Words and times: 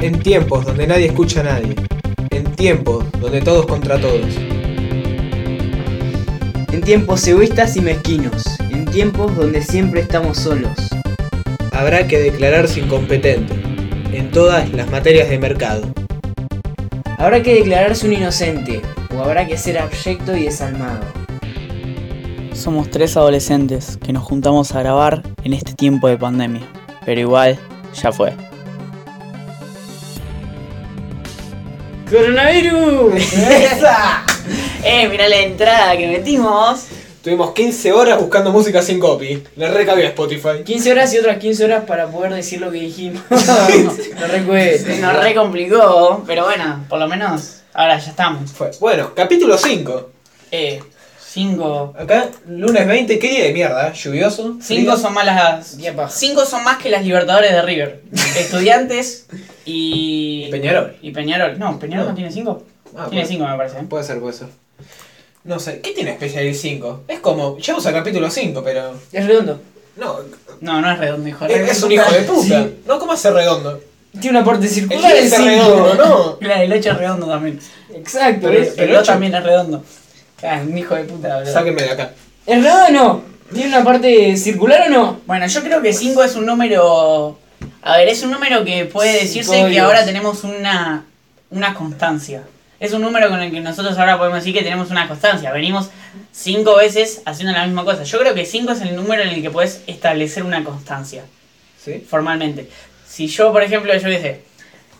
En 0.00 0.18
tiempos 0.18 0.64
donde 0.64 0.86
nadie 0.86 1.08
escucha 1.08 1.40
a 1.40 1.44
nadie. 1.44 1.74
En 2.30 2.44
tiempos 2.56 3.04
donde 3.20 3.42
todos 3.42 3.66
contra 3.66 4.00
todos. 4.00 4.34
En 6.72 6.80
tiempos 6.80 7.26
egoístas 7.28 7.76
y 7.76 7.82
mezquinos. 7.82 8.44
En 8.70 8.86
tiempos 8.86 9.36
donde 9.36 9.62
siempre 9.62 10.00
estamos 10.00 10.38
solos. 10.38 10.72
Habrá 11.72 12.06
que 12.06 12.18
declararse 12.18 12.80
incompetente 12.80 13.52
en 14.10 14.30
todas 14.30 14.72
las 14.72 14.90
materias 14.90 15.28
de 15.28 15.38
mercado. 15.38 15.82
Habrá 17.18 17.42
que 17.42 17.56
declararse 17.56 18.06
un 18.06 18.14
inocente. 18.14 18.80
O 19.14 19.20
habrá 19.20 19.46
que 19.46 19.58
ser 19.58 19.76
abyecto 19.76 20.34
y 20.34 20.44
desalmado. 20.44 21.04
Somos 22.54 22.90
tres 22.90 23.18
adolescentes 23.18 23.98
que 23.98 24.14
nos 24.14 24.24
juntamos 24.24 24.74
a 24.74 24.80
grabar 24.80 25.22
en 25.44 25.52
este 25.52 25.74
tiempo 25.74 26.08
de 26.08 26.16
pandemia. 26.16 26.62
Pero 27.04 27.20
igual, 27.20 27.58
ya 28.02 28.12
fue. 28.12 28.32
¡Coronavirus! 32.10 33.14
¡Esa! 33.32 34.24
¡Eh, 34.82 35.06
mira 35.08 35.28
la 35.28 35.42
entrada 35.42 35.96
que 35.96 36.08
metimos! 36.08 36.86
Tuvimos 37.22 37.52
15 37.52 37.92
horas 37.92 38.18
buscando 38.18 38.50
música 38.50 38.82
sin 38.82 38.98
copy. 38.98 39.44
Le 39.54 39.70
recabió 39.70 40.04
Spotify. 40.06 40.64
15 40.64 40.90
horas 40.90 41.14
y 41.14 41.18
otras 41.18 41.38
15 41.38 41.64
horas 41.66 41.84
para 41.84 42.08
poder 42.08 42.34
decir 42.34 42.60
lo 42.60 42.72
que 42.72 42.78
dijimos. 42.78 43.22
no 43.30 44.26
recuerdo. 44.26 44.96
Nos 45.00 45.22
re 45.22 45.34
complicó, 45.36 46.24
pero 46.26 46.46
bueno, 46.46 46.84
por 46.88 46.98
lo 46.98 47.06
menos 47.06 47.60
ahora 47.74 47.96
ya 47.96 48.10
estamos. 48.10 48.50
Fue. 48.50 48.72
Bueno, 48.80 49.14
capítulo 49.14 49.56
5. 49.56 50.10
Eh, 50.50 50.82
cinco. 51.32 51.94
Acá, 51.98 52.28
lunes 52.48 52.86
20, 52.86 53.18
¿qué 53.18 53.28
día 53.28 53.44
de 53.44 53.52
mierda? 53.52 53.92
¿Lluvioso? 53.92 54.56
Cinco 54.60 54.92
¿Frío? 54.92 54.96
son 54.96 55.14
más 55.14 55.26
las. 55.26 55.76
Paja. 55.96 56.10
Cinco 56.14 56.44
son 56.44 56.64
más 56.64 56.78
que 56.78 56.90
las 56.90 57.04
Libertadores 57.04 57.52
de 57.52 57.62
River. 57.62 58.02
Estudiantes 58.36 59.26
y. 59.64 60.44
Y 60.46 60.50
Peñarol. 60.50 60.96
Y 61.02 61.10
Peñarol. 61.12 61.58
No, 61.58 61.78
Peñarol 61.78 62.08
no, 62.08 62.14
tiene 62.14 62.30
cinco. 62.32 62.64
Ah, 62.96 63.06
tiene 63.08 63.24
puede- 63.24 63.26
cinco, 63.26 63.46
me 63.46 63.56
parece. 63.56 63.78
¿eh? 63.78 63.82
Puede 63.88 64.04
ser, 64.04 64.20
puede 64.20 64.32
ser. 64.34 64.48
No 65.44 65.58
sé, 65.58 65.80
¿qué 65.80 65.92
tiene 65.92 66.10
especial 66.10 66.44
el 66.44 66.54
5? 66.54 67.04
Es 67.08 67.20
como, 67.20 67.56
llegamos 67.56 67.86
al 67.86 67.94
capítulo 67.94 68.30
5, 68.30 68.62
pero. 68.62 68.92
Es 69.10 69.26
redondo. 69.26 69.58
No, 69.96 70.18
No, 70.60 70.80
no 70.82 70.90
es 70.92 70.98
redondo, 70.98 71.26
hijo 71.28 71.46
de 71.46 71.54
es, 71.64 71.70
es 71.70 71.82
un 71.82 71.92
hijo 71.92 72.10
de 72.12 72.20
puta. 72.22 72.42
Sí. 72.64 72.76
No, 72.86 72.98
¿cómo 72.98 73.12
hace 73.12 73.30
redondo? 73.30 73.80
Tiene 74.20 74.38
una 74.38 74.44
parte 74.44 74.68
circular 74.68 75.12
el 75.12 75.24
es 75.24 75.30
5. 75.34 75.44
redondo, 75.46 75.94
¿no? 75.94 76.38
Claro, 76.40 76.62
el 76.62 76.72
8 76.72 76.90
es 76.90 76.98
redondo 76.98 77.26
también. 77.26 77.58
Exacto. 77.94 78.48
Pero- 78.48 78.62
es, 78.62 78.74
el 78.76 78.80
el 78.84 78.90
2 78.90 78.98
ocho- 79.02 79.12
también 79.12 79.34
es 79.34 79.42
redondo. 79.42 79.84
Ah, 80.42 80.60
un 80.66 80.76
hijo 80.76 80.94
de 80.94 81.04
puta, 81.04 81.36
boludo. 81.36 81.52
Sáquenme 81.52 81.82
de 81.82 81.90
acá. 81.90 82.12
¿Es 82.46 82.62
redondo 82.62 82.86
o 82.86 82.90
no? 82.90 83.22
¿Tiene 83.52 83.68
una 83.68 83.84
parte 83.84 84.36
circular 84.36 84.82
o 84.86 84.90
no? 84.90 85.20
Bueno, 85.26 85.46
yo 85.46 85.62
creo 85.62 85.82
que 85.82 85.92
5 85.92 86.22
es 86.24 86.36
un 86.36 86.46
número. 86.46 87.38
A 87.82 87.96
ver, 87.96 88.08
es 88.08 88.22
un 88.22 88.30
número 88.30 88.64
que 88.64 88.84
puede 88.86 89.20
decirse 89.20 89.66
que 89.68 89.80
ahora 89.80 90.04
tenemos 90.04 90.44
una, 90.44 91.04
una 91.50 91.74
constancia. 91.74 92.42
Es 92.78 92.92
un 92.92 93.02
número 93.02 93.28
con 93.28 93.40
el 93.42 93.50
que 93.50 93.60
nosotros 93.60 93.98
ahora 93.98 94.16
podemos 94.16 94.38
decir 94.38 94.54
que 94.54 94.62
tenemos 94.62 94.90
una 94.90 95.08
constancia. 95.08 95.52
Venimos 95.52 95.90
cinco 96.32 96.76
veces 96.76 97.22
haciendo 97.26 97.52
la 97.52 97.66
misma 97.66 97.84
cosa. 97.84 98.04
Yo 98.04 98.18
creo 98.18 98.34
que 98.34 98.46
5 98.46 98.72
es 98.72 98.80
el 98.80 98.96
número 98.96 99.22
en 99.22 99.30
el 99.30 99.42
que 99.42 99.50
puedes 99.50 99.82
establecer 99.86 100.44
una 100.44 100.64
constancia, 100.64 101.24
¿Sí? 101.82 102.04
formalmente. 102.08 102.70
Si 103.06 103.26
yo, 103.26 103.52
por 103.52 103.62
ejemplo, 103.62 103.92
yo 103.92 104.08
qué 104.08 104.20
sé, 104.20 104.40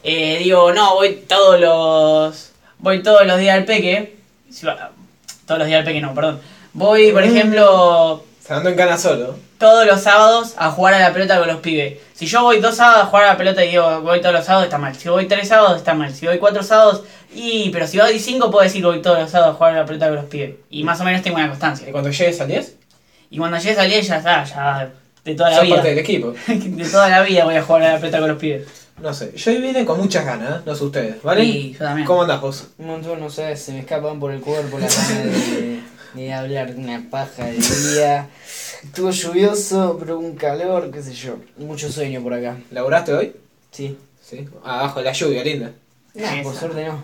eh, 0.02 0.38
digo, 0.42 0.72
no, 0.72 0.94
voy 0.94 1.24
todos 1.26 1.60
los. 1.60 2.52
Voy 2.78 3.02
todos 3.02 3.26
los 3.26 3.38
días 3.38 3.56
al 3.56 3.64
peque. 3.64 4.16
Todos 5.50 5.58
los 5.58 5.66
días 5.68 5.80
al 5.80 5.84
peque 5.84 6.00
no, 6.00 6.14
perdón. 6.14 6.38
Voy, 6.72 7.10
por 7.10 7.24
ejemplo, 7.24 8.24
Se 8.46 8.54
andó 8.54 8.68
en 8.68 8.76
cana 8.76 8.96
solo. 8.96 9.36
todos 9.58 9.84
los 9.84 10.00
sábados 10.00 10.54
a 10.56 10.70
jugar 10.70 10.94
a 10.94 11.00
la 11.00 11.12
pelota 11.12 11.38
con 11.40 11.48
los 11.48 11.56
pibes. 11.58 11.98
Si 12.14 12.26
yo 12.26 12.42
voy 12.44 12.60
dos 12.60 12.76
sábados 12.76 13.02
a 13.02 13.06
jugar 13.06 13.24
a 13.24 13.28
la 13.32 13.36
pelota 13.36 13.64
y 13.64 13.70
digo 13.70 14.00
voy 14.02 14.20
todos 14.20 14.34
los 14.36 14.44
sábados, 14.44 14.66
está 14.66 14.78
mal. 14.78 14.94
Si 14.94 15.08
voy 15.08 15.26
tres 15.26 15.48
sábados, 15.48 15.78
está 15.78 15.94
mal. 15.94 16.14
Si 16.14 16.26
voy 16.26 16.38
cuatro 16.38 16.62
sábados, 16.62 17.02
y 17.34 17.70
pero 17.70 17.88
si 17.88 17.98
voy 17.98 18.18
cinco, 18.20 18.50
puedo 18.52 18.62
decir 18.62 18.84
voy 18.84 19.02
todos 19.02 19.18
los 19.18 19.30
sábados 19.30 19.54
a 19.54 19.58
jugar 19.58 19.74
a 19.74 19.78
la 19.80 19.84
pelota 19.86 20.06
con 20.06 20.16
los 20.16 20.24
pibes. 20.26 20.54
Y 20.70 20.84
más 20.84 21.00
o 21.00 21.04
menos 21.04 21.22
tengo 21.22 21.36
una 21.36 21.48
constancia. 21.48 21.88
¿Y 21.88 21.92
cuando 21.92 22.10
llegues 22.10 22.40
al 22.40 22.46
10? 22.48 22.74
Y 23.30 23.38
cuando 23.38 23.58
llegues 23.58 23.78
al 23.78 23.88
día 23.88 24.00
ya 24.00 24.16
está, 24.18 24.44
ya 24.44 24.90
de 25.24 25.34
toda 25.34 25.50
la 25.50 25.56
Sos 25.56 25.64
vida. 25.64 25.74
parte 25.76 25.88
del 25.90 25.98
equipo. 25.98 26.32
de 26.46 26.88
toda 26.88 27.08
la 27.08 27.22
vida 27.22 27.44
voy 27.44 27.56
a 27.56 27.62
jugar 27.62 27.82
a 27.82 27.92
la 27.94 27.98
pelota 27.98 28.20
con 28.20 28.28
los 28.28 28.38
pibes. 28.38 28.68
No 29.02 29.14
sé, 29.14 29.32
yo 29.34 29.52
vine 29.60 29.84
con 29.84 29.98
muchas 29.98 30.24
ganas, 30.26 30.58
¿eh? 30.58 30.62
no 30.66 30.74
sé 30.74 30.84
ustedes, 30.84 31.22
¿vale? 31.22 31.72
Yo 31.72 31.78
también. 31.78 32.06
¿Cómo 32.06 32.22
andás 32.22 32.40
vos? 32.40 32.66
Un 32.78 32.86
montón, 32.86 33.18
no 33.20 33.30
sé, 33.30 33.56
se 33.56 33.72
me 33.72 33.80
escapan 33.80 34.20
por 34.20 34.30
el 34.32 34.40
cuerpo 34.40 34.78
las 34.78 35.08
ganas 35.08 35.32
de, 35.50 35.80
de 36.14 36.32
hablar 36.34 36.74
de 36.74 36.80
una 36.82 37.02
paja 37.10 37.46
del 37.46 37.56
día. 37.60 38.28
Estuvo 38.84 39.10
lluvioso, 39.10 39.96
pero 39.98 40.18
un 40.18 40.34
calor, 40.36 40.90
qué 40.90 41.02
sé 41.02 41.14
yo. 41.14 41.36
Mucho 41.56 41.90
sueño 41.90 42.22
por 42.22 42.34
acá. 42.34 42.58
¿Laburaste 42.70 43.14
hoy? 43.14 43.32
Sí. 43.70 43.96
Sí. 44.22 44.46
Abajo 44.64 44.98
de 45.00 45.06
la 45.06 45.12
lluvia, 45.12 45.42
linda. 45.44 45.72
Nah, 46.14 46.42
por 46.42 46.54
suerte 46.54 46.84
no. 46.84 47.02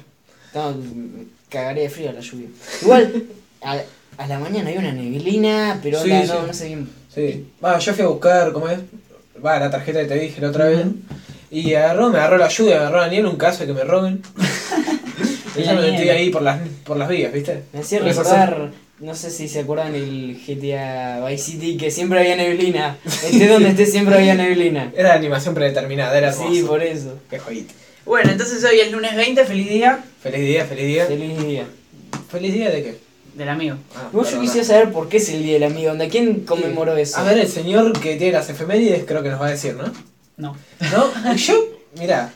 No, 0.55 0.75
cagaré 1.49 1.83
de 1.83 1.91
frío 1.91 2.11
a 2.11 2.13
la 2.13 2.21
lluvia. 2.21 2.49
Igual, 2.83 3.25
a, 3.63 3.79
a 4.19 4.27
la 4.27 4.39
mañana 4.39 4.69
hay 4.71 4.77
una 4.79 4.93
neblina, 4.93 5.79
pero 5.83 6.03
Sí, 6.03 6.11
onda, 6.11 6.27
sí. 6.27 6.33
no, 6.33 6.47
no 6.47 6.53
sé 6.53 6.67
bien. 6.67 6.89
Sí. 7.15 7.51
Va, 7.65 7.79
yo 7.79 7.95
fui 7.95 8.05
a 8.05 8.09
buscar, 8.09 8.53
¿cómo 8.53 8.69
es? 8.69 8.79
Va, 9.45 9.59
la 9.59 9.71
tarjeta 9.71 10.01
que 10.01 10.07
te 10.07 10.19
dije 10.19 10.41
la 10.41 10.49
otra 10.49 10.67
vez. 10.67 10.87
Y 11.57 11.73
agarró, 11.73 12.11
me 12.11 12.19
agarró 12.19 12.37
la 12.37 12.49
lluvia, 12.49 12.75
me 12.75 12.81
agarró 12.83 13.01
la 13.01 13.09
niebla, 13.09 13.31
un 13.31 13.39
caso 13.39 13.61
de 13.61 13.69
que 13.69 13.73
me 13.73 13.83
roben. 13.83 14.21
y 15.57 15.63
yo 15.63 15.75
me 15.75 15.91
metí 15.91 16.07
ahí 16.11 16.29
por 16.29 16.43
las, 16.43 16.61
por 16.85 16.99
las 16.99 17.09
vías, 17.09 17.33
¿viste? 17.33 17.63
Me 17.73 17.81
hacía 17.81 18.01
recordar, 18.01 18.73
no 19.01 19.15
sé 19.15 19.31
si 19.31 19.49
se 19.49 19.61
acuerdan 19.61 19.95
el 19.95 20.39
GTA 20.47 21.27
Vice 21.27 21.53
City, 21.53 21.79
que 21.79 21.91
siempre 21.91 22.19
había 22.19 22.37
neblina. 22.37 22.99
Esté 23.07 23.49
donde 23.49 23.71
esté, 23.71 23.87
siempre 23.87 24.17
había 24.17 24.35
neblina. 24.35 24.93
Era 24.97 25.15
animación 25.15 25.55
predeterminada, 25.55 26.19
era 26.19 26.29
hermoso. 26.29 26.53
Sí, 26.53 26.63
por 26.63 26.83
eso. 26.83 27.19
Qué 27.31 27.39
joyita. 27.39 27.73
Bueno, 28.05 28.33
entonces 28.33 28.63
hoy 28.63 28.79
es 28.79 28.93
lunes 28.93 29.17
20, 29.17 29.47
feliz 29.47 29.69
día 29.71 30.05
Feliz 30.23 30.41
día, 30.41 30.67
feliz 30.67 30.87
día. 30.87 31.07
Feliz 31.07 31.43
día. 31.43 31.65
¿Feliz 32.29 32.53
día 32.53 32.71
de 32.71 32.83
qué? 32.83 32.99
del 33.35 33.49
amigo. 33.49 33.77
Ah, 33.95 34.09
Igual 34.13 34.27
yo 34.31 34.41
quisiera 34.43 34.67
saber 34.67 34.93
por 34.93 35.09
qué 35.09 35.19
es 35.19 35.29
el 35.29 35.43
Día 35.43 35.55
del 35.55 35.65
Amigo. 35.65 35.93
¿Onda? 35.93 36.09
¿Quién 36.09 36.41
conmemoró 36.41 36.97
eso? 36.97 37.19
A 37.19 37.23
ver, 37.23 37.39
el 37.39 37.49
señor 37.49 37.93
que 37.99 38.17
tiene 38.17 38.33
las 38.33 38.49
efemérides 38.49 39.05
creo 39.07 39.23
que 39.23 39.29
nos 39.29 39.41
va 39.41 39.49
a 39.49 39.51
decir, 39.51 39.75
¿no? 39.75 39.93
No. 40.37 40.57
¿No? 40.93 41.35
Yo, 41.35 41.55
mirá, 41.99 42.31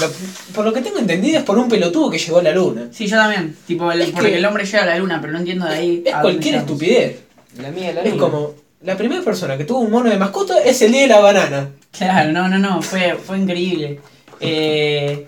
lo- 0.00 0.10
por 0.54 0.64
lo 0.64 0.72
que 0.72 0.80
tengo 0.82 0.98
entendido 0.98 1.38
es 1.38 1.44
por 1.44 1.58
un 1.58 1.68
pelotudo 1.68 2.10
que 2.10 2.18
llegó 2.18 2.38
a 2.38 2.42
la 2.42 2.52
luna. 2.52 2.88
Sí, 2.92 3.06
yo 3.06 3.16
también. 3.16 3.56
Tipo, 3.66 3.90
el, 3.90 4.02
Es 4.02 4.10
porque 4.10 4.30
que- 4.30 4.36
el 4.38 4.44
hombre 4.46 4.64
llega 4.64 4.82
a 4.82 4.86
la 4.86 4.96
luna, 4.98 5.18
pero 5.20 5.32
no 5.32 5.38
entiendo 5.40 5.66
de 5.66 5.74
ahí. 5.74 6.02
Es 6.06 6.14
cualquier 6.14 6.54
estupidez. 6.56 7.20
La 7.60 7.70
de 7.72 7.92
la 7.92 8.02
Es 8.02 8.10
luna. 8.10 8.22
como, 8.22 8.54
la 8.82 8.96
primera 8.96 9.22
persona 9.22 9.56
que 9.58 9.64
tuvo 9.64 9.80
un 9.80 9.90
mono 9.90 10.08
de 10.10 10.16
mascota 10.16 10.58
es 10.62 10.80
el 10.82 10.92
día 10.92 11.02
de 11.02 11.08
la 11.08 11.18
banana. 11.20 11.70
Claro, 11.90 12.30
no, 12.32 12.48
no, 12.48 12.58
no, 12.58 12.80
fue, 12.82 13.14
fue 13.16 13.38
increíble. 13.38 14.00
Eh, 14.38 15.24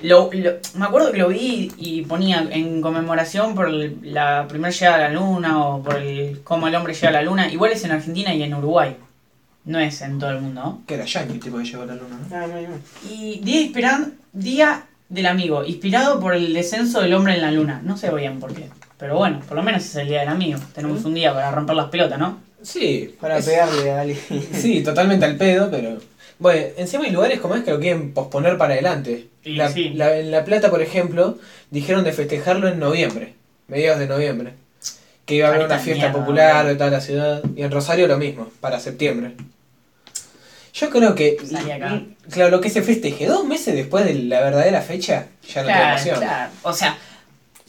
lo, 0.00 0.30
lo- 0.32 0.52
me 0.74 0.84
acuerdo 0.86 1.12
que 1.12 1.18
lo 1.18 1.28
vi 1.28 1.70
y 1.76 2.02
ponía 2.02 2.46
en 2.50 2.80
conmemoración 2.80 3.54
por 3.54 3.68
el- 3.68 3.98
la 4.02 4.46
primera 4.48 4.72
llegada 4.72 4.96
a 4.96 5.00
la 5.00 5.10
luna 5.10 5.66
o 5.66 5.82
por 5.82 5.96
el 5.96 6.40
cómo 6.42 6.66
el 6.68 6.74
hombre 6.74 6.94
llega 6.94 7.08
a 7.10 7.12
la 7.12 7.22
luna. 7.22 7.52
Igual 7.52 7.72
es 7.72 7.84
en 7.84 7.90
Argentina 7.92 8.32
y 8.34 8.42
en 8.42 8.54
Uruguay. 8.54 8.96
No 9.68 9.78
es 9.78 10.00
en 10.02 10.18
todo 10.18 10.30
el 10.30 10.40
mundo, 10.40 10.60
¿no? 10.62 10.82
Que 10.86 10.94
era 10.94 11.04
Yankee 11.04 11.38
tipo 11.38 11.58
que 11.58 11.64
llegó 11.64 11.82
a 11.82 11.86
la 11.86 11.94
luna, 11.94 12.18
¿no? 12.30 12.36
Ah, 12.36 12.46
no, 12.46 12.54
no. 12.60 12.78
Y 13.10 13.40
día, 13.40 13.60
inspiran- 13.60 14.14
día 14.32 14.84
del 15.08 15.26
amigo, 15.26 15.64
inspirado 15.64 16.18
por 16.20 16.34
el 16.34 16.52
descenso 16.54 17.00
del 17.02 17.12
hombre 17.14 17.34
en 17.34 17.42
la 17.42 17.50
luna. 17.50 17.80
No 17.84 17.96
sé 17.96 18.10
bien 18.14 18.40
por 18.40 18.54
qué. 18.54 18.68
Pero 18.98 19.16
bueno, 19.18 19.40
por 19.46 19.56
lo 19.56 19.62
menos 19.62 19.84
es 19.84 19.94
el 19.96 20.08
día 20.08 20.20
del 20.20 20.30
amigo. 20.30 20.58
Tenemos 20.74 21.04
un 21.04 21.14
día 21.14 21.32
para 21.34 21.50
romper 21.50 21.76
las 21.76 21.88
pelotas, 21.88 22.18
¿no? 22.18 22.40
Sí, 22.62 23.14
Para 23.20 23.38
es- 23.38 23.44
pegarle 23.46 23.90
a 23.92 24.00
alguien. 24.00 24.18
Sí, 24.52 24.82
totalmente 24.82 25.24
al 25.26 25.36
pedo, 25.36 25.70
pero. 25.70 25.98
Bueno, 26.40 26.66
encima 26.76 27.04
hay 27.04 27.10
lugares 27.10 27.40
como 27.40 27.54
es 27.56 27.62
que 27.64 27.70
lo 27.72 27.78
quieren 27.80 28.12
posponer 28.14 28.56
para 28.58 28.72
adelante. 28.74 29.28
Y 29.44 29.56
La, 29.56 29.68
sí. 29.70 29.90
la- 29.90 30.16
en 30.18 30.30
La 30.30 30.44
Plata, 30.44 30.70
por 30.70 30.80
ejemplo, 30.82 31.36
dijeron 31.70 32.04
de 32.04 32.12
festejarlo 32.12 32.68
en 32.68 32.78
noviembre, 32.78 33.34
mediados 33.68 33.98
de 34.00 34.06
noviembre. 34.06 34.54
Que 35.26 35.34
iba 35.34 35.48
a 35.48 35.50
haber 35.50 35.66
una 35.66 35.78
fiesta 35.78 36.04
mierda, 36.06 36.20
popular 36.20 36.66
de 36.66 36.74
toda 36.76 36.88
la 36.90 37.00
ciudad. 37.02 37.42
Y 37.54 37.62
en 37.62 37.70
Rosario 37.70 38.06
lo 38.08 38.16
mismo, 38.16 38.48
para 38.60 38.80
septiembre. 38.80 39.34
Yo 40.78 40.90
creo 40.90 41.14
que. 41.14 41.36
Salí 41.50 41.70
acá. 41.70 42.00
Claro, 42.30 42.50
lo 42.50 42.60
que 42.60 42.70
se 42.70 42.82
festeje 42.82 43.26
dos 43.26 43.44
meses 43.44 43.74
después 43.74 44.04
de 44.04 44.14
la 44.14 44.40
verdadera 44.40 44.80
fecha, 44.82 45.26
ya 45.52 45.62
no 45.62 45.66
tiene 45.66 45.80
Claro, 45.80 45.92
emoción. 45.96 46.16
claro. 46.18 46.50
O 46.62 46.72
sea, 46.72 46.96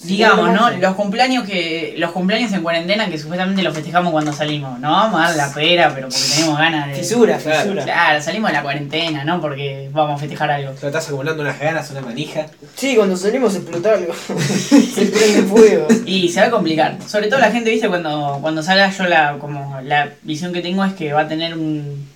Sí, 0.01 0.07
digamos, 0.07 0.53
no. 0.53 0.69
Los 0.77 0.95
cumpleaños 0.95 1.45
que 1.45 1.93
los 1.97 2.11
cumpleaños 2.11 2.53
en 2.53 2.63
cuarentena 2.63 3.09
que 3.09 3.17
supuestamente 3.17 3.61
los 3.63 3.73
festejamos 3.75 4.13
cuando 4.13 4.31
salimos. 4.31 4.79
No 4.79 4.91
vamos 4.91 5.19
a 5.19 5.25
dar 5.25 5.35
la 5.35 5.53
pera, 5.53 5.91
pero 5.93 6.07
porque 6.07 6.23
tenemos 6.35 6.57
ganas 6.57 6.87
de. 6.87 6.95
Fisura, 6.95 7.37
Claro. 7.37 7.59
fisura. 7.63 7.83
Claro, 7.83 8.21
salimos 8.21 8.49
de 8.49 8.53
la 8.55 8.63
cuarentena, 8.63 9.25
¿no? 9.25 9.41
Porque 9.41 9.89
vamos 9.91 10.15
a 10.15 10.17
festejar 10.17 10.51
algo. 10.51 10.71
Pero 10.75 10.87
estás 10.87 11.07
acumulando 11.07 11.41
unas 11.43 11.59
ganas, 11.59 11.91
una 11.91 11.99
manija. 11.99 12.45
Sí, 12.75 12.95
cuando 12.95 13.17
salimos 13.17 13.53
explotó 13.55 13.89
algo. 13.91 14.13
Se 14.93 15.05
prende 15.07 15.43
fuego. 15.43 15.87
Y 16.05 16.29
se 16.29 16.39
va 16.39 16.47
a 16.47 16.51
complicar. 16.51 16.97
Sobre 17.05 17.27
todo 17.27 17.41
la 17.41 17.51
gente, 17.51 17.69
viste, 17.69 17.89
cuando, 17.89 18.37
cuando 18.41 18.63
salga 18.63 18.89
yo 18.89 19.03
la, 19.03 19.37
como 19.37 19.81
la 19.83 20.11
visión 20.21 20.53
que 20.53 20.61
tengo 20.61 20.85
es 20.85 20.93
que 20.93 21.11
va 21.11 21.21
a 21.23 21.27
tener 21.27 21.53
un. 21.57 22.08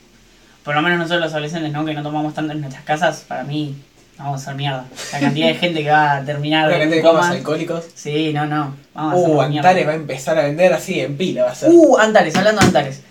Por 0.64 0.76
lo 0.76 0.82
menos 0.82 0.98
nosotros 1.00 1.22
los 1.22 1.32
adolescentes, 1.34 1.72
¿no? 1.72 1.86
Que 1.86 1.94
no 1.94 2.04
tomamos 2.04 2.34
tanto 2.34 2.54
en 2.54 2.62
nuestras 2.62 2.84
casas, 2.86 3.26
para 3.28 3.44
mí 3.44 3.76
vamos 4.18 4.40
a 4.40 4.44
hacer 4.44 4.56
mierda. 4.56 4.86
La 5.12 5.20
cantidad 5.20 5.48
de 5.48 5.56
gente 5.56 5.84
que 5.84 5.90
va 5.90 6.18
a 6.18 6.26
terminar 6.26 6.72
en 6.72 6.80
cantidad 6.80 6.96
de 6.96 7.02
comas 7.02 7.32
alcohólicos. 7.32 7.86
Sí, 7.96 8.32
no, 8.34 8.46
no. 8.46 8.76
Vamos 8.94 9.14
a 9.14 9.18
Uh, 9.18 9.50
mierda. 9.50 9.70
Antares 9.70 9.88
va 9.88 9.92
a 9.92 9.96
empezar 9.96 10.38
a 10.40 10.44
vender 10.44 10.74
así 10.74 11.00
en 11.00 11.18
pila, 11.18 11.46
va 11.46 11.52
a 11.52 11.56
ser. 11.56 11.70
Uh, 11.72 11.98
Antares, 11.98 12.36
hablando 12.36 12.62
de 12.62 12.68
Antares. 12.68 13.02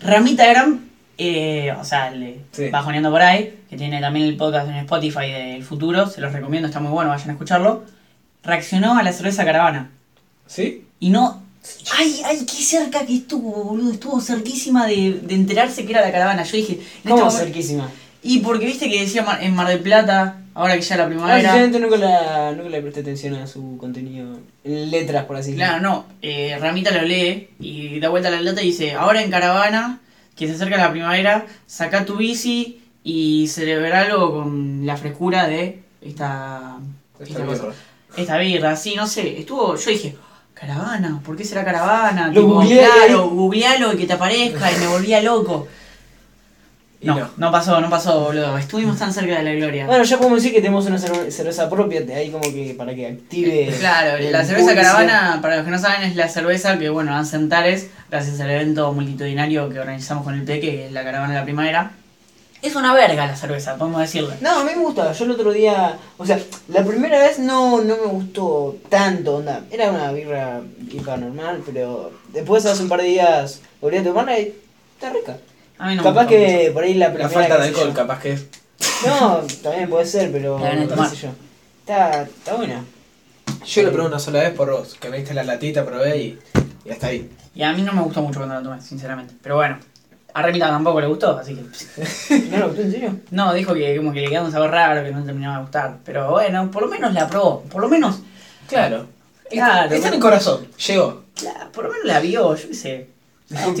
Ramita 0.00 0.46
Gram 0.46 0.80
eh, 1.18 1.72
o 1.78 1.84
sea, 1.84 2.08
el 2.08 2.20
de 2.20 2.40
Sí. 2.50 2.70
Bajoneando 2.70 3.10
por 3.10 3.22
ahí, 3.22 3.60
que 3.68 3.76
tiene 3.76 4.00
también 4.00 4.26
el 4.26 4.36
podcast 4.36 4.68
en 4.68 4.76
Spotify 4.76 5.30
del 5.30 5.62
futuro, 5.62 6.06
se 6.06 6.20
los 6.20 6.32
recomiendo, 6.32 6.66
está 6.66 6.80
muy 6.80 6.90
bueno, 6.90 7.10
vayan 7.10 7.28
a 7.28 7.32
escucharlo. 7.32 7.84
Reaccionó 8.42 8.98
a 8.98 9.02
la 9.02 9.12
cerveza 9.12 9.44
caravana. 9.44 9.90
¿Sí? 10.46 10.86
Y 10.98 11.10
no. 11.10 11.42
¡Ay, 11.96 12.22
ay, 12.24 12.38
qué 12.46 12.62
cerca 12.62 13.04
que 13.06 13.14
estuvo, 13.16 13.64
boludo! 13.64 13.92
Estuvo 13.92 14.20
cerquísima 14.20 14.86
de, 14.86 15.20
de 15.22 15.34
enterarse 15.34 15.84
que 15.84 15.92
era 15.92 16.00
la 16.00 16.10
caravana. 16.12 16.42
Yo 16.42 16.56
dije. 16.56 16.72
en 16.74 16.80
este 16.80 17.08
¿Cómo 17.08 17.16
momento- 17.24 17.38
cerquísima? 17.44 17.90
Y 18.24 18.38
porque 18.38 18.66
viste 18.66 18.88
que 18.88 19.00
decía 19.00 19.22
Mar- 19.24 19.42
en 19.42 19.54
Mar 19.54 19.66
del 19.68 19.80
Plata, 19.80 20.42
ahora 20.54 20.76
que 20.76 20.80
ya 20.82 20.96
la 20.96 21.04
Ah, 21.04 21.08
primavera. 21.08 21.38
sinceramente 21.40 21.80
nunca, 21.80 21.96
la, 21.96 22.52
nunca 22.52 22.68
le 22.68 22.80
presté 22.80 23.00
atención 23.00 23.34
a 23.34 23.46
su 23.48 23.76
contenido 23.78 24.38
en 24.62 24.90
letras, 24.92 25.24
por 25.24 25.36
así 25.36 25.54
Claro, 25.54 25.80
no. 25.80 26.06
eh, 26.22 26.56
Ramita 26.60 26.92
lo 26.92 27.02
lee 27.02 27.48
y 27.58 27.98
da 27.98 28.10
vuelta 28.10 28.30
la 28.30 28.40
lata 28.40 28.62
y 28.62 28.66
dice: 28.66 28.92
Ahora 28.92 29.22
en 29.22 29.30
caravana, 29.30 30.00
que 30.36 30.46
se 30.46 30.54
acerca 30.54 30.76
la 30.76 30.92
primavera, 30.92 31.46
saca 31.66 32.04
tu 32.04 32.16
bici 32.16 32.80
y 33.02 33.48
celebralo 33.48 34.30
con 34.32 34.86
la 34.86 34.96
frescura 34.96 35.48
de 35.48 35.80
esta. 36.00 36.78
Esta 37.20 37.24
esta 37.32 37.44
cosa. 37.46 37.62
birra. 37.62 37.74
Esta 38.16 38.38
birra, 38.38 38.76
sí, 38.76 38.94
no 38.94 39.06
sé. 39.08 39.38
Estuvo. 39.40 39.74
Yo 39.76 39.90
dije. 39.90 40.16
Caravana, 40.66 41.20
¿por 41.24 41.36
qué 41.36 41.44
será 41.44 41.64
caravana? 41.64 42.28
Lo 42.28 42.34
Tipo, 42.40 42.46
googleé 42.54 42.86
claro, 43.06 43.28
googlealo 43.30 43.92
y 43.94 43.96
que 43.96 44.06
te 44.06 44.12
aparezca 44.12 44.70
y 44.70 44.78
me 44.78 44.86
volvía 44.86 45.20
loco. 45.20 45.66
No, 47.00 47.18
no. 47.18 47.28
no 47.36 47.50
pasó, 47.50 47.80
no 47.80 47.90
pasó, 47.90 48.20
boludo. 48.26 48.56
Estuvimos 48.56 48.96
tan 48.96 49.12
cerca 49.12 49.36
de 49.38 49.42
la 49.42 49.52
gloria. 49.54 49.86
Bueno, 49.86 50.04
ya 50.04 50.18
podemos 50.18 50.38
decir 50.38 50.52
que 50.54 50.60
tenemos 50.60 50.86
una 50.86 50.98
cerve- 50.98 51.32
cerveza 51.32 51.68
propia, 51.68 52.02
de 52.02 52.14
ahí 52.14 52.30
como 52.30 52.44
que 52.44 52.76
para 52.78 52.94
que 52.94 53.08
active. 53.08 53.74
Claro, 53.80 54.16
el 54.18 54.30
la 54.30 54.44
cerveza 54.44 54.72
caravana, 54.76 55.40
para 55.42 55.56
los 55.56 55.64
que 55.64 55.72
no 55.72 55.78
saben, 55.80 56.02
es 56.08 56.14
la 56.14 56.28
cerveza 56.28 56.78
que, 56.78 56.88
bueno, 56.90 57.10
dan 57.12 57.26
Centares, 57.26 57.88
gracias 58.08 58.38
al 58.38 58.50
evento 58.52 58.92
multitudinario 58.92 59.68
que 59.68 59.80
organizamos 59.80 60.22
con 60.22 60.34
el 60.34 60.42
Peque, 60.44 60.60
que 60.70 60.86
es 60.86 60.92
la 60.92 61.02
caravana 61.02 61.32
de 61.32 61.38
la 61.40 61.44
primavera. 61.44 61.90
Es 62.62 62.76
una 62.76 62.94
verga 62.94 63.26
la 63.26 63.34
cerveza, 63.36 63.76
podemos 63.76 64.00
decirle. 64.00 64.34
No, 64.40 64.60
a 64.60 64.64
mí 64.64 64.70
me 64.76 64.82
gusta. 64.82 65.12
Yo 65.12 65.24
el 65.24 65.32
otro 65.32 65.50
día, 65.52 65.98
o 66.16 66.24
sea, 66.24 66.38
la 66.68 66.84
primera 66.84 67.18
vez 67.18 67.38
no, 67.40 67.82
no 67.82 67.96
me 67.96 68.06
gustó 68.06 68.76
tanto, 68.88 69.36
onda. 69.36 69.62
Era 69.70 69.90
una 69.90 70.12
birra 70.12 70.60
IPA 70.90 71.16
normal, 71.16 71.62
pero 71.66 72.12
después 72.32 72.64
hace 72.64 72.82
un 72.84 72.88
par 72.88 73.00
de 73.00 73.08
días 73.08 73.60
volví 73.80 73.96
a 73.96 74.04
tomarla 74.04 74.38
y 74.38 74.54
está 74.94 75.10
rica. 75.12 75.38
A 75.78 75.88
mí 75.88 75.96
no 75.96 76.04
Capaz 76.04 76.26
me 76.26 76.36
gusta 76.36 76.36
que 76.38 76.70
por 76.72 76.84
ahí 76.84 76.94
la 76.94 77.08
La 77.08 77.12
primera. 77.14 77.28
falta 77.30 77.58
de 77.58 77.68
alcohol, 77.68 77.88
yo. 77.88 77.94
capaz 77.94 78.20
que 78.20 78.32
es. 78.34 78.46
No, 79.06 79.40
también 79.62 79.90
puede 79.90 80.06
ser, 80.06 80.30
pero. 80.30 80.58
La 80.60 80.70
qué 80.70 80.86
tomar. 80.86 81.10
sé 81.10 81.16
yo. 81.16 81.28
Está, 81.80 82.22
está 82.22 82.54
buena. 82.54 82.84
Yo 83.66 83.82
lo 83.82 83.92
probé 83.92 84.06
una 84.08 84.18
sola 84.20 84.40
vez 84.40 84.52
por 84.54 84.70
vos, 84.70 84.94
que 85.00 85.08
me 85.08 85.18
diste 85.18 85.34
la 85.34 85.42
latita, 85.42 85.84
probé 85.84 86.16
y, 86.18 86.38
y 86.84 86.90
hasta 86.90 87.08
ahí. 87.08 87.28
Y 87.54 87.62
a 87.64 87.72
mí 87.72 87.82
no 87.82 87.92
me 87.92 88.02
gustó 88.02 88.22
mucho 88.22 88.38
cuando 88.38 88.54
la 88.54 88.62
tomé, 88.62 88.80
sinceramente. 88.80 89.34
Pero 89.42 89.56
bueno, 89.56 89.78
a 90.34 90.42
Remita 90.42 90.68
tampoco 90.68 91.00
le 91.00 91.06
gustó, 91.06 91.36
así 91.38 91.54
que... 91.54 92.40
¿No 92.50 92.58
lo 92.58 92.66
gustó 92.68 92.82
en 92.82 92.92
serio? 92.92 93.16
No, 93.30 93.52
dijo 93.54 93.74
que 93.74 93.96
como 93.96 94.12
que 94.12 94.20
le 94.20 94.28
quedaba 94.28 94.46
un 94.46 94.52
sabor 94.52 94.70
raro, 94.70 95.02
que 95.04 95.10
no 95.10 95.22
terminaba 95.24 95.56
de 95.56 95.62
gustar. 95.62 95.98
Pero 96.04 96.30
bueno, 96.30 96.70
por 96.70 96.82
lo 96.82 96.88
menos 96.88 97.12
la 97.14 97.28
probó, 97.28 97.62
por 97.64 97.80
lo 97.82 97.88
menos... 97.88 98.20
Claro. 98.68 99.06
Claro, 99.50 99.94
Está 99.94 100.08
en 100.08 100.14
el 100.14 100.20
corazón, 100.20 100.66
llegó. 100.86 101.24
la- 101.44 101.68
por 101.72 101.84
lo 101.84 101.90
menos 101.90 102.06
la 102.06 102.20
vio, 102.20 102.54
yo 102.56 102.68
qué 102.68 102.74
sé. 102.74 103.06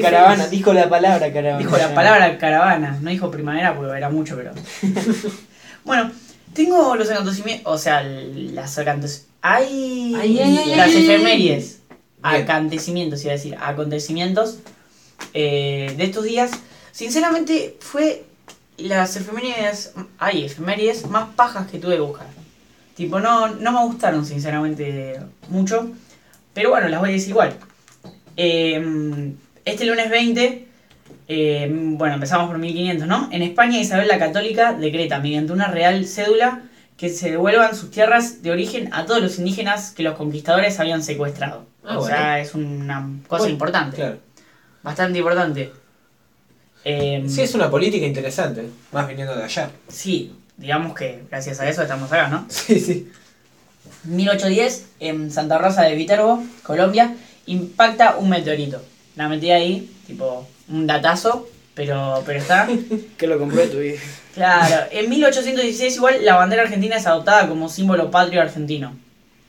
Caravana, 0.02 0.48
dijo 0.48 0.74
la 0.74 0.86
palabra 0.90 1.32
caravana. 1.32 1.58
Dijo 1.58 1.78
la 1.78 1.94
palabra 1.94 2.36
caravana, 2.36 2.98
no 3.00 3.08
dijo 3.08 3.30
primavera 3.30 3.74
porque 3.74 3.96
era 3.96 4.10
mucho, 4.10 4.36
pero. 4.36 4.52
bueno, 5.84 6.10
tengo 6.52 6.94
los 6.94 7.08
acontecimientos, 7.10 7.72
o 7.72 7.78
sea, 7.78 8.02
las 8.02 8.78
acontecimientos. 8.78 9.28
Hay 9.40 10.14
Ay, 10.20 10.38
ay, 10.38 10.58
ay, 10.58 10.76
las 10.76 10.88
ay, 10.88 10.96
ay. 10.96 11.04
efemérides, 11.10 11.78
Bien. 12.22 12.48
acontecimientos, 12.50 13.22
iba 13.24 13.32
a 13.32 13.36
decir, 13.36 13.56
acontecimientos 13.58 14.58
eh, 15.34 15.94
de 15.96 16.04
estos 16.04 16.24
días. 16.24 16.50
Sinceramente, 16.92 17.76
fue 17.80 18.24
las 18.78 19.16
efemérides, 19.16 19.94
hay 20.18 20.44
efemérides 20.44 21.06
más 21.08 21.28
pajas 21.34 21.70
que 21.70 21.78
tuve 21.78 21.94
que 21.94 22.00
buscar. 22.00 22.26
Tipo, 22.94 23.20
no, 23.20 23.48
no 23.48 23.72
me 23.72 23.80
gustaron, 23.84 24.24
sinceramente, 24.26 25.18
mucho. 25.48 25.90
Pero 26.52 26.70
bueno, 26.70 26.88
las 26.88 27.00
voy 27.00 27.10
a 27.10 27.12
decir 27.12 27.30
igual. 27.30 27.54
Eh, 28.36 29.32
este 29.64 29.84
lunes 29.84 30.10
20, 30.10 30.68
eh, 31.28 31.70
bueno, 31.72 32.14
empezamos 32.14 32.48
por 32.48 32.58
1500, 32.58 33.06
¿no? 33.06 33.28
En 33.32 33.42
España 33.42 33.78
Isabel 33.78 34.08
la 34.08 34.18
Católica 34.18 34.72
decreta 34.74 35.18
mediante 35.18 35.52
una 35.52 35.68
real 35.68 36.04
cédula 36.06 36.62
que 36.96 37.08
se 37.08 37.30
devuelvan 37.30 37.74
sus 37.74 37.90
tierras 37.90 38.42
de 38.42 38.50
origen 38.50 38.92
a 38.92 39.06
todos 39.06 39.22
los 39.22 39.38
indígenas 39.38 39.92
que 39.92 40.02
los 40.02 40.16
conquistadores 40.16 40.78
habían 40.78 41.02
secuestrado. 41.02 41.64
Ah, 41.84 41.96
o 41.96 42.00
bueno. 42.00 42.16
sea, 42.16 42.40
es 42.40 42.54
una 42.54 43.08
cosa 43.26 43.42
Bueno, 43.42 43.52
importante. 43.52 43.96
Claro. 43.96 44.18
Bastante 44.82 45.18
importante. 45.18 45.72
Eh, 46.84 47.24
Sí, 47.28 47.42
es 47.42 47.54
una 47.54 47.70
política 47.70 48.06
interesante, 48.06 48.64
más 48.90 49.06
viniendo 49.08 49.34
de 49.36 49.44
allá. 49.44 49.70
sí, 49.88 50.32
digamos 50.56 50.94
que 50.96 51.22
gracias 51.30 51.60
a 51.60 51.68
eso 51.68 51.82
estamos 51.82 52.10
acá, 52.12 52.28
¿no? 52.28 52.44
Sí, 52.50 52.78
sí. 52.80 53.08
1810, 54.04 54.86
en 55.00 55.30
Santa 55.30 55.58
Rosa 55.58 55.82
de 55.82 55.94
Viterbo, 55.94 56.42
Colombia, 56.64 57.14
impacta 57.46 58.16
un 58.16 58.28
meteorito. 58.30 58.82
La 59.16 59.28
metí 59.28 59.50
ahí, 59.50 59.90
tipo, 60.06 60.46
un 60.68 60.86
datazo, 60.86 61.48
pero, 61.74 62.22
pero 62.26 62.38
está. 62.38 62.68
Que 63.16 63.26
lo 63.28 63.38
compré 63.38 63.68
tu 63.68 63.80
hijo. 63.80 64.02
Claro, 64.34 64.86
en 64.90 65.08
1816 65.08 65.96
igual 65.96 66.24
la 66.24 66.34
bandera 66.36 66.62
argentina 66.62 66.96
es 66.96 67.06
adoptada 67.06 67.48
como 67.48 67.68
símbolo 67.68 68.10
patrio 68.10 68.40
argentino. 68.42 68.92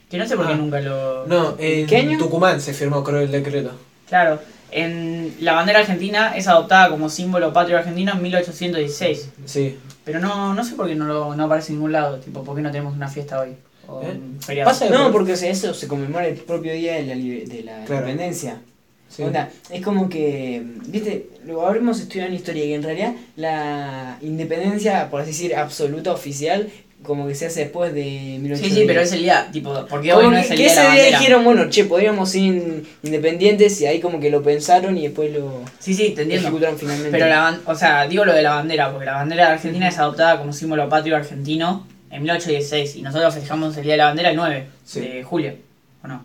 Que 0.10 0.18
no 0.18 0.28
sé 0.28 0.36
por 0.36 0.46
qué 0.46 0.54
Ah. 0.54 0.58
nunca 0.58 0.80
lo... 0.82 1.26
No, 1.26 1.56
en 1.58 1.88
¿Qué 1.88 1.98
año? 1.98 2.18
Tucumán 2.20 2.62
se 2.62 2.74
firmó, 2.74 3.04
creo, 3.04 3.22
el 3.22 3.32
decreto. 3.32 3.72
Claro, 4.08 4.40
en 4.74 5.36
la 5.40 5.54
bandera 5.54 5.80
argentina 5.80 6.36
es 6.36 6.48
adoptada 6.48 6.90
como 6.90 7.10
símbolo 7.10 7.54
patrio 7.54 7.78
argentino 7.78 8.12
en 8.14 8.22
1816. 8.22 9.30
Sí. 9.46 9.78
Pero 10.06 10.20
no, 10.20 10.54
no 10.54 10.64
sé 10.64 10.76
por 10.76 10.88
qué 10.88 10.96
no, 10.96 11.06
lo, 11.06 11.36
no 11.36 11.44
aparece 11.46 11.72
en 11.72 11.78
ningún 11.78 11.92
lado, 11.94 12.20
tipo, 12.20 12.44
¿por 12.44 12.56
qué 12.56 12.62
no 12.62 12.72
tenemos 12.72 12.94
una 12.96 13.08
fiesta 13.08 13.40
hoy? 13.40 13.52
O 13.88 14.02
¿Eh? 14.02 14.12
un 14.12 14.40
feriado. 14.42 14.70
Pasa 14.70 14.90
No, 14.90 15.04
por- 15.04 15.12
porque 15.14 15.34
o 15.34 15.36
sea, 15.38 15.50
eso 15.50 15.74
se 15.74 15.88
conmemora 15.88 16.28
el 16.28 16.36
propio 16.36 16.74
día 16.74 16.96
de 16.96 17.04
la, 17.06 17.16
de 17.16 17.64
la 17.64 17.86
Claro. 17.86 18.02
independencia. 18.08 18.62
sí. 19.10 19.24
Onda, 19.24 19.50
es 19.70 19.82
como 19.82 20.10
que, 20.10 20.62
viste, 20.88 21.30
lo 21.46 21.66
habremos 21.68 22.00
estudiado 22.00 22.30
en 22.30 22.36
historia 22.36 22.64
que 22.64 22.76
en 22.76 22.84
realidad 22.84 23.14
la 23.36 24.18
independencia, 24.22 25.10
por 25.10 25.22
así 25.22 25.32
decir, 25.32 25.56
absoluta, 25.56 26.12
oficial, 26.12 26.70
como 27.04 27.28
que 27.28 27.36
se 27.36 27.46
hace 27.48 27.62
después 27.62 27.94
de 27.94 28.02
Sí, 28.04 28.40
1810. 28.40 28.74
sí, 28.74 28.84
pero 28.88 29.02
es 29.02 29.12
el 29.12 29.22
día, 29.24 29.50
tipo, 29.52 29.86
porque 29.90 30.10
Como 30.10 30.22
hoy 30.22 30.26
no 30.28 30.32
que, 30.32 30.40
es 30.40 30.52
el 30.52 30.58
que 30.58 30.64
día 30.64 30.66
de 30.68 30.72
ese 30.74 30.76
la 30.76 30.82
día 30.94 31.02
bandera. 31.02 31.20
dijeron, 31.20 31.44
bueno, 31.44 31.70
che, 31.70 31.86
podríamos 31.86 32.30
ser 32.30 32.42
in- 32.42 32.88
independientes 33.04 33.80
y 33.82 33.86
ahí 33.86 34.00
como 34.00 34.20
que 34.20 34.30
lo 34.30 34.42
pensaron 34.42 34.98
y 34.98 35.04
después 35.04 35.32
lo 35.32 35.62
Sí, 35.80 35.94
sí, 35.94 36.12
te 36.16 36.24
entiendo. 36.24 36.48
ejecutaron 36.48 36.78
finalmente. 36.80 37.12
Pero 37.12 37.28
la 37.28 37.60
o 37.66 37.76
sea, 37.76 38.08
digo 38.08 38.26
lo 38.26 38.34
de 38.34 38.42
la 38.42 38.56
bandera, 38.56 38.90
porque 38.92 39.06
la 39.06 39.14
bandera 39.16 39.48
de 39.48 39.54
Argentina 39.54 39.88
es 39.88 39.98
adoptada 40.00 40.38
como 40.40 40.54
símbolo 40.54 40.88
patrio 40.90 41.16
argentino 41.16 41.86
en 42.10 42.22
1816 42.24 42.96
y 42.96 43.02
nosotros 43.02 43.34
festejamos 43.34 43.76
el 43.78 43.84
Día 43.84 43.94
de 43.94 43.98
la 43.98 44.06
Bandera 44.06 44.30
el 44.30 44.36
9 44.36 44.68
Sí. 44.86 45.00
de 45.02 45.24
julio, 45.24 45.56
¿o 46.04 46.08
no? 46.08 46.24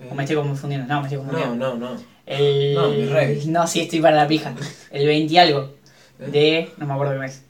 Eh, 0.00 0.08
¿O 0.10 0.14
me 0.14 0.24
estoy 0.24 0.36
confundiendo? 0.36 0.86
No, 0.86 1.00
me 1.00 1.06
estoy 1.08 1.18
no, 1.22 1.28
confundiendo. 1.30 1.74
no, 1.76 1.90
no. 1.94 2.00
El... 2.26 2.74
No, 2.74 2.88
mi 2.90 3.06
rey. 3.06 3.42
No, 3.46 3.66
sí, 3.66 3.80
estoy 3.80 4.00
para 4.00 4.16
la 4.16 4.26
pija. 4.28 4.52
El 4.90 5.06
20 5.06 5.32
y 5.32 5.38
algo 5.38 5.74
¿Eh? 6.20 6.30
de... 6.30 6.68
no 6.76 6.86
me 6.86 6.92
acuerdo 6.92 7.12
qué 7.14 7.18
mes. 7.20 7.42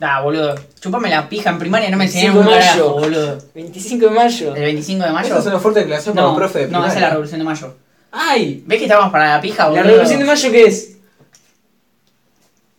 Ah, 0.00 0.22
boludo. 0.22 0.54
Chupame 0.80 1.10
la 1.10 1.28
pija 1.28 1.50
en 1.50 1.58
primaria, 1.58 1.90
no 1.90 1.96
me 1.98 2.04
25 2.04 2.38
enseñaron 2.40 2.46
un 2.48 2.52
de 2.54 2.58
carajo, 2.66 2.78
mayo. 2.78 3.00
boludo. 3.00 3.38
25 3.54 4.04
de 4.06 4.10
mayo. 4.10 4.54
¿El 4.56 4.62
25 4.62 5.04
de 5.04 5.10
mayo? 5.12 5.28
Esa 5.28 5.38
es 5.40 5.46
una 5.46 5.58
fuerte 5.58 5.80
declaración 5.80 6.14
para 6.14 6.26
No, 6.26 6.32
un 6.32 6.38
profe 6.38 6.58
de 6.60 6.68
no, 6.68 6.78
esa 6.78 6.86
es 6.86 6.92
primaria. 6.92 7.00
la 7.06 7.10
Revolución 7.10 7.38
de 7.40 7.44
Mayo. 7.44 7.76
¡Ay! 8.12 8.64
¿Ves 8.66 8.78
que 8.78 8.84
estamos 8.86 9.12
para 9.12 9.34
la 9.36 9.40
pija, 9.40 9.64
boludo? 9.68 9.82
¿La 9.82 9.88
revolución 9.90 10.18
de 10.20 10.24
mayo 10.24 10.50
qué 10.50 10.64
es? 10.64 10.90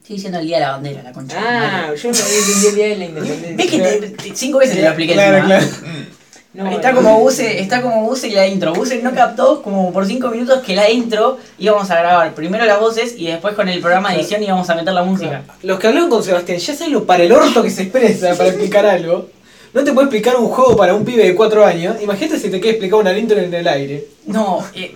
Estoy 0.02 0.16
diciendo 0.16 0.40
el 0.40 0.46
Día 0.48 0.58
de 0.58 0.66
la 0.66 0.72
Bandera, 0.72 1.04
la 1.04 1.12
concha. 1.14 1.38
Ah, 1.40 1.94
yo 1.94 2.10
no 2.12 2.18
había 2.18 2.38
entendido 2.40 2.70
el 2.70 2.76
día 2.76 2.88
de 2.88 2.96
la 2.98 3.06
independencia. 3.06 3.56
¿Ves 3.56 3.68
que 3.72 3.80
te- 3.80 4.10
te- 4.30 4.36
cinco 4.36 4.58
veces 4.58 4.76
te 4.76 4.82
lo 4.82 4.88
expliqué 4.88 5.14
Claro, 5.14 5.38
encima? 5.38 5.58
claro. 5.60 6.06
No, 6.54 6.70
está 6.70 6.92
no. 6.92 6.98
como 6.98 7.20
Buse, 7.20 7.62
está 7.62 7.82
como 7.82 8.04
Buse 8.04 8.28
y 8.28 8.32
la 8.32 8.46
intro. 8.46 8.74
Buse 8.74 9.02
no 9.02 9.14
captó 9.14 9.62
como 9.62 9.94
por 9.94 10.06
5 10.06 10.28
minutos 10.30 10.62
que 10.62 10.76
la 10.76 10.90
intro 10.90 11.38
íbamos 11.58 11.90
a 11.90 12.00
grabar 12.00 12.34
primero 12.34 12.66
las 12.66 12.80
voces 12.80 13.16
y 13.18 13.28
después 13.28 13.56
con 13.56 13.70
el 13.70 13.80
programa 13.80 14.10
de 14.12 14.18
edición 14.20 14.44
íbamos 14.44 14.70
a 14.70 14.76
meter 14.76 14.94
la 14.94 15.04
música. 15.04 15.44
Los 15.64 15.80
que 15.80 15.88
hablaron 15.88 16.10
con 16.10 16.24
Sebastián, 16.24 16.58
ya 16.58 16.76
saben 16.76 16.94
lo 16.94 17.06
para 17.06 17.24
el 17.24 17.32
orto 17.32 17.64
que 17.64 17.70
se 17.70 17.84
expresa 17.84 18.36
para 18.36 18.50
explicar 18.50 18.86
algo. 18.86 19.30
No 19.74 19.86
te 19.86 19.94
puede 19.94 20.08
explicar 20.08 20.36
un 20.36 20.48
juego 20.48 20.76
para 20.76 20.94
un 20.94 21.06
pibe 21.06 21.24
de 21.24 21.34
4 21.34 21.66
años. 21.66 22.02
Imagínate 22.02 22.38
si 22.38 22.50
te 22.50 22.60
quiere 22.60 22.72
explicar 22.72 23.00
una 23.00 23.18
intro 23.18 23.40
en 23.40 23.54
el 23.54 23.68
aire. 23.70 24.06
No, 24.26 24.60
eh, 24.76 24.94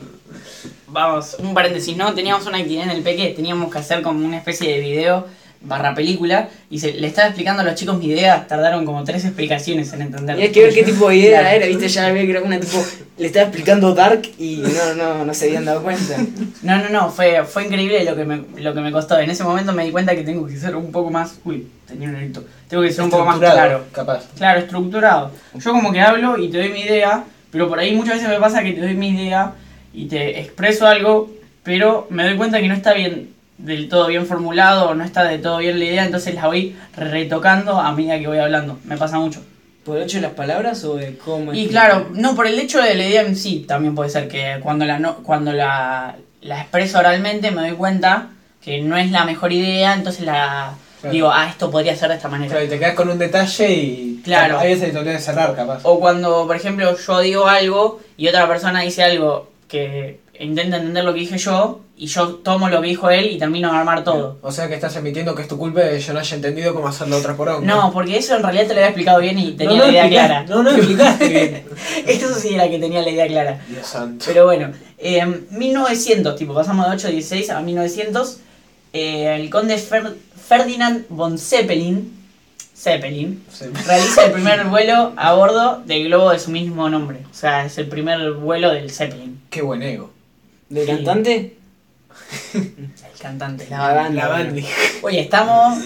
vamos, 0.88 1.38
un 1.40 1.54
paréntesis, 1.54 1.96
¿no? 1.96 2.14
Teníamos 2.14 2.46
una 2.48 2.58
actividad 2.58 2.84
en 2.84 2.90
el 2.90 3.02
peque, 3.02 3.34
teníamos 3.34 3.72
que 3.72 3.78
hacer 3.78 4.02
como 4.02 4.26
una 4.26 4.38
especie 4.38 4.74
de 4.74 4.82
video 4.82 5.26
barra 5.66 5.94
película 5.94 6.50
y 6.70 6.80
se, 6.80 6.94
le 6.94 7.08
estaba 7.08 7.28
explicando 7.28 7.62
a 7.62 7.66
los 7.66 7.76
chicos 7.76 7.98
mi 7.98 8.08
idea, 8.08 8.46
tardaron 8.48 8.86
como 8.86 9.04
tres 9.04 9.26
explicaciones 9.26 9.92
en 9.94 10.02
entender. 10.04 10.40
Y 10.40 10.44
hay 10.44 10.52
que 10.52 10.64
ver 10.64 10.74
qué 10.74 10.84
tipo 10.92 11.10
de 11.10 11.18
idea 11.18 11.40
Claro. 11.42 11.56
era, 11.56 11.66
viste, 11.68 11.88
ya 11.88 12.10
vi 12.12 12.26
que 12.26 12.32
era 12.32 12.42
una 12.42 12.60
tipo, 12.60 12.84
le 13.18 13.28
estaba 13.28 13.48
explicando 13.48 13.94
Dark 13.94 14.22
y 14.38 14.58
no, 14.58 14.94
no, 14.96 15.26
no 15.26 15.34
se 15.34 15.46
habían 15.46 15.66
dado 15.66 15.82
cuenta. 15.84 16.18
No, 16.64 16.78
no, 16.78 16.90
no, 16.90 17.10
fue, 17.10 17.44
fue 17.44 17.66
increíble 17.66 18.04
lo 18.04 18.16
que, 18.16 18.26
me, 18.26 18.44
lo 18.62 18.74
que 18.74 18.82
me 18.82 18.92
costó. 18.92 19.20
En 19.20 19.30
ese 19.30 19.44
momento 19.44 19.74
me 19.74 19.86
di 19.86 19.92
cuenta 19.92 20.16
que 20.16 20.24
tengo 20.24 20.46
que 20.48 20.58
ser 20.58 20.76
un 20.76 20.92
poco 20.92 21.12
más. 21.12 21.36
Uy, 21.46 21.68
tenía 21.88 22.10
un 22.10 22.16
grito. 22.16 22.44
Tengo 22.68 22.84
que 22.84 22.92
ser 22.92 23.04
un 23.04 23.10
poco 23.10 23.26
más 23.26 23.38
claro. 23.38 23.86
Capaz. 23.92 24.26
Claro, 24.38 24.60
estructurado. 24.60 25.32
Yo 25.54 25.72
como 25.72 25.92
que 25.92 26.02
hablo 26.02 26.38
y 26.38 26.50
te 26.50 26.58
doy 26.58 26.70
mi 26.70 26.82
idea, 26.82 27.24
pero 27.52 27.68
por 27.70 27.80
ahí 27.80 27.96
muchas 27.96 28.16
veces 28.16 28.30
me 28.30 28.40
pasa 28.40 28.64
que 28.64 28.74
te 28.74 28.82
doy 28.82 28.96
mi 28.96 29.10
idea 29.10 29.54
y 29.94 30.08
te 30.08 30.40
expreso 30.40 30.86
algo, 30.88 31.32
pero 31.64 32.08
me 32.10 32.24
doy 32.24 32.36
cuenta 32.36 32.60
que 32.60 32.68
no 32.68 32.74
está 32.74 32.94
bien 32.94 33.35
del 33.58 33.88
todo 33.90 34.08
bien 34.08 34.26
formulado 34.26 34.90
o 34.90 34.96
no 34.96 35.04
está 35.04 35.24
del 35.24 35.42
todo 35.42 35.58
bien 35.60 35.80
la 35.80 35.86
idea, 35.86 36.06
entonces 36.06 36.36
la 36.36 36.48
voy 36.48 36.76
retocando 36.96 37.80
a 37.80 37.92
medida 37.94 38.20
que 38.20 38.28
voy 38.28 38.40
hablando. 38.40 38.80
Me 38.84 38.98
pasa 38.98 39.18
mucho. 39.20 39.42
¿Por 39.84 39.98
el 39.98 40.04
hecho 40.04 40.18
de 40.18 40.24
las 40.24 40.34
palabras 40.34 40.84
o 40.84 40.96
de 40.96 41.18
cómo 41.18 41.54
Y 41.54 41.68
claro, 41.68 42.08
no, 42.14 42.36
por 42.36 42.48
el 42.48 42.58
hecho 42.58 42.82
de 42.82 42.96
la 42.96 43.08
idea 43.08 43.22
en 43.22 43.36
sí, 43.36 43.66
también 43.68 43.94
puede 43.94 44.10
ser 44.10 44.28
que 44.28 44.60
cuando 44.64 44.84
la, 44.86 44.98
no, 45.00 45.18
cuando 45.18 45.54
la, 45.54 46.16
la 46.42 46.62
expreso 46.62 47.00
oralmente 47.00 47.52
me 47.52 47.62
doy 47.62 47.78
cuenta 47.78 48.30
que 48.62 48.82
no 48.82 48.98
es 48.98 49.12
la 49.12 49.26
mejor 49.26 49.54
idea, 49.54 49.94
entonces 49.94 50.26
la 50.26 50.74
Claro. 51.02 51.14
digo, 51.14 51.32
ah, 51.32 51.48
esto 51.50 51.70
podría 51.70 51.96
ser 51.96 52.10
de 52.10 52.16
esta 52.16 52.28
manera. 52.30 52.52
sea, 52.56 52.64
y 52.64 52.68
te 52.68 52.80
quedas 52.80 52.96
con 52.96 53.10
un 53.10 53.20
detalle 53.20 53.72
y. 53.72 54.22
Claro. 54.24 54.58
Hay 54.58 54.74
veces 54.74 54.92
te 54.92 54.98
olvidas 54.98 55.18
de 55.18 55.22
cerrar, 55.22 55.56
capaz. 55.56 55.82
O 55.84 56.00
cuando, 56.00 56.48
por 56.48 56.56
ejemplo, 56.56 56.98
yo 56.98 57.20
digo 57.20 57.46
algo 57.46 58.00
y 58.18 58.28
otra 58.28 58.48
persona 58.48 58.82
dice 58.82 59.04
algo 59.04 59.52
que 59.68 60.20
intenta 60.40 60.78
entender 60.78 61.04
lo 61.04 61.14
que 61.14 61.22
dije 61.22 61.38
yo 61.38 61.82
y 61.98 62.08
yo 62.08 62.28
tomo 62.36 62.68
lo 62.70 62.82
que 62.82 62.88
dijo 62.90 63.10
él 63.10 63.28
y 63.32 63.38
termino 63.38 63.72
de 63.72 63.78
armar 63.78 64.04
todo. 64.04 64.38
O 64.42 64.52
sea 64.52 64.68
que 64.68 64.74
estás 64.76 64.96
admitiendo 64.98 65.34
que 65.36 65.42
es 65.44 65.48
tu 65.48 65.58
culpa 65.58 65.80
de 65.82 65.92
que 65.92 66.00
yo 66.02 66.14
no 66.14 66.20
haya 66.20 66.36
entendido 66.36 66.74
cómo 66.74 66.88
hacer 66.90 67.08
la 67.08 67.18
otra 67.18 67.36
poronga. 67.38 67.66
No, 67.66 67.92
porque 67.94 68.18
eso 68.18 68.36
en 68.36 68.44
realidad 68.44 68.64
te 68.64 68.74
lo 68.74 68.80
había 68.80 68.88
explicado 68.88 69.20
bien 69.20 69.40
y 69.40 69.52
tenía 69.54 69.78
No, 69.78 69.86
no 69.86 69.92
la 69.92 69.92
idea 69.92 70.06
explicaste- 70.06 70.10
clara. 70.28 70.46
No, 70.48 70.64
no 70.64 70.70
explicaste 70.72 71.28
bien. 71.30 71.64
Eso 72.08 72.34
sí 72.36 72.54
era 72.54 72.70
que 72.70 72.80
tenía 72.80 73.02
la 73.02 73.10
idea 73.10 73.28
clara. 73.28 73.62
Dios 73.70 73.88
santo. 73.88 74.26
Pero 74.28 74.46
bueno, 74.46 74.72
eh, 74.98 75.26
1900, 75.52 76.36
tipo, 76.36 76.54
pasamos 76.54 76.86
de 76.88 76.92
816 76.96 77.50
a 77.52 77.62
1900. 77.62 78.38
eh, 78.94 79.36
el 79.40 79.50
conde 79.50 79.76
Fer- 79.78 80.16
Ferdinand 80.48 81.06
von 81.10 81.38
Zeppelin, 81.38 82.14
Zeppelin 82.78 83.44
Sí. 83.52 83.66
realiza 83.88 84.26
el 84.26 84.32
primer 84.32 84.66
vuelo 84.66 85.14
a 85.18 85.34
bordo 85.34 85.82
del 85.86 86.06
globo 86.06 86.32
de 86.32 86.40
su 86.40 86.52
mismo 86.52 86.90
nombre. 86.90 87.20
O 87.30 87.34
sea, 87.34 87.66
es 87.66 87.78
el 87.78 87.88
primer 87.88 88.32
vuelo 88.34 88.72
del 88.72 88.90
Zeppelin. 88.92 89.42
Qué 89.50 89.62
buen 89.62 89.82
ego. 89.82 90.12
¿Del 90.70 90.86
Sí. 90.86 90.92
cantante? 90.96 91.58
El 92.54 93.20
cantante, 93.22 93.68
la 93.70 93.80
banda. 93.80 93.96
banda. 94.04 94.22
La 94.22 94.28
bandi. 94.30 94.66
Oye, 95.04 95.20
estamos 95.22 95.80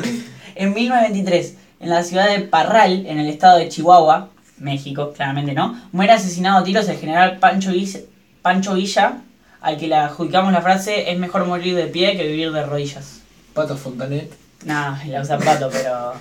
en 0.56 0.74
1923, 0.74 1.56
en 1.80 1.90
la 1.90 2.04
ciudad 2.04 2.30
de 2.30 2.40
Parral, 2.42 3.06
en 3.06 3.18
el 3.20 3.28
estado 3.28 3.58
de 3.58 3.70
Chihuahua, 3.70 4.30
México, 4.58 5.14
claramente 5.14 5.54
no. 5.54 5.80
Muere 5.92 6.14
asesinado 6.14 6.60
a 6.60 6.64
tiros 6.64 6.88
el 6.90 6.98
general 6.98 7.38
Pancho 7.40 7.72
Villa, 7.72 8.00
Pancho 8.42 8.76
Villa, 8.76 9.18
al 9.62 9.78
que 9.78 9.88
le 9.88 9.96
adjudicamos 9.96 10.52
la 10.54 10.62
frase: 10.62 11.12
es 11.12 11.18
mejor 11.18 11.46
morir 11.46 11.76
de 11.76 11.88
pie 11.88 12.16
que 12.18 12.28
vivir 12.28 12.52
de 12.52 12.66
rodillas. 12.66 13.22
Pato 13.54 13.76
Fontanet. 13.78 14.32
Nada, 14.66 15.02
la 15.08 15.22
usa 15.22 15.38
Pato, 15.38 15.70
pero. 15.72 16.14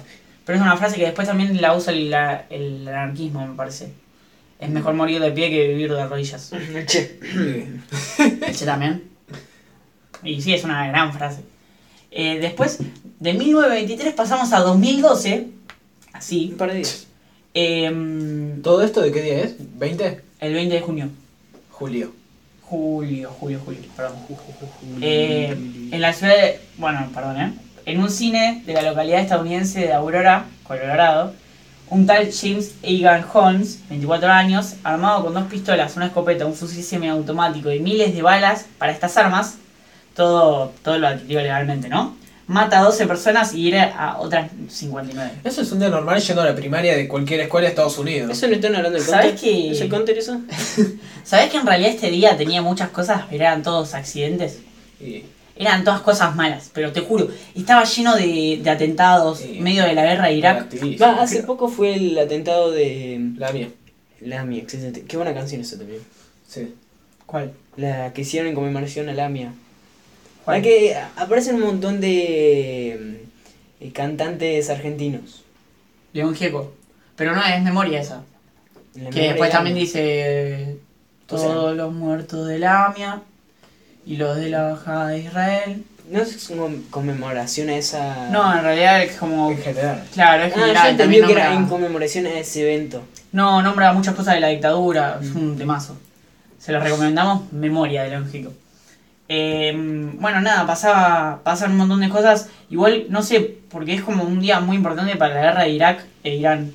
Pero 0.44 0.56
es 0.56 0.62
una 0.62 0.76
frase 0.78 0.96
que 0.96 1.04
después 1.04 1.28
también 1.28 1.60
la 1.60 1.74
usa 1.76 1.92
el, 1.92 2.10
la- 2.10 2.44
el 2.48 2.88
anarquismo, 2.88 3.46
me 3.46 3.54
parece. 3.54 3.92
Es 4.58 4.70
mejor 4.70 4.94
morir 4.94 5.20
de 5.20 5.30
pie 5.30 5.50
que 5.50 5.68
vivir 5.68 5.92
de 5.92 6.06
rodillas. 6.06 6.50
Che. 6.86 7.18
Ese 8.46 8.64
también. 8.64 9.04
Y 10.22 10.42
sí, 10.42 10.52
es 10.52 10.64
una 10.64 10.88
gran 10.88 11.12
frase. 11.12 11.42
Eh, 12.10 12.38
después, 12.40 12.78
de 13.20 13.34
1923 13.34 14.14
pasamos 14.14 14.52
a 14.52 14.60
2012. 14.60 15.48
Así. 16.12 16.48
Un 16.52 16.56
par 16.56 16.70
de 16.70 16.76
días. 16.78 17.06
em, 17.54 18.60
¿Todo 18.62 18.82
esto 18.82 19.00
de 19.00 19.12
qué 19.12 19.22
día 19.22 19.38
es? 19.40 19.56
¿20? 19.58 20.20
el 20.40 20.54
20 20.54 20.74
de 20.74 20.80
junio. 20.80 21.08
Julio. 21.70 22.12
Julio, 22.62 23.30
julio, 23.40 23.60
julio, 23.64 23.80
perdón. 23.96 24.16
Eh, 25.00 25.56
en 25.90 26.00
la 26.00 26.12
ciudad 26.12 26.34
de. 26.34 26.60
Bueno, 26.76 27.08
perdón, 27.14 27.40
¿eh? 27.40 27.52
En 27.86 28.00
un 28.00 28.10
cine 28.10 28.62
de 28.66 28.74
la 28.74 28.82
localidad 28.82 29.20
estadounidense 29.20 29.80
de 29.80 29.92
Aurora, 29.94 30.44
Colorado, 30.64 31.32
un 31.90 32.06
tal 32.06 32.30
James 32.32 32.72
Egan 32.82 33.24
Holmes, 33.32 33.80
24 33.88 34.28
años, 34.28 34.74
armado 34.84 35.24
con 35.24 35.34
dos 35.34 35.44
pistolas, 35.44 35.96
una 35.96 36.06
escopeta, 36.06 36.46
un 36.46 36.54
fusil 36.54 36.82
semiautomático 36.82 37.70
y 37.72 37.80
miles 37.80 38.14
de 38.14 38.22
balas 38.22 38.66
para 38.78 38.92
estas 38.92 39.16
armas, 39.16 39.56
todo, 40.14 40.72
todo 40.82 40.98
lo 40.98 41.08
adquirió 41.08 41.40
legalmente, 41.40 41.88
¿no? 41.88 42.16
Mata 42.46 42.78
a 42.80 42.82
12 42.82 43.06
personas 43.06 43.54
y 43.54 43.62
hiere 43.64 43.80
a 43.80 44.16
otras 44.18 44.50
59. 44.68 45.32
Eso 45.44 45.60
es 45.60 45.70
un 45.70 45.80
día 45.80 45.90
normal 45.90 46.18
yendo 46.20 46.40
a 46.40 46.46
la 46.46 46.54
primaria 46.54 46.96
de 46.96 47.06
cualquier 47.06 47.40
escuela 47.40 47.66
de 47.66 47.70
Estados 47.70 47.98
Unidos. 47.98 48.30
¿Eso 48.32 48.48
no 48.48 48.54
están 48.54 48.74
hablando 48.74 48.98
del 48.98 49.06
¿Sabes 49.06 49.38
que- 49.38 49.70
¿Es 49.72 49.80
el 49.82 49.90
counter 49.90 50.16
eso? 50.16 50.40
¿Sabés 51.24 51.50
que 51.50 51.58
en 51.58 51.66
realidad 51.66 51.90
este 51.90 52.10
día 52.10 52.36
tenía 52.38 52.62
muchas 52.62 52.88
cosas, 52.88 53.22
pero 53.28 53.44
eran 53.44 53.62
todos 53.62 53.92
accidentes? 53.94 54.60
Y- 55.00 55.24
Eran 55.58 55.82
todas 55.84 56.00
cosas 56.02 56.36
malas, 56.36 56.70
pero 56.72 56.92
te 56.92 57.00
juro, 57.00 57.28
estaba 57.54 57.82
lleno 57.84 58.14
de, 58.14 58.60
de 58.62 58.70
atentados, 58.70 59.40
Sí. 59.40 59.56
en 59.58 59.64
medio 59.64 59.82
de 59.84 59.92
la 59.94 60.04
guerra 60.04 60.26
de 60.28 60.34
Irak. 60.34 60.68
Va, 61.02 61.20
hace 61.20 61.42
poco 61.42 61.68
fue 61.68 61.94
el 61.94 62.16
atentado 62.18 62.70
de 62.70 63.32
La 63.36 63.52
mía. 63.52 63.68
Lamia, 64.20 64.62
excelente. 64.62 65.02
Qué 65.02 65.16
buena 65.16 65.34
canción 65.34 65.60
esa 65.60 65.76
también. 65.78 66.00
Sí. 66.46 66.74
¿Cuál? 67.26 67.52
La 67.76 68.12
que 68.12 68.22
hicieron 68.22 68.48
en 68.48 68.54
conmemoración 68.54 69.08
a 69.08 69.12
Lamia. 69.14 69.52
¿Cuál? 70.44 70.56
La 70.58 70.62
que 70.62 70.96
aparecen 71.16 71.56
un 71.56 71.62
montón 71.62 72.00
de 72.00 73.20
eh, 73.80 73.92
cantantes 73.92 74.70
argentinos. 74.70 75.42
León 76.12 76.34
Gieco. 76.34 76.72
Pero 77.16 77.34
no 77.34 77.44
es 77.44 77.62
memoria 77.62 78.00
esa. 78.00 78.22
La 78.94 79.10
Que 79.10 79.20
memoria 79.20 79.28
después 79.28 79.50
de 79.50 79.52
también 79.56 79.76
dice 79.76 80.76
O 81.28 81.36
sea- 81.38 81.48
todos 81.48 81.76
los 81.76 81.92
muertos 81.92 82.46
de 82.48 82.58
Lamia 82.58 83.22
y 84.08 84.16
los 84.16 84.36
de 84.36 84.48
la 84.50 84.62
bajada 84.70 85.08
de 85.08 85.18
Israel. 85.20 85.84
No 86.10 86.20
es 86.22 86.48
como 86.48 86.70
conmemoración 86.90 87.68
a 87.68 87.76
esa. 87.76 88.30
No, 88.30 88.52
en 88.56 88.62
realidad 88.64 89.02
es 89.02 89.16
como. 89.16 89.50
En 89.50 89.58
general. 89.58 90.02
Claro, 90.14 90.44
es 90.44 90.52
Ah, 90.54 90.56
yo 90.56 90.62
general. 90.62 90.86
entendí 90.88 91.02
también 91.20 91.26
que 91.26 91.32
era 91.32 91.54
en 91.54 91.66
conmemoración 91.66 92.26
a 92.26 92.30
ese 92.30 92.62
evento. 92.62 93.02
No, 93.32 93.60
nombra 93.62 93.92
muchas 93.92 94.14
cosas 94.14 94.34
de 94.34 94.40
la 94.40 94.48
dictadura, 94.48 95.18
es 95.22 95.34
Mm. 95.34 95.36
un 95.38 95.58
temazo. 95.58 95.98
Se 96.58 96.72
los 96.72 96.82
recomendamos, 96.82 97.52
Memoria 97.52 98.02
de 98.04 98.08
León 98.10 98.28
Gieco. 98.32 98.52
Eh, 99.28 99.72
bueno, 100.18 100.40
nada, 100.40 100.66
pasaba, 100.66 101.40
pasan 101.44 101.72
un 101.72 101.76
montón 101.76 102.00
de 102.00 102.08
cosas. 102.08 102.48
Igual, 102.70 103.04
no 103.10 103.22
sé, 103.22 103.58
porque 103.70 103.92
es 103.94 104.00
como 104.02 104.24
un 104.24 104.40
día 104.40 104.60
muy 104.60 104.76
importante 104.76 105.14
para 105.16 105.34
la 105.34 105.40
guerra 105.42 105.62
de 105.64 105.70
Irak 105.70 106.04
e 106.24 106.36
Irán. 106.36 106.72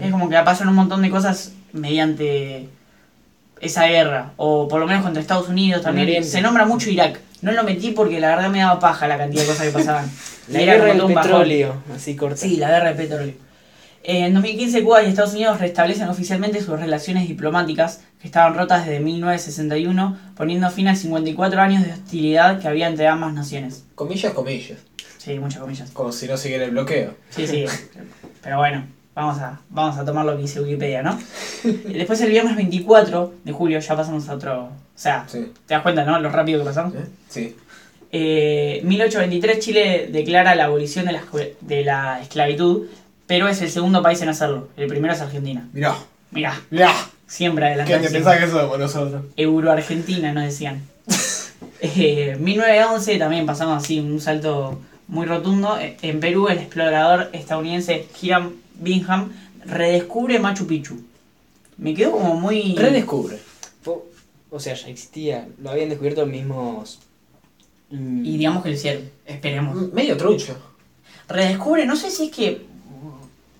Es 0.00 0.10
como 0.10 0.28
que 0.28 0.36
pasan 0.38 0.68
un 0.68 0.74
montón 0.74 1.00
de 1.02 1.10
cosas 1.10 1.52
mediante 1.72 2.68
esa 3.60 3.86
guerra. 3.86 4.32
O 4.36 4.68
por 4.68 4.80
lo 4.80 4.86
menos 4.86 5.02
contra 5.02 5.20
Estados 5.20 5.48
Unidos 5.48 5.82
también. 5.82 6.24
Se 6.24 6.40
nombra 6.40 6.64
mucho 6.64 6.90
Irak. 6.90 7.20
No 7.42 7.52
lo 7.52 7.64
metí 7.64 7.90
porque 7.90 8.18
la 8.18 8.28
verdad 8.34 8.50
me 8.50 8.60
daba 8.60 8.80
paja 8.80 9.06
la 9.06 9.18
cantidad 9.18 9.42
de 9.42 9.48
cosas 9.48 9.66
que 9.66 9.72
pasaban. 9.72 10.10
La 10.48 10.60
guerra 10.60 10.84
del 10.84 10.98
bajón. 10.98 11.14
petróleo, 11.14 11.82
así 11.92 12.14
corta. 12.14 12.36
Sí, 12.36 12.56
la 12.56 12.70
guerra 12.70 12.90
de 12.90 12.94
petróleo. 12.94 13.34
En 14.04 14.32
2015 14.32 14.84
Cuba 14.84 15.02
y 15.02 15.08
Estados 15.08 15.34
Unidos 15.34 15.58
restablecen 15.58 16.08
oficialmente 16.08 16.60
sus 16.62 16.78
relaciones 16.78 17.26
diplomáticas 17.26 18.02
que 18.20 18.28
estaban 18.28 18.54
rotas 18.54 18.86
desde 18.86 19.00
1961, 19.00 20.16
poniendo 20.36 20.70
fin 20.70 20.86
a 20.86 20.94
54 20.94 21.60
años 21.60 21.84
de 21.84 21.92
hostilidad 21.92 22.60
que 22.60 22.68
había 22.68 22.86
entre 22.86 23.08
ambas 23.08 23.34
naciones. 23.34 23.82
Comillas, 23.96 24.32
comillas. 24.32 24.78
Sí, 25.18 25.36
muchas 25.40 25.60
comillas. 25.60 25.90
Como 25.90 26.12
si 26.12 26.28
no 26.28 26.36
siguiera 26.36 26.64
el 26.64 26.70
bloqueo. 26.70 27.16
Sí, 27.30 27.48
sí. 27.48 27.64
Pero 28.42 28.58
bueno, 28.58 28.86
vamos 29.16 29.38
a, 29.40 29.58
vamos 29.70 29.98
a 29.98 30.04
tomar 30.04 30.24
lo 30.24 30.36
que 30.36 30.42
dice 30.42 30.60
Wikipedia, 30.60 31.02
¿no? 31.02 31.18
Después 31.64 32.20
el 32.20 32.30
viernes 32.30 32.54
24 32.54 33.34
de 33.42 33.52
julio 33.52 33.80
ya 33.80 33.96
pasamos 33.96 34.28
a 34.28 34.34
otro... 34.34 34.64
O 34.66 34.70
sea, 34.98 35.24
Sí. 35.26 35.52
¿te 35.66 35.74
das 35.74 35.82
cuenta, 35.82 36.04
no? 36.04 36.20
Lo 36.20 36.30
rápido 36.30 36.60
que 36.60 36.64
pasamos. 36.66 36.94
¿Eh? 36.94 37.04
Sí. 37.28 37.56
Eh, 38.12 38.80
1823 38.84 39.58
Chile 39.58 40.08
declara 40.12 40.54
la 40.54 40.66
abolición 40.66 41.06
de 41.06 41.12
la, 41.12 41.20
escue- 41.22 41.54
de 41.60 41.82
la 41.84 42.20
esclavitud, 42.22 42.86
pero 43.26 43.48
es 43.48 43.60
el 43.62 43.70
segundo 43.70 44.02
país 44.02 44.22
en 44.22 44.28
hacerlo. 44.28 44.68
El 44.76 44.86
primero 44.86 45.12
es 45.12 45.20
Argentina. 45.20 45.66
Mirá. 45.72 45.96
Mirá, 46.30 46.54
Mirá. 46.70 46.92
siempre 47.26 47.64
¿Qué 47.66 47.82
adelante. 47.82 48.08
te 48.08 48.14
pensás 48.14 48.38
que 48.38 48.48
somos 48.48 48.78
nosotros? 48.78 49.22
Euro-Argentina 49.36 50.32
nos 50.32 50.44
decían. 50.44 50.82
Eh, 51.80 52.36
1911 52.40 53.18
también 53.18 53.44
pasamos 53.46 53.82
así, 53.84 54.00
un 54.00 54.18
salto 54.20 54.80
muy 55.08 55.26
rotundo. 55.26 55.78
Eh, 55.78 55.96
En 56.02 56.20
Perú 56.20 56.48
el 56.48 56.58
explorador 56.58 57.28
estadounidense 57.32 58.06
Hiram 58.20 58.52
Bingham 58.80 59.32
redescubre 59.64 60.38
Machu 60.38 60.66
Picchu. 60.66 61.00
Me 61.78 61.94
quedó 61.94 62.12
como 62.12 62.36
muy... 62.36 62.74
Redescubre. 62.76 63.38
O 64.50 64.60
sea, 64.60 64.74
ya 64.74 64.88
existía. 64.88 65.46
Lo 65.62 65.70
habían 65.70 65.88
descubierto 65.88 66.22
los 66.22 66.30
mismos. 66.30 66.98
mm, 67.90 68.24
Y 68.24 68.36
digamos 68.38 68.62
que 68.62 68.70
lo 68.70 68.74
hicieron, 68.74 69.10
esperemos. 69.26 69.76
M- 69.76 69.88
Medio 69.92 70.16
trucho. 70.16 70.56
Redescubre, 71.28 71.84
no 71.84 71.96
sé 71.96 72.10
si 72.10 72.26
es 72.26 72.30
que 72.30 72.62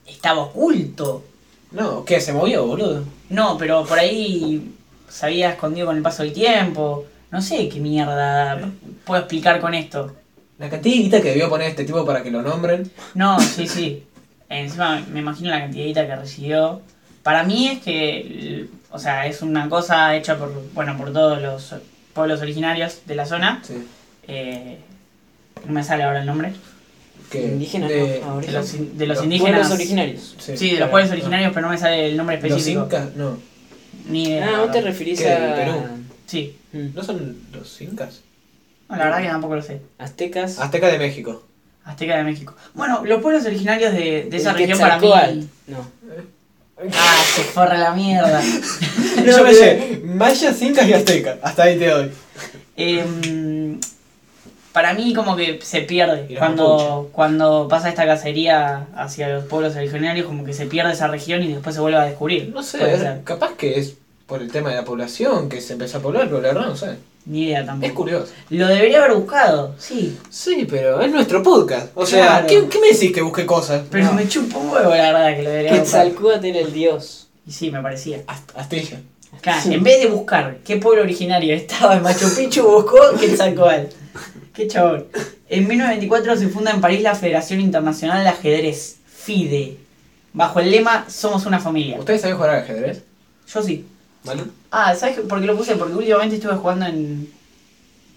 estaba 0.07 0.43
oculto. 0.43 1.25
No, 1.73 2.05
¿qué? 2.05 2.21
¿Se 2.21 2.33
movió, 2.33 2.65
boludo? 2.67 3.05
No, 3.29 3.59
pero 3.59 3.85
por 3.85 3.99
ahí 3.99 4.73
se 5.09 5.27
había 5.27 5.51
escondido 5.51 5.87
con 5.89 5.97
el 5.97 6.03
paso 6.03 6.23
del 6.23 6.33
tiempo. 6.33 7.05
No 7.33 7.43
sé 7.43 7.69
qué 7.69 7.81
mierda 7.81 8.71
puedo 9.05 9.21
explicar 9.21 9.61
con 9.61 9.75
esto. 9.75 10.15
La 10.59 10.71
cantidad 10.71 11.21
que 11.21 11.31
debió 11.31 11.51
poner 11.51 11.69
este 11.71 11.85
tipo 11.85 12.07
para 12.07 12.23
que 12.23 12.31
lo 12.31 12.41
nombren. 12.41 12.91
No, 13.15 13.39
sí, 13.41 13.67
sí. 13.67 14.05
Encima 14.49 15.05
me 15.13 15.21
imagino 15.21 15.51
la 15.51 15.61
cantidad 15.61 16.03
de 16.03 16.07
que 16.09 16.17
recibió. 16.17 16.81
Para 17.23 17.43
mí 17.43 17.69
es 17.69 17.81
que, 17.83 18.69
o 18.91 18.99
sea, 18.99 19.27
es 19.27 19.43
una 19.43 19.69
cosa 19.69 20.15
hecha 20.17 20.39
por, 20.39 20.53
bueno, 20.75 20.97
por 20.97 21.13
todos 21.13 21.43
los 21.43 21.75
pueblos 22.15 22.41
originarios 22.41 23.01
de 23.07 23.15
la 23.17 23.27
zona. 23.27 23.61
Sí. 23.65 23.75
Eh, 24.29 24.79
no 25.67 25.73
me 25.73 25.83
sale 25.83 26.05
ahora 26.05 26.21
el 26.21 26.27
nombre. 26.27 26.53
Que 27.31 27.43
Indígenas, 27.45 27.89
de, 27.91 28.21
no, 28.25 28.41
De 28.41 28.53
los, 28.53 28.75
in- 28.75 28.97
de 28.97 29.07
los 29.07 29.17
Los 29.17 29.25
indígenas. 29.25 29.53
pueblos 29.53 29.73
originarios. 29.73 30.37
sí, 30.39 30.57
Sí, 30.57 30.71
de 30.75 30.81
los 30.81 30.91
pueblos 30.91 31.11
no. 31.11 31.15
originarios, 31.17 31.53
pero 31.53 31.67
no 31.67 31.73
me 31.73 31.79
sale 31.79 32.07
el 32.09 32.17
nombre 32.17 32.37
Los 32.41 32.45
específico. 32.53 32.85
incas, 32.85 33.15
no. 33.17 33.39
Ni 34.09 34.25
idea, 34.29 34.49
Ah, 34.55 34.61
vos 34.61 34.71
te 34.71 34.81
referís 34.81 35.21
¿Qué, 35.21 35.33
a. 35.33 35.55
Perú? 35.57 35.73
Sí. 36.27 36.57
Mm. 36.73 36.95
¿No 36.95 37.03
son 37.03 37.37
los 37.53 37.81
incas? 37.81 38.21
No, 38.89 38.95
la 38.97 39.05
verdad 39.07 39.23
que 39.23 39.27
tampoco 39.29 39.57
lo 39.57 39.63
sé. 39.63 39.81
Aztecas. 39.99 40.61
Azteca 40.61 40.87
de 40.89 40.99
México. 40.99 41.43
Azteca 41.87 42.17
de 42.17 42.25
México. 42.25 42.55
Bueno, 42.75 43.05
los 43.05 43.23
pueblos 43.23 43.47
originarios 43.47 43.93
de, 43.93 44.25
de 44.29 44.37
esa 44.37 44.53
región 44.53 44.79
para 44.79 44.99
mí. 44.99 45.49
No. 45.69 45.87
Ah, 46.93 47.23
se 47.35 47.43
forra 47.43 47.79
la 47.79 47.93
mierda. 47.93 48.43
Yo 49.25 49.43
me 49.43 49.55
sé, 49.55 50.03
mayas, 50.05 50.61
incas 50.61 50.87
y 50.89 50.93
aztecas. 50.93 51.39
Hasta 51.43 51.63
ahí 51.63 51.79
te 51.79 51.87
doy. 51.87 52.11
Em, 52.77 53.81
para 54.73 54.93
mí 54.93 55.15
como 55.15 55.37
que 55.37 55.59
se 55.63 55.81
pierde 55.83 56.37
cuando, 56.37 57.09
cuando 57.13 57.67
pasa 57.69 57.89
esta 57.89 58.05
cacería 58.05 58.89
hacia 58.95 59.29
los 59.29 59.45
pueblos 59.47 59.75
originarios, 59.77 60.27
como 60.27 60.45
que 60.45 60.53
se 60.53 60.67
pierde 60.67 60.93
esa 60.93 61.07
región 61.09 61.43
y 61.43 61.55
después 61.55 61.75
se 61.75 61.81
vuelve 61.81 61.99
a 61.99 62.03
descubrir. 62.03 62.51
No 62.53 62.63
sé, 62.63 63.21
capaz 63.25 63.53
que 63.53 63.79
es 63.79 63.95
por 64.27 64.43
el 64.43 64.51
tema 64.51 64.71
de 64.71 64.77
la 64.77 64.85
población 64.85 65.49
que 65.49 65.61
se 65.61 65.75
empezó 65.75 65.99
a 65.99 66.03
poblar, 66.03 66.25
pero 66.25 66.43
la 66.43 66.49
verdad 66.49 66.67
no 66.67 66.77
sé. 66.77 66.97
Ni 67.27 67.43
idea 67.45 67.61
Es 67.61 67.67
tampoco. 67.67 67.95
curioso. 67.95 68.33
Lo 68.51 68.69
debería 68.69 68.99
haber 69.05 69.17
buscado, 69.17 69.75
sí. 69.79 70.17
Sí, 70.31 70.67
pero 70.71 71.01
es 71.01 71.11
nuestro 71.11 71.43
podcast. 71.43 71.89
O 71.95 72.07
sea, 72.07 72.27
Claro. 72.27 72.47
¿qué, 72.47 72.69
qué 72.69 72.79
me 72.81 72.89
decís 72.93 73.13
que 73.13 73.21
busque 73.21 73.45
cosas? 73.45 73.83
Pero 73.91 74.05
No. 74.07 74.13
me 74.13 74.29
chupa 74.29 74.59
un 74.59 74.71
huevo 74.71 74.91
la 74.91 75.13
verdad 75.13 75.37
que 75.37 75.43
lo 75.43 75.51
debería 75.51 75.71
haber 75.73 75.83
buscado. 75.83 76.05
Quetzalcóatl 76.05 76.47
era 76.47 76.59
el 76.61 76.73
dios. 76.73 77.29
Y 77.47 77.53
sí, 77.53 77.71
me 77.71 77.83
parecía. 77.83 78.19
Ast- 78.27 78.53
Astilla. 78.57 79.01
Claro, 79.41 79.71
en 79.71 79.83
vez 79.83 80.01
de 80.01 80.07
buscar 80.07 80.59
qué 80.65 80.77
pueblo 80.77 81.03
originario 81.03 81.55
estaba 81.55 81.97
en 81.97 82.03
Machu 82.03 82.27
Picchu, 82.35 82.63
buscó 82.63 82.97
Quetzalcóatl. 83.21 83.93
Qué 84.55 84.67
chabón. 84.69 85.05
En 85.49 85.67
1924 85.69 86.37
se 86.37 86.49
funda 86.49 86.71
en 86.71 86.81
París 86.81 87.03
la 87.03 87.15
Federación 87.15 87.61
Internacional 87.61 88.23
de 88.25 88.31
Ajedrez, 88.31 88.97
FIDE, 89.07 89.77
bajo 90.33 90.61
el 90.61 90.71
lema 90.71 91.05
Somos 91.09 91.45
una 91.45 91.59
familia. 91.61 91.99
¿Ustedes 91.99 92.21
saben 92.23 92.37
jugar 92.37 92.51
al 92.51 92.63
ajedrez? 92.63 93.03
Yo 93.53 93.63
sí. 93.63 93.85
¿Vale? 94.27 94.43
Ah, 94.71 94.95
¿sabes 94.95 95.21
por 95.21 95.41
qué 95.41 95.47
lo 95.47 95.57
puse? 95.57 95.77
Porque 95.77 95.95
últimamente 95.95 96.37
estuve 96.37 96.55
jugando 96.57 96.87
en 96.87 97.31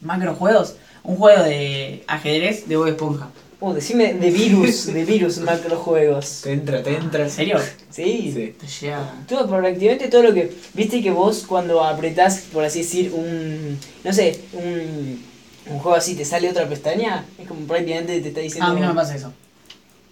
macrojuegos, 0.01 0.75
un 1.03 1.15
juego 1.15 1.43
de 1.43 2.03
ajedrez 2.07 2.67
de 2.67 2.75
Bob 2.77 2.87
Esponja. 2.87 3.29
Oh, 3.61 3.73
decime 3.73 4.13
de 4.13 4.31
virus, 4.31 4.85
de 4.93 5.03
virus 5.03 5.37
macrojuegos. 5.39 6.41
Te 6.43 6.53
entra, 6.53 6.81
te 6.81 6.95
entra. 6.95 7.23
¿En 7.25 7.29
serio? 7.29 7.57
Sí. 7.89 8.31
Sí. 8.33 8.55
Te 8.59 8.67
llega. 8.67 9.13
Todo, 9.27 9.47
prácticamente 9.49 10.07
todo 10.07 10.23
lo 10.23 10.33
que. 10.33 10.55
Viste 10.73 11.01
que 11.01 11.11
vos 11.11 11.43
cuando 11.45 11.83
apretás, 11.83 12.45
por 12.53 12.63
así 12.63 12.79
decir, 12.79 13.11
un. 13.13 13.77
No 14.03 14.13
sé, 14.13 14.39
un. 14.53 15.27
Un 15.69 15.77
juego 15.79 15.97
así, 15.97 16.15
te 16.15 16.25
sale 16.25 16.49
otra 16.49 16.67
pestaña. 16.67 17.25
Es 17.37 17.47
como 17.47 17.67
prácticamente 17.67 18.21
te 18.21 18.29
está 18.29 18.39
diciendo. 18.39 18.67
Ah, 18.67 18.71
a 18.71 18.73
mí 18.73 18.81
no 18.81 18.87
me 18.87 18.95
pasa 18.95 19.15
eso. 19.15 19.31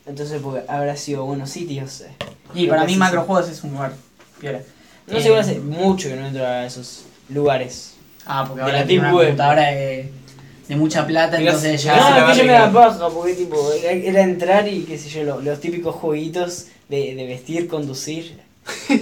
Entonces, 0.06 0.40
porque 0.42 0.64
habrá 0.68 0.96
sido 0.98 1.26
buenos 1.26 1.50
sitios. 1.50 2.02
eh. 2.02 2.10
Y 2.54 2.60
Creo 2.60 2.70
para 2.70 2.84
mí 2.86 2.94
sí, 2.94 3.00
macrojuegos 3.00 3.50
es 3.50 3.64
un 3.64 3.72
lugar. 3.72 3.94
Piola. 4.40 4.62
No 5.08 5.18
Eh, 5.18 5.22
sé, 5.22 5.36
hace 5.38 5.60
mucho 5.60 6.10
que 6.10 6.16
no 6.16 6.28
entro 6.28 6.46
a 6.46 6.66
esos 6.66 7.04
lugares. 7.30 7.94
Ah, 8.26 8.44
porque 8.48 8.60
de 8.62 8.66
ahora 8.66 8.80
la 8.82 8.86
tiene 8.88 9.02
Deep 9.04 9.10
una 9.12 9.18
Web. 9.18 9.28
computadora 9.28 9.62
de, 9.72 10.12
de 10.68 10.76
mucha 10.76 11.08
plata, 11.08 11.38
Mirá, 11.38 11.52
entonces 11.52 11.82
ya... 11.84 11.96
no, 11.96 12.02
va 12.02 12.26
que 12.26 12.32
a 12.32 12.34
yo 12.36 12.44
me 12.44 12.52
da 12.54 12.72
paja, 12.72 13.10
porque 13.10 13.34
tipo, 13.34 13.72
era, 13.72 14.22
entrar 14.22 14.68
y 14.68 14.84
qué 14.84 14.98
sé 14.98 15.10
yo, 15.10 15.24
lo- 15.24 15.42
los 15.42 15.60
típicos 15.62 15.96
jueguitos 15.96 16.66
de, 16.90 17.16
de 17.16 17.26
vestir, 17.26 17.68
conducir. 17.70 18.38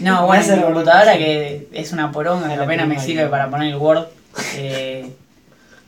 No, 0.02 0.26
bueno, 0.28 0.44
esa 0.44 0.56
la 0.58 0.64
computadora 0.64 1.18
que 1.18 1.68
es 1.74 1.92
una 1.92 2.12
poronga, 2.12 2.50
que 2.50 2.56
la 2.58 2.64
apenas 2.66 2.88
me 2.88 3.00
sirve 3.00 3.26
para 3.28 3.50
poner 3.50 3.70
el 3.70 3.78
Word. 3.78 4.06
Eh, 4.58 5.08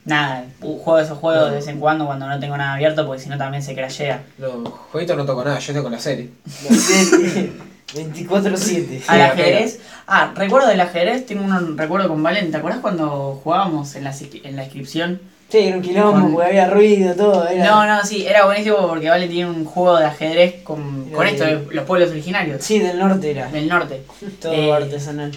nada, 0.06 0.46
juego 0.62 0.98
esos 1.00 1.20
juegos 1.20 1.52
de 1.52 1.58
vez 1.58 1.68
en 1.68 1.80
cuando 1.80 2.08
cuando 2.08 2.28
no 2.28 2.40
tengo 2.40 2.58
nada 2.58 2.74
abierto, 2.74 3.06
porque 3.06 3.22
si 3.22 3.30
no 3.30 3.38
también 3.38 3.62
se 3.62 3.76
crashea. 3.76 4.24
No, 4.40 4.64
jueguito 4.92 5.16
no 5.16 5.26
toco 5.26 5.44
nada, 5.44 5.60
yo 5.60 5.72
estoy 5.72 5.84
con 5.84 5.92
la 5.92 6.00
serie. 6.00 6.30
La 6.68 6.76
serie 6.76 7.52
24-7. 7.94 9.04
Al 9.08 9.22
ajedrez. 9.22 9.80
Ah, 10.08 10.32
recuerdo 10.36 10.68
del 10.68 10.80
ajedrez, 10.82 11.26
tengo 11.26 11.44
un 11.44 11.78
recuerdo 11.78 12.08
con 12.10 12.22
Valen. 12.24 12.52
¿Te 12.52 12.58
acuerdas 12.58 12.82
cuando 12.82 13.40
jugábamos 13.44 13.96
en 13.96 14.04
la, 14.04 14.14
en 14.44 14.56
la 14.56 14.64
inscripción? 14.64 15.22
Sí, 15.50 15.60
era 15.60 15.78
un 15.78 15.82
quilombo, 15.82 16.12
Con- 16.22 16.34
porque 16.34 16.48
había 16.50 16.70
ruido, 16.70 17.16
todo. 17.16 17.48
Era... 17.48 17.66
No, 17.66 17.88
no, 17.88 18.04
sí, 18.06 18.26
era 18.28 18.46
buenísimo 18.46 18.86
porque 18.88 19.10
Valen 19.10 19.30
tiene 19.30 19.50
un 19.50 19.64
juego 19.64 19.98
de 19.98 20.06
ajedrez 20.06 20.56
con, 20.64 21.10
con 21.12 21.26
esto, 21.26 21.46
de- 21.46 21.66
de 21.66 21.74
los 21.76 21.86
pueblos 21.86 22.10
originarios 22.12 22.62
Sí, 22.64 22.80
del 22.80 23.00
norte 23.00 23.32
era. 23.32 23.48
del 23.50 23.68
norte. 23.70 24.02
Todo 24.42 24.52
Eh, 24.54 24.74
artesanal, 24.74 25.32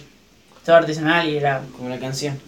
Todo 0.64 0.77
artesanal 0.77 1.29
y 1.29 1.37
era 1.37 1.62
como 1.77 1.88
la 1.88 1.98
canción. 2.01 2.38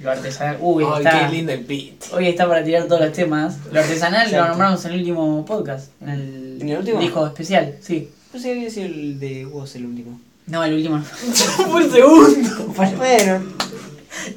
lo 0.00 0.10
artesanal. 0.12 0.58
Uy, 0.60 0.84
Ay, 0.86 1.02
está. 1.04 1.26
qué 1.28 1.34
lindo 1.34 1.52
el 1.52 1.64
beat. 1.64 2.12
Hoy 2.12 2.28
está 2.28 2.46
para 2.46 2.62
tirar 2.62 2.84
todos 2.84 3.00
los 3.00 3.12
temas. 3.12 3.56
Lo 3.72 3.80
artesanal 3.80 4.30
lo 4.30 4.46
nombramos 4.48 4.84
en 4.84 4.92
el 4.92 4.98
último 5.00 5.44
podcast. 5.44 5.90
En 6.00 6.08
el, 6.10 6.58
¿En 6.62 6.68
el 6.68 6.78
último? 6.78 7.00
disco 7.00 7.26
especial, 7.26 7.74
sí. 7.80 8.08
No 8.34 8.40
sé, 8.40 8.50
había 8.50 8.68
sido 8.68 8.86
el 8.86 9.20
de 9.20 9.44
vos 9.44 9.76
el 9.76 9.86
último. 9.86 10.20
No, 10.48 10.64
el 10.64 10.74
último 10.74 10.98
no. 10.98 11.04
Fue 11.70 11.84
el 11.84 11.90
segundo. 11.92 12.66
Bueno, 12.96 13.44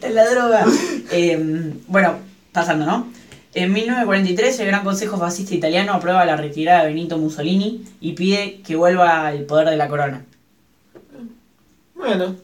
en 0.03 0.15
la 0.15 0.29
droga. 0.29 0.65
Eh, 1.11 1.73
bueno, 1.87 2.13
pasando, 2.51 2.85
¿no? 2.85 3.07
En 3.55 3.73
1943 3.73 4.59
el 4.59 4.67
Gran 4.67 4.83
Consejo 4.83 5.17
Fascista 5.17 5.55
Italiano 5.55 5.93
aprueba 5.93 6.23
la 6.25 6.35
retirada 6.35 6.83
de 6.83 6.89
Benito 6.89 7.17
Mussolini 7.17 7.85
y 7.99 8.13
pide 8.13 8.61
que 8.61 8.75
vuelva 8.75 9.25
al 9.25 9.45
poder 9.45 9.69
de 9.69 9.77
la 9.77 9.87
corona. 9.87 10.23
Bueno, 11.95 12.35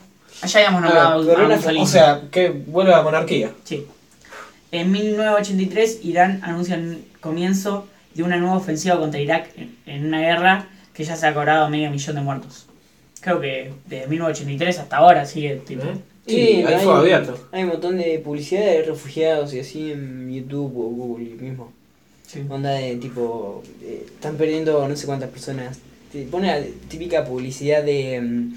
Allá 0.41 0.59
habíamos 0.59 0.81
nombrado 0.81 1.21
a 1.21 1.25
corona, 1.35 1.55
Mussolini. 1.57 1.83
o 1.83 1.87
sea, 1.87 2.21
que 2.31 2.49
vuelve 2.49 2.95
a 2.95 2.97
la 2.97 3.03
monarquía. 3.03 3.51
Sí. 3.63 3.85
En 4.71 4.91
1983, 4.91 5.99
Irán 6.01 6.39
anuncia 6.41 6.73
el 6.73 7.05
comienzo 7.21 7.85
de 8.15 8.23
una 8.23 8.37
nueva 8.37 8.55
ofensiva 8.55 8.97
contra 8.97 9.19
Irak 9.19 9.51
en 9.85 10.07
una 10.07 10.19
guerra 10.19 10.67
que 10.93 11.03
ya 11.03 11.15
se 11.15 11.27
ha 11.27 11.34
cobrado 11.34 11.69
medio 11.69 11.89
millón 11.89 12.15
de 12.15 12.21
muertos. 12.21 12.65
Creo 13.21 13.39
que 13.39 13.71
desde 13.88 14.08
1983 14.08 14.79
hasta 14.79 14.97
ahora 14.97 15.25
sigue 15.25 15.56
tipo. 15.58 15.84
¿Eh? 15.84 15.95
Sí, 16.27 16.36
Sí, 16.36 16.63
ahí 16.65 16.73
hay- 16.75 16.84
fue 16.86 16.93
abierto. 16.95 17.47
hay 17.51 17.63
un 17.63 17.69
montón 17.69 17.97
de 17.97 18.19
publicidad 18.19 18.62
de 18.65 18.84
refugiados 18.84 19.53
y 19.53 19.60
así 19.60 19.91
en 19.91 20.32
YouTube 20.34 20.71
o 20.77 20.89
Google 20.89 21.25
mismo. 21.36 21.71
Sí. 22.27 22.43
Onda 22.49 22.71
de 22.71 22.95
tipo, 22.95 23.62
eh, 23.82 24.06
están 24.08 24.36
perdiendo 24.38 24.88
no 24.88 24.95
sé 24.95 25.06
cuántas 25.06 25.29
personas. 25.29 25.79
Te 26.12 26.23
pone 26.25 26.47
la 26.47 26.65
típica 26.89 27.25
publicidad 27.25 27.84
de... 27.84 28.21
mm, 28.21 28.53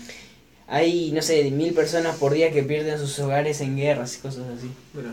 hay, 0.69 1.11
no 1.13 1.23
sé, 1.23 1.43
de 1.45 1.51
mil 1.51 1.73
personas 1.75 2.17
por 2.17 2.33
día 2.33 2.51
que 2.53 2.63
pierden 2.63 2.99
sus 2.99 3.19
hogares 3.19 3.61
en 3.61 3.77
guerras 3.77 4.17
y 4.17 4.21
cosas 4.21 4.45
así. 4.57 4.71
Mira. 4.95 5.13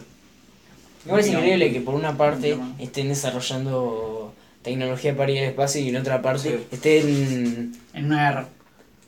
Igual 1.05 1.19
es 1.19 1.27
increíble 1.27 1.71
que 1.73 1.81
por 1.81 1.95
una 1.95 2.15
parte 2.17 2.57
estén 2.79 3.09
desarrollando 3.09 4.33
tecnología 4.63 5.15
para 5.15 5.32
ir 5.32 5.39
al 5.39 5.45
espacio 5.49 5.82
y 5.82 5.89
en 5.89 5.97
otra 5.97 6.21
parte 6.21 6.49
Sí. 6.49 6.65
estén... 6.71 7.73
En 7.93 8.06
una 8.06 8.30
guerra. 8.30 8.47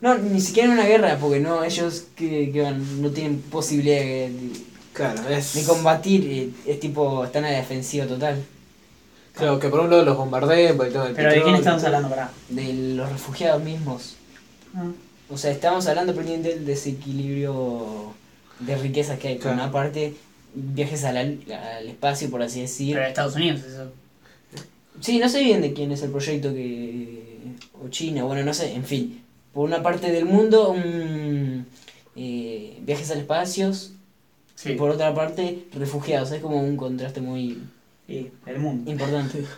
No, 0.02 0.18
ni 0.18 0.40
siquiera 0.42 0.68
en 0.68 0.74
una 0.78 0.86
guerra, 0.88 1.18
porque 1.20 1.40
no 1.40 1.64
ellos 1.64 2.06
que, 2.16 2.52
que 2.52 2.62
van, 2.62 3.02
no 3.02 3.10
tienen 3.12 3.40
posibilidad 3.42 3.98
de, 4.00 4.32
Claro, 4.94 5.28
es. 5.30 5.54
de 5.56 5.64
combatir, 5.64 6.26
eh, 6.30 6.50
es 6.72 6.80
tipo, 6.80 7.24
están 7.26 7.46
a 7.46 7.52
la 7.52 7.58
defensiva 7.58 8.06
total. 8.06 8.44
Claro, 9.34 9.60
que 9.60 9.68
por 9.70 9.82
un 9.82 9.90
lado 9.90 10.06
los 10.06 10.16
bombardean 10.16 10.78
por 10.78 10.86
el 10.86 10.92
tema 10.94 11.06
del 11.06 11.14
Pero 11.16 11.32
¿de 11.32 11.42
quién 11.44 11.56
estamos 11.56 11.84
hablando? 11.84 12.10
Pará. 12.10 12.32
De 12.50 12.74
los 12.74 13.10
refugiados 13.12 13.62
mismos. 13.64 14.16
Ah. 14.76 14.86
O 15.30 15.38
sea, 15.38 15.52
estamos 15.52 15.88
hablando 15.88 16.14
prácticamente 16.14 16.56
del 16.56 16.66
desequilibrio 16.66 18.14
de 18.60 18.76
riquezas 18.78 19.20
que 19.20 19.30
hay. 19.30 19.34
Por 19.36 19.44
Claro. 19.44 19.58
una 19.64 19.72
parte, 19.72 20.14
viajes 20.54 21.04
al, 21.04 21.18
al 21.18 21.88
espacio, 21.88 22.30
por 22.30 22.42
así 22.44 22.62
decir. 22.62 22.94
Pero 22.94 23.04
de 23.04 23.10
Estados 23.10 23.36
Unidos, 23.36 23.62
eso. 23.62 23.92
Sí, 25.02 25.20
no 25.20 25.30
sé 25.30 25.44
bien 25.44 25.62
de 25.62 25.74
quién 25.74 25.92
es 25.92 26.02
el 26.04 26.12
proyecto 26.12 26.54
que... 26.54 27.38
o 27.84 27.88
China, 27.90 28.24
bueno, 28.24 28.44
no 28.44 28.54
sé, 28.54 28.74
en 28.74 28.84
fin. 28.84 29.22
Por 29.54 29.66
una 29.66 29.82
parte 29.84 30.12
del 30.12 30.26
mundo, 30.26 30.72
un, 30.72 31.66
eh, 32.16 32.78
viajes 32.82 33.12
al 33.12 33.20
espacio, 33.20 33.72
Sí. 33.74 34.72
y 34.72 34.76
por 34.76 34.90
otra 34.90 35.14
parte, 35.14 35.66
refugiados. 35.74 36.32
Es 36.32 36.42
como 36.42 36.62
un 36.62 36.78
contraste 36.78 37.20
muy 37.22 37.62
Sí, 38.08 38.32
el 38.46 38.60
mundo. 38.60 38.90
importante. 38.92 39.44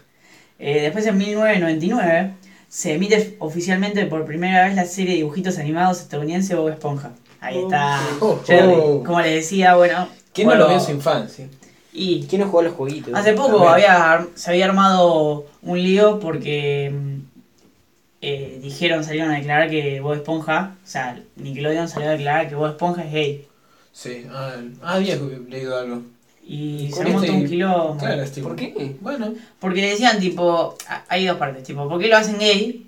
Eh, 0.60 0.82
después 0.82 1.06
en 1.06 1.20
1999 1.20 2.34
se 2.68 2.96
emite 2.96 3.36
oficialmente 3.38 4.08
por 4.08 4.26
primera 4.26 4.66
vez 4.66 4.76
la 4.76 4.86
serie 4.86 5.12
de 5.12 5.18
dibujitos 5.18 5.60
animados 5.60 6.02
estadounidense 6.02 6.56
Bob 6.56 6.70
Esponja. 6.70 7.12
Ahí 7.40 7.60
está. 7.60 8.02
Oh, 8.20 8.40
Yo, 8.44 8.72
oh. 8.74 9.04
como 9.04 9.22
le 9.22 9.36
decía, 9.36 9.76
bueno. 9.76 10.08
¿Quién 10.34 10.48
no 10.48 10.56
lo 10.56 10.68
vio 10.68 10.78
en 10.78 10.82
su 10.84 10.90
infancia? 10.90 11.48
Y 11.94 12.24
¿Quién 12.28 12.42
no 12.42 12.48
jugó 12.48 12.60
a 12.60 12.64
los 12.64 12.74
jueguitos? 12.74 13.14
hace 13.14 13.34
poco 13.34 13.64
También. 13.64 13.90
había, 13.92 14.28
se 14.36 14.52
había 14.52 14.66
armado 14.66 15.46
un 15.64 15.82
lío 15.82 16.20
porque 16.20 16.94
eh, 18.22 18.60
dijeron, 18.62 19.04
salieron 19.04 19.32
a 19.32 19.38
declarar 19.38 19.70
que 19.70 20.00
Bob 20.02 20.14
Esponja, 20.14 20.76
o 20.84 20.88
sea, 20.88 21.20
Nickelodeon 21.38 21.88
salió 21.90 22.10
a 22.10 22.12
declarar 22.14 22.50
que 22.50 22.56
Bob 22.56 22.70
Esponja 22.70 23.04
es 23.04 23.12
gay. 23.12 23.48
Sí, 23.92 24.26
ah, 24.32 24.56
ah, 24.84 24.94
había 24.96 25.16
leído 25.50 25.78
algo. 25.78 26.02
Y 26.46 26.90
se 26.94 27.04
montó 27.04 27.24
este- 27.26 27.32
un 27.32 27.46
quilombo. 27.48 27.98
Claro, 27.98 28.22
es 28.22 28.32
tipo- 28.32 28.48
¿Por 28.50 28.56
qué? 28.58 28.96
Bueno, 29.02 29.34
Porque 29.60 29.82
decían, 29.90 30.20
tipo, 30.20 30.76
hay 31.10 31.26
dos 31.26 31.38
partes, 31.38 31.64
tipo, 31.64 31.90
¿por 31.90 32.00
qué 32.00 32.08
lo 32.08 32.18
hacen 32.18 32.38
gay? 32.38 32.86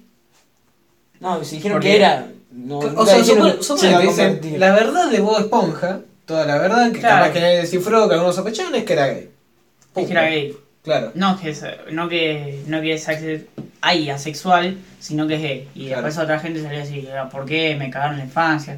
No, 1.19 1.43
si 1.43 1.57
dijeron 1.57 1.75
¿Por 1.77 1.83
que 1.83 1.95
era... 1.95 2.31
No, 2.51 2.79
o 2.79 3.05
sea, 3.05 3.17
dijeron 3.17 3.57
se 3.62 3.99
dicen 4.01 4.59
la 4.59 4.71
verdad 4.73 5.12
de 5.12 5.19
Bob 5.19 5.39
Esponja, 5.39 6.01
toda 6.29 6.45
la 6.45 6.59
verdad, 6.59 6.91
que 6.91 6.99
Claro. 6.99 7.15
capaz 7.23 7.33
que 7.33 7.41
nadie 7.41 7.57
descifró, 7.57 8.07
que 8.07 8.13
algunos 8.13 8.35
sospechaban, 8.35 8.75
es 8.75 8.83
que 8.83 8.93
era 8.93 9.07
gay. 9.07 9.29
Es 9.95 10.05
que 10.05 10.11
era 10.11 10.29
gay. 10.29 10.55
Claro. 10.83 11.11
No 11.15 11.39
que 11.39 11.49
es, 11.49 11.63
no 11.91 12.07
que, 12.07 12.61
no 12.67 12.81
que 12.81 12.93
es 12.93 13.07
ay, 13.81 14.09
asexual, 14.11 14.77
sino 14.99 15.27
que 15.27 15.35
es 15.35 15.41
gay. 15.41 15.67
Y 15.73 15.87
Claro. 15.87 16.03
después 16.03 16.23
otra 16.23 16.39
gente 16.39 16.61
salió 16.61 16.77
a 16.77 16.81
decir, 16.83 17.09
"Ah, 17.19 17.27
¿por 17.29 17.45
qué 17.45 17.75
me 17.75 17.89
cagaron 17.89 18.17
la 18.19 18.25
infancia? 18.25 18.77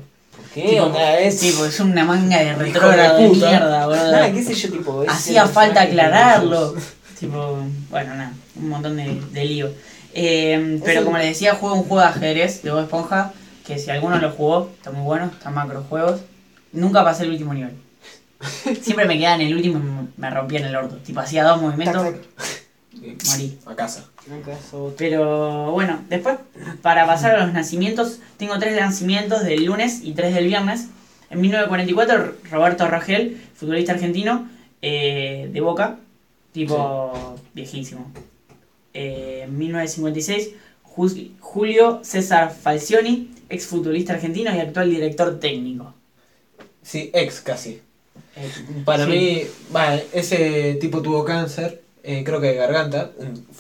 ¿Qué 0.54 0.62
Tipo, 0.62 0.84
onda 0.84 1.20
es? 1.20 1.44
Es 1.44 1.80
una 1.82 2.06
manga 2.06 2.40
de 2.40 2.56
retrógrado 2.56 3.18
de 3.20 3.30
mierda, 3.30 3.86
boludo. 3.86 4.12
Nada, 4.12 4.32
qué 4.32 4.44
sé 4.44 4.54
yo, 4.54 4.72
tipo. 4.72 5.04
Hacía 5.10 5.46
falta 5.46 5.82
aclararlo. 5.82 6.74
tipo, 7.20 7.58
bueno, 7.90 8.16
nada, 8.16 8.32
un 8.56 8.70
montón 8.70 8.96
de, 8.96 9.22
de 9.32 9.46
lío. 9.46 9.70
Eh, 10.14 10.80
pero 10.86 11.04
como 11.04 11.18
les 11.18 11.28
decía, 11.28 11.56
juego 11.56 11.76
un 11.76 11.84
juego 11.84 12.00
de 12.02 12.08
ajedrez 12.08 12.64
de 12.64 12.72
Bob 12.72 12.84
Esponja, 12.84 13.34
que 13.68 13.78
si 13.78 13.92
alguno 13.92 14.18
lo 14.20 14.32
jugó, 14.32 14.72
está 14.78 14.92
muy 14.92 15.04
bueno, 15.04 15.26
está 15.38 15.50
macro 15.52 15.84
juegos. 15.90 16.22
Nunca 16.74 17.04
pasé 17.04 17.24
el 17.24 17.32
último 17.32 17.54
nivel. 17.54 17.72
Siempre 18.82 19.06
me 19.06 19.18
quedaba 19.20 19.36
en 19.36 19.42
el 19.42 19.56
último 19.56 19.78
y 19.80 19.82
me- 19.84 20.08
me 20.18 20.30
rompía 20.34 20.60
en 20.60 20.66
el 20.66 20.76
orto. 20.76 20.98
Tipo, 20.98 21.20
hacía 21.20 21.44
dos 21.44 21.62
movimientos, 21.62 22.02
Tac, 22.04 22.16
morí. 23.28 23.60
A 23.66 23.76
casa. 23.76 24.06
Pero 24.98 25.72
bueno, 25.72 26.00
después, 26.10 26.38
para 26.82 27.06
pasar 27.06 27.36
a 27.36 27.46
los 27.46 27.54
nacimientos, 27.54 28.20
tengo 28.38 28.58
tres 28.60 28.76
nacimientos 28.80 29.44
del 29.44 29.66
lunes 29.66 30.02
y 30.04 30.14
tres 30.14 30.34
del 30.34 30.48
viernes. 30.48 30.88
En 31.30 31.40
1944, 31.42 32.36
Roberto 32.52 32.88
Rogel, 32.88 33.40
futbolista 33.56 33.94
argentino, 33.94 34.50
eh, 34.82 35.50
de 35.54 35.62
Boca, 35.62 35.98
tipo 36.52 37.38
viejísimo. 37.54 38.12
Eh, 38.94 39.42
en 39.46 39.58
1956, 39.58 40.50
Jus- 40.84 41.30
Julio 41.40 42.02
César 42.04 42.52
Falcioni, 42.54 43.32
exfutbolista 43.50 44.14
argentino 44.14 44.54
y 44.56 44.60
actual 44.60 44.90
director 44.90 45.40
técnico. 45.40 45.94
Sí, 46.84 47.12
ex 47.14 47.42
casi. 47.42 47.82
Para 48.86 49.06
Sí. 49.06 49.12
mí, 49.12 49.42
va, 49.76 49.96
ese 50.14 50.76
tipo 50.82 51.02
tuvo 51.02 51.24
cáncer, 51.26 51.82
eh, 52.04 52.24
creo 52.24 52.40
que 52.42 52.48
de 52.48 52.56
garganta. 52.56 53.12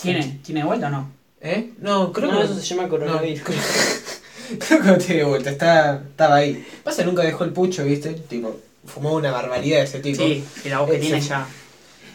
¿Tiene, 0.02 0.40
¿Tiene 0.44 0.64
vuelta 0.64 0.88
o 0.88 0.90
no? 0.92 1.12
¿Eh? 1.42 1.72
No, 1.80 2.12
creo 2.14 2.32
No, 2.32 2.40
que. 2.40 2.46
eso 2.46 2.56
se 2.56 2.62
llama 2.66 2.84
no, 2.84 2.90
coronavirus. 2.90 3.42
creo 4.60 4.80
que 4.82 4.88
no 4.88 4.98
tiene 4.98 5.24
vuelta, 5.24 5.50
está, 5.52 6.02
estaba 6.10 6.36
ahí. 6.36 6.66
Pasa, 6.84 7.04
nunca 7.04 7.24
dejó 7.24 7.44
el 7.44 7.52
pucho, 7.52 7.84
¿viste? 7.84 8.14
Tipo, 8.14 8.60
fumó 8.86 9.14
una 9.16 9.32
barbaridad 9.32 9.82
ese 9.84 10.00
tipo. 10.00 10.24
Sí, 10.24 10.44
y 10.66 10.70
la 10.70 10.80
voz 10.80 10.90
que 10.92 10.98
Eh, 10.98 11.00
tiene 11.00 11.22
sí. 11.22 11.30
ya. 11.30 11.48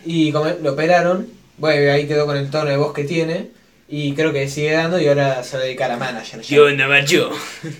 Y 0.04 0.32
como 0.32 0.46
lo 0.62 0.72
operaron, 0.72 1.28
bueno, 1.58 1.92
ahí 1.92 2.06
quedó 2.06 2.26
con 2.26 2.36
el 2.36 2.50
tono 2.50 2.70
de 2.70 2.76
voz 2.76 2.92
que 2.92 3.04
tiene. 3.04 3.50
Y 3.88 4.14
creo 4.14 4.32
que 4.32 4.48
sigue 4.48 4.72
dando 4.72 5.00
y 5.00 5.06
ahora 5.06 5.44
se 5.44 5.56
va 5.56 5.62
a 5.62 5.66
dedicar 5.66 5.90
a 5.92 5.96
manager. 5.96 6.40
ya. 6.40 6.60
onda, 6.60 6.88
macho? 6.88 7.30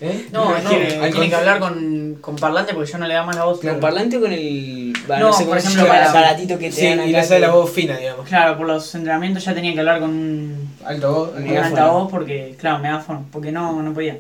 ¿Eh? 0.00 0.28
No, 0.30 0.56
es 0.56 0.62
que 0.64 0.98
al 1.02 1.10
tiene 1.10 1.28
que 1.28 1.34
hablar 1.34 1.58
con, 1.58 2.18
con 2.20 2.36
parlante 2.36 2.74
porque 2.74 2.92
yo 2.92 2.98
no 2.98 3.08
le 3.08 3.14
da 3.14 3.24
más 3.24 3.34
la 3.34 3.44
voz. 3.44 3.60
¿Con 3.60 3.80
parlante 3.80 4.16
o 4.18 4.20
con 4.20 4.32
el. 4.32 4.92
va, 5.10 5.18
No, 5.18 5.32
sé 5.32 5.44
por 5.46 5.58
ejemplo, 5.58 5.82
el 5.82 5.88
para- 5.88 6.08
aparatito 6.10 6.58
que 6.58 6.70
te 6.70 6.76
Sí, 6.76 6.86
dan 6.86 7.08
y 7.08 7.12
le 7.12 7.24
sale 7.24 7.40
la 7.40 7.48
que- 7.48 7.52
voz 7.54 7.72
fina, 7.72 7.96
digamos. 7.98 8.28
Claro, 8.28 8.56
por 8.56 8.68
los 8.68 8.94
entrenamientos 8.94 9.44
ya 9.44 9.52
tenía 9.52 9.72
que 9.74 9.80
hablar 9.80 9.98
con 9.98 10.10
un, 10.10 10.76
Alto 10.84 11.12
voz, 11.12 11.30
con 11.30 11.42
un 11.42 11.56
altavoz 11.56 12.10
porque, 12.10 12.54
claro, 12.56 12.78
megáfono, 12.78 13.26
porque 13.32 13.50
no, 13.50 13.82
no 13.82 13.92
podía. 13.92 14.16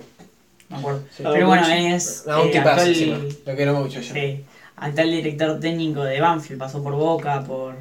Me 0.68 0.78
acuerdo. 0.78 1.02
Sí. 1.16 1.22
Pero 1.22 1.46
bueno, 1.46 1.68
es 1.68 2.24
No, 2.26 2.42
un 2.42 2.48
eh, 2.48 2.50
tipazo 2.50 2.70
actual, 2.70 2.88
encima. 2.88 3.18
Lo 3.46 3.54
quiero 3.54 3.74
mucho 3.74 4.00
yo. 4.00 4.12
sí, 4.12 4.44
actual 4.74 5.10
director 5.12 5.60
técnico 5.60 6.02
de 6.02 6.20
Banfield, 6.20 6.58
pasó 6.58 6.82
por 6.82 6.94
Boca, 6.94 7.44
por, 7.44 7.76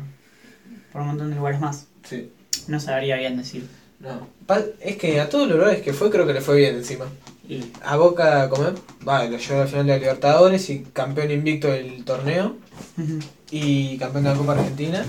por 0.91 1.01
un 1.01 1.07
montón 1.07 1.31
de 1.31 1.37
lugares 1.37 1.59
más. 1.59 1.87
Sí. 2.07 2.31
No 2.67 2.79
sabría 2.79 3.15
bien 3.17 3.37
decir. 3.37 3.67
No. 3.99 4.27
Pa- 4.45 4.61
Es 4.81 4.97
que 4.97 5.19
a 5.19 5.29
todos 5.29 5.47
los 5.47 5.57
lugares 5.57 5.81
que 5.81 5.93
fue 5.93 6.09
creo 6.09 6.25
que 6.27 6.33
le 6.33 6.41
fue 6.41 6.57
bien 6.57 6.75
encima. 6.75 7.05
A 7.83 7.95
Boca, 7.97 8.49
como 8.49 8.67
es, 8.67 8.73
va, 9.07 9.23
lo 9.25 9.37
llevó 9.37 9.61
al 9.61 9.67
final 9.67 9.85
de 9.85 9.93
la 9.93 9.99
Libertadores 9.99 10.69
y 10.69 10.81
campeón 10.93 11.29
invicto 11.31 11.67
del 11.67 12.03
torneo 12.03 12.55
y 13.51 13.97
campeón 13.97 14.23
de 14.23 14.29
la 14.31 14.35
Copa 14.35 14.53
Argentina. 14.53 15.05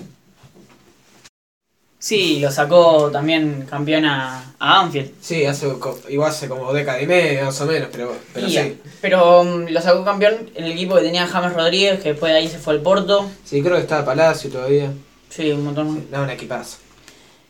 sí, 1.99 2.39
lo 2.41 2.51
sacó 2.53 3.11
también 3.11 3.67
campeón 3.69 4.05
a, 4.05 4.55
a 4.59 4.83
Banfield. 4.83 5.13
Sí, 5.21 5.45
hace, 5.47 5.67
igual 6.09 6.31
hace 6.31 6.49
como 6.49 6.73
década 6.73 7.01
y 7.01 7.07
media 7.07 7.47
más 7.47 7.61
o 7.61 7.67
menos, 7.67 7.89
pero, 7.91 8.15
pero 8.33 8.49
sí. 8.49 8.79
pero 9.01 9.41
um, 9.41 9.67
lo 9.69 9.81
sacó 9.81 10.05
campeón 10.05 10.51
en 10.55 10.65
el 10.65 10.73
equipo 10.73 10.95
que 10.97 11.03
tenía 11.03 11.27
James 11.27 11.55
Rodríguez, 11.55 12.01
que 12.03 12.11
después 12.11 12.33
de 12.33 12.39
ahí 12.39 12.49
se 12.49 12.59
fue 12.59 12.75
al 12.75 12.83
Porto. 12.83 13.29
Sí, 13.45 13.63
creo 13.63 13.77
que 13.77 13.83
estaba 13.83 14.05
Palacio 14.05 14.51
todavía. 14.51 14.93
Sí, 15.31 15.51
un 15.51 15.65
montón. 15.65 15.95
Sí, 15.97 16.09
no, 16.13 16.23
un 16.23 16.31
equipazo. 16.31 16.79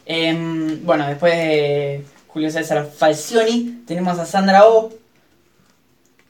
Em, 0.07 0.85
bueno, 0.85 1.07
después 1.09 1.35
de 1.35 2.05
Julio 2.29 2.51
César 2.51 2.89
Falcioni, 2.97 3.83
tenemos 3.87 4.19
a 4.19 4.25
Sandra 4.27 4.67
O. 4.67 4.93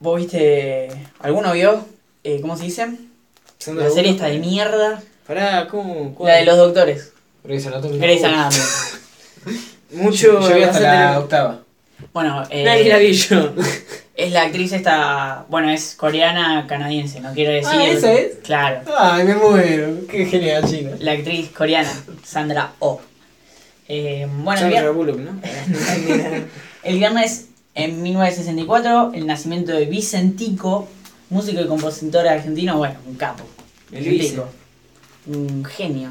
¿Vos 0.01 0.19
viste? 0.19 0.89
¿Alguno 1.21 1.53
vio? 1.53 1.85
Eh, 2.25 2.41
¿Cómo 2.41 2.57
se 2.57 2.65
dice? 2.65 2.87
Sandra 3.59 3.85
La 3.85 3.91
serie 3.91 4.13
está 4.13 4.27
de 4.27 4.39
mierda. 4.39 5.03
Pará, 5.27 5.67
¿cómo? 5.69 6.15
cuál? 6.15 6.33
La 6.33 6.39
de 6.39 6.45
los 6.47 6.57
doctores. 6.57 7.13
Grey's 7.45 7.67
Anatomy. 7.67 7.99
Grey's 7.99 8.25
Anatomy. 8.25 8.63
Mucho. 9.93 10.41
Yo 10.49 10.55
vi 10.57 10.63
hasta 10.63 10.81
la 10.81 10.93
tener- 10.93 11.17
octava. 11.19 11.61
Bueno, 12.13 12.43
eh, 12.51 12.65
Nadie 12.65 12.89
la 12.89 12.99
vi 12.99 13.13
yo. 13.13 13.53
es 14.17 14.33
la 14.33 14.43
actriz 14.43 14.73
esta. 14.73 15.45
Bueno, 15.49 15.71
es 15.71 15.95
coreana 15.97 16.67
canadiense, 16.69 17.21
no 17.21 17.33
quiero 17.33 17.53
decir. 17.53 17.71
Ah, 17.73 17.87
¿esa 17.87 18.13
es? 18.13 18.35
Claro. 18.43 18.81
Ay, 18.99 19.25
me 19.25 19.35
muero. 19.35 20.07
Qué 20.11 20.27
genial, 20.27 20.65
China. 20.69 20.91
La 20.99 21.13
actriz 21.13 21.51
coreana, 21.51 21.91
Sandra 22.25 22.73
Oh. 22.79 23.01
Eh, 23.89 24.27
bueno, 24.43 24.53
el 24.67 24.73
Sandra 24.73 24.91
vier- 24.91 24.95
Bullock, 24.95 25.19
¿no? 25.19 25.41
el 26.83 26.99
viernes 26.99 27.49
en 27.75 28.03
1964, 28.03 29.13
el 29.15 29.27
nacimiento 29.27 29.73
de 29.73 29.87
Vicentico, 29.87 30.89
músico 31.31 31.61
y 31.61 31.67
compositor 31.67 32.27
argentino, 32.27 32.79
bueno, 32.79 32.97
un 33.07 33.15
capo. 33.17 33.45
El 33.93 34.05
Vicentico. 34.05 34.49
Un 35.27 35.65
genio. 35.65 36.11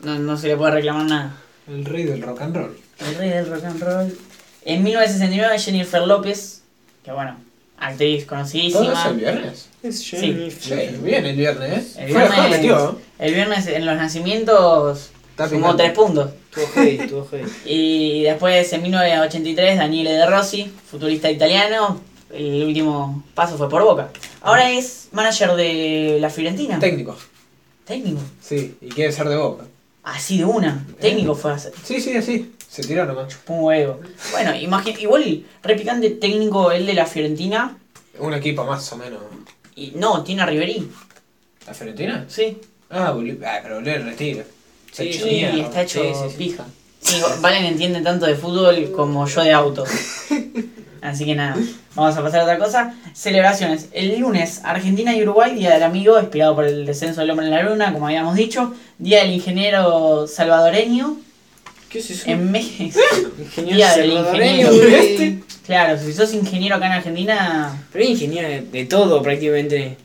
No, 0.00 0.18
no 0.18 0.36
se 0.36 0.48
le 0.48 0.56
puede 0.56 0.72
reclamar 0.72 1.04
nada. 1.06 1.36
El 1.68 1.84
rey 1.84 2.04
del 2.04 2.22
rock 2.22 2.40
and 2.42 2.56
roll. 2.56 2.76
El 3.06 3.14
rey 3.16 3.28
del 3.30 3.46
rock 3.50 3.64
and 3.64 3.82
roll. 3.82 4.18
En 4.64 4.82
1969, 4.82 5.58
Jennifer 5.58 6.02
López, 6.06 6.62
que 7.04 7.12
bueno, 7.12 7.36
actriz 7.78 8.26
¿Todo 8.26 8.40
eso 8.42 8.46
conocidísima. 8.50 9.08
el 9.08 9.16
viernes? 9.16 9.68
Es 9.82 9.98
Sí. 10.00 10.50
Sí, 10.60 10.74
bien 11.02 11.24
el 11.26 11.36
viernes, 11.36 11.96
¿eh? 11.96 12.02
El 12.04 12.06
viernes, 12.14 12.50
metió. 12.50 12.98
el 13.18 13.34
viernes 13.34 13.66
en 13.66 13.86
los 13.86 13.96
nacimientos 13.96 15.10
Está 15.30 15.48
sumó 15.48 15.72
picante. 15.72 15.82
tres 15.84 15.94
puntos. 15.94 16.30
Tuvo 16.52 16.66
tuvo. 17.08 17.28
Y 17.64 18.22
después 18.22 18.72
en 18.72 18.82
1983 18.82 19.78
Daniele 19.78 20.12
De 20.12 20.26
Rossi, 20.26 20.72
futurista 20.90 21.30
italiano, 21.30 22.00
el 22.32 22.64
último 22.64 23.24
paso 23.34 23.56
fue 23.56 23.68
por 23.68 23.82
Boca. 23.82 24.10
Ahora 24.42 24.70
es 24.70 25.08
manager 25.12 25.52
de 25.54 26.18
la 26.20 26.30
Fiorentina. 26.30 26.78
Técnico. 26.78 27.16
Técnico. 27.84 28.20
Sí, 28.40 28.76
y 28.80 28.88
quiere 28.88 29.12
ser 29.12 29.28
de 29.28 29.36
boca. 29.36 29.64
Así 30.02 30.38
de 30.38 30.44
una. 30.44 30.86
Técnico 31.00 31.34
fue 31.34 31.52
hacer. 31.52 31.72
Sí, 31.82 32.00
sí, 32.00 32.16
así. 32.16 32.54
Se 32.68 32.82
tiró 32.82 33.04
nomás. 33.04 33.36
Un 33.48 33.64
huevo. 33.64 34.00
Bueno, 34.30 34.54
imagina, 34.54 35.00
igual 35.00 35.44
repicante 35.62 36.10
técnico 36.10 36.70
el 36.70 36.86
de 36.86 36.94
la 36.94 37.06
Fiorentina. 37.06 37.76
Un 38.18 38.32
equipo 38.34 38.64
más 38.64 38.92
o 38.92 38.96
menos. 38.96 39.20
Y 39.74 39.92
no, 39.96 40.22
tiene 40.22 40.42
a 40.42 40.46
Riverí. 40.46 40.90
¿La 41.66 41.74
Fiorentina? 41.74 42.24
Sí. 42.28 42.58
Ah, 42.90 43.14
ah, 43.14 43.60
pero 43.62 43.78
el 43.78 44.16
Está 44.90 45.02
Sí, 45.02 45.08
hecho 45.10 45.24
Sí, 45.24 45.30
mierda. 45.30 45.62
está 45.62 45.82
hecho 45.82 46.02
Sí, 46.02 46.08
sí, 46.14 46.30
sí. 46.30 46.36
pija. 46.38 46.64
Sí, 47.00 47.16
Valen 47.40 47.64
entiende 47.64 48.00
tanto 48.02 48.26
de 48.26 48.34
fútbol 48.34 48.92
como 48.94 49.26
yo 49.26 49.42
de 49.42 49.52
autos. 49.52 49.88
Así 51.02 51.24
que 51.24 51.34
nada, 51.34 51.56
vamos 51.94 52.14
a 52.14 52.22
pasar 52.22 52.40
a 52.40 52.42
otra 52.42 52.58
cosa. 52.58 52.94
Celebraciones. 53.14 53.88
El 53.92 54.18
lunes, 54.20 54.60
Argentina 54.64 55.16
y 55.16 55.22
Uruguay, 55.22 55.54
Día 55.54 55.70
del 55.72 55.82
Amigo, 55.82 56.20
inspirado 56.20 56.54
por 56.54 56.66
el 56.66 56.84
descenso 56.84 57.22
del 57.22 57.30
hombre 57.30 57.46
en 57.46 57.52
la 57.52 57.62
luna, 57.62 57.92
como 57.94 58.06
habíamos 58.06 58.34
dicho. 58.36 58.74
Día 58.98 59.20
del 59.22 59.32
Ingeniero 59.32 60.26
Salvadoreño. 60.26 61.16
¿Qué 61.88 62.00
es 62.00 62.10
eso? 62.10 62.28
En 62.30 62.52
México. 62.52 63.00
Ingeniero 63.38 63.76
Día 63.76 63.96
del 63.96 64.12
salvadoreño, 64.12 64.72
ingeniero. 64.72 65.44
Claro, 65.66 65.98
si 65.98 66.12
sos 66.12 66.34
ingeniero 66.34 66.76
acá 66.76 66.86
en 66.86 66.92
Argentina. 66.92 67.82
Pero 67.92 68.04
es 68.04 68.10
ingeniero 68.10 68.48
de, 68.48 68.60
de 68.60 68.84
todo 68.84 69.22
prácticamente. 69.22 69.96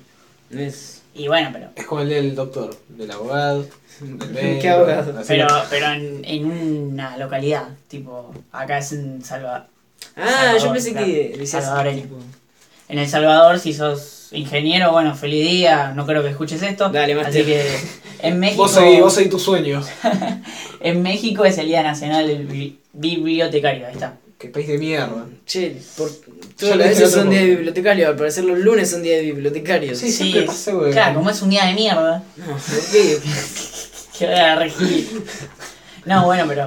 Es. 0.50 1.02
Y 1.14 1.28
bueno, 1.28 1.50
pero. 1.52 1.70
Es 1.76 1.86
como 1.86 2.02
el 2.02 2.10
del 2.10 2.36
doctor, 2.36 2.76
del 2.88 3.12
abogado. 3.12 3.68
Pero, 5.28 5.48
pero 5.70 5.92
en, 5.94 6.22
en 6.26 6.46
una 6.46 7.18
localidad. 7.18 7.68
Tipo, 7.88 8.34
acá 8.52 8.80
es 8.80 8.92
en 8.94 9.24
Salvador. 9.24 9.64
Ah, 10.16 10.28
Salvador, 10.30 10.62
yo 10.62 10.72
pensé 10.74 10.92
claro. 10.92 11.08
que 11.08 11.36
decías. 11.38 11.64
Salvadoreño. 11.64 12.02
tipo, 12.04 12.18
En 12.90 13.00
El 13.00 13.08
Salvador, 13.08 13.60
si 13.60 13.74
sos 13.74 14.30
ingeniero, 14.32 14.92
bueno, 14.92 15.16
feliz 15.16 15.48
día, 15.50 15.94
no 15.96 16.06
creo 16.06 16.22
que 16.24 16.30
escuches 16.30 16.62
esto. 16.62 16.90
Dale, 16.90 17.14
Así 17.22 17.44
que 17.44 17.66
en 18.20 18.40
México, 18.40 18.64
Vos 18.64 18.72
seguís, 18.72 19.00
vos 19.02 19.14
seguís 19.14 19.30
tus 19.32 19.44
sueños. 19.44 19.88
en 20.82 21.02
México 21.02 21.46
es 21.46 21.58
el 21.58 21.68
Día 21.68 21.84
Nacional 21.84 22.28
del 22.28 22.48
Bibli- 22.48 22.76
Bibliotecario, 22.94 23.88
ahí 23.88 23.94
está. 23.94 24.14
Qué 24.46 24.52
país 24.52 24.68
de 24.68 24.78
mierda. 24.78 25.26
Che, 25.46 25.76
por, 25.98 26.10
todas 26.60 26.78
las 26.78 26.90
veces 26.90 27.12
son 27.12 27.30
día 27.30 27.40
de 27.40 27.46
poco. 27.48 27.56
bibliotecario, 27.58 28.08
al 28.10 28.16
parecer 28.16 28.44
los 28.44 28.60
lunes 28.60 28.90
son 28.92 29.02
día 29.02 29.16
de 29.18 29.22
bibliotecarios. 29.24 29.98
Sí, 29.98 30.12
siempre 30.12 30.42
es- 30.42 30.46
pasa, 30.48 30.72
güey. 30.74 30.92
Claro, 30.92 31.16
como 31.16 31.30
es 31.32 31.42
un 31.42 31.50
día 31.50 31.66
de 31.66 31.74
mierda, 31.74 32.24
No, 32.38 32.56
a 34.38 34.56
regir. 34.60 35.08
No, 36.06 36.26
bueno, 36.26 36.46
pero 36.48 36.66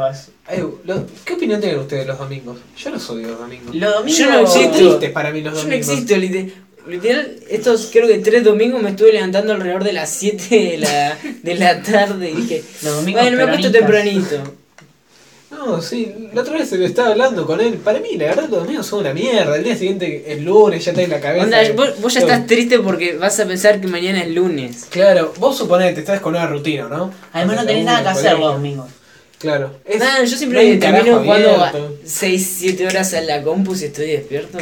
lo- 0.84 1.06
¿Qué 1.24 1.34
opinión 1.34 1.60
tienen 1.60 1.78
ustedes 1.78 2.02
de 2.02 2.08
los 2.08 2.18
domingos? 2.18 2.58
Yo 2.76 2.90
los 2.90 3.08
odio 3.10 3.28
los 3.28 3.38
domingos. 3.38 3.74
los 3.74 3.94
domingos... 3.94 4.18
Yo 4.18 4.26
no 4.30 4.46
Son 4.46 4.62
existo. 4.64 4.88
tristes 4.88 5.10
para 5.12 5.30
mí 5.30 5.40
los 5.42 5.52
Yo 5.54 5.58
no 5.58 5.64
domingos. 5.68 5.88
existo, 5.90 6.16
literal. 6.16 6.52
Literal, 6.88 7.36
estos 7.50 7.90
creo 7.92 8.08
que 8.08 8.18
tres 8.18 8.42
domingos 8.42 8.82
me 8.82 8.90
estuve 8.90 9.12
levantando 9.12 9.52
alrededor 9.52 9.84
de 9.84 9.92
las 9.92 10.08
7 10.10 10.48
de 10.70 10.78
la, 10.78 11.18
de 11.42 11.54
la 11.54 11.82
tarde 11.82 12.30
y 12.30 12.34
dije, 12.36 12.64
Los 12.82 12.96
domingos 12.96 13.22
bueno, 13.22 13.36
me 13.36 13.42
acuesto 13.44 13.70
tempranito. 13.70 14.54
No, 15.58 15.66
No, 15.76 15.82
sí, 15.82 16.14
la 16.32 16.42
otra 16.42 16.54
vez 16.54 16.68
se 16.68 16.78
lo 16.78 16.86
estaba 16.86 17.10
hablando 17.10 17.44
con 17.46 17.60
él. 17.60 17.74
Para 17.74 17.98
mí, 17.98 18.16
la 18.16 18.26
verdad, 18.26 18.48
los 18.48 18.60
domingos 18.62 18.86
son 18.86 19.00
una 19.00 19.12
mierda. 19.12 19.56
El 19.56 19.64
día 19.64 19.76
siguiente 19.76 20.24
es 20.32 20.40
lunes, 20.42 20.84
ya 20.84 20.92
tenés 20.92 21.08
la 21.10 21.20
cabeza. 21.20 21.44
Onda, 21.44 21.72
vos, 21.74 22.00
vos 22.00 22.14
ya 22.14 22.20
estás 22.20 22.46
triste 22.46 22.78
porque 22.78 23.16
vas 23.16 23.38
a 23.40 23.46
pensar 23.46 23.80
que 23.80 23.88
mañana 23.88 24.22
es 24.22 24.30
lunes. 24.30 24.86
Claro, 24.88 25.34
vos 25.38 25.58
suponete, 25.58 26.00
estás 26.00 26.20
con 26.20 26.34
una 26.36 26.46
rutina, 26.46 26.88
¿no? 26.88 27.12
Además 27.32 27.56
no 27.56 27.66
tenés 27.66 27.84
nada 27.84 28.02
que 28.02 28.08
hacer 28.08 28.38
los 28.38 28.54
domingos. 28.54 28.86
Claro. 29.38 29.72
Es- 29.84 29.98
Nah, 30.00 30.16
yo 30.24 30.30
no 30.32 30.36
siempre 30.36 30.72
un 30.72 30.78
termino 30.80 31.18
jugando 31.20 31.50
abierto. 31.64 31.96
6-7 32.04 32.86
horas 32.86 33.12
en 33.12 33.26
la 33.26 33.42
compu 33.42 33.74
si 33.74 33.84
estoy 33.86 34.08
despierto. 34.08 34.58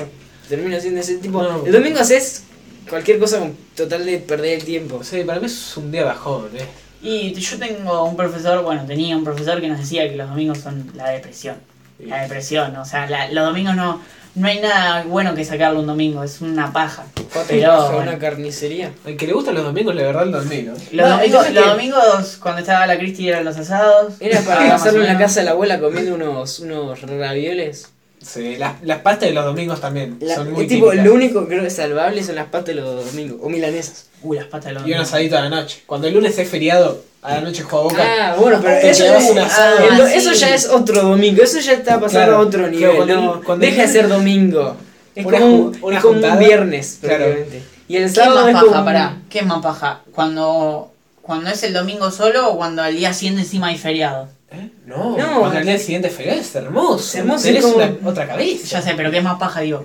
Termino 0.48 0.78
siendo 0.80 1.00
ese 1.00 1.16
tipo. 1.16 1.42
No. 1.42 1.64
El 1.66 1.72
domingo 1.72 1.98
haces 2.00 2.42
cualquier 2.88 3.18
cosa 3.18 3.38
con 3.38 3.54
total 3.74 4.04
de 4.06 4.18
perder 4.18 4.59
el 4.59 4.64
tiempo. 4.64 5.02
Sí, 5.02 5.24
para 5.24 5.40
mí 5.40 5.46
es 5.46 5.76
un 5.76 5.90
día 5.90 6.04
bajón, 6.04 6.48
eh. 6.56 6.64
Y 7.02 7.32
yo 7.35 7.59
tengo 7.59 8.04
un 8.04 8.16
profesor, 8.16 8.62
bueno, 8.62 8.85
tenía 8.87 9.16
un 9.16 9.24
profesor 9.24 9.61
que 9.61 9.68
nos 9.68 9.78
decía 9.78 10.09
que 10.09 10.16
los 10.16 10.28
domingos 10.28 10.59
son 10.59 10.90
la 10.94 11.11
depresión. 11.11 11.56
La 11.98 12.22
depresión, 12.22 12.76
o 12.76 12.85
sea, 12.85 13.09
la- 13.09 13.30
los 13.30 13.46
domingos 13.46 13.74
no, 13.74 14.00
no 14.35 14.48
hay 14.48 14.61
nada 14.61 15.04
bueno 15.04 15.35
que 15.35 15.44
sacarle 15.46 15.78
un 15.78 15.87
domingo, 15.87 16.22
es 16.24 16.40
una 16.42 16.72
paja. 16.72 17.04
Pero 17.48 17.87
bueno. 17.92 18.11
una 18.11 18.18
carnicería. 18.18 18.92
Al 19.06 19.16
que 19.16 19.26
le 19.26 19.32
gustan 19.32 19.54
los 19.54 19.64
domingos, 19.64 19.94
la 19.94 20.02
verdad, 20.02 20.24
el 20.24 20.32
domingo. 20.32 20.72
los, 20.92 21.09
No, 21.09 21.16
domingos, 21.16 21.50
los 21.52 21.64
que- 21.64 21.70
domingos 21.70 22.37
cuando 22.42 22.61
estaba 22.61 22.87
la 22.87 22.98
Cristi 22.98 23.28
eran 23.28 23.44
los 23.44 23.56
asados. 23.56 24.14
Era 24.20 24.40
Ah, 24.40 24.42
para 24.46 24.68
pasarlo 24.70 25.00
o 25.00 25.02
en 25.04 25.12
la 25.12 25.18
casa 25.18 25.40
de 25.40 25.46
la 25.46 25.52
abuela 25.52 25.80
comiendo 25.80 26.14
unos, 26.14 26.59
unos 26.61 27.00
ravioles. 27.02 27.90
Sí, 28.26 28.56
las, 28.56 28.82
las 28.82 29.00
pastas 29.02 29.28
de 29.28 29.34
los 29.34 29.44
domingos 29.44 29.80
también 29.80 30.16
La- 30.20 30.34
son 30.34 30.52
muy 30.52 30.62
es 30.64 30.68
tipo, 30.68 30.86
típicas. 30.86 31.06
lo 31.06 31.14
único 31.14 31.40
que 31.42 31.46
creo 31.48 31.60
que 31.62 31.68
es 31.68 31.76
salvable 31.76 32.24
son 32.24 32.34
las 32.34 32.46
patas 32.46 32.66
de 32.66 32.74
los 32.74 33.06
domingos. 33.06 33.38
O 33.42 33.48
milanesas. 33.48 34.06
Uy, 34.22 34.36
las 34.36 34.46
patas 34.46 34.66
de 34.66 34.72
los 34.72 34.82
Y 34.82 34.86
un 34.86 34.90
domingos. 34.92 35.08
asadito 35.08 35.38
a 35.38 35.40
la 35.42 35.48
noche. 35.50 35.82
Cuando 35.86 36.08
el 36.08 36.14
lunes 36.14 36.36
es 36.38 36.48
feriado, 36.48 37.02
a 37.22 37.34
la 37.34 37.40
noche 37.42 37.62
juega 37.62 37.84
boca. 37.84 38.02
Ah, 38.04 38.36
bueno, 38.38 38.58
pero 38.60 38.74
eso, 38.88 39.04
es- 39.04 39.30
un 39.30 39.38
asado. 39.38 39.78
el 39.88 39.96
do- 39.96 40.04
Ah, 40.04 40.14
eso 40.14 40.32
ya 40.32 40.54
es 40.54 40.68
otro 40.68 41.02
domingo. 41.02 41.42
Eso 41.42 41.60
ya 41.60 41.72
está 41.74 42.00
pasando 42.00 42.10
Claro, 42.26 42.36
a 42.36 42.40
otro 42.40 42.60
claro, 42.68 42.72
nivel. 42.72 42.96
cuando 42.96 43.42
no, 43.46 43.56
deja 43.58 43.82
de 43.82 43.88
ser 43.88 44.08
domingo. 44.08 44.76
Es 45.14 45.24
Una 45.24 45.38
como, 45.38 45.54
un, 45.56 45.74
ju- 45.74 45.78
una 45.82 45.96
es 45.96 46.02
como 46.02 46.14
un 46.16 46.20
juntada. 46.22 46.40
viernes, 46.40 46.98
Claro. 47.00 47.24
prácticamente. 47.24 47.62
Y 47.88 47.96
el 47.96 48.02
¿Qué 48.02 48.06
es 48.06 48.14
sábado 48.14 48.34
más 48.40 48.48
es 48.48 48.52
paja, 48.54 48.66
como. 48.66 48.84
pará? 48.84 49.16
¿Qué 49.30 49.38
es 49.38 49.46
más 49.46 49.62
paja? 49.62 50.00
Cuando, 50.12 50.90
cuando 51.22 51.50
es 51.50 51.62
el 51.62 51.72
domingo 51.72 52.10
solo 52.10 52.50
o 52.50 52.56
cuando 52.56 52.82
al 52.82 52.96
día 52.96 53.12
siguiente 53.12 53.42
encima 53.42 53.68
hay 53.68 53.78
feriado. 53.78 54.28
¿Eh? 54.50 54.70
No, 54.87 55.16
No, 55.16 55.40
cuando 55.40 55.59
el 55.59 55.66
día 55.66 55.78
siguiente 55.78 56.09
es 56.09 56.54
hermoso. 56.54 57.18
Hermoso, 57.18 57.44
Tenés 57.44 57.62
como- 57.64 57.76
una- 57.76 57.96
otra 58.04 58.26
cabeza. 58.26 58.66
Ya 58.66 58.82
sé, 58.82 58.94
pero 58.96 59.11
¿qué 59.11 59.18
es 59.18 59.24
más 59.24 59.38
paja, 59.38 59.61
digo? 59.61 59.85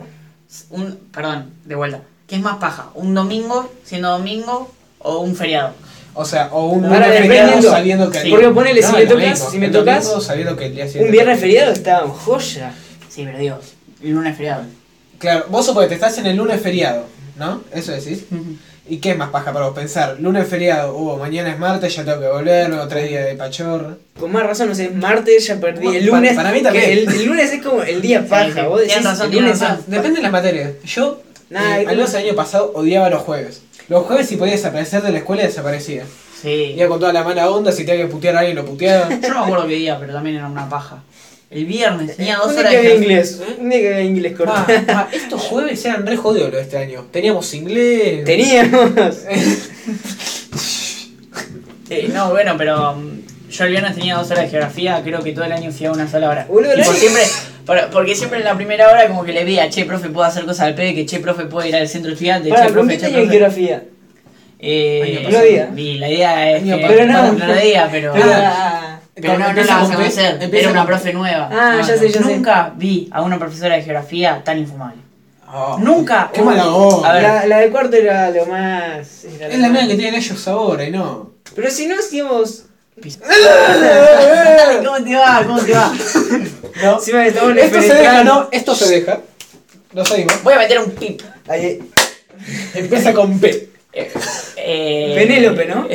Un, 0.70 0.98
perdón, 1.12 1.52
de 1.66 1.76
vuelta. 1.76 2.02
¿Qué 2.28 2.36
es 2.36 2.42
más 2.42 2.58
paja? 2.58 2.90
¿Un 2.94 3.14
domingo 3.14 3.72
siendo 3.84 4.10
domingo 4.12 4.72
o 5.00 5.20
un 5.20 5.36
feriado? 5.36 5.74
O 6.14 6.26
sea, 6.26 6.50
o 6.52 6.68
un 6.68 6.86
Ahora, 6.86 7.08
lunes 7.08 7.22
feriado 7.22 7.62
sabiendo 7.62 8.10
que... 8.12 8.22
Sí. 8.22 8.30
Porque 8.30 8.50
ponele, 8.50 8.82
si 8.82 8.88
No, 8.92 8.98
me 8.98 9.02
el 9.04 9.08
tocas, 9.10 9.50
si 9.52 9.58
me 9.60 9.70
tocas, 9.70 10.24
sabiendo 10.24 10.56
que 10.58 10.66
el 10.68 10.76
día 10.76 10.86
siguiente... 10.86 11.06
un 11.08 11.12
viernes 11.12 11.40
feriado 11.40 11.72
está 11.72 12.00
joya. 12.08 12.74
Sí, 13.10 13.24
pero 13.26 13.38
digo, 13.38 13.60
el 14.04 14.12
lunes 14.12 14.36
feriado. 14.38 14.64
Claro, 15.18 15.46
vos 15.50 15.66
suponete, 15.66 15.94
estás 15.96 16.18
en 16.18 16.26
el 16.26 16.36
lunes 16.38 16.60
feriado, 16.62 17.06
¿no? 17.38 17.62
Eso 17.74 17.92
decís. 17.94 18.26
¿Y 18.92 18.98
qué 18.98 19.12
es 19.12 19.18
más 19.18 19.30
paja 19.30 19.54
para 19.54 19.68
vos 19.68 19.74
pensar? 19.74 20.18
Lunes 20.20 20.46
feriado, 20.50 20.94
uh, 20.96 21.18
mañana 21.18 21.50
es 21.52 21.58
martes, 21.58 21.96
ya 21.96 22.04
tengo 22.04 22.20
que 22.20 22.28
volver, 22.28 22.68
luego 22.68 22.88
tres 22.90 23.08
días 23.10 23.26
de 23.26 23.36
pachorra. 23.36 23.96
Con 24.20 24.32
más 24.34 24.44
razón, 24.46 24.68
no 24.68 24.76
sé, 24.76 24.86
es 24.86 24.94
martes, 24.96 25.48
ya 25.48 25.56
perdí. 25.62 25.96
El 25.96 26.06
lunes. 26.08 26.36
para 26.36 26.52
mí 26.52 26.62
también. 26.62 26.90
El, 26.90 27.08
el 27.10 27.26
lunes 27.26 27.54
es 27.54 27.62
como 27.64 27.82
el 27.84 28.02
día 28.02 28.26
paja. 28.28 28.68
Vos 28.68 28.82
decís, 28.82 29.02
razón, 29.02 29.32
el 29.32 29.40
lunes 29.40 29.60
razón. 29.62 29.84
Depende 29.88 30.18
de 30.18 30.24
las 30.24 30.32
materias. 30.34 30.72
Yo, 30.84 31.22
Nah, 31.50 31.78
eh, 31.78 31.82
el- 31.84 31.88
al 31.90 31.96
menos 31.96 32.14
el 32.16 32.26
año 32.26 32.36
pasado, 32.36 32.72
odiaba 32.76 33.10
los 33.10 33.22
jueves. 33.22 33.62
Los 33.88 34.06
jueves 34.06 34.28
si 34.28 34.36
podías 34.36 34.58
desaparecer 34.58 35.02
de 35.04 35.12
la 35.12 35.18
escuela, 35.20 35.44
desaparecía. 35.44 36.04
Sí. 36.42 36.76
Iba 36.78 36.88
con 36.90 37.00
toda 37.00 37.14
la 37.14 37.24
mala 37.24 37.50
onda, 37.50 37.72
si 37.72 37.86
tenía 37.86 38.06
que 38.06 38.12
putear 38.12 38.36
a 38.36 38.40
alguien, 38.40 38.56
lo 38.58 38.66
puteaba. 38.66 39.08
Yo 39.10 39.30
no 39.30 39.40
me 39.40 39.46
acuerdo 39.46 39.68
qué 39.68 39.76
día, 39.76 39.98
pero 40.00 40.12
también 40.14 40.36
era 40.38 40.48
una 40.48 40.68
paja. 40.70 41.02
El 41.52 41.66
viernes 41.66 42.16
tenía 42.16 42.38
dos 42.38 42.56
horas 42.56 42.72
que 42.72 42.82
de 42.82 42.96
inglés. 42.96 43.42
Un 43.60 43.70
día 43.70 43.80
que 43.82 43.88
había 43.94 44.02
inglés 44.06 44.34
corto. 44.38 44.54
Estos 45.12 45.42
jueves 45.42 45.84
eran 45.86 46.08
re 46.08 46.16
jodidos 46.16 46.48
los 46.50 46.56
de 46.58 46.62
este 46.62 46.78
año. 46.78 47.06
Teníamos 47.12 47.54
inglés. 47.54 48.24
Teníamos. 48.26 48.92
Sí, 51.88 52.08
no, 52.14 52.30
bueno, 52.30 52.56
pero 52.58 52.94
um, 52.94 53.20
yo 53.50 53.66
el 53.66 53.72
viernes 53.72 53.96
tenía 53.96 54.16
dos 54.16 54.32
horas 54.32 54.46
de 54.46 54.50
geografía, 54.50 55.02
creo 55.04 55.22
que 55.22 55.34
todo 55.34 55.44
el 55.44 55.52
año 55.52 55.74
fui 55.74 55.86
a 55.88 55.92
una 55.92 56.10
sola 56.10 56.30
hora. 56.30 56.48
Y 56.50 56.84
por 56.84 56.96
siempre, 56.96 57.24
por- 57.66 57.90
porque 57.90 58.16
siempre 58.16 58.40
en 58.40 58.46
la 58.46 58.56
primera 58.56 58.88
hora 58.90 59.10
como 59.10 59.26
que 59.26 59.34
le 59.34 59.44
veía, 59.44 59.70
che, 59.70 59.84
profe, 59.84 60.08
puedo 60.08 60.26
hacer 60.26 60.46
cosas 60.46 60.68
al 60.68 60.76
pedo, 60.76 60.94
que 60.96 61.06
che, 61.06 61.20
profe, 61.20 61.46
puedo 61.48 61.68
ir 61.68 61.76
al 61.76 61.90
centro 61.90 62.14
estudiante, 62.14 62.48
Para, 62.48 62.68
che, 62.68 62.74
¿con 62.74 62.88
profe, 62.88 62.98
che, 62.98 63.10
profe. 63.12 63.28
geografía? 63.30 63.84
Eh, 64.60 65.18
Año 65.18 65.26
pasado. 65.30 65.78
Y 65.80 65.98
la 65.98 66.10
idea 66.10 66.52
es 66.52 66.64
Año 66.64 66.78
que, 66.78 66.82
pasado. 66.84 66.98
Pero 67.02 67.12
no. 67.12 67.34
no 67.34 67.46
lo 67.48 67.56
diga, 67.62 67.90
pero... 67.92 68.14
Ah, 68.16 68.91
Pero 69.22 69.38
no, 69.38 69.54
no 69.54 69.64
la 69.64 69.76
vas 69.78 69.92
a 69.92 69.96
conocer, 69.96 70.50
era 70.52 70.70
una 70.70 70.80
con- 70.80 70.88
profe 70.88 71.14
nueva. 71.14 71.50
Ah, 71.52 71.76
No, 71.80 71.88
ya 71.88 71.98
sé, 71.98 72.10
ya 72.10 72.22
sé. 72.22 72.36
Nunca 72.36 72.74
vi 72.76 73.08
a 73.12 73.22
una 73.22 73.38
profesora 73.40 73.76
de 73.76 73.84
geografía 73.84 74.42
tan 74.44 74.58
infumable. 74.58 75.02
Oh, 75.54 75.78
Nunca. 75.80 76.30
Qué 76.34 76.42
mala 76.42 76.68
onda. 76.68 77.22
La, 77.22 77.46
la 77.46 77.58
de 77.60 77.70
cuarto 77.70 77.96
era 77.98 78.30
lo 78.30 78.46
más. 78.46 79.26
era 79.26 79.48
lo 79.50 79.54
Es 79.54 79.60
la 79.60 79.68
misma 79.70 79.88
que 79.88 79.96
tienen 79.96 80.16
ellos 80.16 80.48
ahora 80.48 80.84
y 80.86 80.92
no. 80.92 81.32
Pero 81.56 81.70
si 81.70 81.88
no 81.88 81.96
hacíamos. 82.00 82.64
¿Cómo 84.86 85.04
te 85.04 85.16
va? 85.16 85.44
¿Cómo 85.46 85.60
te 85.62 85.74
va? 85.74 85.92
No. 86.82 86.98
Esto 86.98 87.82
se 87.82 87.94
deja, 87.94 88.24
no, 88.24 88.48
esto 88.52 88.74
se 88.74 88.90
deja. 88.90 89.20
Lo 89.94 90.04
seguimos. 90.06 90.42
Voy 90.42 90.54
a 90.54 90.58
meter 90.58 90.80
un 90.80 90.92
pip. 90.92 91.22
Ahí, 91.48 91.80
Empieza 92.74 93.14
con 93.14 93.40
P. 93.40 93.70
Eh, 93.94 95.14
Penélope, 95.16 95.66
¿no? 95.66 95.88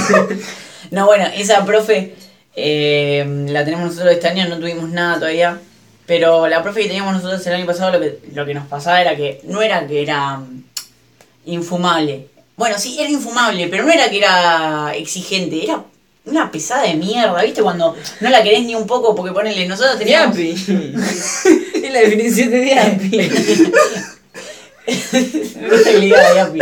no, 0.90 1.06
bueno, 1.06 1.26
esa 1.36 1.64
profe 1.64 2.14
eh, 2.56 3.46
la 3.48 3.64
tenemos 3.64 3.86
nosotros 3.86 4.12
este 4.12 4.28
año, 4.28 4.48
no 4.48 4.58
tuvimos 4.58 4.88
nada 4.90 5.16
todavía. 5.16 5.58
Pero 6.06 6.48
la 6.48 6.62
profe 6.62 6.82
que 6.82 6.88
teníamos 6.88 7.14
nosotros 7.14 7.46
el 7.46 7.54
año 7.54 7.66
pasado, 7.66 7.92
lo 7.92 8.00
que, 8.00 8.18
lo 8.34 8.44
que 8.44 8.54
nos 8.54 8.66
pasaba 8.66 9.00
era 9.00 9.14
que 9.14 9.40
no 9.44 9.62
era 9.62 9.86
que 9.86 10.02
era 10.02 10.38
mm, 10.38 10.64
infumable. 11.46 12.26
Bueno, 12.56 12.78
sí, 12.78 12.96
era 12.98 13.08
infumable, 13.08 13.68
pero 13.68 13.84
no 13.84 13.92
era 13.92 14.10
que 14.10 14.18
era 14.18 14.92
exigente, 14.96 15.64
era 15.64 15.84
una 16.24 16.50
pesada 16.50 16.82
de 16.82 16.94
mierda, 16.94 17.42
¿viste? 17.42 17.62
Cuando 17.62 17.96
no 18.20 18.28
la 18.28 18.42
querés 18.42 18.64
ni 18.64 18.74
un 18.74 18.86
poco 18.86 19.14
porque 19.14 19.32
ponele, 19.32 19.66
nosotros 19.66 19.98
teníamos... 19.98 20.36
Diapi. 20.36 20.50
es 21.74 21.92
la 21.92 22.00
definición 22.00 22.50
de 22.50 22.60
Diapi. 22.60 23.20
No 24.90 25.82
te 25.82 25.98
liga, 25.98 26.34
Yapi. 26.34 26.60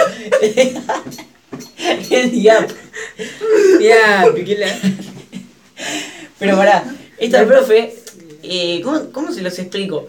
Es 2.10 2.32
Yapi. 2.32 2.74
Diapi, 3.78 4.44
que 4.44 4.58
la. 4.58 4.66
Pero 6.38 6.56
pará, 6.56 6.84
esta 7.18 7.44
profe, 7.44 7.94
eh, 8.42 8.80
¿cómo, 8.84 9.10
¿cómo 9.12 9.32
se 9.32 9.42
los 9.42 9.58
explico? 9.58 10.08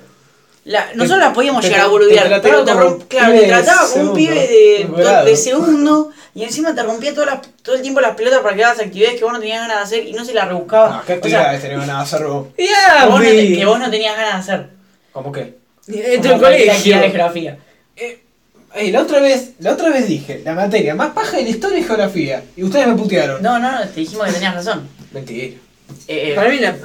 La, 0.66 0.90
nosotros 0.94 1.20
la 1.20 1.34
podíamos 1.34 1.62
te- 1.62 1.70
llegar 1.70 1.86
a 1.86 1.88
boludear, 1.90 2.42
pero 2.42 2.64
te 2.64 2.74
romp- 2.74 3.08
claro, 3.08 3.34
te 3.34 3.40
de 3.42 3.48
trataba 3.48 3.90
como 3.92 4.12
un 4.12 4.14
pibe 4.16 4.36
de, 4.36 4.88
de 4.96 5.26
de 5.26 5.36
segundo 5.36 6.12
y 6.36 6.44
encima 6.44 6.76
te 6.76 6.84
rompía 6.84 7.14
todas 7.14 7.30
las- 7.30 7.48
todo 7.64 7.76
el 7.76 7.82
tiempo 7.82 8.02
las 8.02 8.16
pelotas 8.16 8.40
para 8.42 8.56
que 8.56 8.64
hagas 8.64 8.80
actividades 8.80 9.18
que 9.18 9.24
vos 9.24 9.34
no 9.34 9.40
tenías 9.40 9.62
ganas 9.68 9.78
de 9.78 9.84
hacer 9.98 10.08
y 10.08 10.14
no 10.14 10.24
se 10.26 10.34
las 10.34 10.48
rebuscaba. 10.48 10.90
No, 10.90 11.02
¿qué 11.06 11.14
o 11.14 11.16
sea, 11.16 11.16
actividades 11.16 11.62
tenemos 11.62 11.88
nada 11.88 12.02
hacer 12.02 12.24
vos? 12.26 12.48
que 12.58 12.66
vos, 13.08 13.20
no 13.20 13.22
te- 13.26 13.32
Diapi. 13.32 13.58
que 13.58 13.66
vos 13.66 13.80
no 13.80 13.90
tenías 13.90 14.16
ganas 14.18 14.46
de 14.48 14.54
hacer. 14.54 14.70
¿Cómo 15.12 15.32
qué? 15.32 15.56
Es 15.88 16.20
cualquier 16.20 16.70
actividad 16.70 16.70
de 16.70 16.78
colegio. 16.78 17.02
geografía. 17.02 17.58
Eh, 17.96 18.20
eh, 18.76 18.92
la 18.92 19.02
otra 19.02 19.20
vez, 19.22 19.52
la 19.60 19.72
otra 19.74 19.90
vez 19.90 20.08
dije, 20.08 20.42
la 20.46 20.54
materia 20.54 20.94
más 20.94 21.12
paja 21.14 21.38
de 21.38 21.44
la 21.44 21.50
historia 21.50 21.80
y 21.80 21.84
geografía. 21.84 22.44
Y 22.56 22.64
ustedes 22.64 22.86
me 22.86 22.94
putearon. 22.96 23.42
No, 23.42 23.58
no, 23.58 23.72
no, 23.72 23.88
te 23.88 24.02
dijimos 24.02 24.28
que 24.28 24.34
tenías 24.34 24.54
razón. 24.54 24.88
Mentira. 25.12 25.56
Eh, 26.08 26.32
eh, 26.32 26.36
Para 26.36 26.50
mí 26.50 26.60
la 26.60 26.76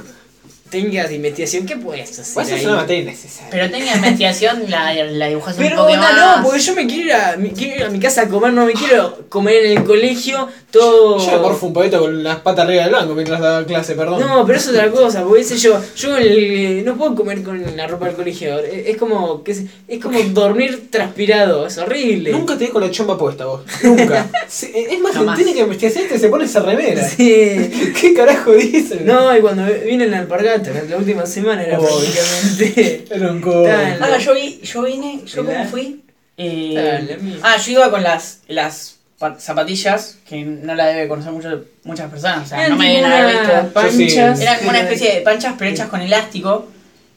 técnicas 0.69 1.09
de 1.09 1.15
investigación, 1.15 1.65
¿qué 1.65 1.77
puedes 1.77 2.09
hacer 2.19 2.33
Pues 2.33 2.47
eso 2.47 2.55
ahí? 2.55 2.61
es 2.61 2.67
una 2.67 2.75
materia 2.77 3.03
innecesaria. 3.03 3.49
pero 3.51 3.69
técnica 3.69 3.91
de 3.91 3.97
investigación 3.97 4.63
la, 4.69 4.93
la 4.93 5.27
dibujas 5.27 5.57
un 5.57 5.63
Pero 5.63 5.75
poco 5.77 5.87
onda, 5.91 6.01
más. 6.11 6.37
no, 6.37 6.43
porque 6.43 6.59
yo 6.59 6.75
me 6.75 6.87
quiero 6.87 7.03
ir, 7.05 7.13
a, 7.13 7.37
me 7.37 7.51
quiero 7.51 7.75
ir 7.75 7.83
a 7.83 7.89
mi 7.89 7.99
casa 7.99 8.21
a 8.23 8.27
comer, 8.27 8.51
no 8.53 8.65
me 8.65 8.73
quiero 8.73 9.25
comer 9.29 9.65
en 9.65 9.77
el 9.77 9.83
colegio 9.83 10.47
todo... 10.71 11.19
Yo 11.19 11.31
me 11.33 11.37
morfo 11.37 11.67
un 11.67 11.73
poquito 11.73 11.99
con 11.99 12.23
las 12.23 12.37
patas 12.39 12.65
arriba 12.65 12.83
del 12.83 12.91
banco 12.93 13.13
mientras 13.13 13.39
daba 13.39 13.65
clase, 13.65 13.93
perdón. 13.95 14.19
No, 14.21 14.45
pero 14.45 14.57
eso 14.57 14.71
es 14.71 14.77
otra 14.77 14.91
cosa, 14.91 15.23
porque 15.23 15.43
sé 15.43 15.57
yo, 15.57 15.79
yo 15.95 16.17
el- 16.17 16.83
no 16.83 16.97
puedo 16.97 17.15
comer 17.15 17.43
con 17.43 17.63
la 17.77 17.87
ropa 17.87 18.07
del 18.07 18.15
colegio, 18.15 18.59
es, 18.59 18.87
es 18.87 18.97
como 18.97 19.43
que 19.43 19.51
es, 19.53 19.61
es 19.87 19.99
como 20.01 20.19
dormir 20.19 20.87
transpirado, 20.89 21.67
es 21.67 21.77
horrible. 21.77 22.31
Nunca 22.31 22.57
te 22.57 22.69
con 22.69 22.81
la 22.81 22.91
chomba 22.91 23.17
puesta 23.17 23.45
vos. 23.45 23.61
Nunca. 23.83 24.27
Sí, 24.47 24.71
es 24.73 24.99
más, 24.99 25.13
Jamás. 25.13 25.37
en 25.39 25.43
técnica 25.45 25.65
de 25.65 25.73
investigación 25.73 26.07
te 26.07 26.19
se 26.19 26.29
pone 26.29 26.45
esa 26.45 26.59
remera. 26.61 27.07
Sí. 27.07 27.93
¿Qué 27.99 28.13
carajo 28.13 28.51
dice? 28.53 29.01
No, 29.03 29.35
y 29.35 29.41
cuando 29.41 29.63
vine 29.85 30.05
en 30.05 30.11
la 30.11 30.19
alpargata, 30.55 30.89
la 30.89 30.97
última 30.97 31.25
semana 31.25 31.63
era 31.63 31.79
Oh. 31.79 31.83
prácticamente... 31.85 33.05
Era 33.15 33.31
un. 33.31 33.41
Tan- 33.41 34.03
Ah, 34.03 34.17
yo, 34.17 34.33
vi, 34.33 34.59
yo 34.63 34.81
vine, 34.83 35.21
yo 35.25 35.45
cómo 35.45 35.65
fui. 35.65 36.01
Eh, 36.37 37.37
Ah, 37.41 37.53
ah, 37.55 37.57
yo 37.61 37.71
iba 37.73 37.89
con 37.91 38.03
las, 38.03 38.39
las 38.47 38.95
pa- 39.17 39.39
zapatillas, 39.39 40.17
que 40.27 40.43
no 40.43 40.75
la 40.75 40.87
debe 40.87 41.07
conocer 41.07 41.31
mucho, 41.31 41.63
muchas 41.83 42.09
personas, 42.11 42.45
o 42.45 42.49
sea, 42.49 42.67
no 42.69 42.75
me 42.75 42.89
deben 42.89 43.05
haber 43.05 43.35
visto. 43.37 43.73
Panchas. 43.73 44.39
Eran 44.41 44.57
como 44.57 44.69
una 44.71 44.81
especie 44.81 45.15
de 45.15 45.21
panchas, 45.21 45.53
pero 45.57 45.71
hechas 45.71 45.87
con 45.89 46.01
elástico, 46.01 46.67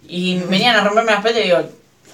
y 0.08 0.36
venían 0.48 0.76
a 0.76 0.84
romperme 0.84 1.10
las 1.12 1.22
pelotas 1.22 1.42
y 1.44 1.48
digo, 1.48 1.58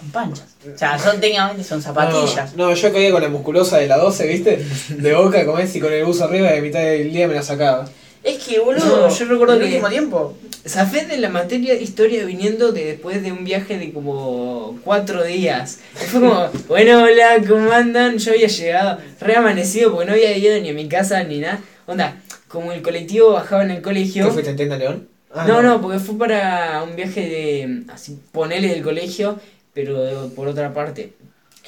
son 0.01 0.11
panchas. 0.11 0.47
O 0.75 0.79
sea, 0.79 0.99
son 0.99 1.21
técnicamente 1.21 1.63
son 1.63 1.83
zapatillas. 1.83 2.55
No, 2.57 2.69
no, 2.71 2.75
yo 2.75 2.91
caía 2.93 3.13
con 3.13 3.23
la 3.23 3.29
musculosa 3.29 3.77
de 3.79 3.87
la 3.87 3.99
12, 3.99 4.27
¿viste? 4.27 4.65
De 4.89 5.15
boca, 5.15 5.45
comés 5.45 5.77
y 5.77 5.81
con 5.81 5.93
el 5.93 6.05
buzo 6.07 6.25
arriba 6.25 6.55
y 6.55 6.59
a 6.59 6.63
mitad 6.63 6.81
del 6.81 7.13
día 7.13 7.29
me 7.29 7.35
la 7.35 7.43
sacaba. 7.43 7.85
Es 8.23 8.43
que, 8.43 8.59
boludo, 8.61 9.03
No, 9.07 9.15
yo 9.15 9.25
recuerdo 9.27 9.55
el 9.57 9.65
último 9.65 9.89
tiempo, 9.91 10.35
zafé 10.67 11.05
de 11.07 11.19
la 11.19 11.29
materia 11.29 11.75
historia 11.75 12.25
viniendo 12.25 12.73
de, 12.73 12.85
después 12.87 13.23
de 13.23 13.33
un 13.33 13.45
viaje 13.45 13.79
de 13.79 13.93
como 13.93 14.79
cuatro 14.85 15.23
días. 15.25 15.81
Fue 15.95 16.21
como, 16.21 16.49
bueno, 16.69 17.03
hola, 17.03 17.43
¿cómo 17.47 17.71
andan? 17.73 18.19
Yo 18.19 18.33
había 18.33 18.49
llegado 18.49 18.99
re 19.21 19.37
amanecido 19.37 19.91
porque 19.93 20.07
no 20.07 20.13
había 20.13 20.37
ido 20.37 20.59
ni 20.61 20.71
a 20.71 20.75
mi 20.75 20.89
casa 20.89 21.23
ni 21.25 21.39
nada. 21.41 21.61
Onda, 21.87 22.17
como 22.49 22.73
el 22.73 22.83
colectivo 22.83 23.33
bajaba 23.33 23.65
en 23.65 23.71
el 23.73 23.77
¿Qué 23.79 23.83
colegio. 23.83 24.31
fuiste 24.31 24.51
en 24.51 24.57
Tienda 24.57 24.77
León? 24.77 25.09
Ah, 25.35 25.45
no, 25.49 25.63
no, 25.63 25.81
porque 25.83 25.99
fue 25.99 26.17
para 26.17 26.83
un 26.85 26.95
viaje 26.97 27.21
de, 27.21 27.83
así, 27.93 28.19
ponele 28.33 28.69
del 28.69 28.83
colegio, 28.83 29.39
pero 29.75 30.01
de- 30.03 30.29
por 30.31 30.47
otra 30.49 30.73
parte. 30.73 31.13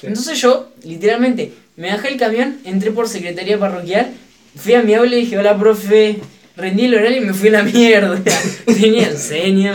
Entonces 0.01 0.39
yo, 0.39 0.69
literalmente, 0.83 1.51
me 1.75 1.89
bajé 1.91 2.09
el 2.09 2.17
camión, 2.17 2.59
entré 2.63 2.91
por 2.91 3.09
secretaría 3.09 3.59
parroquial, 3.59 4.11
fui 4.55 4.73
a 4.75 4.83
mi 4.83 4.93
aula 4.93 5.15
y 5.15 5.21
dije, 5.21 5.37
hola, 5.37 5.57
profe, 5.57 6.19
rendí 6.57 6.85
el 6.85 6.95
horario 6.95 7.17
y 7.21 7.25
me 7.25 7.33
fui 7.33 7.49
a 7.49 7.51
la 7.53 7.63
mierda. 7.63 8.19
Tenía 8.65 9.07
enseño. 9.07 9.73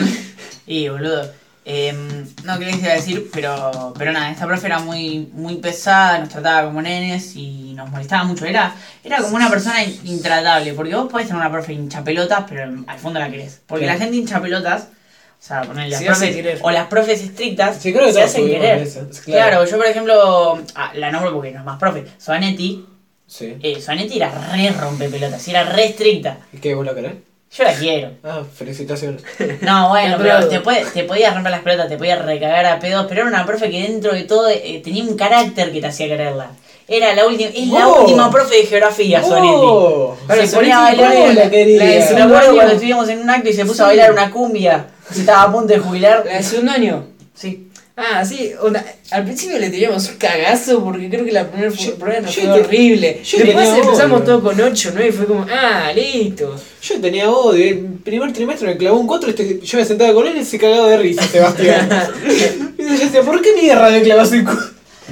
Y 0.66 0.88
boludo. 0.88 1.30
em, 1.64 1.96
no 2.44 2.58
quería 2.58 2.74
iba 2.76 2.90
a 2.92 2.94
decir, 2.96 3.30
pero, 3.32 3.94
pero 3.96 4.10
nada, 4.12 4.30
esta 4.32 4.46
profe 4.46 4.66
era 4.66 4.80
muy, 4.80 5.28
muy 5.32 5.56
pesada, 5.56 6.18
nos 6.18 6.28
trataba 6.28 6.66
como 6.66 6.82
nenes 6.82 7.36
y 7.36 7.72
nos 7.74 7.88
molestaba 7.90 8.24
mucho. 8.24 8.44
Era, 8.46 8.74
era 9.04 9.18
como 9.22 9.36
una 9.36 9.48
persona 9.48 9.82
in- 9.84 10.00
intratable, 10.04 10.72
porque 10.74 10.94
vos 10.94 11.10
podés 11.10 11.28
tener 11.28 11.40
una 11.40 11.50
profe 11.52 11.72
hincha 11.72 12.02
pelotas, 12.02 12.44
pero 12.48 12.64
al 12.86 12.98
fondo 12.98 13.20
la 13.20 13.30
querés. 13.30 13.60
Porque 13.66 13.86
la 13.86 13.96
gente 13.96 14.16
hincha 14.16 14.40
pelotas, 14.42 14.88
o 15.40 15.44
sea, 15.44 15.62
poner 15.62 15.88
las 15.88 16.00
Se 16.00 16.06
profes, 16.06 16.58
o 16.62 16.70
las 16.70 16.86
profes 16.88 17.22
estrictas, 17.22 17.76
Sí, 17.80 17.92
creo 17.92 18.06
que 18.06 18.12
se 18.12 18.22
hacen 18.22 18.46
querer. 18.46 18.88
Claro. 19.24 19.64
yo 19.64 19.76
por 19.76 19.86
ejemplo, 19.86 20.60
ah, 20.74 20.92
la 20.94 21.10
nombro 21.12 21.32
porque 21.32 21.52
no 21.52 21.60
es 21.60 21.64
más 21.64 21.78
profe, 21.78 22.06
Soanetti, 22.18 22.86
Sí. 23.32 23.56
eh, 23.62 23.80
Soanetti 23.80 24.16
era 24.18 24.30
re 24.52 24.70
rompepelotas, 24.78 25.48
era 25.48 25.64
re 25.64 25.86
estricta. 25.86 26.36
¿Y 26.52 26.58
qué 26.58 26.74
vos 26.74 26.84
la 26.84 26.94
querés? 26.94 27.12
Yo 27.56 27.64
la 27.64 27.72
quiero. 27.74 28.10
Ah, 28.24 28.42
felicitaciones. 28.54 29.22
No, 29.62 29.88
bueno, 29.88 30.16
Te 30.18 30.22
pero 30.22 30.48
te, 30.48 30.60
puede, 30.60 30.84
te 30.84 31.04
podías 31.04 31.32
romper 31.34 31.52
las 31.52 31.62
pelotas, 31.62 31.88
te 31.88 31.96
podías 31.96 32.22
recagar 32.22 32.66
a 32.66 32.78
pedos, 32.78 33.06
pero 33.08 33.22
era 33.22 33.30
una 33.30 33.46
profe 33.46 33.70
que 33.70 33.82
dentro 33.82 34.12
de 34.12 34.24
todo 34.24 34.48
eh, 34.50 34.80
tenía 34.84 35.02
un 35.04 35.16
carácter 35.16 35.72
que 35.72 35.80
te 35.80 35.86
hacía 35.86 36.08
quererla. 36.08 36.50
Era 36.88 37.14
la 37.14 37.26
última, 37.26 37.48
es 37.54 37.68
la 37.68 37.88
Oh. 37.88 38.00
última 38.02 38.30
profe 38.30 38.56
de 38.56 38.66
geografía, 38.66 39.22
Sonetti. 39.22 39.48
Oh, 39.50 40.16
Ahora, 40.28 40.46
se 40.46 40.54
ponía 40.56 40.76
a 40.86 40.90
Sonetti, 40.90 41.00
bailar. 41.02 41.16
¿cuál 41.22 41.30
es 41.30 41.36
la 41.44 41.50
quería. 41.50 42.10
Me 42.16 42.22
acuerdo 42.22 42.54
cuando 42.54 42.72
estuvimos 42.74 43.08
en 43.08 43.18
un 43.20 43.30
acto 43.30 43.48
y 43.48 43.52
se 43.54 43.64
puso 43.64 43.84
a 43.84 43.86
bailar 43.86 44.12
una 44.12 44.30
cumbia. 44.30 44.86
Se 45.10 45.20
estaba 45.20 45.42
a 45.44 45.52
punto 45.52 45.72
de 45.72 45.78
jubilar. 45.78 46.22
La 46.26 46.34
de 46.36 46.42
segundo 46.42 46.72
año. 46.72 47.06
Sí. 47.34 47.68
Ah, 47.94 48.24
sí, 48.24 48.52
onda, 48.60 48.82
al 49.10 49.24
principio 49.24 49.58
le 49.58 49.68
teníamos 49.68 50.08
un 50.08 50.16
cagazo 50.16 50.82
porque 50.82 51.10
creo 51.10 51.26
que 51.26 51.32
la 51.32 51.46
primera 51.46 51.70
Yo- 51.70 51.94
prueba 51.96 52.20
nos 52.20 52.34
fue 52.34 52.50
horrible. 52.50 53.20
Después 53.22 53.68
empezamos 53.68 54.20
odio. 54.22 54.24
todo 54.24 54.42
con 54.42 54.58
8, 54.60 54.90
9 54.94 55.08
y 55.08 55.12
fue 55.12 55.26
como, 55.26 55.46
ah, 55.50 55.92
listo. 55.94 56.56
Yo 56.82 57.00
tenía 57.02 57.30
odio. 57.30 57.62
El 57.64 57.78
primer 58.02 58.32
trimestre 58.32 58.68
me 58.68 58.76
clavó 58.78 58.98
un 58.98 59.06
4. 59.06 59.28
Este, 59.30 59.60
yo 59.60 59.78
me 59.78 59.84
sentaba 59.84 60.14
con 60.14 60.26
él 60.26 60.38
y 60.38 60.44
se 60.44 60.58
cagaba 60.58 60.88
de 60.88 60.96
risa, 60.96 61.22
Sebastián. 61.24 61.88
y 62.78 62.82
yo 62.82 62.88
decía, 62.98 63.22
¿por 63.22 63.42
qué 63.42 63.52
mierda 63.60 63.90
me 63.90 64.00
clavas 64.02 64.32
el 64.32 64.44
4? 64.44 64.62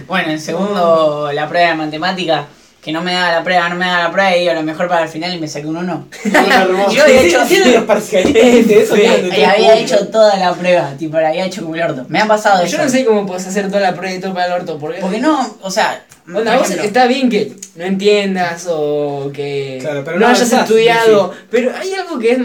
Bueno, 0.07 0.33
en 0.33 0.41
segundo, 0.41 1.31
la 1.35 1.49
prueba 1.49 1.69
de 1.69 1.75
matemática, 1.75 2.47
que 2.83 2.93
no 2.93 3.03
me 3.03 3.13
daba 3.13 3.33
la 3.33 3.45
prueba, 3.45 3.69
no 3.69 3.77
me 3.77 3.87
daba 3.87 4.05
la 4.05 4.11
prueba 4.13 4.37
y 4.37 4.49
a 4.49 4.55
lo 4.55 4.63
mejor 4.63 4.89
para 4.89 5.03
el 5.05 5.09
final 5.09 5.35
y 5.35 5.39
me 5.39 5.47
saqué 5.49 5.67
un 5.67 5.77
1. 5.77 6.09
Yo 6.93 7.03
había 7.03 7.21
hecho- 7.23 7.45
¿Tienen 7.49 7.75
los 7.75 7.85
parcialistas 7.85 8.69
de 8.69 8.83
eso? 8.83 8.97
Y 8.97 9.43
había 9.45 9.77
hecho 9.79 10.09
toda 10.09 10.37
la 10.37 10.55
prueba, 10.55 10.93
tipo, 10.99 11.19
la 11.19 11.29
había 11.29 11.45
hecho 11.47 11.63
como 11.63 11.75
el 11.75 11.83
orto. 11.83 12.07
Me 12.09 12.21
han 12.21 12.29
pasado 12.29 12.63
eso. 12.65 12.77
Yo 12.77 12.83
no 12.85 12.89
sé 12.89 13.05
cómo 13.05 13.27
puedes 13.27 13.47
hacer 13.47 13.69
toda 13.69 13.81
la 13.81 13.95
prueba 13.95 14.15
y 14.15 14.21
todo 14.21 14.33
para 14.33 14.47
el 14.47 14.53
orto, 14.53 14.79
porque... 14.79 15.01
Porque 15.01 15.19
no, 15.19 15.57
o 15.61 15.71
sea, 15.71 16.05
Onda, 16.33 16.57
vos 16.57 16.67
ejemplo, 16.67 16.87
está 16.87 17.07
bien 17.07 17.29
que 17.29 17.53
no 17.75 17.85
entiendas 17.85 18.67
o 18.71 19.31
que 19.35 19.79
Claro, 19.81 20.05
pero 20.05 20.19
no, 20.19 20.27
no 20.27 20.33
hayas 20.33 20.53
avanzás, 20.53 20.71
estudiado, 20.71 21.35
pero 21.51 21.73
hay 21.77 21.93
algo 21.95 22.19
que 22.19 22.33
es 22.33 22.39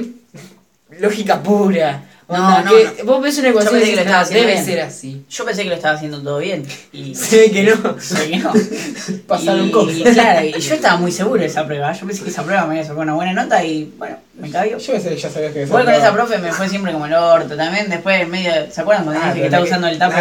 lógica 0.99 1.41
pura. 1.43 2.03
No, 2.27 2.61
no, 2.63 2.71
que 2.71 3.03
vos 3.03 3.21
ves 3.21 3.37
una 3.37 3.49
ecuación 3.49 3.75
y 3.79 3.83
"Ah, 4.07 4.21
haciendo 4.21 4.41
debe 4.47 4.53
bien". 4.53 4.65
ser 4.65 4.81
así. 4.81 5.23
yo 5.29 5.45
pensé 5.45 5.61
que 5.63 5.69
lo 5.69 5.75
estaba 5.75 5.95
haciendo 5.95 6.21
todo 6.23 6.39
bien. 6.39 6.65
Y 6.91 7.13
Se 7.15 7.37
ve 7.37 7.51
que 7.51 7.63
no. 7.63 7.75
se 8.01 8.15
ve 8.15 8.29
que 8.31 8.37
no. 8.37 8.51
Pasaron 9.27 9.69
cosas. 9.71 9.97
y 9.97 10.03
claro, 10.03 10.45
y 10.45 10.59
yo 10.59 10.73
estaba 10.75 10.97
muy 10.97 11.11
seguro 11.11 11.39
de 11.41 11.47
esa 11.47 11.65
prueba. 11.65 11.93
Yo 11.93 12.07
pensé 12.07 12.23
que 12.23 12.29
esa 12.31 12.43
prueba 12.43 12.65
me 12.65 12.75
iba 12.75 12.83
a 12.83 12.87
sacar 12.87 13.03
una 13.03 13.13
buena 13.13 13.33
nota 13.33 13.63
y 13.63 13.93
bueno, 13.97 14.17
me 14.39 14.49
cabió. 14.49 14.77
Yo 14.79 14.91
pensé 14.93 15.09
que 15.09 15.17
ya 15.17 15.29
sabías 15.29 15.53
que 15.53 15.63
Igual 15.63 15.85
con 15.85 15.93
esa 15.93 16.13
profe 16.13 16.37
me 16.39 16.51
fue 16.51 16.67
siempre 16.67 16.91
como 16.93 17.05
el 17.05 17.13
orto. 17.13 17.55
También 17.55 17.89
después 17.89 18.27
medio. 18.27 18.51
¿Se 18.71 18.81
acuerdan 18.81 19.05
cuando 19.05 19.21
Ah, 19.23 19.27
dije 19.27 19.39
que 19.41 19.45
estaba 19.45 19.63
usando 19.63 19.87
el 19.87 19.97
tapo? 19.99 20.13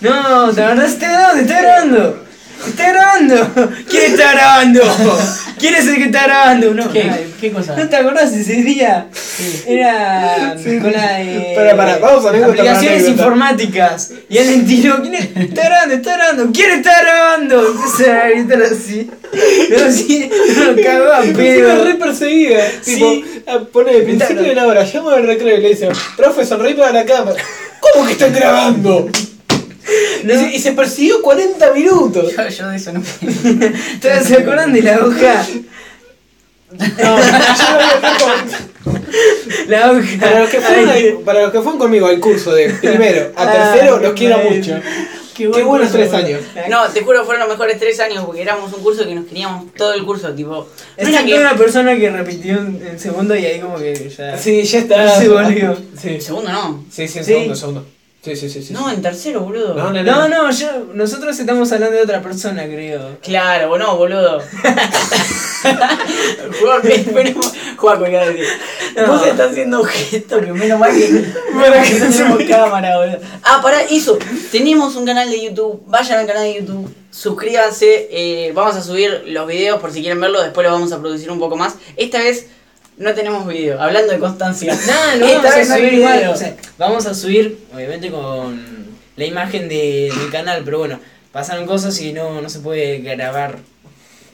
No, 0.00 0.52
¿te 0.52 0.62
acordás? 0.62 0.92
¿Está 0.92 1.08
grabando? 1.08 1.40
¿Está 1.42 1.62
grabando? 1.62 2.24
¿Está 2.66 2.92
grabando? 2.92 3.50
¿Quién 3.88 4.12
está 4.12 4.32
grabando? 4.32 4.80
¿Quién 5.58 5.74
es 5.74 5.86
el 5.86 5.96
que 5.96 6.04
está 6.04 6.24
grabando? 6.24 6.74
No, 6.74 6.90
¿Qué, 6.90 7.02
ay, 7.02 7.34
¿Qué 7.40 7.50
cosa? 7.52 7.76
¿No 7.76 7.88
te 7.88 7.96
acordás 7.96 8.32
ese 8.32 8.54
día? 8.54 9.08
Era 9.66 10.56
con 10.80 10.92
la 10.92 11.18
de 11.18 11.52
Pará, 11.54 11.76
pará, 11.76 11.98
vamos 11.98 12.24
a 12.24 12.32
por 12.32 12.44
aplicaciones 12.44 13.08
informáticas. 13.08 14.12
Y 14.28 14.38
alguien 14.38 14.66
tiró, 14.66 15.02
¿quién 15.02 15.14
es? 15.14 15.28
está 15.36 15.64
grabando? 15.64 15.94
¿Está 15.94 16.16
grabando? 16.16 16.52
¿Quién 16.52 16.70
está 16.70 17.02
grabando? 17.02 17.66
Empecé 17.66 18.10
a 18.10 18.28
gritar 18.30 18.62
así. 18.62 19.10
No, 19.70 19.84
así, 19.86 20.30
nos 20.56 20.84
cagó 20.84 21.12
a 21.12 21.20
pedo. 21.22 21.84
re 21.84 21.94
perseguida. 21.94 22.64
Sí. 22.82 22.94
Tipo, 22.94 23.22
ah, 23.46 23.60
pone 23.72 23.96
el 23.96 24.02
principio 24.04 24.42
de 24.42 24.54
la 24.54 24.66
hora, 24.66 24.84
llamo 24.84 25.10
al 25.10 25.26
recreo 25.26 25.58
y 25.58 25.62
le 25.62 25.68
dice, 25.70 25.88
profe, 26.16 26.44
sonreí 26.44 26.74
para 26.74 26.92
la 26.92 27.04
cámara. 27.04 27.42
¿Cómo 27.80 28.06
que 28.06 28.12
están 28.12 28.32
grabando? 28.32 29.08
Y, 30.24 30.28
se, 30.28 30.56
y 30.56 30.58
se 30.60 30.72
persiguió 30.72 31.20
40 31.22 31.72
minutos. 31.72 32.32
Yo, 32.36 32.48
yo 32.48 32.68
de 32.68 32.76
eso 32.76 32.92
no 32.92 33.00
¿Ustedes 33.00 34.26
se 34.26 34.36
acuerdan 34.36 34.72
de 34.72 34.82
la 34.82 35.04
hoja? 35.04 35.46
No, 36.72 36.78
yo 36.98 37.14
hacer 37.24 38.00
como- 38.18 38.98
La 39.68 39.90
hoja. 39.92 40.08
para, 40.20 40.40
los 40.40 40.50
que 40.50 40.60
fueron 40.60 40.88
Ay, 40.88 41.08
al- 41.08 41.18
para 41.24 41.42
los 41.42 41.52
que 41.52 41.58
fueron 41.60 41.78
conmigo 41.78 42.06
al 42.06 42.18
curso 42.20 42.54
de 42.54 42.70
primero 42.70 43.32
a 43.36 43.50
tercero, 43.52 43.98
los 43.98 44.12
quiero 44.14 44.36
bueno. 44.38 44.56
mucho. 44.56 44.80
Qué, 45.34 45.50
Qué 45.50 45.62
buenos 45.62 45.90
tres 45.90 46.12
años. 46.12 46.40
No, 46.68 46.86
te 46.88 47.00
juro, 47.02 47.24
fueron 47.24 47.40
los 47.48 47.56
mejores 47.56 47.78
tres 47.80 47.98
años 48.00 48.22
porque 48.24 48.42
éramos 48.42 48.70
un 48.74 48.82
curso 48.82 49.06
que 49.06 49.14
nos 49.14 49.24
queríamos 49.26 49.72
todo 49.74 49.94
el 49.94 50.04
curso, 50.04 50.30
tipo. 50.34 50.68
No 50.98 51.24
que. 51.24 51.34
una 51.38 51.56
persona 51.56 51.96
que 51.96 52.10
repitió 52.10 52.58
en, 52.58 52.98
segundo 52.98 53.34
y 53.34 53.46
ahí 53.46 53.58
como 53.58 53.78
que 53.78 54.10
ya... 54.14 54.36
Sí, 54.36 54.62
ya 54.62 54.78
está. 54.80 55.08
Se 55.18 55.28
volvió. 55.28 55.74
Sí, 56.00 56.08
En 56.10 56.20
segundo 56.20 56.52
no. 56.52 56.84
sí, 56.90 57.08
sí, 57.08 57.18
en 57.18 57.24
segundo, 57.24 57.54
segundo. 57.56 57.86
Sí, 58.24 58.36
sí, 58.36 58.48
sí. 58.48 58.62
sí. 58.62 58.72
No, 58.72 58.88
en 58.88 59.02
tercero, 59.02 59.40
boludo. 59.40 59.74
no, 59.74 59.90
no. 59.92 60.02
No, 60.02 60.28
no, 60.28 60.50
yo, 60.52 60.86
nosotros 60.94 61.36
estamos 61.38 61.72
hablando 61.72 61.96
de 61.96 62.02
otra 62.02 62.22
persona, 62.22 62.64
creo. 62.66 63.18
Claro, 63.20 63.68
vos 63.68 63.78
no, 63.80 63.96
boludo. 63.96 64.40
Juaco, 66.60 66.88
esperemos. 66.88 67.52
Juaco, 67.76 68.04
¿qué 68.04 68.12
vas 68.16 68.26
a 68.28 68.30
decir? 68.30 68.46
No. 68.96 69.06
Vos 69.08 69.26
estás 69.26 69.50
haciendo 69.50 69.82
gesto 69.84 70.40
que 70.40 70.52
menos 70.52 70.78
mal 70.78 70.92
que, 70.92 71.08
menos 71.10 71.34
Bueno, 71.54 71.76
mal 71.76 71.84
que 71.84 71.98
no 71.98 72.04
no 72.06 72.10
tenemos 72.12 72.42
cámara, 72.48 72.98
boludo. 72.98 73.18
Ah, 73.42 73.60
pará, 73.62 73.82
eso. 73.82 74.18
Tenemos 74.50 74.94
un 74.96 75.04
canal 75.06 75.30
de 75.30 75.42
YouTube. 75.42 75.82
Vayan 75.86 76.20
al 76.20 76.26
canal 76.26 76.44
de 76.44 76.54
YouTube. 76.60 76.94
Suscríbanse. 77.10 78.08
eh, 78.10 78.52
vamos 78.54 78.76
a 78.76 78.82
subir 78.82 79.24
los 79.26 79.46
videos 79.46 79.80
por 79.80 79.92
si 79.92 80.00
quieren 80.00 80.20
verlo. 80.20 80.40
Después 80.42 80.64
lo 80.66 80.72
vamos 80.72 80.92
a 80.92 81.00
producir 81.00 81.30
un 81.30 81.38
poco 81.38 81.56
más. 81.56 81.74
Esta 81.96 82.18
vez 82.18 82.46
no 82.98 83.14
tenemos 83.14 83.46
video. 83.46 83.80
Hablando 83.80 84.12
de 84.12 84.18
constancia. 84.18 84.76
Nada, 84.86 85.16
lo 85.16 85.26
Esta 85.26 85.56
vez 85.56 85.68
no 85.68 85.74
hay 85.74 85.80
subir 85.80 85.94
igual. 85.94 86.18
video. 86.18 86.32
O 86.32 86.36
sea, 86.36 86.56
vamos 86.82 87.06
a 87.06 87.14
subir, 87.14 87.58
obviamente, 87.74 88.10
con 88.10 88.60
la 89.16 89.24
imagen 89.24 89.68
de, 89.68 90.12
del 90.18 90.30
canal, 90.30 90.62
pero 90.64 90.78
bueno, 90.78 91.00
pasaron 91.32 91.66
cosas 91.66 91.98
y 92.00 92.12
no, 92.12 92.40
no 92.40 92.48
se 92.48 92.60
puede 92.60 92.98
grabar, 92.98 93.58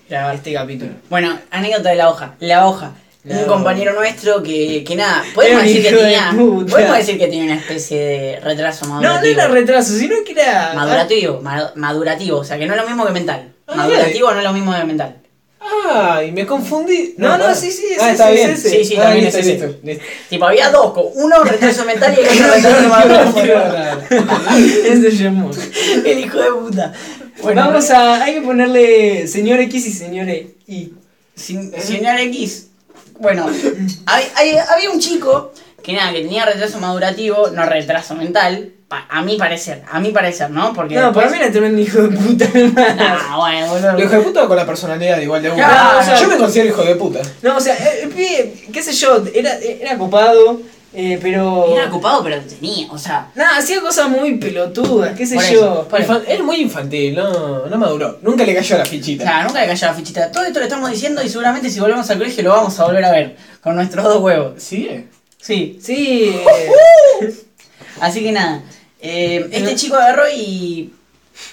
Grabar. 0.09 0.35
este 0.37 0.53
capítulo. 0.53 0.93
Bueno, 1.11 1.39
anécdota 1.51 1.91
de 1.91 1.97
la 1.97 2.09
hoja. 2.11 2.35
La 2.41 2.67
hoja. 2.67 2.93
Un 3.25 3.45
compañero 3.45 3.93
nuestro 3.93 4.43
que, 4.43 4.83
que 4.85 4.97
nada, 4.97 5.23
podemos 5.35 5.63
decir 5.63 5.83
que 5.83 5.93
de 5.93 5.99
tenía. 6.01 6.31
Podemos 6.33 6.97
decir 6.97 7.19
que 7.19 7.27
tenía 7.27 7.45
una 7.45 7.57
especie 7.57 7.99
de 7.99 8.41
retraso 8.41 8.87
No, 8.87 8.95
no 8.95 9.01
madurativo. 9.03 9.33
era 9.41 9.49
retraso, 9.49 9.93
sino 9.93 10.15
que 10.25 10.33
era. 10.33 10.73
madurativo, 10.75 11.41
ma- 11.43 11.73
madurativo, 11.75 12.39
o 12.39 12.45
sea 12.45 12.57
que 12.59 12.65
no 12.67 12.75
es 12.75 12.81
lo 12.81 12.87
mismo 12.87 13.05
que 13.05 13.13
mental. 13.13 13.53
Ah, 13.67 13.75
madurativo 13.77 14.31
no 14.33 14.39
es 14.39 14.45
lo 14.45 14.53
mismo 14.55 14.73
que 14.75 14.85
mental. 14.85 15.17
Ah, 15.91 16.23
y 16.23 16.33
me 16.33 16.45
confundí. 16.47 17.15
No, 17.17 17.29
no, 17.39 17.45
pará. 17.45 17.55
sí, 17.55 17.71
sí, 17.71 17.85
Ah, 17.99 18.05
ese, 18.05 18.11
está 18.13 18.31
bien. 18.31 18.51
ese. 18.51 18.69
Sí, 18.71 18.85
sí, 18.85 18.97
Ah, 18.99 19.03
también 19.05 19.25
listo, 19.25 19.39
es 19.41 19.47
ese. 19.47 19.53
listo, 19.67 19.79
listo. 19.83 20.05
Tipo, 20.29 20.47
había 20.47 20.71
dos, 20.71 20.93
uno 21.15 21.45
retraso 21.45 21.85
mental 21.85 22.15
y 22.17 22.21
el 22.21 22.27
otro 22.27 22.55
retraso. 22.55 23.39
Ese 24.85 25.09
es. 25.09 25.21
El 26.05 26.19
hijo 26.21 26.39
de 26.39 26.51
puta. 26.53 26.93
Bueno, 27.43 27.63
Vamos 27.67 27.91
a. 27.91 28.23
Hay 28.25 28.35
que 28.35 28.41
ponerle 28.43 29.27
señor 29.29 29.61
X 29.61 29.87
y 29.87 29.93
señor 29.93 30.29
Y. 30.29 30.93
Sin- 31.35 31.73
Señor 31.81 32.19
X, 32.19 32.67
bueno, 33.21 33.49
hay- 34.07 34.27
hay- 34.35 34.57
había 34.69 34.91
un 34.91 34.99
chico 34.99 35.53
que 35.85 35.93
nada, 35.93 36.13
que 36.13 36.23
tenía 36.23 36.45
retraso 36.45 36.81
madurativo, 36.81 37.51
no 37.51 37.65
retraso 37.65 38.17
mental, 38.17 38.73
a 38.91 39.23
mi 39.23 39.37
parecer, 39.37 39.83
a 39.91 40.01
mi 40.01 40.11
parecer, 40.13 40.51
¿no? 40.51 40.73
Porque 40.73 40.95
No, 40.95 41.13
para 41.13 41.29
mí 41.29 41.37
era 41.37 41.51
tremendo 41.51 41.81
hijo 41.81 42.03
de 42.03 42.17
puta. 42.17 42.47
Ah, 42.99 43.37
bueno, 43.37 43.67
boludo. 43.69 43.93
Lo 43.93 44.01
hijo 44.05 44.11
de 44.13 44.21
puta 44.21 44.41
va 44.43 44.49
con 44.49 44.57
la 44.57 44.67
personalidad 44.67 45.19
igual 45.21 45.43
de 45.43 45.51
uno. 45.51 45.59
Claro, 45.59 45.99
o 45.99 46.03
sea, 46.03 46.17
yo 46.21 46.29
me 46.29 46.37
considero 46.39 46.69
hijo 46.71 46.83
de 46.85 46.95
puta. 46.95 47.21
No, 47.43 47.57
o 47.57 47.61
sea, 47.61 47.75
el, 47.77 48.05
el 48.05 48.09
pibe, 48.09 48.55
qué 48.73 48.83
sé 48.83 48.93
yo, 48.95 49.23
era, 49.35 49.57
era 49.59 49.99
copado, 49.99 50.61
eh, 50.95 51.19
pero. 51.21 51.77
Era 51.77 51.89
ocupado, 51.89 52.23
pero 52.25 52.41
tenía, 52.41 52.91
o 52.91 52.97
sea, 52.97 53.31
Nada, 53.35 53.59
hacía 53.59 53.81
cosas 53.83 54.09
muy 54.09 54.39
pelotudas, 54.39 55.15
qué 55.15 55.27
sé 55.27 55.35
Por 55.35 55.45
yo. 55.45 55.51
eso. 55.51 55.89
Infan- 55.91 56.25
Era 56.27 56.43
muy 56.43 56.57
infantil, 56.57 57.15
no, 57.15 57.67
no 57.67 57.77
maduró. 57.77 58.19
Nunca 58.23 58.45
le 58.45 58.55
cayó 58.55 58.79
la 58.79 58.85
O 58.85 58.87
fichita. 58.87 59.23
sea, 59.25 59.45
nunca 59.45 59.61
le 59.61 59.67
cayó 59.67 59.87
la 59.87 59.93
fichita. 59.95 60.33
Todo 60.33 60.45
esto 60.45 60.61
lo 60.61 60.65
estamos 60.65 60.91
diciendo 60.91 61.23
y 61.23 61.29
seguramente 61.29 61.69
si 61.69 61.79
volvemos 61.79 62.09
al 62.09 62.17
colegio 62.17 62.43
lo 62.43 62.51
vamos 62.53 62.81
a 62.81 62.87
volver 62.87 63.05
a 63.05 63.11
ver. 63.13 63.37
Con 63.63 63.77
nuestros 63.77 64.03
dos 64.03 64.23
huevos. 64.23 64.63
¿Sigue? 64.63 65.09
Sí. 65.39 65.79
Sí. 65.83 66.41
Así 68.01 68.23
que 68.23 68.33
nada. 68.33 68.63
Eh, 69.01 69.49
este 69.51 69.75
chico 69.77 69.97
agarró 69.97 70.25
y. 70.29 70.93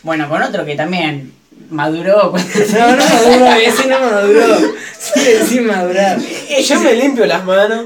Bueno, 0.04 0.28
con 0.30 0.42
otro 0.42 0.66
que 0.66 0.76
también 0.76 1.34
maduró. 1.70 2.34
No, 2.74 2.96
no 2.96 3.04
maduró, 3.10 3.54
ese 3.54 3.88
no 3.88 4.00
maduró. 4.00 4.58
Sí, 5.00 5.22
sí 5.48 5.60
madurar. 5.60 6.20
Yo 6.20 6.80
me 6.80 6.94
limpio 6.94 7.26
las 7.26 7.44
manos. 7.44 7.86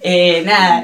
eh, 0.00 0.42
nada. 0.44 0.82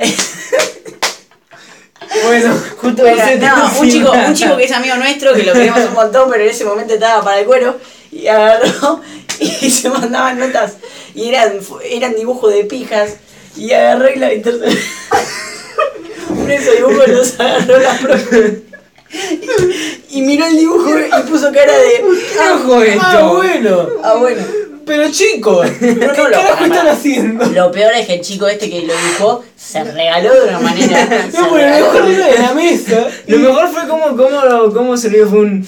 Bueno, 2.25 2.55
Justo 2.79 3.03
no, 3.03 3.81
un 3.81 3.91
chico, 3.91 4.13
un 4.13 4.35
chico 4.35 4.57
que 4.57 4.65
es 4.65 4.73
amigo 4.73 4.97
nuestro, 4.97 5.35
que 5.35 5.43
lo 5.43 5.53
queremos 5.53 5.81
un 5.81 5.95
montón, 5.95 6.31
pero 6.31 6.43
en 6.43 6.51
ese 6.51 6.65
momento 6.65 6.95
estaba 6.95 7.23
para 7.23 7.41
el 7.41 7.47
cuero, 7.47 7.79
y 8.11 8.27
agarró 8.27 9.01
y 9.41 9.71
se 9.71 9.91
mandaban 9.91 10.39
notas, 10.39 10.75
y 11.15 11.29
eran, 11.29 11.59
eran 11.85 12.15
dibujos 12.15 12.53
de 12.53 12.65
pijas, 12.65 13.17
y 13.57 13.73
agarró 13.73 14.11
y 14.11 14.17
la 14.17 14.33
internet. 14.33 14.79
Dibujos 16.49 17.09
los 17.09 17.41
agarró 17.41 17.79
la 17.79 17.99
profe. 17.99 18.63
Y, 19.11 20.19
y 20.19 20.23
miró 20.23 20.47
el 20.47 20.57
dibujo 20.59 20.91
y 20.99 21.23
puso 21.31 21.51
cara 21.53 21.73
de. 21.73 22.05
Ojo 22.55 22.83
esto. 22.83 23.03
ah, 23.07 23.33
bueno. 23.35 23.89
Ah, 24.03 24.15
bueno. 24.19 24.43
Pero 24.85 25.11
chicos, 25.11 25.67
¿pero 25.81 26.13
qué 26.13 26.23
No, 26.23 26.29
lo- 26.29 26.31
carajo 26.31 26.49
para, 26.55 26.65
están 26.67 26.71
para. 26.71 26.93
haciendo? 26.93 27.45
Lo 27.47 27.71
peor 27.73 27.93
es 27.95 28.07
que 28.07 28.15
el 28.15 28.21
chico 28.23 28.49
este 28.49 28.71
que 28.71 28.83
lo 28.83 28.95
dibujó 28.95 29.45
se 29.55 29.85
regaló 29.85 30.33
de 30.35 30.49
una 30.49 30.61
manera. 30.61 31.07
No, 31.35 31.51
pero 31.51 31.57
regaló. 31.57 31.93
mejor 31.93 32.09
era 32.11 32.27
de 32.27 32.39
la 32.39 32.55
mesa. 32.55 33.07
Lo 33.27 33.39
mejor 33.39 33.69
fue 33.69 33.87
cómo, 33.87 34.17
cómo, 34.17 34.73
cómo 34.73 34.97
se 34.97 35.11
le 35.11 35.27
fue 35.27 35.41
un. 35.41 35.67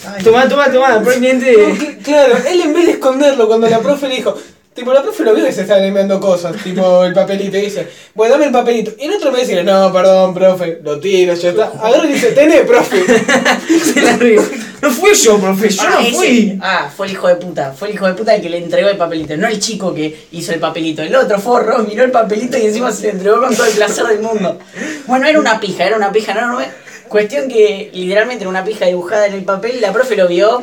No, 1.02 1.10
cliente. 1.18 1.54
cl- 1.74 1.98
Claro, 2.02 2.34
él 2.48 2.60
en 2.62 2.72
vez 2.74 2.86
de 2.86 2.92
esconderlo 2.92 3.46
cuando 3.46 3.68
la 3.68 3.80
profe 3.80 4.08
le 4.08 4.16
dijo, 4.16 4.34
tipo 4.74 4.92
la 4.92 5.02
profe 5.02 5.24
lo 5.24 5.34
vio 5.34 5.44
que 5.44 5.52
se 5.52 5.62
estaban 5.62 5.84
enviando 5.84 6.18
cosas, 6.20 6.56
tipo 6.62 7.04
el 7.04 7.12
papelito, 7.12 7.56
y 7.58 7.62
dice, 7.62 7.86
bueno, 8.14 8.34
dame 8.34 8.46
el 8.46 8.52
papelito. 8.52 8.92
Y 8.98 9.04
el 9.06 9.14
otro 9.14 9.30
me 9.32 9.40
dice, 9.40 9.62
no, 9.64 9.92
perdón, 9.92 10.32
profe, 10.34 10.80
lo 10.82 10.98
tiro, 11.00 11.34
ya 11.34 11.50
está. 11.50 11.72
Agarra 11.82 12.06
y 12.06 12.12
dice, 12.12 12.32
tené, 12.32 12.60
profe. 12.62 13.04
Se 13.94 14.00
la 14.02 14.16
río. 14.16 14.42
No 14.80 14.90
fui 14.90 15.12
yo, 15.14 15.38
profe, 15.38 15.68
yo 15.68 15.82
Ah, 15.84 15.90
no 15.94 16.00
ese. 16.00 16.12
fui. 16.16 16.58
Ah, 16.62 16.90
fue 16.96 17.06
el 17.06 17.12
hijo 17.12 17.28
de 17.28 17.36
puta. 17.36 17.72
Fue 17.72 17.88
el 17.88 17.94
hijo 17.94 18.06
de 18.06 18.14
puta 18.14 18.34
el 18.34 18.40
que 18.40 18.48
le 18.48 18.56
entregó 18.58 18.88
el 18.88 18.96
papelito. 18.96 19.36
No 19.36 19.46
el 19.46 19.60
chico 19.60 19.92
que 19.94 20.26
hizo 20.32 20.52
el 20.52 20.60
papelito. 20.60 21.02
El 21.02 21.14
otro 21.14 21.38
forro 21.38 21.80
miró 21.80 22.02
el 22.02 22.10
papelito 22.10 22.56
y 22.56 22.64
encima 22.64 22.90
se 22.90 23.02
le 23.08 23.10
entregó 23.10 23.40
con 23.42 23.54
todo 23.54 23.66
el 23.66 23.72
placer 23.74 24.06
del 24.06 24.20
mundo. 24.20 24.58
Bueno, 25.06 25.26
era 25.26 25.38
una 25.38 25.60
pija, 25.60 25.84
era 25.84 25.96
una 25.98 26.10
pija 26.10 26.32
enorme. 26.32 26.64
Cuestión 27.08 27.46
que 27.48 27.90
literalmente 27.92 28.44
era 28.44 28.48
una 28.48 28.64
pija 28.64 28.86
dibujada 28.86 29.26
en 29.26 29.34
el 29.34 29.44
papel 29.44 29.72
y 29.76 29.80
la 29.80 29.92
profe 29.92 30.16
lo 30.16 30.28
vio 30.28 30.62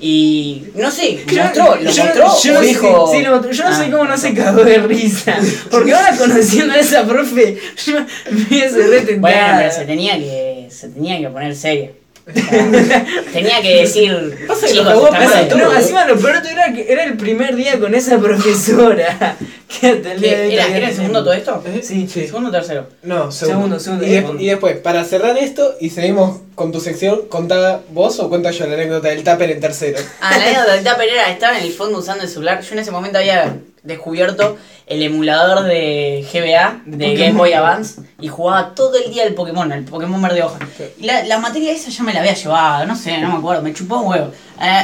y 0.00 0.64
no 0.76 0.90
sé, 0.90 1.20
Yo- 1.26 1.42
mostró, 1.44 1.76
lo 1.76 1.90
yo- 1.90 2.04
mostró 2.04 2.42
yo 2.42 2.58
o 2.58 2.60
dijo. 2.62 3.10
sí, 3.12 3.22
lo 3.22 3.30
mostró. 3.32 3.52
yo 3.52 3.64
no 3.70 3.76
sé 3.76 3.82
Ah. 3.84 3.88
cómo 3.90 4.04
no 4.06 4.16
se 4.16 4.34
cagó 4.34 4.64
de 4.64 4.78
risa. 4.78 5.36
Porque 5.70 5.92
ahora 5.94 6.16
conociendo 6.16 6.72
a 6.74 6.78
esa 6.78 7.04
profe, 7.06 7.58
yo 7.86 8.00
me 8.30 8.42
hubiese 8.46 8.86
retentada. 8.86 9.18
Bueno, 9.20 9.54
pero 9.58 9.72
se 9.72 9.84
tenía 9.84 10.18
que, 10.18 10.68
se 10.70 10.88
tenía 10.88 11.18
que 11.18 11.28
poner 11.28 11.54
seria. 11.54 11.90
O 12.28 12.32
sea, 12.32 13.04
tenía 13.32 13.60
que 13.60 13.76
decir, 13.80 14.46
Pasa 14.46 14.66
que 14.66 14.72
chicos, 14.72 14.84
los 14.86 14.94
cagó 14.94 15.06
a 15.06 15.08
está 15.08 15.18
pedo 15.18 15.30
mal. 15.30 15.44
a 15.44 15.48
todos. 15.48 15.62
No, 15.62 15.76
encima 15.80 16.04
lo 16.04 16.16
peor 16.18 16.36
era 16.48 16.72
que 16.72 16.92
era 16.92 17.04
el 17.04 17.16
primer 17.16 17.56
día 17.56 17.78
con 17.80 17.94
esa 17.94 18.18
profesora. 18.18 19.36
Que 19.80 19.86
hasta 19.86 20.12
el 20.14 20.20
día 20.20 20.36
de 20.36 20.42
hoy 20.42 20.48
¿Qué, 20.48 20.54
¿Era, 20.54 20.62
todavía 20.64 20.76
¿Era 20.78 20.88
el 20.88 20.94
segundo 20.96 21.22
todo 21.22 21.32
esto? 21.32 21.62
Sí, 21.82 22.08
Sí. 22.12 22.26
¿Segundo 22.26 22.48
o 22.48 22.52
tercero? 22.52 22.88
No, 23.04 23.30
Segundo, 23.30 23.78
segundo. 23.78 24.04
segundo, 24.04 24.04
y, 24.04 24.10
de- 24.38 24.44
y 24.44 24.46
después, 24.48 24.76
para 24.78 25.04
cerrar 25.04 25.38
esto 25.38 25.76
y 25.80 25.90
seguimos 25.90 26.40
con 26.60 26.72
tu 26.72 26.78
sección, 26.80 27.22
¿contá 27.30 27.80
vos 27.90 28.20
o 28.20 28.28
cuento 28.28 28.50
yo 28.50 28.66
la 28.66 28.74
anécdota 28.74 29.08
del 29.08 29.24
tupper 29.24 29.50
en 29.50 29.60
tercero? 29.60 29.98
Ah, 30.20 30.36
la 30.36 30.44
anécdota 30.44 30.74
del 30.74 30.84
Tupper 30.84 31.08
era, 31.08 31.30
estaba 31.30 31.58
en 31.58 31.64
el 31.64 31.72
fondo 31.72 31.98
usando 32.00 32.22
el 32.22 32.28
celular. 32.28 32.60
Yo 32.60 32.74
en 32.74 32.80
ese 32.80 32.90
momento 32.90 33.16
había 33.16 33.56
descubierto 33.82 34.58
el 34.86 35.02
emulador 35.02 35.64
de 35.64 36.22
GBA, 36.30 36.82
de 36.84 37.14
Game 37.16 37.32
Boy 37.32 37.54
Advance, 37.54 38.02
y 38.20 38.28
jugaba 38.28 38.74
todo 38.74 38.98
el 39.02 39.10
día 39.10 39.24
el 39.24 39.32
Pokémon, 39.32 39.72
el 39.72 39.84
Pokémon 39.84 40.20
verde 40.20 40.42
hoja. 40.42 40.58
Y 40.98 41.04
la, 41.06 41.22
la 41.24 41.38
materia 41.38 41.72
esa 41.72 41.88
ya 41.88 42.02
me 42.02 42.12
la 42.12 42.20
había 42.20 42.34
llevado, 42.34 42.84
no 42.84 42.94
sé, 42.94 43.16
no 43.16 43.28
me 43.28 43.38
acuerdo, 43.38 43.62
me 43.62 43.72
chupó 43.72 44.00
un 44.00 44.08
huevo. 44.08 44.30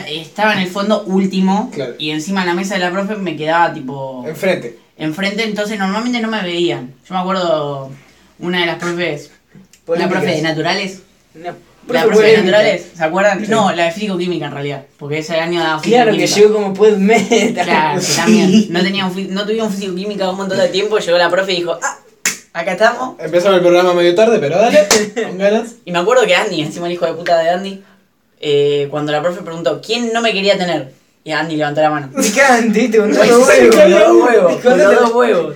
Estaba 0.09 0.55
en 0.55 0.61
el 0.61 0.69
fondo 0.69 1.03
último, 1.03 1.71
Claro. 1.75 1.93
y 1.99 2.09
encima 2.09 2.41
en 2.41 2.47
la 2.47 2.55
mesa 2.55 2.73
de 2.73 2.81
la 2.81 2.91
profe 2.91 3.17
me 3.17 3.37
quedaba 3.37 3.75
tipo 3.75 4.25
Enfrente. 4.27 4.79
enfrente, 4.97 5.45
entonces 5.45 5.79
normalmente 5.79 6.21
no 6.21 6.29
me 6.29 6.41
veían. 6.41 6.95
Yo 7.07 7.15
me 7.15 7.21
acuerdo 7.21 7.91
una 8.39 8.61
de 8.61 8.67
las 8.67 8.77
profes, 8.77 9.31
una 9.87 10.09
profe 10.09 10.27
de 10.37 10.41
naturales. 10.41 11.03
La 11.43 11.55
profe 12.03 12.07
profe 12.09 12.23
de 12.33 12.37
naturales, 12.39 12.87
¿se 12.97 13.05
acuerdan? 13.05 13.45
No, 13.49 13.73
la 13.73 13.85
de 13.85 13.93
físico-química 13.93 14.47
en 14.47 14.53
realidad, 14.53 14.85
porque 14.99 15.19
ese 15.19 15.37
año 15.37 15.61
daba 15.61 15.81
Claro 15.81 16.13
que 16.17 16.27
llegó 16.27 16.53
como 16.55 16.75
pues 16.75 16.99
meta. 16.99 17.63
Claro, 17.63 18.01
que 18.01 18.07
también. 18.17 18.67
No, 18.73 18.83
teníamos, 18.83 19.15
fi- 19.15 19.29
no 19.31 19.45
tuvimos 19.47 19.73
físico-química 19.75 20.29
un 20.31 20.37
montón 20.37 20.59
de 20.59 20.69
tiempo, 20.69 20.99
llegó 20.99 21.17
la 21.19 21.31
profe 21.31 21.53
y 21.53 21.57
dijo, 21.59 21.79
ah, 21.81 21.99
acá 22.55 22.73
estamos. 22.73 23.15
Empezamos 23.21 23.57
el 23.59 23.63
programa 23.63 23.95
medio 23.95 24.15
tarde, 24.17 24.39
pero 24.41 24.57
dale, 24.59 24.81
con 25.29 25.39
ganas. 25.39 25.75
Y 25.85 25.93
me 25.93 25.99
acuerdo 26.01 26.27
que 26.27 26.35
Andy, 26.35 26.61
encima 26.63 26.87
el 26.87 26.95
hijo 26.95 27.07
de 27.07 27.13
puta 27.13 27.39
de 27.39 27.51
Andy, 27.51 27.83
eh, 28.41 28.89
cuando 28.91 29.13
la 29.13 29.23
profe 29.23 29.43
preguntó, 29.43 29.81
¿quién 29.81 30.13
no 30.13 30.21
me 30.23 30.33
quería 30.33 30.59
tener? 30.59 30.93
Y 31.23 31.31
Andy 31.33 31.55
levantó 31.57 31.83
la 31.83 31.91
mano. 31.91 32.11
Picante, 32.17 32.81
¿viste? 32.83 32.99
Con 32.99 33.11
Con 33.15 33.19
todos 33.29 33.39
los 33.39 33.49
huevos. 33.49 33.77
los 33.77 34.01
dos 34.01 34.17
huevos, 34.29 34.53
con 34.55 34.63
Con 34.63 34.79
los 34.95 35.13
huevos. 35.15 35.55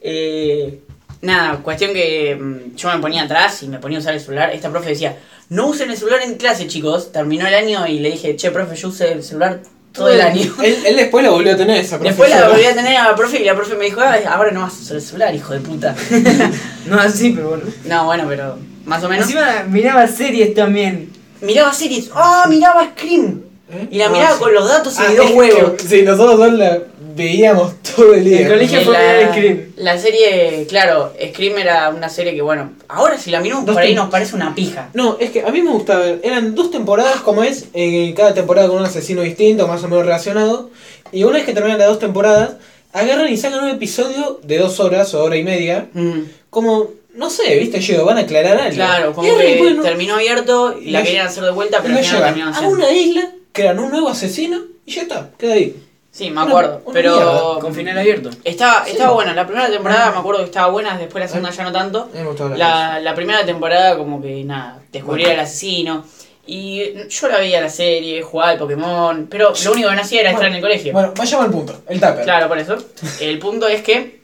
Eh, 0.00 0.80
nada, 1.26 1.58
cuestión 1.58 1.92
que 1.92 2.34
mm, 2.40 2.76
yo 2.76 2.90
me 2.90 2.98
ponía 2.98 3.24
atrás 3.24 3.62
y 3.62 3.68
me 3.68 3.78
ponía 3.78 3.98
a 3.98 4.00
usar 4.00 4.14
el 4.14 4.20
celular. 4.20 4.50
Esta 4.54 4.70
profe 4.70 4.90
decía, 4.90 5.16
no 5.50 5.66
usen 5.66 5.90
el 5.90 5.96
celular 5.96 6.22
en 6.22 6.34
clase, 6.36 6.66
chicos. 6.66 7.12
Terminó 7.12 7.46
el 7.46 7.54
año 7.54 7.86
y 7.86 7.98
le 7.98 8.10
dije, 8.12 8.36
che, 8.36 8.50
profe, 8.50 8.76
yo 8.76 8.88
usé 8.88 9.12
el 9.12 9.22
celular 9.22 9.60
todo 9.92 10.08
el 10.08 10.20
año. 10.20 10.54
Él, 10.62 10.76
él 10.86 10.96
después 10.96 11.24
lo 11.24 11.32
volvió 11.32 11.54
a 11.54 11.56
tener 11.56 11.78
esa 11.78 11.98
Después 11.98 12.30
la 12.30 12.48
volví 12.48 12.64
a 12.64 12.74
tener 12.74 12.96
a 12.96 13.04
la 13.10 13.14
profe 13.14 13.40
y 13.40 13.44
la 13.44 13.54
profe 13.54 13.74
me 13.76 13.86
dijo, 13.86 14.00
"Ah, 14.00 14.16
ahora 14.28 14.50
no 14.52 14.60
vas 14.60 14.74
a 14.74 14.80
usar 14.82 14.96
el 14.96 15.02
celular, 15.02 15.34
hijo 15.34 15.52
de 15.52 15.60
puta. 15.60 15.94
No 16.86 17.00
así, 17.00 17.30
pero 17.32 17.48
bueno. 17.48 17.64
no, 17.84 18.04
bueno, 18.04 18.24
pero 18.28 18.58
más 18.84 19.02
o 19.02 19.08
menos. 19.08 19.26
Encima 19.26 19.64
miraba 19.68 20.06
series 20.06 20.54
también. 20.54 21.10
Miraba 21.40 21.72
series, 21.72 22.10
¡ah, 22.14 22.46
miraba 22.48 22.92
Scream! 22.96 23.42
¿Eh? 23.70 23.88
Y 23.90 23.98
la 23.98 24.08
miraba 24.08 24.38
con 24.38 24.54
los 24.54 24.68
datos 24.68 24.94
y 24.98 25.02
Ah, 25.02 25.12
dos 25.16 25.26
que- 25.26 25.34
huevos. 25.34 25.72
Sí, 25.86 26.02
nosotros 26.02 26.38
dos 26.38 26.52
la 26.52 26.78
veíamos 27.16 27.72
todo 27.96 28.14
el 28.14 28.24
día. 28.24 28.40
El 28.42 28.48
colegio 28.48 28.80
fue 28.82 28.92
la, 28.92 29.28
Scream. 29.32 29.72
la 29.76 29.98
serie, 29.98 30.66
claro, 30.68 31.12
Scream 31.32 31.58
era 31.58 31.88
una 31.88 32.08
serie 32.08 32.34
que, 32.34 32.42
bueno, 32.42 32.72
ahora 32.88 33.18
si 33.18 33.30
la 33.30 33.40
miramos 33.40 33.64
Dos 33.66 33.74
por 33.74 33.82
ahí 33.82 33.94
nos 33.94 34.08
parece 34.10 34.36
una 34.36 34.54
pija. 34.54 34.90
No, 34.94 35.16
es 35.18 35.30
que 35.30 35.42
a 35.42 35.50
mí 35.50 35.62
me 35.62 35.70
gustaba 35.72 36.00
ver. 36.04 36.20
Eran 36.22 36.54
dos 36.54 36.70
temporadas, 36.70 37.22
como 37.22 37.42
es, 37.42 37.66
eh, 37.74 38.12
cada 38.16 38.34
temporada 38.34 38.68
con 38.68 38.78
un 38.78 38.84
asesino 38.84 39.22
distinto, 39.22 39.66
más 39.66 39.82
o 39.82 39.88
menos 39.88 40.04
relacionado. 40.04 40.70
Y 41.10 41.24
una 41.24 41.34
vez 41.38 41.44
que 41.46 41.52
terminan 41.52 41.78
las 41.78 41.88
dos 41.88 41.98
temporadas, 41.98 42.56
agarran 42.92 43.32
y 43.32 43.36
sacan 43.36 43.64
un 43.64 43.70
episodio 43.70 44.40
de 44.44 44.58
dos 44.58 44.78
horas 44.80 45.12
o 45.14 45.24
hora 45.24 45.36
y 45.36 45.42
media. 45.42 45.88
Mm, 45.92 46.20
Como, 46.50 46.90
no 47.14 47.30
sé, 47.30 47.56
viste, 47.58 47.80
yo, 47.80 48.04
van 48.04 48.18
a 48.18 48.22
aclarar 48.22 48.58
algo. 48.58 48.74
claro, 48.74 49.12
como 49.12 49.36
que 49.36 49.76
terminó 49.82 50.14
abierto 50.14 50.78
y 50.80 50.90
la 50.90 51.00
lo 51.00 51.04
querían 51.04 51.26
hacer 51.26 51.44
de 51.44 51.50
vuelta, 51.50 51.80
pero 51.82 51.94
llevan 52.00 52.22
terminaron 52.34 52.54
a 52.54 52.68
una 52.68 52.90
isla, 52.92 53.30
crean 53.56 53.78
un 53.78 53.90
nuevo 53.90 54.08
asesino 54.08 54.60
y 54.84 54.92
ya 54.92 55.02
está, 55.02 55.30
queda 55.38 55.54
ahí. 55.54 55.82
Sí, 56.10 56.30
me 56.30 56.40
acuerdo, 56.40 56.80
una 56.84 56.94
pero... 56.94 57.14
mierda, 57.16 57.58
Con 57.60 57.74
final 57.74 57.98
abierto. 57.98 58.30
Estaba, 58.44 58.84
Sí. 58.84 58.92
estaba 58.92 59.12
buena, 59.12 59.34
la 59.34 59.46
primera 59.46 59.68
temporada 59.68 60.12
me 60.12 60.18
acuerdo 60.18 60.40
que 60.40 60.46
estaba 60.46 60.68
buena, 60.68 60.96
después 60.96 61.22
la 61.22 61.28
segunda 61.28 61.50
ya 61.50 61.64
no 61.64 61.72
tanto. 61.72 62.08
Me 62.14 62.24
gustaba 62.24 62.50
la 62.50 62.56
La, 62.56 63.00
la 63.00 63.14
primera 63.14 63.44
temporada 63.44 63.98
como 63.98 64.22
que 64.22 64.42
nada, 64.44 64.80
descubría 64.92 65.32
al 65.32 65.40
asesino. 65.40 66.04
Y 66.46 67.08
yo 67.08 67.28
la 67.28 67.38
veía 67.38 67.60
la 67.60 67.68
serie, 67.68 68.22
jugaba 68.22 68.52
al 68.52 68.58
Pokémon, 68.58 69.26
pero 69.28 69.52
lo 69.64 69.72
único 69.72 69.88
que 69.90 69.96
no 69.96 70.00
hacía 70.00 70.20
era 70.20 70.30
estar 70.30 70.46
en 70.46 70.54
el 70.54 70.60
colegio. 70.60 70.92
Bueno, 70.92 71.12
vayamos 71.16 71.44
al 71.46 71.50
punto, 71.50 71.82
el 71.88 72.00
tupper. 72.00 72.22
Claro, 72.22 72.48
por 72.48 72.58
eso. 72.58 72.76
El 73.20 73.38
punto 73.40 73.66
es 73.68 73.82
que 73.82 74.20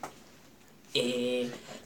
eh, 0.95 1.32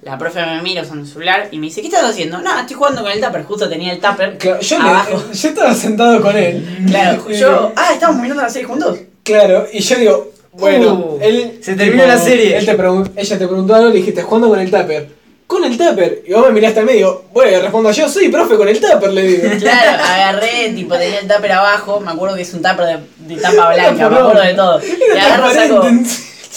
la 0.07 0.17
profe 0.17 0.41
me 0.47 0.63
mira 0.63 0.83
usando 0.83 1.03
el 1.03 1.09
celular 1.11 1.49
y 1.51 1.59
me 1.59 1.67
dice, 1.67 1.81
¿qué 1.81 1.89
estás 1.89 2.05
haciendo? 2.05 2.39
Nada, 2.41 2.61
estoy 2.61 2.77
jugando 2.77 3.03
con 3.03 3.11
el 3.11 3.21
tupper, 3.21 3.43
justo 3.43 3.69
tenía 3.69 3.93
el 3.93 3.99
tupper 4.01 4.39
Claro, 4.39 4.61
yo, 4.61 4.79
le- 4.79 4.89
abajo. 4.89 5.23
yo 5.33 5.49
estaba 5.49 5.75
sentado 5.75 6.21
con 6.23 6.37
él. 6.37 6.65
Claro, 6.89 7.29
yo... 7.31 7.73
Ah, 7.77 7.91
¿estamos 7.93 8.17
mirando 8.23 8.43
la 8.43 8.49
serie 8.49 8.69
juntos? 8.69 8.99
Claro, 9.25 9.67
y 9.73 9.81
yo 9.81 9.97
digo, 9.97 10.31
bueno, 10.53 10.95
Uh, 10.95 11.19
él. 11.21 11.59
se 11.61 11.75
terminó 11.75 12.07
la 12.07 12.17
serie. 12.19 12.57
él 12.57 12.65
te 12.65 12.79
pregun- 12.79 13.11
ella 13.17 13.39
te 13.39 13.47
preguntó 13.47 13.75
algo 13.75 13.89
y 13.89 13.93
le 13.95 13.99
dijiste, 13.99 14.23
jugando 14.23 14.49
con 14.49 14.61
el 14.61 14.71
tupper. 14.71 15.09
Con 15.49 15.63
el 15.65 15.77
tupper. 15.77 16.23
Y 16.27 16.33
vos 16.33 16.47
me 16.47 16.53
miraste 16.53 16.81
al 16.81 16.87
medio. 16.87 17.25
Bueno, 17.33 17.61
respondo 17.61 17.91
yo, 17.91 18.09
sí, 18.09 18.29
profe, 18.31 18.57
con 18.57 18.69
el 18.69 18.81
tupper, 18.81 19.13
le 19.13 19.23
digo. 19.23 19.49
Claro, 19.59 20.03
agarré, 20.03 20.71
tipo, 20.75 20.97
tenía 20.97 21.19
el 21.21 21.29
tupper 21.29 21.53
abajo, 21.53 22.01
me 22.01 22.11
acuerdo 22.13 22.37
que 22.37 22.43
es 22.43 22.55
un 22.55 22.63
tupper 22.63 22.87
de, 22.87 23.35
de 23.35 23.41
tapa 23.43 23.75
blanca, 23.75 24.09
me 24.09 24.17
acuerdo 24.17 24.43
de 24.43 24.55
todo. 24.55 24.81
Y 24.85 25.19
agarro, 25.19 25.51
saco. 25.53 25.87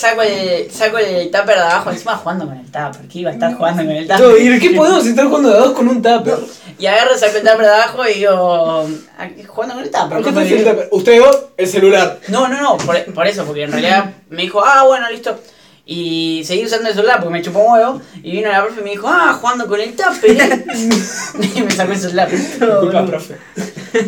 Saco, 0.00 0.22
el, 0.22 0.70
saco 0.70 0.98
el 0.98 1.30
tupper 1.30 1.56
de 1.56 1.62
abajo, 1.62 1.90
encima 1.90 2.16
jugando 2.16 2.46
con 2.46 2.56
el 2.56 2.64
tupper, 2.66 3.08
que 3.08 3.18
iba 3.18 3.30
a 3.30 3.34
estar 3.34 3.54
jugando 3.54 3.84
con 3.84 3.92
el 3.92 4.08
tupper. 4.08 4.40
¿Y 4.40 4.58
qué 4.58 4.70
podemos 4.70 5.06
estar 5.06 5.26
jugando 5.26 5.50
de 5.50 5.58
dos 5.58 5.72
con 5.72 5.88
un 5.88 6.02
tupper? 6.02 6.38
Y 6.78 6.86
agarro, 6.86 7.16
saco 7.18 7.36
el 7.36 7.42
tupper 7.42 7.60
de 7.60 7.68
abajo 7.68 8.08
y 8.08 8.14
digo, 8.14 8.86
"Ah, 9.18 9.28
jugando 9.46 9.74
con 9.74 9.84
el 9.84 9.90
tupper. 9.90 10.08
¿Por 10.08 10.24
qué 10.24 10.32
profe". 10.32 10.48
te 10.48 10.56
el 10.56 10.64
tupper? 10.64 10.88
Usted 10.90 11.20
vos, 11.20 11.38
el 11.56 11.66
celular. 11.66 12.18
No, 12.28 12.48
no, 12.48 12.60
no, 12.60 12.78
por, 12.78 13.04
por 13.12 13.26
eso, 13.26 13.44
porque 13.44 13.64
en 13.64 13.72
realidad 13.72 14.10
me 14.30 14.42
dijo, 14.42 14.62
ah, 14.64 14.84
bueno, 14.86 15.10
listo. 15.10 15.38
Y 15.84 16.42
seguí 16.44 16.64
usando 16.64 16.88
el 16.88 16.94
celular 16.94 17.18
porque 17.18 17.32
me 17.32 17.42
chupó 17.42 17.58
un 17.58 17.72
huevo. 17.72 18.00
Y 18.22 18.30
vino 18.32 18.50
la 18.50 18.62
profe 18.62 18.80
y 18.80 18.84
me 18.84 18.90
dijo, 18.90 19.08
ah, 19.08 19.36
jugando 19.40 19.66
con 19.66 19.80
el 19.80 19.94
tupper. 19.94 20.30
¿eh?". 20.30 20.64
y 21.56 21.62
me 21.62 21.70
sacó 21.70 21.92
el 21.92 21.98
celular. 21.98 22.30
Disculpa, 22.30 23.04
profe. 23.04 23.36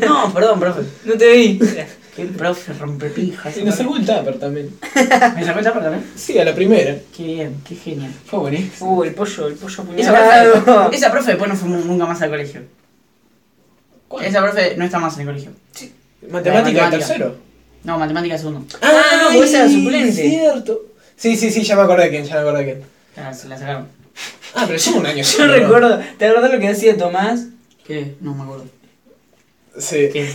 No, 0.00 0.32
perdón, 0.32 0.60
profe. 0.60 0.82
No 1.04 1.14
te 1.14 1.32
vi. 1.32 1.60
Qué 2.14 2.26
profe 2.26 2.74
rompepija. 2.74 3.50
Y 3.58 3.64
nos 3.64 3.74
sacó 3.76 3.96
el 3.96 4.04
tupper 4.04 4.38
también. 4.38 4.70
¿Me 5.36 5.44
sacó 5.44 5.58
el 5.60 5.64
tupper 5.64 5.82
también? 5.82 6.04
Sí, 6.14 6.38
a 6.38 6.44
la 6.44 6.54
primera. 6.54 6.96
Qué 7.16 7.22
bien, 7.24 7.56
qué 7.66 7.74
genial. 7.74 8.12
Fue 8.26 8.38
buenísimo. 8.38 8.98
Uh, 8.98 9.04
el 9.04 9.14
pollo, 9.14 9.46
el 9.48 9.54
pollo 9.54 9.84
Esa 9.96 10.12
profe, 10.12 10.96
esa 10.96 11.10
profe 11.10 11.30
después 11.30 11.48
no 11.50 11.56
fue 11.56 11.68
nu- 11.70 11.84
nunca 11.84 12.04
más 12.06 12.20
al 12.20 12.28
colegio. 12.30 12.62
¿Cuál? 14.08 14.26
Esa 14.26 14.42
profe 14.42 14.76
no 14.76 14.84
está 14.84 14.98
más 14.98 15.14
en 15.14 15.20
el 15.22 15.26
colegio. 15.28 15.50
Matemática, 16.30 16.52
Matemática. 16.82 16.90
tercero. 16.90 17.36
No, 17.84 17.98
matemática 17.98 18.36
segundo. 18.38 18.64
Ah, 18.82 19.30
no, 19.32 19.42
esa 19.42 19.60
era 19.64 19.68
suplente. 19.68 20.12
cierto. 20.12 20.80
Sí, 21.16 21.36
sí, 21.36 21.50
sí, 21.50 21.62
ya 21.62 21.76
me 21.76 21.82
acordé 21.82 22.04
de 22.04 22.10
quién, 22.10 22.24
ya 22.24 22.34
me 22.34 22.40
acordé 22.40 22.58
de 22.58 22.64
quién. 22.72 22.82
Ya, 23.16 23.32
se 23.34 23.48
la 23.48 23.58
sacaron. 23.58 23.88
Ah, 24.54 24.64
pero 24.66 24.78
llevo 24.78 24.98
un 24.98 25.06
año 25.06 25.24
Yo 25.38 25.46
recuerdo, 25.46 25.98
¿te 26.18 26.26
acordás 26.26 26.52
lo 26.52 26.60
que 26.60 26.68
hacía 26.68 26.96
Tomás? 26.96 27.46
¿Qué? 27.86 28.14
No 28.20 28.34
me 28.34 28.42
acuerdo. 28.42 28.66
Sí. 29.78 30.08
Que. 30.12 30.28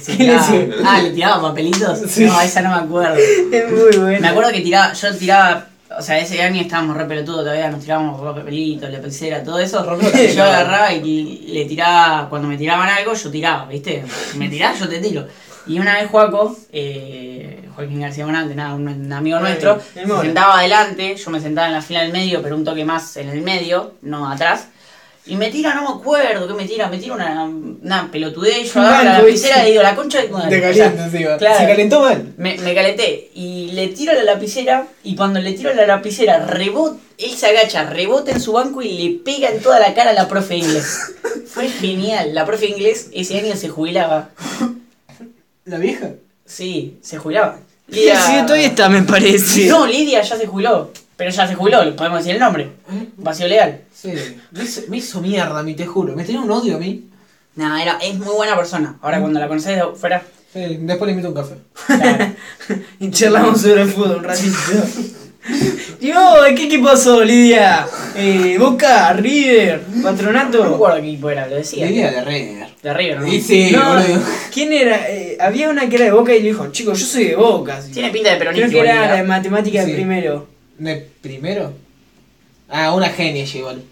Ah, 0.86 1.02
le 1.02 1.12
tiraba 1.12 1.42
papelitos. 1.42 2.00
Sí. 2.08 2.26
No, 2.26 2.40
esa 2.42 2.62
no 2.62 2.70
me 2.70 2.84
acuerdo. 2.84 3.16
Es 3.16 3.72
muy 3.72 3.98
bueno. 3.98 4.20
Me 4.20 4.28
acuerdo 4.28 4.52
que 4.52 4.62
tiraba, 4.62 4.94
yo 4.94 5.16
tiraba, 5.16 5.68
o 5.98 6.02
sea, 6.02 6.20
ese 6.20 6.42
año 6.42 6.62
estábamos 6.62 6.98
re 6.98 7.06
pelotudos 7.06 7.42
todavía, 7.42 7.70
nos 7.70 7.82
tirábamos 7.82 8.22
papelitos, 8.36 8.90
la 8.90 8.98
lapicera, 8.98 9.44
todo 9.44 9.60
eso. 9.60 9.84
Yo 10.36 10.44
agarraba 10.44 10.94
y 10.94 11.48
le 11.48 11.66
tiraba, 11.66 12.30
cuando 12.30 12.48
me 12.48 12.58
tiraban 12.58 12.90
algo, 12.90 13.14
yo 13.14 13.32
tiraba, 13.32 13.66
¿viste? 13.66 14.04
Si 14.32 14.38
me 14.38 14.50
tirás, 14.50 14.80
yo 14.80 14.88
te 14.88 15.00
tiro. 15.00 15.28
Y 15.66 15.80
una 15.80 15.96
vez 15.96 16.10
Juaco, 16.10 16.56
eh, 16.72 17.68
Joaquín 17.76 18.00
García 18.00 18.26
Bonante, 18.26 18.56
nada, 18.56 18.74
un, 18.74 18.88
un 18.88 19.14
amigo 19.14 19.40
nuestro, 19.40 19.82
se 19.94 20.06
sentaba 20.06 20.60
adelante, 20.60 21.16
yo 21.16 21.30
me 21.30 21.42
sentaba 21.42 21.68
en 21.68 21.74
la 21.74 21.82
fila 21.82 22.02
del 22.04 22.14
medio, 22.14 22.42
pero 22.42 22.56
un 22.56 22.64
toque 22.64 22.86
más 22.86 23.18
en 23.18 23.30
el 23.30 23.42
medio, 23.42 23.96
no 24.02 24.30
atrás. 24.30 24.70
Y 25.28 25.36
me 25.36 25.50
tira, 25.52 25.74
no 25.74 25.82
me 25.82 26.00
acuerdo 26.00 26.48
qué 26.48 26.54
me 26.54 26.66
tira, 26.66 26.88
me 26.90 26.98
tira 26.98 27.16
una, 27.16 27.44
una 27.46 28.10
pelotudez, 28.12 28.74
yo 28.74 28.82
agarro 28.82 29.04
la 29.04 29.20
lapicera 29.20 29.60
y 29.60 29.64
le 29.66 29.70
digo, 29.72 29.84
la 29.84 29.96
concha 29.96 30.22
de 30.22 30.28
tu 30.28 30.34
madre". 30.34 30.60
De 30.60 30.70
O 30.70 30.74
sea, 30.74 31.38
claro. 31.38 31.58
Se 31.58 31.68
calentó 31.68 32.02
mal. 32.02 32.34
me, 32.38 32.58
me 32.60 32.74
calenté 32.74 33.30
y 33.36 33.72
le 33.74 33.88
tiro 33.90 34.14
la 34.14 34.24
lapicera 34.24 34.88
y 35.04 35.16
cuando 35.16 35.40
le 35.40 35.54
tiro 35.54 35.74
la 35.74 35.86
lapicera 35.86 36.46
rebota, 36.46 36.98
él 37.18 37.32
se 37.32 37.48
agacha, 37.48 37.84
rebota 37.84 38.32
en 38.32 38.40
su 38.40 38.54
banco 38.54 38.82
y 38.82 38.92
le 38.98 39.20
pega 39.20 39.50
en 39.50 39.62
toda 39.62 39.80
la 39.80 39.94
cara 39.94 40.12
a 40.12 40.14
la 40.14 40.28
profe 40.28 40.54
de 40.54 40.60
inglés. 40.60 40.98
Fue 41.48 41.68
genial, 41.68 42.34
la 42.34 42.46
profe 42.46 42.66
de 42.68 42.72
inglés 42.72 43.10
ese 43.14 43.40
año 43.40 43.56
se 43.56 43.70
jubilaba. 43.70 44.30
¿La 45.66 45.78
vieja? 45.78 46.12
Sí, 46.46 46.98
se 47.02 47.18
jubilaba. 47.18 47.60
Sí, 47.92 48.08
sí, 48.26 48.34
todavía 48.46 48.68
está, 48.68 48.90
me 48.90 49.02
parece. 49.04 49.68
No, 49.68 49.86
Lidia 49.88 50.22
ya 50.22 50.38
se 50.38 50.46
jubiló, 50.46 50.92
pero 51.18 51.30
ya 51.32 51.48
se 51.48 51.56
jubiló, 51.56 51.96
podemos 51.96 52.20
decir 52.20 52.34
el 52.36 52.40
nombre. 52.40 52.70
Vacío 53.18 53.48
legal. 53.48 53.82
Sí. 53.94 54.14
Me 54.52 54.64
hizo, 54.64 54.82
me 54.88 54.98
hizo 54.98 55.20
mierda 55.22 55.60
a 55.60 55.64
mí, 55.64 55.74
te 55.74 55.86
juro. 55.86 56.16
Me 56.16 56.24
tenía 56.24 56.40
un 56.42 56.52
odio 56.52 56.76
a 56.76 56.80
mí. 56.80 57.06
Nada, 57.56 57.82
era, 57.82 57.98
es 58.02 58.16
muy 58.18 58.34
buena 58.36 58.56
persona. 58.56 58.98
Ahora 59.02 59.20
cuando 59.20 59.40
la 59.40 59.48
conoces 59.48 59.76
de 59.76 59.84
fuera, 59.96 60.22
Sí, 60.54 60.78
después 60.80 61.08
le 61.08 61.12
invito 61.12 61.28
un 61.30 61.34
café. 61.36 61.56
claro. 61.88 62.34
Y 63.00 63.12
charlamos 63.12 63.60
sobre 63.62 63.82
el 63.82 63.90
fútbol 63.90 64.18
un 64.18 64.24
ratito. 64.24 64.56
Yo, 66.02 66.36
¿qué 66.56 66.66
equipo 66.66 66.96
sos, 66.96 67.26
Lidia? 67.26 67.88
Eh, 68.16 68.58
Boca, 68.60 69.14
River, 69.14 69.82
no 69.96 70.04
Patronato. 70.04 70.64
acuerdo 70.64 71.02
qué 71.02 71.08
equipo 71.10 71.30
era, 71.30 71.48
lo 71.48 71.56
decía. 71.56 71.86
Lidia 71.86 72.12
de 72.12 72.22
River. 72.24 72.68
De 72.84 72.94
River, 72.94 73.20
¿no? 73.22 73.28
Y 73.28 73.42
sí, 73.42 73.72
No, 73.72 73.94
boludo. 73.94 74.22
¿quién 74.54 74.72
era? 74.74 75.10
Eh, 75.10 75.38
había 75.40 75.70
una 75.70 75.88
que 75.90 75.96
era 75.96 76.06
de 76.06 76.12
Boca 76.12 76.34
y 76.36 76.42
le 76.42 76.50
dijo, 76.50 76.68
chicos, 76.72 77.00
yo 77.00 77.06
soy 77.06 77.24
de 77.26 77.36
Boca. 77.36 77.80
Tiene 77.92 78.10
pinta 78.10 78.32
de 78.32 78.38
peronista. 78.38 78.68
Creo 78.70 78.84
que 78.84 78.90
era 78.90 79.08
la 79.08 79.16
de 79.16 79.24
matemática 79.24 79.84
Sí. 79.86 79.94
primero. 79.94 80.48
¿De 80.78 81.10
primero? 81.22 81.74
Ah, 82.70 82.94
una 82.94 83.10
genia 83.10 83.46
igual. 83.46 83.84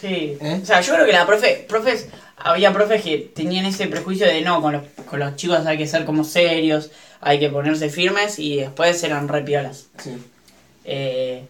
Sí. 0.00 0.36
¿Eh? 0.40 0.60
O 0.62 0.66
sea, 0.66 0.80
yo 0.80 0.94
creo 0.94 1.06
que 1.06 1.12
la 1.12 1.26
profe, 1.26 1.66
profes, 1.68 2.08
había 2.36 2.72
profes 2.72 3.02
que 3.02 3.18
tenían 3.34 3.66
ese 3.66 3.86
prejuicio 3.88 4.26
de 4.26 4.40
no, 4.42 4.62
con 4.62 4.74
los, 4.74 4.82
con 5.08 5.18
los 5.18 5.36
chicos 5.36 5.66
hay 5.66 5.76
que 5.76 5.86
ser 5.86 6.04
como 6.04 6.24
serios, 6.24 6.90
hay 7.20 7.40
que 7.40 7.48
ponerse 7.48 7.88
firmes 7.90 8.38
y 8.38 8.56
después 8.56 9.02
eran 9.02 9.28
re 9.28 9.42
piolas. 9.42 9.86
Sí. 9.98 10.16
Eh, 10.84 11.44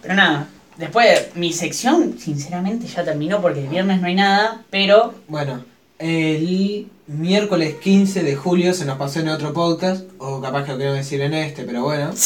pero 0.00 0.14
nada, 0.14 0.48
después 0.76 1.28
mi 1.34 1.52
sección 1.52 2.18
sinceramente 2.18 2.86
ya 2.86 3.04
terminó 3.04 3.40
porque 3.40 3.60
el 3.60 3.68
viernes 3.68 4.00
no 4.00 4.06
hay 4.06 4.14
nada, 4.14 4.62
pero 4.70 5.14
Bueno, 5.28 5.64
el 5.98 6.88
miércoles 7.06 7.76
15 7.80 8.22
de 8.22 8.36
julio 8.36 8.74
se 8.74 8.84
nos 8.84 8.98
pasó 8.98 9.20
en 9.20 9.28
otro 9.28 9.52
podcast, 9.52 10.04
o 10.18 10.40
capaz 10.40 10.64
que 10.64 10.72
lo 10.72 10.78
quiero 10.78 10.94
decir 10.94 11.20
en 11.20 11.34
este, 11.34 11.64
pero 11.64 11.82
bueno. 11.82 12.12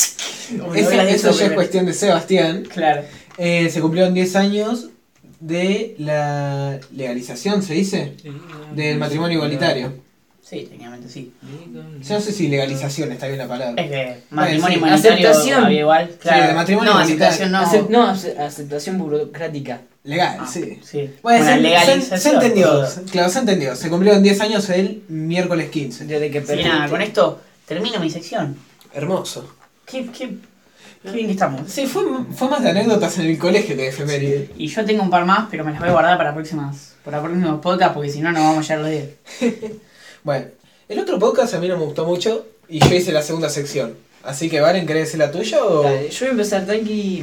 Eso, 0.74 0.90
eso 0.90 1.30
ya 1.32 1.46
es 1.46 1.52
cuestión 1.52 1.86
de 1.86 1.92
Sebastián. 1.92 2.64
Claro. 2.72 3.02
Eh, 3.38 3.68
se 3.70 3.80
cumplieron 3.80 4.14
10 4.14 4.36
años 4.36 4.88
de 5.40 5.94
la 5.98 6.78
legalización, 6.94 7.62
¿se 7.62 7.74
dice? 7.74 8.14
Del 8.74 8.98
matrimonio 8.98 9.36
igualitario. 9.36 10.04
Sí, 10.42 10.64
técnicamente 10.70 11.08
sí. 11.08 11.32
Yo 12.02 12.14
no 12.14 12.20
sé 12.20 12.30
si 12.32 12.46
legalización 12.46 13.10
está 13.10 13.26
bien 13.26 13.38
la 13.38 13.48
palabra. 13.48 13.82
Es 13.82 13.90
que 13.90 14.16
matrimonio 14.30 14.68
sí. 14.68 14.76
igualitario 14.84 15.28
Aceptación. 15.30 15.64
había 15.64 15.80
igual. 15.80 16.10
Claro. 16.20 16.46
de 16.46 16.54
matrimonio 16.54 16.92
no, 16.94 17.00
igualitario. 17.00 17.34
aceptación 17.34 17.52
no. 17.52 17.64
Acep- 17.66 17.88
no, 17.88 18.10
ace- 18.10 18.38
aceptación 18.38 18.98
burocrática. 18.98 19.80
Legal, 20.04 20.36
Ah, 20.40 20.46
sí. 20.46 20.78
Sí. 20.84 21.10
Bueno, 21.20 21.40
Una 21.44 21.50
se, 21.50 21.56
se- 21.56 21.62
legalización. 21.62 22.20
se 22.20 22.28
entendió, 22.30 22.84
claro, 23.10 23.28
se 23.28 23.38
entendió. 23.40 23.74
Se 23.74 23.88
cumplieron 23.90 24.22
10 24.22 24.40
años 24.40 24.70
el 24.70 25.02
miércoles 25.08 25.68
15. 25.68 26.04
Desde 26.04 26.30
que 26.30 26.40
Sí, 26.46 26.62
nada, 26.62 26.88
con 26.88 27.02
esto 27.02 27.40
termino 27.66 27.98
mi 27.98 28.08
sección. 28.08 28.56
Hermoso. 28.94 29.52
Qué, 29.86 30.06
qué, 30.06 30.36
qué 31.02 31.10
bien 31.12 31.26
que 31.26 31.32
estamos. 31.32 31.62
Sí, 31.70 31.86
fue, 31.86 32.02
fue 32.36 32.48
más 32.48 32.62
de 32.62 32.70
anécdotas 32.70 33.18
en 33.18 33.26
el 33.26 33.38
colegio 33.38 33.76
que 33.76 33.82
de 33.82 33.88
efeméride. 33.88 34.50
Y 34.58 34.66
yo 34.66 34.84
tengo 34.84 35.02
un 35.02 35.10
par 35.10 35.24
más, 35.24 35.46
pero 35.50 35.64
me 35.64 35.70
las 35.70 35.80
voy 35.80 35.88
a 35.88 35.92
guardar 35.92 36.18
para 36.18 36.34
próximas, 36.34 36.94
para 37.04 37.22
próximos 37.22 37.60
podcasts 37.60 37.94
porque 37.94 38.10
si 38.10 38.20
no, 38.20 38.32
no 38.32 38.40
vamos 38.40 38.58
a 38.58 38.62
llegar 38.62 38.78
a 38.78 38.82
los 38.82 38.90
10. 38.90 39.72
Bueno, 40.24 40.46
el 40.88 40.98
otro 40.98 41.20
podcast 41.20 41.54
a 41.54 41.60
mí 41.60 41.68
no 41.68 41.78
me 41.78 41.84
gustó 41.84 42.04
mucho 42.04 42.46
y 42.68 42.80
yo 42.80 42.92
hice 42.92 43.12
la 43.12 43.22
segunda 43.22 43.48
sección. 43.48 43.94
Así 44.24 44.50
que, 44.50 44.60
Valen, 44.60 44.84
¿querés 44.84 45.04
decir 45.04 45.20
la 45.20 45.30
tuya 45.30 45.64
o...? 45.64 45.84
Dale, 45.84 46.10
yo 46.10 46.18
voy 46.18 46.28
a 46.28 46.30
empezar 46.32 46.66
tranqui. 46.66 47.22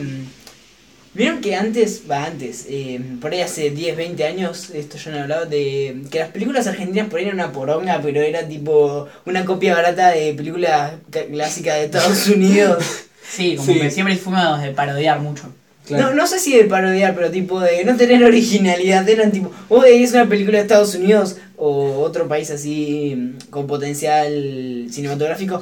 Vieron 1.15 1.41
que 1.41 1.55
antes, 1.55 2.03
va 2.09 2.25
antes, 2.25 2.65
eh, 2.69 2.99
por 3.21 3.31
ahí 3.31 3.41
hace 3.41 3.69
10, 3.69 3.95
20 3.95 4.23
años, 4.25 4.71
esto 4.71 4.97
yo 4.97 5.11
no 5.11 5.17
he 5.17 5.21
hablado, 5.21 5.45
de 5.45 6.01
que 6.09 6.17
las 6.19 6.29
películas 6.29 6.65
argentinas 6.65 7.07
por 7.07 7.19
ahí 7.19 7.25
eran 7.25 7.35
una 7.35 7.51
poronga, 7.51 7.99
pero 8.01 8.21
era 8.21 8.47
tipo 8.47 9.07
una 9.25 9.45
copia 9.45 9.75
barata 9.75 10.09
de 10.09 10.33
películas 10.33 10.93
ca- 11.11 11.25
clásicas 11.25 11.75
de 11.77 11.85
Estados 11.85 12.27
Unidos. 12.35 12.83
Sí, 13.29 13.55
como 13.55 13.73
Sí. 13.73 13.79
que 13.79 13.91
siempre 13.91 14.15
fuimos 14.15 14.61
de 14.61 14.71
parodiar 14.71 15.19
mucho. 15.19 15.43
Claro. 15.85 16.09
No, 16.09 16.13
no 16.15 16.27
sé 16.27 16.39
si 16.39 16.55
de 16.57 16.63
parodiar, 16.63 17.13
pero 17.13 17.29
tipo 17.29 17.59
de 17.59 17.83
no 17.83 17.95
tener 17.95 18.23
originalidad, 18.23 19.07
eran 19.07 19.31
tipo, 19.31 19.51
o 19.69 19.81
veías 19.81 20.13
una 20.13 20.27
película 20.27 20.57
de 20.57 20.63
Estados 20.63 20.95
Unidos 20.95 21.35
o 21.57 21.99
otro 22.01 22.27
país 22.27 22.49
así 22.49 23.13
mm, 23.15 23.49
con 23.51 23.67
potencial 23.67 24.87
cinematográfico, 24.89 25.61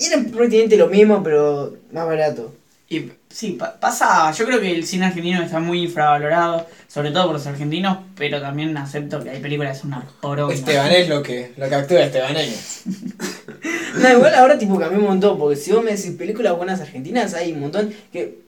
eran 0.00 0.24
prácticamente 0.26 0.76
lo 0.76 0.88
mismo, 0.88 1.22
pero 1.22 1.76
más 1.92 2.06
barato. 2.06 2.52
Y 2.88 3.10
sí, 3.30 3.52
pa- 3.52 3.78
pasa, 3.78 4.30
yo 4.32 4.44
creo 4.46 4.60
que 4.60 4.70
el 4.74 4.84
cine 4.86 5.06
argentino 5.06 5.42
está 5.42 5.60
muy 5.60 5.82
infravalorado, 5.84 6.66
sobre 6.88 7.10
todo 7.10 7.24
por 7.26 7.34
los 7.34 7.46
argentinos, 7.46 7.98
pero 8.16 8.40
también 8.40 8.76
acepto 8.76 9.22
que 9.22 9.30
hay 9.30 9.40
películas 9.40 9.76
que 9.76 9.82
son 9.82 9.92
una 9.92 10.04
poronga. 10.20 10.54
Esteban 10.54 10.90
es 10.92 11.08
lo 11.08 11.22
que, 11.22 11.52
lo 11.56 11.68
que 11.68 11.74
actúa 11.74 12.00
Estebanés. 12.04 12.82
No, 14.00 14.08
igual 14.12 14.34
ahora 14.34 14.56
tipo 14.58 14.78
cambió 14.78 15.00
un 15.00 15.06
montón, 15.06 15.38
porque 15.38 15.56
si 15.56 15.72
vos 15.72 15.82
me 15.82 15.90
decís 15.90 16.12
películas 16.12 16.56
buenas 16.56 16.80
argentinas, 16.80 17.34
hay 17.34 17.52
un 17.52 17.60
montón 17.60 17.92
que 18.12 18.38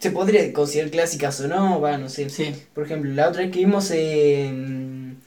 se 0.00 0.10
podría 0.10 0.52
considerar 0.52 0.90
clásicas 0.90 1.40
o 1.42 1.46
no, 1.48 1.80
va, 1.80 1.96
no 1.98 2.08
sé. 2.08 2.28
Sí. 2.30 2.52
Por 2.74 2.84
ejemplo, 2.86 3.12
la 3.12 3.28
otra 3.28 3.42
vez 3.42 3.52
que 3.52 3.60
vimos 3.60 3.90
en 3.92 5.18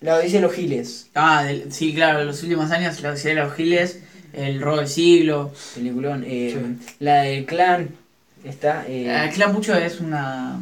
La 0.00 0.16
Odisea 0.16 0.40
de 0.40 0.46
los 0.46 0.54
Giles, 0.54 1.08
Ah, 1.14 1.44
del- 1.44 1.72
sí, 1.72 1.94
claro, 1.94 2.24
los 2.24 2.42
últimos 2.42 2.70
años, 2.72 3.00
la 3.00 3.10
Odisea 3.12 3.34
de 3.34 3.40
los 3.40 3.54
Giles, 3.54 4.00
el 4.34 4.60
robo 4.60 4.78
del 4.78 4.88
siglo. 4.88 5.52
peliculón, 5.74 6.24
eh, 6.26 6.56
la 6.98 7.22
del 7.22 7.46
clan, 7.46 7.88
está... 8.44 8.84
Eh, 8.88 9.30
Clan 9.34 9.52
Pucho 9.54 9.74
es 9.74 10.00
una, 10.00 10.60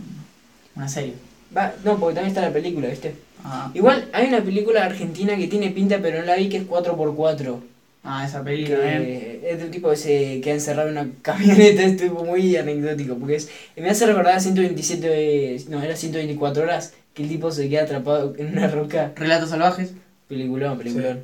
una 0.77 0.89
serie. 0.89 1.15
va, 1.57 1.75
no, 1.85 1.99
porque 1.99 2.15
también 2.15 2.29
está 2.29 2.41
la 2.43 2.53
película, 2.53 2.89
¿viste? 2.89 3.15
Ah, 3.45 3.71
Igual 3.75 4.09
hay 4.13 4.29
una 4.29 4.43
película 4.43 4.85
argentina 4.85 5.37
que 5.37 5.49
tiene 5.49 5.71
pinta, 5.71 5.99
pero 6.03 6.19
no 6.21 6.25
la 6.27 6.37
vi, 6.37 6.49
que 6.49 6.59
es 6.59 6.67
4x4. 6.67 7.61
ah, 8.05 8.25
esa 8.27 8.43
película, 8.43 8.79
eh. 8.83 9.41
Es 9.45 9.59
de 9.59 9.65
un 9.67 9.71
tipo 9.71 9.91
que 9.91 9.97
se 9.97 10.41
queda 10.41 10.55
encerrado 10.55 10.89
en 10.89 10.99
una 10.99 11.11
camioneta, 11.23 11.83
es 11.85 11.97
tipo 11.97 12.25
muy 12.25 12.57
anecdótico, 12.57 13.17
porque 13.17 13.37
es, 13.37 13.49
me 13.77 13.91
hace 13.91 14.07
recordar 14.07 14.35
a 14.37 14.41
127, 14.41 15.55
eh, 15.55 15.65
no, 15.69 15.83
era 15.83 15.95
124 15.97 16.63
horas, 16.65 16.95
que 17.15 17.23
el 17.23 17.29
tipo 17.29 17.51
se 17.51 17.69
queda 17.69 17.83
atrapado 17.83 18.35
en 18.39 18.49
una 18.59 18.69
roca. 18.69 19.13
Relatos 19.17 19.51
salvajes. 19.51 19.93
Peliculón, 20.29 20.77
peliculón. 20.79 21.21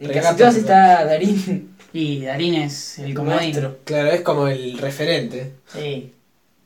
En 0.00 0.08
Relatos 0.08 0.24
casi 0.30 0.38
todas 0.38 0.56
está 0.56 1.04
Darín, 1.04 1.70
Y 1.92 2.20
Darín 2.24 2.54
es 2.54 2.98
el 2.98 3.14
comodín. 3.14 3.36
maestro. 3.38 3.78
Claro, 3.84 4.10
es 4.10 4.20
como 4.20 4.48
el 4.48 4.76
referente. 4.78 5.52
Sí. 5.72 6.12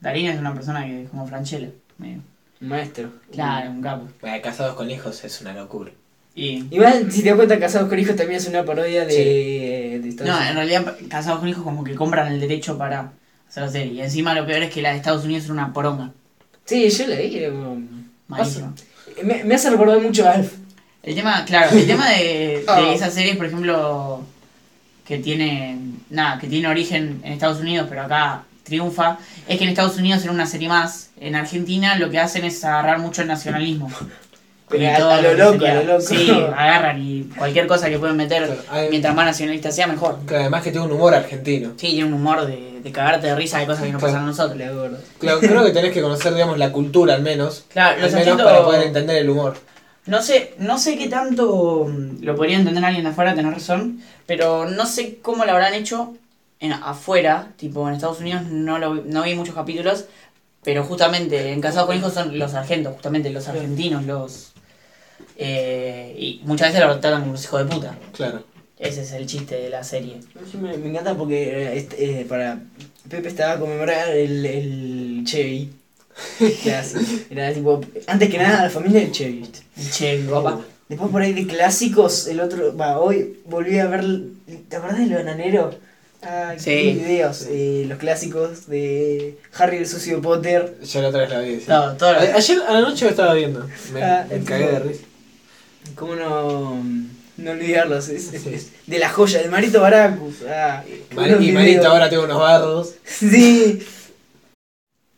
Darín 0.01 0.27
es 0.29 0.39
una 0.39 0.53
persona 0.55 0.85
que 0.85 1.03
es 1.05 1.11
como 1.11 1.27
Franchella. 1.27 1.69
medio. 1.99 2.19
Maestro. 2.61 3.11
Claro, 3.33 3.71
un 3.71 3.83
capo. 3.83 4.09
Bueno, 4.21 4.37
casados 4.43 4.75
con 4.77 4.91
hijos 4.91 5.23
es 5.25 5.41
una 5.41 5.53
locura. 5.53 5.91
Y. 6.35 6.65
Igual, 6.71 7.11
si 7.13 7.23
te 7.23 7.29
das 7.29 7.37
cuenta, 7.37 7.59
Casados 7.61 7.89
con 7.89 7.99
Hijos 7.99 8.17
también 8.17 8.39
es 8.39 8.49
una 8.49 8.65
parodia 8.65 9.05
de, 9.05 10.01
de 10.03 10.09
Estados 10.09 10.31
No, 10.33 10.37
en 10.39 10.57
Unidos. 10.57 10.57
realidad, 10.71 10.97
casados 11.11 11.41
con 11.41 11.49
hijos, 11.49 11.63
como 11.63 11.85
que 11.85 11.95
compran 11.95 12.33
el 12.33 12.41
derecho 12.41 12.79
para 12.79 13.13
hacer 13.49 13.65
la 13.65 13.69
serie. 13.69 13.93
Y 13.95 14.01
encima, 14.01 14.33
lo 14.35 14.47
peor 14.47 14.63
es 14.63 14.73
que 14.73 14.81
la 14.81 14.91
de 14.93 14.97
Estados 14.97 15.25
Unidos 15.25 15.45
es 15.45 15.51
una 15.51 15.73
poronga. 15.75 16.11
Sí, 16.65 16.89
yo 16.89 17.07
la 17.07 17.17
vi, 17.17 17.37
era 17.37 17.51
como- 17.51 17.83
Malísima. 18.29 18.73
Me, 19.25 19.45
me 19.45 19.55
hace 19.57 19.69
recordar 19.71 20.01
mucho 20.01 20.27
a 20.27 20.33
Alf. 20.33 20.53
El 21.03 21.15
tema, 21.17 21.45
claro, 21.45 21.77
el 21.77 21.87
tema 21.87 22.09
de, 22.11 22.17
de 22.25 22.65
Oh. 22.67 22.93
esas 22.95 23.13
series, 23.13 23.37
por 23.37 23.47
ejemplo, 23.47 24.25
que 25.05 25.19
tiene, 25.19 25.79
nada, 26.11 26.39
que 26.39 26.47
tiene 26.47 26.69
origen 26.69 27.21
en 27.25 27.33
Estados 27.33 27.61
Unidos, 27.61 27.87
pero 27.89 28.03
acá 28.03 28.43
triunfa, 28.65 29.19
es 29.49 29.59
que 29.59 29.65
en 29.65 29.71
Estados 29.71 29.97
Unidos, 29.97 30.25
en 30.25 30.31
una 30.31 30.47
serie 30.47 30.69
más, 30.69 31.11
en 31.21 31.35
Argentina, 31.35 31.97
lo 31.97 32.11
que 32.11 32.21
hacen 32.21 32.45
es 32.45 32.65
agarrar 32.65 32.99
mucho 32.99 33.23
el 33.23 33.29
nacionalismo. 33.29 33.91
Pero 34.69 34.85
Y 34.85 34.87
a- 34.87 34.97
todo 34.97 35.11
a 35.11 35.21
lo 35.21 35.35
loco, 35.35 35.53
sería- 35.59 35.73
a 35.73 35.75
lo 35.83 35.85
loco. 35.85 36.01
Sí, 36.01 36.31
agarran 36.57 37.03
y 37.03 37.25
cualquier 37.37 37.67
cosa 37.67 37.91
que 37.91 37.99
pueden 37.99 38.17
meter, 38.17 38.47
Claro, 38.47 38.63
hay- 38.71 38.89
mientras 38.89 39.15
más 39.15 39.27
nacionalista 39.27 39.71
sea, 39.71 39.87
mejor. 39.87 40.21
Que 40.27 40.37
además 40.37 40.63
que 40.63 40.71
tiene 40.71 40.87
un 40.87 40.93
humor 40.93 41.15
argentino. 41.15 41.73
Sí, 41.77 41.89
tiene 41.89 42.05
un 42.07 42.15
humor 42.15 42.47
de, 42.47 42.81
de 42.83 42.93
cagarte 42.93 43.27
de 43.27 43.35
risa 43.35 43.59
de 43.59 43.67
cosas 43.67 43.83
que 43.85 43.93
no 43.93 43.99
Claro. 43.99 44.13
pasan 44.15 44.25
a 44.25 44.27
nosotros. 44.31 44.59
Claro, 45.19 45.41
creo 45.41 45.63
que 45.65 45.73
tenés 45.73 45.93
que 45.93 46.01
conocer, 46.01 46.33
digamos, 46.33 46.57
la 46.57 46.73
cultura 46.73 47.13
al 47.13 47.21
menos. 47.23 47.67
Claro, 47.71 48.03
Al 48.03 48.13
menos 48.13 48.41
para 48.41 48.63
poder 48.63 48.87
entender 48.87 49.17
el 49.17 49.29
humor. 49.29 49.59
No 50.07 50.21
sé, 50.23 50.55
no 50.59 50.79
sé 50.79 50.99
qué 50.99 51.09
tanto 51.09 51.87
mm, 51.89 52.23
lo 52.25 52.35
podría 52.35 52.59
entender 52.59 52.85
alguien 52.85 53.05
de 53.05 53.11
afuera, 53.11 53.35
tenés 53.35 53.53
razón, 53.55 54.01
pero 54.27 54.69
no 54.69 54.85
sé 54.87 55.19
cómo 55.23 55.45
lo 55.45 55.53
habrán 55.53 55.75
hecho 55.75 56.15
en, 56.61 56.73
afuera, 56.73 57.53
tipo 57.57 57.87
en 57.89 57.95
Estados 57.95 58.21
Unidos 58.21 58.43
no, 58.51 58.79
lo, 58.79 58.95
vi- 58.95 59.03
no 59.07 59.23
vi 59.23 59.35
muchos 59.35 59.55
capítulos, 59.55 60.07
pero 60.65 60.83
justamente 60.85 61.53
en 61.53 61.61
Casados 61.61 61.87
con 61.89 61.97
Hijos 61.97 62.15
son 62.15 62.39
los 62.39 62.51
sargentos, 62.53 62.95
justamente 62.95 63.31
los 63.31 63.47
argentinos, 63.49 64.05
los... 64.05 64.53
eh, 65.37 66.15
y 66.19 66.41
muchas 66.45 66.69
veces 66.73 66.87
lo 66.87 66.99
tratan 67.01 67.21
como 67.23 67.33
los 67.33 67.45
hijos 67.45 67.65
de 67.69 67.75
puta. 67.75 67.99
Claro. 68.13 68.45
Ese 68.79 69.03
es 69.03 69.13
el 69.13 69.27
chiste 69.27 69.55
de 69.57 69.71
la 69.71 69.85
serie. 69.85 70.19
Sí, 70.51 70.57
me, 70.57 70.77
me 70.77 70.89
encanta 70.91 71.15
porque 71.17 71.45
eh, 71.45 71.77
este, 71.79 72.21
eh, 72.23 72.25
para 72.25 72.59
Pepe 73.09 73.29
estaba 73.29 73.53
a 73.53 73.59
conmemorar 73.61 74.09
el, 74.11 74.45
el 74.45 75.23
Chevy. 75.25 75.71
Era, 77.31 77.53
tipo, 77.53 77.81
antes 78.07 78.31
que 78.31 78.39
nada 78.39 78.65
la 78.65 78.71
familia 78.71 79.01
del. 79.01 79.13
El 79.77 79.91
che, 79.91 80.19
papá. 80.31 80.61
Después 80.89 81.11
por 81.11 81.23
ahí 81.23 81.33
de 81.33 81.47
clásicos, 81.47 82.27
el 82.27 82.41
otro, 82.41 82.77
va, 82.77 82.99
hoy 83.01 83.39
volví 83.47 83.79
a 83.79 83.87
ver, 83.87 84.05
¿te 84.69 84.77
acordás 84.77 84.99
del 84.99 85.15
bananero? 85.15 85.75
Ah, 86.23 86.55
Sí. 86.57 86.71
videos, 87.03 87.47
eh, 87.49 87.85
los 87.89 87.99
clásicos 87.99 88.67
de 88.69 89.39
Harry 89.55 89.79
el 89.79 89.89
sucio 89.89 90.21
Potter. 90.21 90.77
Ya 90.85 91.01
la 91.01 91.09
otra 91.09 91.21
vez 91.23 91.31
la 91.31 91.41
vi. 91.41 91.57
sí. 91.61 91.67
Todo, 91.67 91.95
todo 91.97 92.13
lo- 92.13 92.19
A- 92.21 92.35
Ayer 92.37 92.59
a 92.69 92.73
la 92.75 92.81
noche 92.83 93.05
lo 93.07 93.11
estaba 93.11 93.35
viendo. 93.35 93.67
Me, 93.93 94.03
Ah, 94.03 94.27
me 94.31 94.45
cagué 94.45 94.67
de 94.71 94.79
risa. 94.81 95.01
¿Cómo 95.97 96.15
no, 96.15 96.81
no 97.39 97.51
olvidarlos? 97.51 98.09
Es, 98.09 98.33
es- 98.35 98.47
es 98.47 98.69
de 98.87 98.99
la 99.01 99.09
joya, 99.09 99.43
de 99.43 99.49
Marito 99.49 99.81
Baracus. 99.81 100.37
Ah, 100.49 100.85
Mar- 101.15 101.43
y. 101.43 101.53
Marito 101.53 101.89
ahora 101.89 102.09
tengo 102.11 102.25
unos 102.25 102.39
bardos. 102.39 102.95
Sí. 103.05 103.81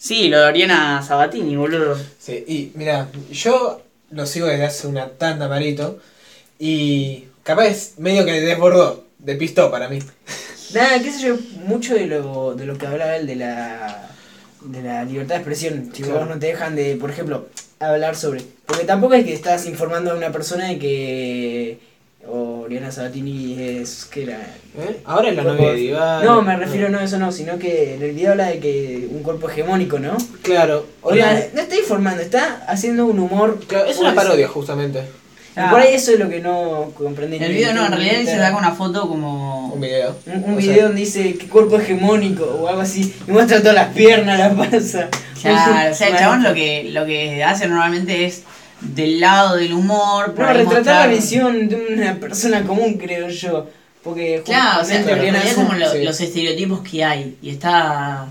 Sí, 0.04 0.28
lo 0.28 0.38
de 0.38 0.44
Oriana 0.48 1.02
Sabatini, 1.02 1.56
boludo. 1.56 1.96
Sí, 2.18 2.44
y 2.46 2.72
mira, 2.74 3.08
yo 3.32 3.80
lo 4.10 4.26
sigo 4.26 4.46
desde 4.46 4.66
hace 4.66 4.86
una 4.86 5.08
tanda, 5.08 5.48
Marito. 5.48 5.98
Y 6.58 7.24
capaz 7.42 7.92
medio 7.96 8.26
que 8.26 8.38
desbordó, 8.42 9.06
de 9.18 9.34
pistó 9.36 9.70
para 9.70 9.88
mí. 9.88 10.00
Nada, 10.74 11.00
qué 11.02 11.10
sé 11.10 11.28
yo, 11.28 11.36
mucho 11.66 11.94
de 11.94 12.04
lo, 12.04 12.54
de 12.54 12.66
lo 12.66 12.76
que 12.76 12.86
hablaba 12.86 13.16
él 13.16 13.26
de 13.26 13.36
la, 13.36 14.10
de 14.60 14.82
la 14.82 15.04
libertad 15.04 15.36
de 15.36 15.40
expresión. 15.40 15.90
Si 15.94 16.02
Claro. 16.02 16.18
vos 16.20 16.28
no 16.28 16.38
te 16.38 16.48
dejan 16.48 16.76
de, 16.76 16.96
por 16.96 17.08
ejemplo, 17.10 17.48
hablar 17.80 18.14
sobre. 18.14 18.42
Porque 18.66 18.84
tampoco 18.84 19.14
es 19.14 19.24
que 19.24 19.32
estás 19.32 19.64
informando 19.64 20.10
a 20.10 20.16
una 20.16 20.30
persona 20.32 20.68
de 20.68 20.78
que 20.78 21.78
Oriana 22.64 22.90
Sabatini 22.90 23.56
es. 23.60 24.06
¿Qué 24.10 24.22
era? 24.22 24.40
¿Eh? 24.78 25.00
Ahora 25.04 25.28
es 25.28 25.36
la 25.36 25.42
novia 25.44 25.72
de. 25.72 26.24
No, 26.24 26.40
me 26.40 26.56
refiero 26.56 26.88
no 26.88 26.98
a 26.98 27.04
eso, 27.04 27.18
no, 27.18 27.30
sino 27.30 27.58
que 27.58 27.94
en 27.94 28.02
el 28.02 28.12
video 28.12 28.32
habla 28.32 28.46
de 28.46 28.58
que 28.58 29.06
un 29.10 29.22
cuerpo 29.22 29.50
hegemónico, 29.50 29.98
¿no? 29.98 30.16
Claro, 30.40 30.86
O 31.02 31.12
sea, 31.12 31.30
Oriana- 31.30 31.46
no 31.52 31.60
está 31.60 31.76
informando, 31.76 32.22
está 32.22 32.64
haciendo 32.66 33.04
un 33.04 33.18
humor. 33.18 33.60
claro, 33.66 33.84
es 33.84 33.98
una 33.98 34.14
parodia 34.14 34.48
justamente. 34.48 35.02
Y 35.56 35.70
por 35.70 35.78
ahí 35.78 35.94
eso 35.94 36.12
es 36.12 36.18
lo 36.18 36.28
que 36.28 36.40
no 36.40 36.90
comprendí. 36.94 37.36
El 37.36 37.52
video 37.52 37.74
no, 37.74 37.86
en 37.86 37.92
realidad 37.92 38.24
se 38.24 38.38
saca 38.38 38.56
una 38.56 38.72
foto 38.72 39.06
como... 39.08 39.72
Un 39.72 39.80
video. 39.80 40.16
Un, 40.26 40.56
video 40.56 40.74
sea, 40.74 40.84
donde 40.86 41.00
dice 41.00 41.34
que 41.34 41.46
cuerpo 41.46 41.78
hegemónico 41.78 42.44
o 42.44 42.66
algo 42.66 42.80
así 42.80 43.14
y 43.28 43.30
muestra 43.30 43.60
todas 43.60 43.76
las 43.76 43.94
piernas, 43.94 44.36
la 44.36 44.52
panza. 44.52 45.08
Claro, 45.40 45.92
o 45.92 45.94
sea, 45.94 46.08
el 46.08 46.16
chabón 46.16 46.42
lo 46.42 46.54
que, 46.54 46.88
lo 46.90 47.06
que 47.06 47.44
hace 47.44 47.68
normalmente 47.68 48.24
es 48.24 48.42
del 48.84 49.20
lado 49.20 49.56
del 49.56 49.72
humor, 49.72 50.34
por 50.34 50.44
No, 50.46 50.52
retratar 50.52 50.74
mostrar- 50.76 51.08
la 51.08 51.14
visión 51.14 51.68
de 51.68 51.86
una 51.94 52.14
persona 52.16 52.62
común, 52.64 52.94
creo 52.98 53.28
yo. 53.28 53.68
Porque 54.02 54.42
Claro, 54.44 54.82
o 54.82 54.84
sea, 54.84 55.00
es 55.00 55.54
como 55.54 55.72
lo- 55.72 55.90
sí. 55.92 56.02
los 56.04 56.20
estereotipos 56.20 56.80
que 56.86 57.02
hay. 57.04 57.38
Y 57.40 57.50
está. 57.50 58.26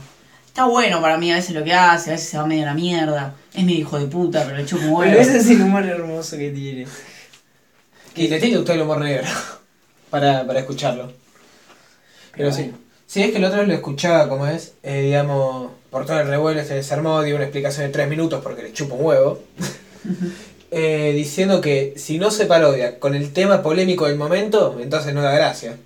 Está 0.47 0.65
bueno 0.65 1.01
para 1.01 1.17
mí 1.17 1.31
a 1.31 1.35
veces 1.37 1.55
lo 1.55 1.63
que 1.63 1.73
hace, 1.73 2.11
a 2.11 2.13
veces 2.13 2.29
se 2.29 2.37
va 2.37 2.45
medio 2.45 2.61
a 2.61 2.67
la 2.67 2.73
mierda. 2.75 3.33
Es 3.55 3.63
medio 3.63 3.79
hijo 3.79 3.97
de 3.99 4.05
puta, 4.05 4.43
pero 4.45 4.55
le 4.57 4.65
chupo 4.67 4.83
un 4.83 4.99
Pero 5.01 5.17
huevo. 5.17 5.21
ese 5.21 5.37
es 5.37 5.49
el 5.49 5.61
humor 5.63 5.83
hermoso 5.83 6.37
que 6.37 6.51
tiene. 6.51 6.85
Y 8.15 8.27
te 8.27 8.37
tiene 8.37 8.51
que 8.51 8.57
gustar 8.57 8.75
el 8.75 8.83
humor 8.83 8.99
negro 9.01 9.25
para, 10.11 10.45
para 10.45 10.59
escucharlo. 10.59 11.11
Pero 12.35 12.51
sí. 12.51 12.71
Sí, 13.07 13.23
es 13.23 13.31
que 13.31 13.37
el 13.37 13.45
otro 13.45 13.63
lo 13.63 13.73
escuchaba 13.73 14.29
como 14.29 14.45
es, 14.47 14.73
eh, 14.83 15.01
digamos, 15.01 15.71
por 15.89 16.05
todo 16.05 16.19
el 16.19 16.27
revuelo 16.27 16.63
se 16.63 16.75
desarmó, 16.75 17.21
dio 17.23 17.35
una 17.35 17.45
explicación 17.45 17.87
de 17.87 17.91
tres 17.93 18.07
minutos 18.07 18.41
porque 18.43 18.61
le 18.63 18.73
chupa 18.73 18.93
un 18.93 19.05
huevo. 19.05 19.39
eh, 20.71 21.13
diciendo 21.15 21.61
que 21.61 21.93
si 21.97 22.17
no 22.17 22.31
se 22.31 22.45
parodia 22.45 22.99
con 22.99 23.15
el 23.15 23.31
tema 23.33 23.61
polémico 23.61 24.07
del 24.07 24.17
momento, 24.17 24.77
entonces 24.81 25.13
no 25.13 25.21
da 25.21 25.31
gracia. 25.33 25.77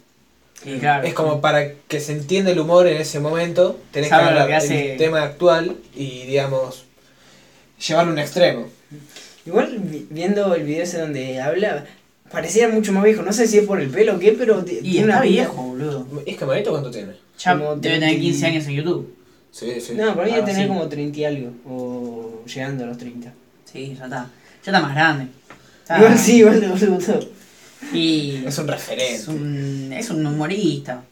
Y 0.65 0.77
claro, 0.79 1.05
Es 1.07 1.13
como 1.13 1.39
para 1.39 1.71
que 1.87 1.99
se 1.99 2.13
entienda 2.13 2.51
el 2.51 2.59
humor 2.59 2.87
en 2.87 2.97
ese 2.97 3.19
momento, 3.19 3.79
tenés 3.91 4.09
que 4.09 4.15
hablar 4.15 4.47
que 4.47 4.55
hace- 4.55 4.91
el 4.93 4.97
tema 4.97 5.21
actual 5.23 5.75
y, 5.95 6.23
digamos, 6.25 6.85
llevarlo 7.85 8.11
a 8.11 8.13
un 8.13 8.19
extremo. 8.19 8.67
Igual 9.45 9.77
vi- 9.79 10.07
viendo 10.09 10.55
el 10.55 10.63
video 10.63 10.83
ese 10.83 10.99
donde 10.99 11.39
habla, 11.39 11.85
parecía 12.31 12.67
mucho 12.69 12.91
más 12.91 13.03
viejo. 13.03 13.21
No 13.21 13.31
sé 13.33 13.47
si 13.47 13.59
es 13.59 13.65
por 13.65 13.79
el 13.79 13.89
pelo 13.89 14.15
o 14.15 14.19
qué, 14.19 14.33
pero 14.33 14.59
Y 14.61 14.63
tiene 14.63 14.87
está 15.01 15.03
una 15.03 15.21
viejo, 15.21 15.61
boludo. 15.61 16.07
¿Es 16.25 16.37
que 16.37 16.45
Marito 16.45 16.71
cuánto 16.71 16.89
tiene? 16.91 17.13
Ya 17.39 17.51
Como 17.53 17.75
debe 17.75 17.81
tener 17.81 17.99
30. 18.09 18.21
15 18.21 18.45
años 18.47 18.65
en 18.67 18.73
YouTube. 18.73 19.13
Sí, 19.51 19.79
sí. 19.79 19.93
No, 19.95 20.15
para 20.15 20.27
mí 20.27 20.33
debe 20.33 20.45
tener 20.45 20.67
como 20.67 20.87
30 20.89 21.19
y 21.19 21.25
algo. 21.25 21.51
O 21.67 22.43
llegando 22.45 22.83
a 22.83 22.87
los 22.87 22.97
30. 22.97 23.31
Sí, 23.71 23.95
ya 23.97 24.05
está. 24.05 24.27
Ya 24.63 24.71
está 24.71 24.79
más 24.79 24.95
grande. 24.95 25.27
Está- 25.81 25.97
Igual 25.99 26.17
sí, 26.17 26.37
igual 26.37 26.59
te 26.59 26.85
gustó. 26.87 27.19
Y 27.93 28.43
Es 28.45 28.57
un 28.57 28.67
referente. 28.67 29.15
es 29.15 29.27
un, 29.27 29.93
es 29.93 30.09
un 30.09 30.25
humorista. 30.25 31.03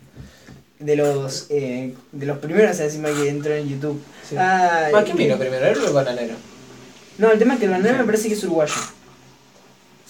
De 0.79 0.95
los, 0.97 1.47
eh, 1.49 1.93
de 2.11 2.25
los 2.25 2.37
primeros 2.39 2.77
encima 2.79 3.09
que 3.09 3.29
entró 3.29 3.53
en 3.53 3.69
YouTube. 3.69 4.01
Sí. 4.27 4.35
Ah, 4.37 4.87
¿Para 4.91 5.03
quién 5.05 5.15
vino 5.17 5.37
primero? 5.37 5.65
¿Él 5.65 5.77
o 5.79 5.87
el 5.87 5.93
bananero? 5.93 6.35
No, 7.17 7.31
el 7.31 7.39
tema 7.39 7.53
es 7.53 7.59
que 7.59 7.65
el 7.65 7.71
bandera 7.71 7.97
me 7.97 8.03
parece 8.03 8.27
que 8.27 8.33
es 8.33 8.43
uruguayo. 8.43 8.73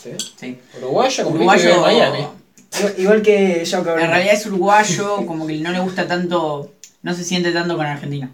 ¿Sí? 0.01 0.11
Sí. 0.39 0.57
Uruguayo, 0.77 1.23
como 1.23 1.35
Uruguayo. 1.35 1.69
en 1.75 1.81
Miami. 1.81 2.17
Igual- 2.79 2.95
Igual 2.97 3.21
que 3.21 3.63
Yao 3.63 3.79
En 3.81 3.85
Cabrera. 3.85 4.07
realidad 4.09 4.33
es 4.33 4.45
uruguayo, 4.47 5.25
como 5.25 5.45
que 5.47 5.57
no 5.59 5.71
le 5.71 5.79
gusta 5.79 6.07
tanto. 6.07 6.71
No 7.03 7.13
se 7.13 7.23
siente 7.23 7.51
tanto 7.51 7.77
con 7.77 7.85
Argentina. 7.85 8.31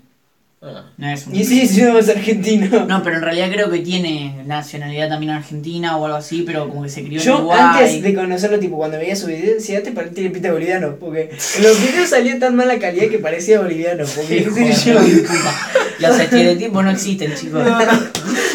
Ah. 0.63 0.85
No 0.95 1.09
es 1.09 1.25
un. 1.25 1.35
Y 1.35 1.43
sí, 1.43 1.67
sí, 1.67 1.81
no 1.81 1.97
es 1.97 2.07
argentino. 2.07 2.85
No, 2.85 3.01
pero 3.01 3.15
en 3.15 3.23
realidad 3.23 3.49
creo 3.51 3.71
que 3.71 3.79
tiene 3.79 4.43
nacionalidad 4.45 5.09
también 5.09 5.31
argentina 5.31 5.97
o 5.97 6.05
algo 6.05 6.17
así, 6.17 6.43
pero 6.45 6.69
como 6.69 6.83
que 6.83 6.89
se 6.89 7.03
crió 7.03 7.19
en 7.19 7.25
Yo 7.25 7.37
Uruguay. 7.39 7.59
antes 7.59 8.03
de 8.03 8.13
conocerlo, 8.13 8.59
tipo, 8.59 8.77
cuando 8.77 8.99
veía 8.99 9.15
su 9.15 9.25
video, 9.25 9.55
decía, 9.55 9.79
este 9.79 9.91
parece 9.91 10.13
tiene 10.13 10.29
pinta 10.29 10.49
de 10.49 10.53
boliviano. 10.53 10.97
Porque 10.97 11.31
en 11.57 11.63
los 11.63 11.81
videos 11.81 12.09
salía 12.09 12.37
tan 12.37 12.55
mala 12.55 12.77
calidad 12.77 13.07
que 13.09 13.17
parecía 13.17 13.59
boliviano. 13.59 14.05
Porque, 14.15 14.43
yo. 14.85 14.99
puta. 14.99 15.57
Los 15.97 16.19
estereotipos 16.19 16.83
no 16.83 16.91
existen, 16.91 17.33
chicos. 17.33 17.63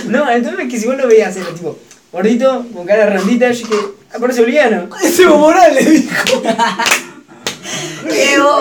No, 0.07 0.31
el 0.31 0.45
tema 0.45 0.63
es 0.63 0.69
que 0.71 0.79
si 0.79 0.87
vos 0.87 0.97
lo 0.97 1.09
veías, 1.09 1.37
era 1.37 1.49
tipo, 1.53 1.77
gordito, 2.13 2.67
con 2.73 2.87
cara 2.87 3.11
rondita, 3.11 3.51
yo 3.51 3.67
dije, 3.67 3.75
ah, 4.13 4.19
parece 4.21 4.43
boliviano. 4.43 4.89
¡Ese 5.03 5.23
Evo 5.25 5.39
Morales 5.39 5.91
dijo! 5.91 6.43
Diego. 8.09 8.61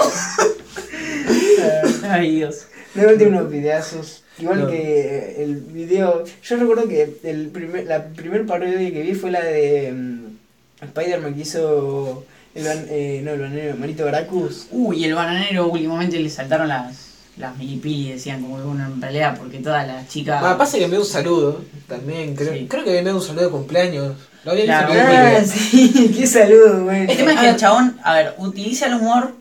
Ay, 2.09 2.37
Dios. 2.37 2.65
Luego 2.95 3.17
tiene 3.17 3.37
unos 3.37 3.51
videazos. 3.51 4.23
Igual 4.39 4.61
No. 4.61 4.67
que 4.67 5.35
el 5.43 5.55
video. 5.57 6.23
Yo 6.43 6.57
recuerdo 6.57 6.87
que 6.87 7.17
el 7.23 7.47
primer, 7.49 7.85
la 7.85 8.05
primer 8.05 8.45
parodia 8.45 8.77
que 8.91 9.01
vi 9.01 9.13
fue 9.13 9.31
la 9.31 9.41
de 9.43 9.91
mm, 9.93 10.83
Spider-Man 10.85 11.33
que 11.35 11.41
hizo. 11.41 12.25
El, 12.53 12.63
ban- 12.65 12.85
eh, 12.89 13.21
no, 13.23 13.31
el 13.31 13.39
bananero, 13.41 13.75
Marito 13.77 14.05
Baracus. 14.05 14.67
Uy, 14.71 15.03
el 15.03 15.13
bananero 15.13 15.67
últimamente 15.67 16.17
le 16.19 16.29
saltaron 16.29 16.69
las, 16.69 16.95
las 17.37 17.57
milipili, 17.57 18.13
decían 18.13 18.41
como 18.41 18.57
que 18.57 18.81
en 18.81 19.01
pelea, 19.01 19.35
porque 19.35 19.59
todas 19.59 19.85
las 19.85 20.07
chicas. 20.07 20.41
Ah, 20.41 20.57
pasa 20.57 20.77
que 20.77 20.85
me 20.85 20.91
dio 20.91 21.01
un 21.01 21.05
saludo 21.05 21.61
también. 21.87 22.33
Creo, 22.35 22.53
Sí. 22.53 22.67
creo 22.69 22.85
que 22.85 22.91
me 22.91 23.01
dio 23.01 23.15
un 23.15 23.21
saludo 23.21 23.45
de 23.45 23.51
cumpleaños. 23.51 24.15
Lo 24.45 24.51
había 24.51 24.63
Claro. 24.65 24.93
visto 24.93 25.05
Ah, 25.11 25.43
sí, 25.43 26.13
qué 26.17 26.27
saludo, 26.27 26.83
güey. 26.85 27.01
El 27.09 27.17
tema 27.17 27.33
es 27.33 27.39
que 27.41 27.49
el 27.49 27.55
chabón, 27.57 27.97
a 28.03 28.13
ver, 28.15 28.33
utiliza 28.37 28.85
el 28.87 28.93
humor. 28.95 29.33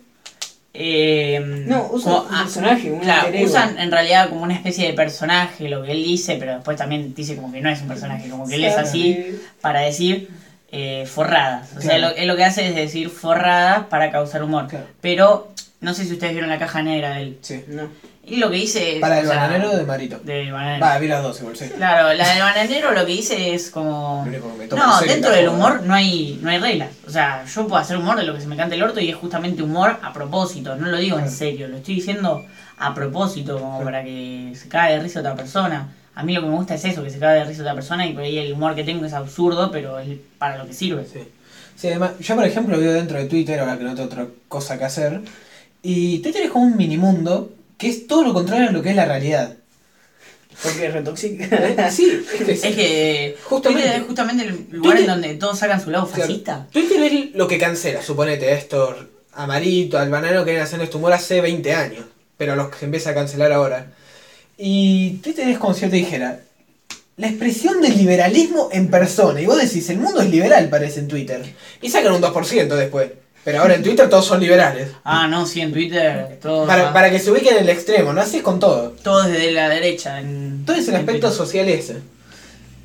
Eh, 0.76 1.40
No, 1.66 1.88
usa 1.92 2.12
como- 2.12 2.28
un 2.28 2.34
ah, 2.34 2.38
personaje, 2.42 2.90
un 2.90 2.98
Claro, 2.98 3.28
usan 3.44 3.78
en 3.78 3.92
realidad 3.92 4.28
como 4.28 4.42
una 4.42 4.54
especie 4.54 4.88
de 4.88 4.92
personaje 4.92 5.68
lo 5.68 5.84
que 5.84 5.92
él 5.92 6.02
dice, 6.02 6.34
pero 6.36 6.54
después 6.56 6.76
también 6.76 7.14
dice 7.14 7.36
como 7.36 7.52
que 7.52 7.60
no 7.60 7.70
es 7.70 7.80
un 7.80 7.86
personaje, 7.88 8.28
como 8.28 8.46
que 8.48 8.56
él 8.56 8.64
es 8.64 8.76
así 8.76 9.38
para 9.60 9.80
decir 9.80 10.28
eh, 10.72 11.06
forradas. 11.06 11.68
O 11.76 11.80
sea, 11.80 11.96
Claro. 11.98 12.08
lo, 12.14 12.16
él 12.16 12.26
lo 12.26 12.34
que 12.36 12.42
hace 12.42 12.66
es 12.68 12.74
decir 12.74 13.08
forradas 13.08 13.84
para 13.86 14.10
causar 14.10 14.42
humor. 14.42 14.66
Claro. 14.66 14.86
Pero 15.00 15.52
no 15.80 15.94
sé 15.94 16.04
si 16.04 16.12
ustedes 16.14 16.32
vieron 16.32 16.50
la 16.50 16.58
caja 16.58 16.82
negra 16.82 17.14
de 17.14 17.22
él. 17.22 17.38
Sí. 17.42 17.62
No. 17.68 17.88
Y 18.26 18.36
lo 18.36 18.50
que 18.50 18.56
dice 18.56 18.96
es. 18.96 19.00
Para 19.00 19.20
el 19.20 19.26
o 19.26 19.30
sea, 19.30 19.40
bananero 19.40 19.72
o 19.72 19.76
de 19.76 19.84
Marito. 19.84 20.18
Del 20.20 20.52
bananero. 20.52 20.84
Va, 20.84 20.98
vi 20.98 21.08
las 21.08 21.22
dos 21.22 21.40
igual, 21.40 21.56
sí. 21.56 21.66
Claro, 21.76 22.14
la 22.14 22.28
del 22.28 22.40
bananero 22.40 22.92
lo 22.92 23.04
que 23.04 23.12
dice 23.12 23.54
es 23.54 23.70
como. 23.70 24.26
No, 24.76 25.00
dentro 25.00 25.30
del 25.30 25.48
humor 25.48 25.82
no 25.82 25.94
hay, 25.94 26.38
no 26.42 26.50
hay 26.50 26.58
reglas. 26.58 26.90
O 27.06 27.10
sea, 27.10 27.44
yo 27.44 27.66
puedo 27.66 27.80
hacer 27.80 27.96
humor 27.96 28.16
de 28.16 28.24
lo 28.24 28.34
que 28.34 28.40
se 28.40 28.46
me 28.46 28.56
cante 28.56 28.76
el 28.76 28.82
orto 28.82 29.00
y 29.00 29.10
es 29.10 29.16
justamente 29.16 29.62
humor 29.62 29.98
a 30.02 30.12
propósito. 30.12 30.76
No 30.76 30.88
lo 30.88 30.96
digo 30.96 31.18
en 31.18 31.30
serio, 31.30 31.68
lo 31.68 31.76
estoy 31.76 31.96
diciendo 31.96 32.44
a 32.78 32.94
propósito, 32.94 33.58
como 33.58 33.84
para 33.84 34.02
que 34.02 34.52
se 34.54 34.68
caiga 34.68 34.96
de 34.96 35.02
risa 35.02 35.20
otra 35.20 35.34
persona. 35.34 35.92
A 36.14 36.22
mí 36.22 36.32
lo 36.32 36.42
que 36.42 36.46
me 36.46 36.54
gusta 36.54 36.74
es 36.74 36.84
eso, 36.84 37.02
que 37.02 37.10
se 37.10 37.18
caiga 37.18 37.44
de 37.44 37.44
risa 37.44 37.62
otra 37.62 37.74
persona 37.74 38.06
y 38.06 38.12
por 38.12 38.22
ahí 38.22 38.38
el 38.38 38.52
humor 38.52 38.74
que 38.74 38.84
tengo 38.84 39.04
es 39.04 39.12
absurdo, 39.12 39.70
pero 39.70 39.98
es 39.98 40.16
para 40.38 40.58
lo 40.58 40.66
que 40.66 40.72
sirve. 40.72 41.04
Sí. 41.04 41.20
Sí, 41.76 41.88
además, 41.88 42.12
yo 42.20 42.36
por 42.36 42.44
ejemplo 42.44 42.78
vivo 42.78 42.92
dentro 42.92 43.18
de 43.18 43.24
Twitter, 43.24 43.58
ahora 43.58 43.76
que 43.76 43.84
no 43.84 43.94
tengo 43.94 44.06
otra 44.06 44.26
cosa 44.48 44.78
que 44.78 44.84
hacer. 44.84 45.20
Y 45.82 46.20
Twitter 46.20 46.44
es 46.44 46.50
como 46.50 46.66
un 46.66 46.76
minimundo 46.76 47.52
que 47.78 47.88
es 47.88 48.06
todo 48.06 48.22
lo 48.24 48.32
contrario 48.34 48.68
a 48.68 48.72
lo 48.72 48.82
que 48.82 48.90
es 48.90 48.96
la 48.96 49.04
realidad. 49.04 49.54
Porque 50.62 50.86
es 50.86 50.92
retóxica. 50.92 51.48
Sí, 51.90 52.24
es 52.32 52.44
que 52.46 52.52
Es 52.52 52.60
que 52.62 53.36
Justamente. 53.44 53.82
Twitter 53.82 54.00
es 54.00 54.06
justamente 54.06 54.44
el 54.44 54.66
lugar 54.70 54.98
en 54.98 55.06
donde 55.06 55.34
todos 55.34 55.58
sacan 55.58 55.82
su 55.82 55.90
lado 55.90 56.06
Claro. 56.06 56.22
fascista. 56.22 56.66
Twitter 56.72 57.02
es 57.02 57.34
lo 57.34 57.48
que 57.48 57.58
cancela, 57.58 58.02
suponete, 58.02 58.48
a 58.50 58.56
estos 58.56 58.94
Amarito, 59.32 59.98
al 59.98 60.10
banano 60.10 60.40
que 60.44 60.52
vienen 60.52 60.62
haciendo 60.62 60.84
este 60.84 60.96
humor 60.96 61.12
hace 61.12 61.40
20 61.40 61.72
años, 61.74 62.04
pero 62.36 62.54
los 62.54 62.68
que 62.68 62.78
se 62.78 62.84
empieza 62.84 63.10
a 63.10 63.14
cancelar 63.14 63.50
ahora. 63.52 63.86
Y 64.56 65.14
Twitter 65.24 65.48
es 65.48 65.58
como 65.58 65.74
si 65.74 65.80
yo 65.82 65.90
te 65.90 65.96
dijera, 65.96 66.40
la 67.16 67.26
expresión 67.28 67.80
del 67.80 67.96
liberalismo 67.96 68.68
en 68.72 68.88
persona. 68.90 69.40
Y 69.40 69.46
vos 69.46 69.60
decís, 69.60 69.88
el 69.90 69.98
mundo 69.98 70.20
es 70.22 70.30
liberal, 70.30 70.68
parece 70.68 71.00
en 71.00 71.08
Twitter. 71.08 71.42
Y 71.82 71.90
sacan 71.90 72.12
un 72.12 72.22
2% 72.22 72.68
después. 72.76 73.10
Pero 73.44 73.60
ahora 73.60 73.74
en 73.74 73.82
Twitter 73.82 74.08
todos 74.08 74.24
son 74.24 74.40
liberales. 74.40 74.88
Ah, 75.04 75.26
no, 75.28 75.44
sí, 75.46 75.60
en 75.60 75.72
Twitter 75.72 76.38
todo, 76.40 76.66
Para, 76.66 76.92
para 76.92 77.10
que 77.10 77.18
se 77.18 77.30
ubiquen 77.30 77.56
en 77.58 77.62
el 77.64 77.68
extremo, 77.68 78.12
¿no? 78.12 78.20
Así 78.22 78.38
es 78.38 78.42
con 78.42 78.58
todo. 78.58 78.94
todo 79.02 79.22
desde 79.24 79.52
la 79.52 79.68
derecha. 79.68 80.18
En, 80.20 80.64
Todo 80.64 80.76
es 80.76 80.88
el 80.88 80.94
en 80.94 81.00
aspecto 81.00 81.28
Twitter. 81.28 81.46
social 81.46 81.68
ese. 81.68 81.96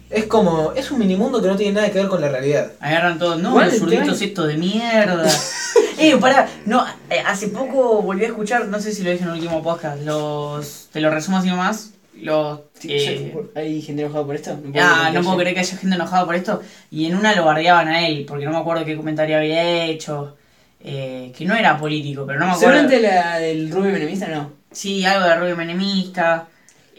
Es 0.10 0.26
como, 0.26 0.74
es 0.76 0.90
un 0.92 1.00
minimundo 1.00 1.40
que 1.42 1.48
no 1.48 1.56
tiene 1.56 1.74
nada 1.74 1.92
que 1.92 2.00
ver 2.00 2.08
con 2.08 2.20
la 2.20 2.30
realidad. 2.30 2.72
Agarran 2.80 3.20
todos, 3.20 3.40
no, 3.40 3.58
los 3.64 3.74
el 3.74 3.80
zurditos 3.80 4.22
estos 4.22 4.48
de 4.48 4.58
mierda. 4.58 5.32
eh, 6.00 6.18
pará, 6.18 6.50
no, 6.66 6.84
eh, 7.12 7.20
hace 7.26 7.50
poco 7.50 8.02
volví 8.02 8.26
a 8.26 8.28
escuchar, 8.28 8.66
no 8.68 8.82
sé 8.82 8.92
si 8.92 9.04
lo 9.04 9.12
dije 9.12 9.24
en 9.24 9.30
el 9.30 9.36
último 9.36 9.62
podcast, 9.62 10.02
los. 10.04 10.88
Te 10.92 11.00
lo 11.00 11.12
resumo 11.12 11.38
así 11.38 11.48
nomás. 11.48 11.92
Los. 12.20 12.60
eh, 12.84 13.34
¿Hay 13.56 13.82
gente 13.84 14.02
enojada 14.02 14.26
por 14.26 14.36
esto? 14.36 14.58
No 14.62 14.72
puedo 14.74 14.84
ah, 14.86 14.96
creer 15.04 15.14
no 15.14 15.20
que 15.20 15.24
puedo 15.24 15.30
haya. 15.32 15.40
creer 15.42 15.54
que 15.54 15.60
haya 15.62 15.78
gente 15.78 15.96
enojada 15.96 16.26
por 16.26 16.36
esto. 16.36 16.62
Y 16.90 17.06
en 17.06 17.16
una 17.16 17.36
lo 17.36 17.46
bardeaban 17.46 17.88
a 17.88 18.08
él, 18.08 18.26
porque 18.28 18.46
no 18.46 18.52
me 18.52 18.58
acuerdo 18.58 18.84
qué 18.84 18.98
comentario 18.98 19.38
había 19.38 19.86
hecho. 19.86 20.36
Eh, 20.82 21.32
que 21.38 21.46
no 21.46 21.56
era 21.56 21.78
político, 21.78 22.26
pero 22.26 22.40
no 22.40 22.46
me 22.48 22.52
acuerdo. 22.54 22.74
Seguramente 22.74 23.02
la 23.02 23.40
del 23.40 23.70
Rubio 23.72 23.92
Menemista 23.92 24.28
no. 24.28 24.52
Sí, 24.72 25.04
algo 25.06 25.28
de 25.28 25.36
Rubio 25.36 25.56
Menemista. 25.58 26.48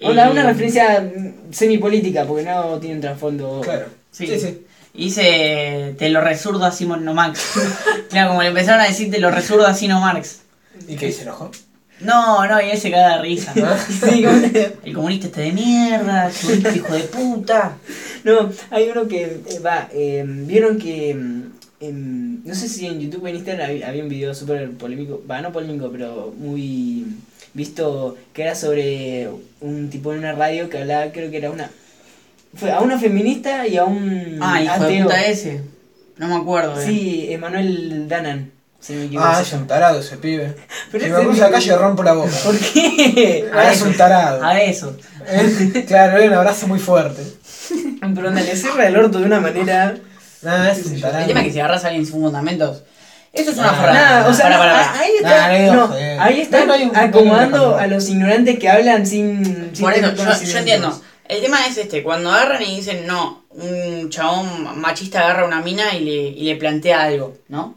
Hola, 0.03 0.29
eh, 0.29 0.31
una 0.31 0.43
referencia 0.45 1.09
semipolítica, 1.51 2.25
porque 2.25 2.45
no 2.45 2.79
tiene 2.79 2.97
un 2.97 3.01
trasfondo. 3.03 3.61
Claro. 3.63 3.87
Sí. 4.11 4.27
Sí, 4.27 4.41
sí. 4.41 4.67
Dice, 4.93 5.95
te 5.99 6.09
lo 6.11 6.21
resurdo 6.21 6.65
a 6.65 6.73
Simon 6.73 7.05
no 7.05 7.15
Marx. 7.15 7.41
claro, 8.11 8.31
como 8.31 8.43
le 8.43 8.49
empezaron 8.49 8.81
a 8.81 8.85
decir, 8.87 9.11
te 9.11 9.19
lo 9.21 9.31
resurdo 9.31 9.67
a 9.67 9.75
Sino 9.75 10.01
Marx. 10.01 10.41
¿Y 10.89 10.97
qué 10.97 11.13
se 11.13 11.23
enojó? 11.23 11.51
No, 12.01 12.47
no, 12.47 12.61
y 12.61 12.71
él 12.71 12.79
se 12.79 12.91
caga 12.91 13.17
de 13.17 13.23
risa. 13.23 13.53
Sí, 13.89 14.25
como- 14.25 14.43
El 14.83 14.95
comunista 14.95 15.27
este 15.27 15.43
de 15.43 15.53
mierda, 15.53 16.31
hijo 16.75 16.93
de 16.95 17.01
puta. 17.05 17.77
No, 18.25 18.51
hay 18.71 18.89
uno 18.91 19.07
que 19.07 19.23
eh, 19.25 19.59
va, 19.65 19.89
eh, 19.93 20.25
vieron 20.27 20.79
que 20.79 21.15
mm, 21.15 21.43
en- 21.81 22.45
no 22.47 22.55
sé 22.55 22.69
si 22.69 22.87
en 22.87 23.01
YouTube 23.01 23.25
o 23.25 23.29
en 23.29 23.37
Instagram 23.37 23.71
había, 23.71 23.89
había 23.89 24.03
un 24.03 24.09
video 24.09 24.35
súper 24.35 24.71
polémico, 24.73 25.23
va, 25.31 25.41
no 25.41 25.53
polémico, 25.53 25.91
pero 25.91 26.33
muy 26.39 27.07
visto 27.55 28.17
que 28.33 28.43
era 28.43 28.55
sobre 28.55 29.29
un 29.61 29.91
tipo 29.91 30.13
en 30.13 30.21
una 30.21 30.33
radio 30.33 30.69
que 30.69 30.79
hablaba, 30.79 31.11
creo 31.13 31.31
que 31.31 31.37
era 31.39 31.51
una 31.51 31.71
fue 32.55 32.73
a 32.73 32.81
una 32.81 32.99
feminista 32.99 33.67
y 33.67 33.77
a 33.77 33.85
un 33.85 34.39
Ah, 34.41 34.61
hijo 34.61 34.81
de 34.85 34.87
ateo. 34.87 35.05
puta 35.05 35.25
ese. 35.27 35.61
No 36.19 36.27
me 36.29 36.35
acuerdo. 36.35 36.75
bien. 36.75 36.87
Sí, 36.87 37.27
Emanuel 37.33 38.09
Danan, 38.09 38.51
si 38.81 38.93
no 38.95 38.99
me 39.01 39.05
equivoco. 39.07 39.29
Ah, 39.29 39.41
es 39.41 39.53
un 39.53 39.67
tarado 39.69 40.01
ese 40.01 40.17
pibe. 40.17 40.55
Pero 40.93 41.05
si 41.05 41.11
ese 41.11 41.19
me 41.21 41.25
cruza 41.27 41.45
la 41.47 41.51
calle 41.53 41.77
rompo 41.77 42.03
la 42.03 42.13
boca. 42.15 42.33
¿Por 42.45 42.59
qué? 42.59 43.49
Ah, 43.55 43.73
es 43.73 43.81
un 43.83 43.97
tarado. 43.97 44.45
A 44.45 44.61
eso. 44.61 44.97
claro, 45.87 46.19
es 46.19 46.29
un 46.29 46.35
abrazo 46.35 46.67
muy 46.67 46.79
fuerte. 46.81 47.23
Pero 48.01 48.29
anda, 48.29 48.41
le 48.43 48.57
cierra 48.57 48.89
el 48.89 48.97
orto 48.97 49.19
de 49.21 49.27
una 49.27 49.41
manera. 49.41 49.97
Ah, 50.45 50.71
es 50.71 50.87
un 50.87 51.01
tarado. 51.01 51.21
El 51.21 51.27
tema 51.29 51.41
es 51.41 51.47
que 51.47 51.53
si 51.53 51.61
agarras 51.61 51.85
a 51.85 51.89
alguien 51.89 52.07
sin 52.07 52.21
fundamentos, 52.21 52.83
eso 53.33 53.51
es 53.53 53.59
una 53.59 53.71
Ah. 53.71 53.93
Nada, 53.93 54.29
o 54.29 54.35
sea, 54.35 54.49
pará. 54.59 54.99
ahí 54.99 55.13
Nah, 55.23 55.29
está, 55.31 55.49
no 55.53 55.59
digo 55.59 55.75
no, 55.75 55.87
joder. 55.89 56.21
ahí 56.21 56.41
está 56.41 56.61
No, 56.61 56.67
no 56.67 56.73
hay 56.75 56.83
un- 56.85 56.97
acomodando 56.97 57.77
a 57.79 57.87
los 57.87 58.09
ignorantes 58.09 58.59
que 58.59 58.69
hablan 58.69 59.07
sin, 59.07 59.71
sin 59.75 59.85
Por 59.85 59.93
eso, 59.95 60.13
yo, 60.45 60.59
entiendo. 60.59 61.01
El 61.29 61.41
tema 61.43 61.59
es 61.69 61.77
este, 61.77 62.03
cuando 62.03 62.33
agarran 62.33 62.63
y 62.63 62.77
dicen, 62.77 63.07
no, 63.07 63.45
un 63.51 64.11
chabón 64.11 64.81
machista 64.81 65.21
agarra 65.21 65.43
a 65.43 65.47
una 65.47 65.61
mina 65.61 65.95
y 65.95 66.01
le, 66.05 66.13
y 66.29 66.43
le 66.45 66.57
plantea 66.57 67.03
algo, 67.03 67.37
¿no? 67.49 67.77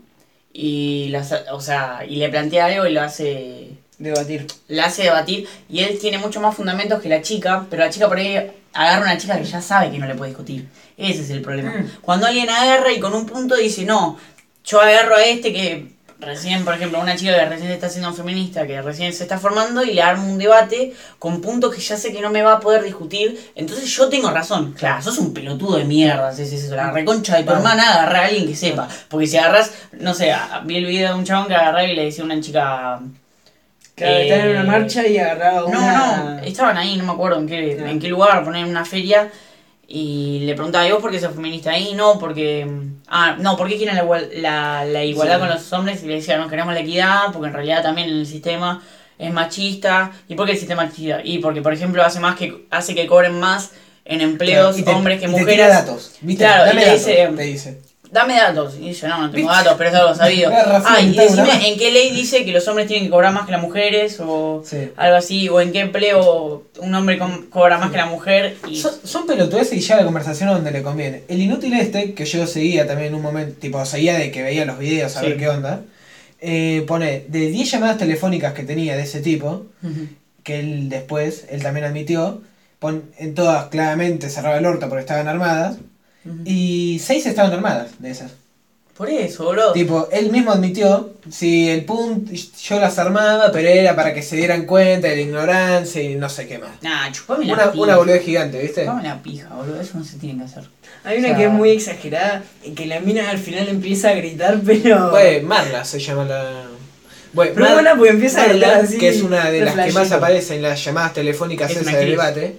Y 0.51 1.09
las, 1.09 1.31
o 1.51 1.61
sea, 1.61 1.99
y 2.07 2.15
le 2.15 2.29
plantea 2.29 2.65
algo 2.65 2.87
y 2.87 2.93
lo 2.93 3.01
hace 3.01 3.69
Debatir. 3.97 4.47
la 4.67 4.85
hace 4.85 5.03
debatir 5.03 5.47
y 5.69 5.79
él 5.79 5.97
tiene 5.99 6.17
mucho 6.17 6.41
más 6.41 6.55
fundamentos 6.55 7.01
que 7.01 7.09
la 7.09 7.21
chica, 7.21 7.65
pero 7.69 7.83
la 7.83 7.89
chica 7.89 8.07
por 8.07 8.17
ahí 8.17 8.51
agarra 8.73 8.97
a 8.97 9.11
una 9.11 9.17
chica 9.17 9.37
que 9.37 9.45
ya 9.45 9.61
sabe 9.61 9.91
que 9.91 9.99
no 9.99 10.07
le 10.07 10.15
puede 10.15 10.31
discutir. 10.31 10.67
Ese 10.97 11.21
es 11.21 11.29
el 11.29 11.41
problema. 11.41 11.71
Mm. 11.71 11.91
Cuando 12.01 12.27
alguien 12.27 12.49
agarra 12.49 12.91
y 12.91 12.99
con 12.99 13.13
un 13.13 13.25
punto 13.25 13.55
dice, 13.55 13.85
no, 13.85 14.17
yo 14.65 14.81
agarro 14.81 15.15
a 15.15 15.23
este 15.23 15.53
que 15.53 15.93
recién, 16.19 16.63
por 16.63 16.73
ejemplo, 16.73 16.99
una 16.99 17.15
chica 17.15 17.33
que 17.33 17.45
recién 17.45 17.67
se 17.67 17.73
está 17.73 17.87
haciendo 17.87 18.13
feminista, 18.13 18.65
que 18.65 18.81
recién 18.81 19.13
se 19.13 19.23
está 19.23 19.37
formando 19.37 19.83
y 19.83 19.93
le 19.93 20.01
armo 20.01 20.31
un 20.31 20.37
debate 20.37 20.93
con 21.19 21.41
puntos 21.41 21.73
que 21.73 21.81
ya 21.81 21.97
sé 21.97 22.11
que 22.11 22.21
no 22.21 22.29
me 22.29 22.41
va 22.41 22.53
a 22.53 22.59
poder 22.59 22.83
discutir, 22.83 23.51
entonces 23.55 23.89
yo 23.89 24.09
tengo 24.09 24.31
razón. 24.31 24.73
Claro, 24.73 25.01
sos 25.01 25.17
un 25.17 25.33
pelotudo 25.33 25.77
de 25.77 25.85
mierda, 25.85 26.31
es 26.31 26.39
eso, 26.39 26.75
la 26.75 26.91
reconcha 26.91 27.37
de 27.37 27.43
tu 27.43 27.51
hermana, 27.51 27.93
agarra 27.93 28.19
a 28.19 28.25
alguien 28.25 28.47
que 28.47 28.55
sepa. 28.55 28.87
Porque 29.09 29.27
si 29.27 29.37
agarras, 29.37 29.71
no 29.91 30.13
sé, 30.13 30.33
vi 30.65 30.77
el 30.77 30.85
video 30.85 31.13
de 31.13 31.19
un 31.19 31.25
chabón 31.25 31.47
que 31.47 31.55
agarraba 31.55 31.83
y 31.83 31.95
le 31.95 32.05
decía 32.05 32.23
a 32.23 32.25
una 32.25 32.39
chica... 32.41 32.99
Claro, 33.95 34.15
Eh, 34.15 34.23
están 34.27 34.39
en 34.41 34.49
una 34.51 34.63
marcha 34.63 35.07
y 35.07 35.17
agarraba 35.17 35.61
no, 35.61 35.67
una... 35.67 36.17
no, 36.17 36.39
estaban 36.43 36.77
ahí, 36.77 36.97
no 36.97 37.03
me 37.05 37.11
acuerdo 37.11 37.39
en 37.39 37.47
qué, 37.47 37.71
en 37.77 37.99
qué 37.99 38.07
lugar, 38.07 38.43
poner 38.43 38.65
una 38.65 38.85
feria. 38.85 39.29
Y 39.87 40.39
le 40.45 40.55
preguntaba, 40.55 40.87
¿y 40.87 40.91
vos 40.91 41.01
por 41.01 41.11
qué 41.11 41.19
sos 41.19 41.35
feminista 41.35 41.71
ahí? 41.71 41.93
No, 41.93 42.17
porque. 42.17 42.65
Ah, 43.07 43.35
no, 43.37 43.55
¿por 43.57 43.67
qué 43.67 43.77
quieren 43.77 43.95
la, 43.95 44.01
igual- 44.03 44.29
la, 44.37 44.85
la 44.85 45.03
igualdad 45.03 45.35
Sí. 45.35 45.39
con 45.41 45.49
los 45.49 45.73
hombres? 45.73 46.03
Y 46.03 46.07
le 46.07 46.15
decía, 46.15 46.37
no 46.37 46.47
queremos 46.47 46.73
la 46.73 46.79
equidad, 46.79 47.31
porque 47.31 47.47
en 47.49 47.53
realidad 47.53 47.83
también 47.83 48.09
el 48.09 48.25
sistema 48.25 48.81
es 49.19 49.31
machista. 49.31 50.11
¿Y 50.27 50.35
por 50.35 50.47
qué 50.47 50.53
el 50.53 50.57
sistema 50.57 50.83
es 50.85 50.89
machista? 50.89 51.19
Y 51.23 51.37
porque, 51.39 51.61
por 51.61 51.73
ejemplo, 51.73 52.01
hace 52.01 52.19
más 52.19 52.35
que 52.37 52.65
hace 52.71 52.95
que 52.95 53.05
cobren 53.05 53.39
más 53.39 53.71
en 54.05 54.21
empleos 54.21 54.75
Claro, 54.77 54.85
te- 54.91 54.95
hombres 54.95 55.19
que 55.19 55.25
y 55.25 55.27
te 55.27 55.31
mujeres. 55.33 55.53
tira 55.55 55.67
datos, 55.67 56.15
¿viste? 56.21 56.43
Claro, 56.45 56.63
y 56.63 56.67
Dame 56.69 56.81
te 56.81 56.87
datos, 56.87 57.05
dice- 57.05 57.29
te 57.35 57.43
dice. 57.43 57.81
Dame 58.13 58.35
datos. 58.35 58.75
Y 58.79 58.89
dice, 58.89 59.07
no, 59.07 59.17
no 59.23 59.31
tengo 59.31 59.49
datos, 59.49 59.73
pero 59.77 59.89
es 59.89 59.95
algo 59.95 60.15
sabido. 60.15 60.51
Ah, 60.85 61.01
y 61.01 61.15
decime 61.15 61.67
en 61.67 61.77
qué 61.79 61.91
ley 61.91 62.11
dice 62.11 62.45
que 62.45 62.51
los 62.51 62.67
hombres 62.67 62.87
tienen 62.87 63.05
que 63.05 63.09
cobrar 63.11 63.33
más 63.33 63.45
que 63.45 63.51
las 63.51 63.61
mujeres 63.61 64.19
o 64.19 64.63
Sí. 64.65 64.89
algo 64.95 65.15
así, 65.17 65.49
o 65.49 65.59
en 65.59 65.71
qué 65.71 65.79
empleo 65.79 66.63
un 66.79 66.93
hombre 66.95 67.19
cobra 67.49 67.77
más 67.79 67.89
que 67.91 67.97
la 67.97 68.05
mujer. 68.05 68.55
Y 68.67 68.75
Son, 68.79 68.91
son 69.03 69.25
pelotudeces 69.25 69.73
y 69.77 69.81
ya 69.81 69.97
la 69.97 70.05
conversación 70.05 70.49
donde 70.49 70.71
le 70.71 70.83
conviene. 70.83 71.23
El 71.27 71.41
inútil 71.41 71.73
este, 71.73 72.13
que 72.13 72.25
yo 72.25 72.45
seguía 72.45 72.85
también 72.87 73.09
en 73.09 73.15
un 73.15 73.21
momento, 73.23 73.59
tipo, 73.59 73.83
seguía 73.85 74.13
de 74.17 74.31
que 74.31 74.43
veía 74.43 74.65
los 74.65 74.77
videos 74.77 75.15
a 75.17 75.21
Sí. 75.21 75.25
ver 75.27 75.37
qué 75.37 75.49
onda, 75.49 75.81
eh, 76.39 76.83
pone, 76.87 77.25
de 77.29 77.47
10 77.49 77.71
llamadas 77.71 77.97
telefónicas 77.97 78.53
que 78.53 78.63
tenía 78.63 78.95
de 78.95 79.03
ese 79.03 79.21
tipo, 79.21 79.65
que 80.43 80.59
él 80.59 80.89
después, 80.89 81.45
él 81.49 81.63
también 81.63 81.85
admitió, 81.85 82.41
pon, 82.79 83.03
en 83.17 83.33
todas 83.33 83.67
claramente 83.69 84.29
cerraba 84.29 84.57
el 84.57 84.65
orto 84.65 84.87
porque 84.89 85.01
estaban 85.01 85.27
armadas, 85.27 85.77
Y 86.45 86.99
6 87.03 87.25
estaban 87.25 87.51
armadas 87.53 87.91
de 87.99 88.11
esas. 88.11 88.31
Por 88.95 89.09
eso, 89.09 89.45
boludo. 89.45 89.73
Tipo, 89.73 90.07
él 90.11 90.29
mismo 90.31 90.51
admitió, 90.51 91.13
si 91.31 91.67
el 91.67 91.83
punto, 91.83 92.31
yo 92.31 92.79
las 92.79 92.99
armaba, 92.99 93.51
pero 93.51 93.67
era 93.67 93.95
para 93.95 94.13
que 94.13 94.21
se 94.21 94.35
dieran 94.35 94.65
cuenta 94.67 95.07
de 95.07 95.15
la 95.15 95.21
ignorancia 95.23 95.99
y 96.01 96.13
no 96.15 96.29
sé 96.29 96.47
qué 96.47 96.59
más. 96.59 96.69
Nah, 96.83 97.11
chupame 97.11 97.45
la 97.45 97.53
Una, 97.53 97.71
pija. 97.71 97.83
una 97.83 97.97
boludez 97.97 98.23
gigante, 98.23 98.61
¿viste? 98.61 98.81
Chupame 98.85 99.03
la 99.03 99.21
pija, 99.23 99.49
boludo. 99.49 99.81
Eso 99.81 99.97
no 99.97 100.05
se 100.05 100.17
tiene 100.17 100.37
que 100.39 100.45
hacer. 100.45 100.65
Hay 101.03 101.17
una 101.17 101.27
O 101.27 101.29
sea- 101.31 101.37
que 101.39 101.43
es 101.45 101.51
muy 101.51 101.69
exagerada, 101.71 102.43
que 102.75 102.85
la 102.85 102.99
mina 102.99 103.31
al 103.31 103.39
final 103.39 103.67
empieza 103.67 104.09
a 104.09 104.13
gritar, 104.13 104.61
pero... 104.65 105.09
Pues 105.09 105.41
Marla 105.43 105.83
se 105.83 105.99
llama 105.99 106.25
la. 106.25 106.65
Bueno, 107.33 107.51
Pero 107.55 107.73
bueno, 107.73 107.89
porque 107.97 108.11
empieza 108.11 108.43
a 108.43 108.47
Marla, 108.47 108.67
gritar 108.67 108.83
así, 108.85 108.97
que 108.99 109.09
es 109.09 109.21
una 109.23 109.49
de 109.49 109.61
las 109.61 109.75
que 109.87 109.91
más 109.91 110.11
aparece 110.11 110.55
en 110.55 110.61
las 110.61 110.85
llamadas 110.85 111.13
telefónicas 111.13 111.71
Es 111.71 111.83
de 111.83 111.89
actriz. 111.91 112.09
debate. 112.11 112.55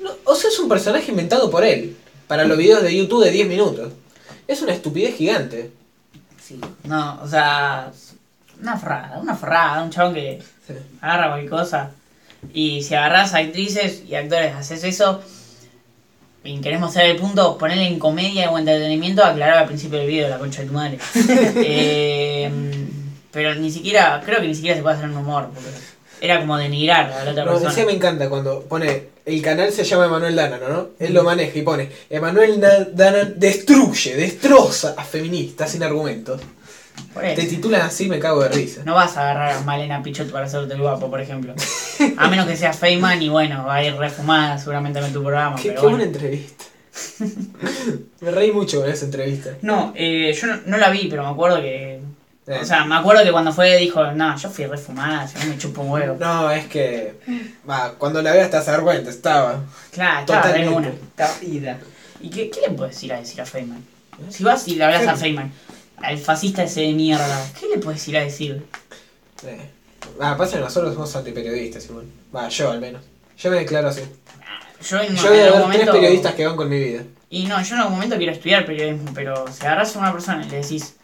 No, 0.00 0.10
o 0.24 0.34
sea, 0.34 0.50
es 0.50 0.58
un 0.58 0.68
personaje 0.68 1.10
inventado 1.12 1.48
por 1.50 1.64
él. 1.64 1.96
Para 2.28 2.44
los 2.44 2.56
videos 2.58 2.82
de 2.82 2.96
YouTube 2.96 3.24
de 3.24 3.30
10 3.32 3.48
minutos. 3.48 3.92
Es 4.46 4.62
una 4.62 4.72
estupidez 4.72 5.16
gigante. 5.16 5.72
Sí. 6.40 6.60
No, 6.84 7.20
o 7.22 7.26
sea. 7.28 7.90
Una 8.60 8.76
forrada, 8.76 9.18
una 9.18 9.34
forrada. 9.34 9.82
Un 9.82 9.90
chabón 9.90 10.14
que 10.14 10.40
Sí. 10.66 10.74
agarra 11.00 11.28
cualquier 11.30 11.50
cosa. 11.50 11.90
Y 12.52 12.82
si 12.82 12.94
agarras 12.94 13.34
actrices 13.34 14.02
y 14.08 14.14
actores, 14.14 14.54
haces 14.54 14.84
eso. 14.84 15.20
Y 16.44 16.60
querés 16.60 16.78
mostrar 16.80 17.06
el 17.06 17.16
punto, 17.16 17.58
ponerle 17.58 17.86
en 17.86 17.98
comedia 17.98 18.50
o 18.50 18.58
entretenimiento, 18.58 19.24
aclarar 19.24 19.58
al 19.58 19.66
principio 19.66 19.98
del 19.98 20.06
video 20.06 20.28
la 20.28 20.38
concha 20.38 20.62
de 20.62 20.68
tu 20.68 20.72
madre. 20.74 20.98
Eh, 21.56 22.50
pero 23.32 23.54
ni 23.56 23.70
siquiera, 23.70 24.22
creo 24.24 24.40
que 24.40 24.48
ni 24.48 24.54
siquiera 24.54 24.76
se 24.76 24.82
puede 24.82 24.96
hacer 24.96 25.08
un 25.08 25.16
humor. 25.16 25.50
Porque 25.52 25.68
Era 26.20 26.40
como 26.40 26.56
denigrar 26.56 27.12
a 27.12 27.24
la 27.24 27.30
otra 27.30 27.44
No, 27.44 27.50
persona. 27.52 27.70
decía 27.70 27.86
me 27.86 27.92
encanta 27.92 28.28
cuando 28.28 28.62
pone, 28.62 29.04
el 29.24 29.40
canal 29.42 29.70
se 29.72 29.84
llama 29.84 30.06
Emanuel 30.06 30.34
Danano, 30.36 30.68
¿no? 30.68 30.88
Él 30.98 31.14
lo 31.14 31.22
maneja 31.22 31.58
y 31.58 31.62
pone, 31.62 31.88
Emanuel 32.10 32.58
Na- 32.60 32.84
Danano 32.92 33.30
destruye, 33.36 34.16
destroza 34.16 34.94
a 34.96 35.04
feministas 35.04 35.70
sin 35.70 35.82
argumentos. 35.82 36.40
Te 37.14 37.44
titulan 37.46 37.82
así, 37.82 38.08
me 38.08 38.18
cago 38.18 38.42
de 38.42 38.48
risa. 38.48 38.82
No 38.84 38.94
vas 38.94 39.16
a 39.16 39.22
agarrar 39.22 39.52
a 39.56 39.60
Malena 39.62 40.02
Pichot 40.02 40.30
para 40.30 40.46
hacerte 40.46 40.74
el 40.74 40.80
guapo, 40.80 41.08
por 41.08 41.20
ejemplo. 41.20 41.54
A 42.16 42.28
menos 42.28 42.46
que 42.46 42.56
sea 42.56 42.72
Feynman 42.72 43.22
y 43.22 43.28
bueno, 43.28 43.64
va 43.66 43.76
a 43.76 43.84
ir 43.84 43.94
refumada 43.96 44.58
seguramente 44.58 44.98
en 44.98 45.12
tu 45.12 45.22
programa. 45.22 45.56
Qué, 45.56 45.70
pero 45.70 45.74
qué 45.80 45.86
bueno. 45.86 45.96
buena 45.98 46.12
entrevista. 46.12 46.64
me 48.20 48.30
reí 48.30 48.50
mucho 48.52 48.80
con 48.80 48.90
esa 48.90 49.04
entrevista. 49.04 49.50
No, 49.62 49.92
eh, 49.96 50.32
yo 50.38 50.46
no, 50.48 50.60
no 50.66 50.76
la 50.76 50.90
vi, 50.90 51.06
pero 51.08 51.22
me 51.22 51.28
acuerdo 51.30 51.60
que. 51.60 51.97
O 52.48 52.64
sea, 52.64 52.84
me 52.84 52.94
acuerdo 52.96 53.22
que 53.24 53.30
cuando 53.30 53.52
fue 53.52 53.76
dijo, 53.76 54.02
no, 54.12 54.36
yo 54.36 54.48
fui 54.48 54.64
refumada, 54.66 55.28
no 55.38 55.44
me 55.46 55.58
chupo 55.58 55.82
un 55.82 55.90
huevo. 55.90 56.16
no, 56.18 56.50
es 56.50 56.66
que. 56.66 57.14
Va, 57.68 57.92
cuando 57.98 58.22
la 58.22 58.32
veas 58.32 58.50
te 58.50 58.56
vas 58.56 58.68
a 58.68 58.72
dar 58.72 58.80
cuenta, 58.82 59.10
estaba. 59.10 59.60
Claro, 59.90 60.20
estaba 60.20 60.56
en 60.56 60.68
una. 60.68 60.88
Está 60.88 61.30
ida. 61.42 61.78
¿Y 62.20 62.30
qué, 62.30 62.50
qué 62.50 62.62
le 62.62 62.70
puedes 62.70 63.02
ir 63.02 63.12
a 63.12 63.20
decir 63.20 63.40
a 63.40 63.44
Feynman? 63.46 63.84
Si 64.30 64.42
vas 64.44 64.66
y 64.66 64.76
le 64.76 64.84
hablas 64.84 65.06
a 65.06 65.16
Feynman, 65.16 65.52
al 65.98 66.18
fascista 66.18 66.62
ese 66.64 66.80
de 66.80 66.92
mierda, 66.92 67.46
¿qué 67.60 67.66
le 67.68 67.78
puedes 67.78 68.06
ir 68.08 68.16
a 68.16 68.20
decir? 68.22 68.64
Eh. 69.46 69.70
Ah, 70.20 70.34
pasa 70.36 70.56
que 70.56 70.62
nosotros 70.64 70.94
somos 70.94 71.14
antiperiodistas, 71.14 71.84
igual. 71.86 72.06
Va, 72.34 72.48
yo 72.48 72.70
al 72.70 72.80
menos. 72.80 73.02
Yo 73.36 73.50
me 73.50 73.58
declaro 73.58 73.88
así. 73.88 74.02
Yo 74.88 75.00
en, 75.00 75.14
Yo 75.16 75.28
voy 75.28 75.38
en 75.38 75.44
a 75.44 75.46
algún 75.48 75.60
ver 75.70 75.70
tres 75.70 75.86
momento. 75.86 75.92
periodistas 75.92 76.34
que 76.34 76.46
van 76.46 76.56
con 76.56 76.68
mi 76.68 76.78
vida. 76.78 77.02
Y 77.30 77.44
no, 77.46 77.60
yo 77.62 77.74
en 77.74 77.80
algún 77.80 77.94
momento 77.94 78.16
quiero 78.16 78.32
estudiar 78.32 78.64
periodismo, 78.64 79.10
pero 79.14 79.44
si 79.52 79.66
agarras 79.66 79.94
a 79.94 79.98
una 79.98 80.12
persona 80.12 80.44
y 80.46 80.48
le 80.50 80.56
decís 80.62 80.94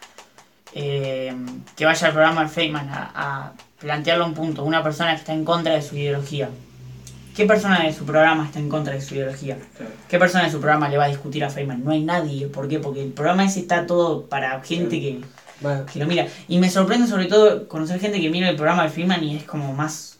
eh, 0.74 1.34
que 1.76 1.84
vaya 1.84 2.08
al 2.08 2.12
programa 2.12 2.42
de 2.42 2.48
Feynman 2.48 2.88
a, 2.88 3.12
a 3.14 3.52
plantearle 3.78 4.24
un 4.24 4.34
punto, 4.34 4.64
una 4.64 4.82
persona 4.82 5.10
que 5.10 5.20
está 5.20 5.32
en 5.32 5.44
contra 5.44 5.74
de 5.74 5.82
su 5.82 5.96
ideología, 5.96 6.50
¿qué 7.36 7.46
persona 7.46 7.82
de 7.82 7.92
su 7.92 8.04
programa 8.04 8.46
está 8.46 8.58
en 8.58 8.68
contra 8.68 8.94
de 8.94 9.00
su 9.00 9.14
ideología? 9.14 9.56
¿Qué 10.08 10.18
persona 10.18 10.44
de 10.44 10.50
su 10.50 10.60
programa 10.60 10.88
le 10.88 10.96
va 10.96 11.04
a 11.04 11.08
discutir 11.08 11.44
a 11.44 11.50
Feynman? 11.50 11.84
No 11.84 11.90
hay 11.90 12.02
nadie. 12.02 12.46
¿Por 12.46 12.68
qué? 12.68 12.78
Porque 12.78 13.02
el 13.02 13.12
programa 13.12 13.44
ese 13.44 13.60
está 13.60 13.86
todo 13.86 14.26
para 14.26 14.60
gente 14.62 15.00
que, 15.00 15.20
que 15.92 15.98
lo 15.98 16.06
mira. 16.06 16.26
Y 16.48 16.58
me 16.58 16.70
sorprende 16.70 17.06
sobre 17.06 17.26
todo 17.26 17.68
conocer 17.68 18.00
gente 18.00 18.20
que 18.20 18.30
mira 18.30 18.48
el 18.48 18.56
programa 18.56 18.84
de 18.84 18.90
Feynman 18.90 19.22
y 19.24 19.36
es 19.36 19.44
como 19.44 19.72
más... 19.72 20.13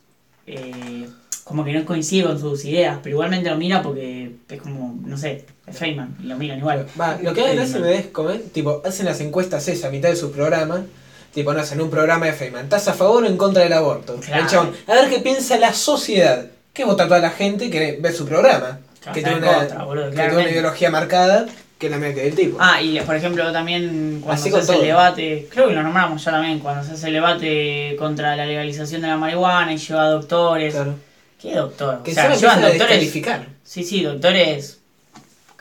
eh, 0.47 1.09
como 1.45 1.65
que 1.65 1.73
no 1.73 1.85
coincide 1.85 2.25
con 2.25 2.41
sus 2.41 2.65
ideas, 2.65 2.99
pero 3.03 3.17
igualmente 3.17 3.51
lo 3.51 3.57
mira 3.57 3.83
porque 3.83 4.37
es 4.49 4.61
como, 4.63 4.99
no 5.05 5.17
sé, 5.17 5.45
es 5.67 5.79
Feynman 5.79 6.17
y 6.23 6.27
lo 6.27 6.37
miran 6.37 6.59
igual. 6.59 6.87
Va, 6.99 7.19
lo 7.23 7.35
que 7.35 7.43
hacen 7.43 7.59
es 7.59 7.75
me 7.75 7.89
des 7.89 8.07
comer, 8.07 8.43
tipo, 8.53 8.83
hacen 8.85 9.07
las 9.07 9.21
encuestas 9.21 9.69
esas 9.69 9.85
a 9.85 9.91
mitad 9.91 10.09
de 10.09 10.17
su 10.17 10.33
programa, 10.33 10.87
tipo, 11.33 11.53
no 11.53 11.61
hacen 11.61 11.81
un 11.81 11.91
programa 11.91 12.27
de 12.27 12.33
Feynman, 12.33 12.65
¿estás 12.65 12.89
a 12.89 12.95
favor 12.95 13.25
o 13.25 13.27
en 13.27 13.37
contra 13.37 13.63
del 13.63 13.75
aborto? 13.75 14.17
Claro. 14.21 14.43
El 14.43 14.49
chabón, 14.49 14.73
a 14.87 14.95
ver 14.95 15.11
qué 15.11 15.19
piensa 15.19 15.59
la 15.59 15.73
sociedad. 15.75 16.47
¿Qué 16.73 16.85
vota 16.85 17.05
toda 17.05 17.21
la 17.21 17.31
gente 17.31 17.71
que 17.71 17.99
ve 18.01 18.13
su 18.13 18.27
programa? 18.27 18.81
Que 19.13 19.23
tiene 19.23 19.33
en 19.33 19.45
una, 19.45 19.59
contra, 19.59 19.85
boludo, 19.85 20.11
que 20.11 20.17
tiene 20.17 20.35
una 20.35 20.51
ideología 20.51 20.91
marcada 20.91 21.47
que 21.79 21.91
la 21.91 21.99
mete 21.99 22.27
el 22.27 22.35
tipo. 22.35 22.57
Ah, 22.61 22.81
y 22.81 22.99
por 23.01 23.15
ejemplo 23.17 23.51
también 23.53 24.21
cuando 24.23 24.41
Así 24.41 24.51
se 24.51 24.57
hace 24.59 24.75
el 24.77 24.83
debate, 24.83 25.49
creo 25.51 25.69
que 25.69 25.75
lo 25.75 25.83
nombramos 25.83 26.25
ya 26.25 26.31
también, 26.31 26.59
cuando 26.61 26.85
se 26.85 26.93
hace 26.93 27.09
el 27.09 27.15
debate 27.15 27.97
contra 27.99 28.37
la 28.37 28.47
legalización 28.47 29.03
de 29.03 29.09
la 29.09 29.17
marihuana 29.17 29.73
y 29.73 29.77
lleva 29.77 30.09
doctores. 30.11 30.75
Claro. 30.75 30.95
¿Qué 31.41 31.55
doctor? 31.55 32.03
Que 32.03 32.13
o 32.13 32.15
sea, 32.15 32.35
llevan 32.35 32.61
doctores. 32.63 32.79
descalificar. 32.79 33.47
Sí, 33.65 33.83
sí, 33.85 34.03
doctores 34.03 34.79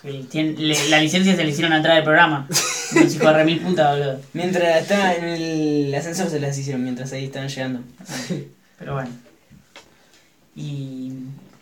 que 0.01 0.11
tienen, 0.29 0.67
le- 0.67 0.89
la 0.89 0.99
licencia 0.99 1.35
se 1.35 1.43
le 1.43 1.49
hicieron 1.49 1.73
atrás 1.73 1.95
del 1.95 2.03
programa. 2.03 2.47
Unos 2.95 3.15
hijos 3.15 3.27
de 3.27 3.33
remil 3.33 3.59
puta, 3.59 3.91
boludo. 3.91 4.19
Mientras 4.33 4.81
estaba 4.81 5.13
en 5.15 5.23
el 5.25 5.95
ascensor 5.95 6.29
se 6.29 6.39
las 6.39 6.57
hicieron 6.57 6.83
mientras 6.83 7.11
ahí 7.11 7.25
estaban 7.25 7.49
llegando. 7.49 7.79
Pero 8.79 8.93
bueno. 8.93 9.09
Y. 10.55 11.11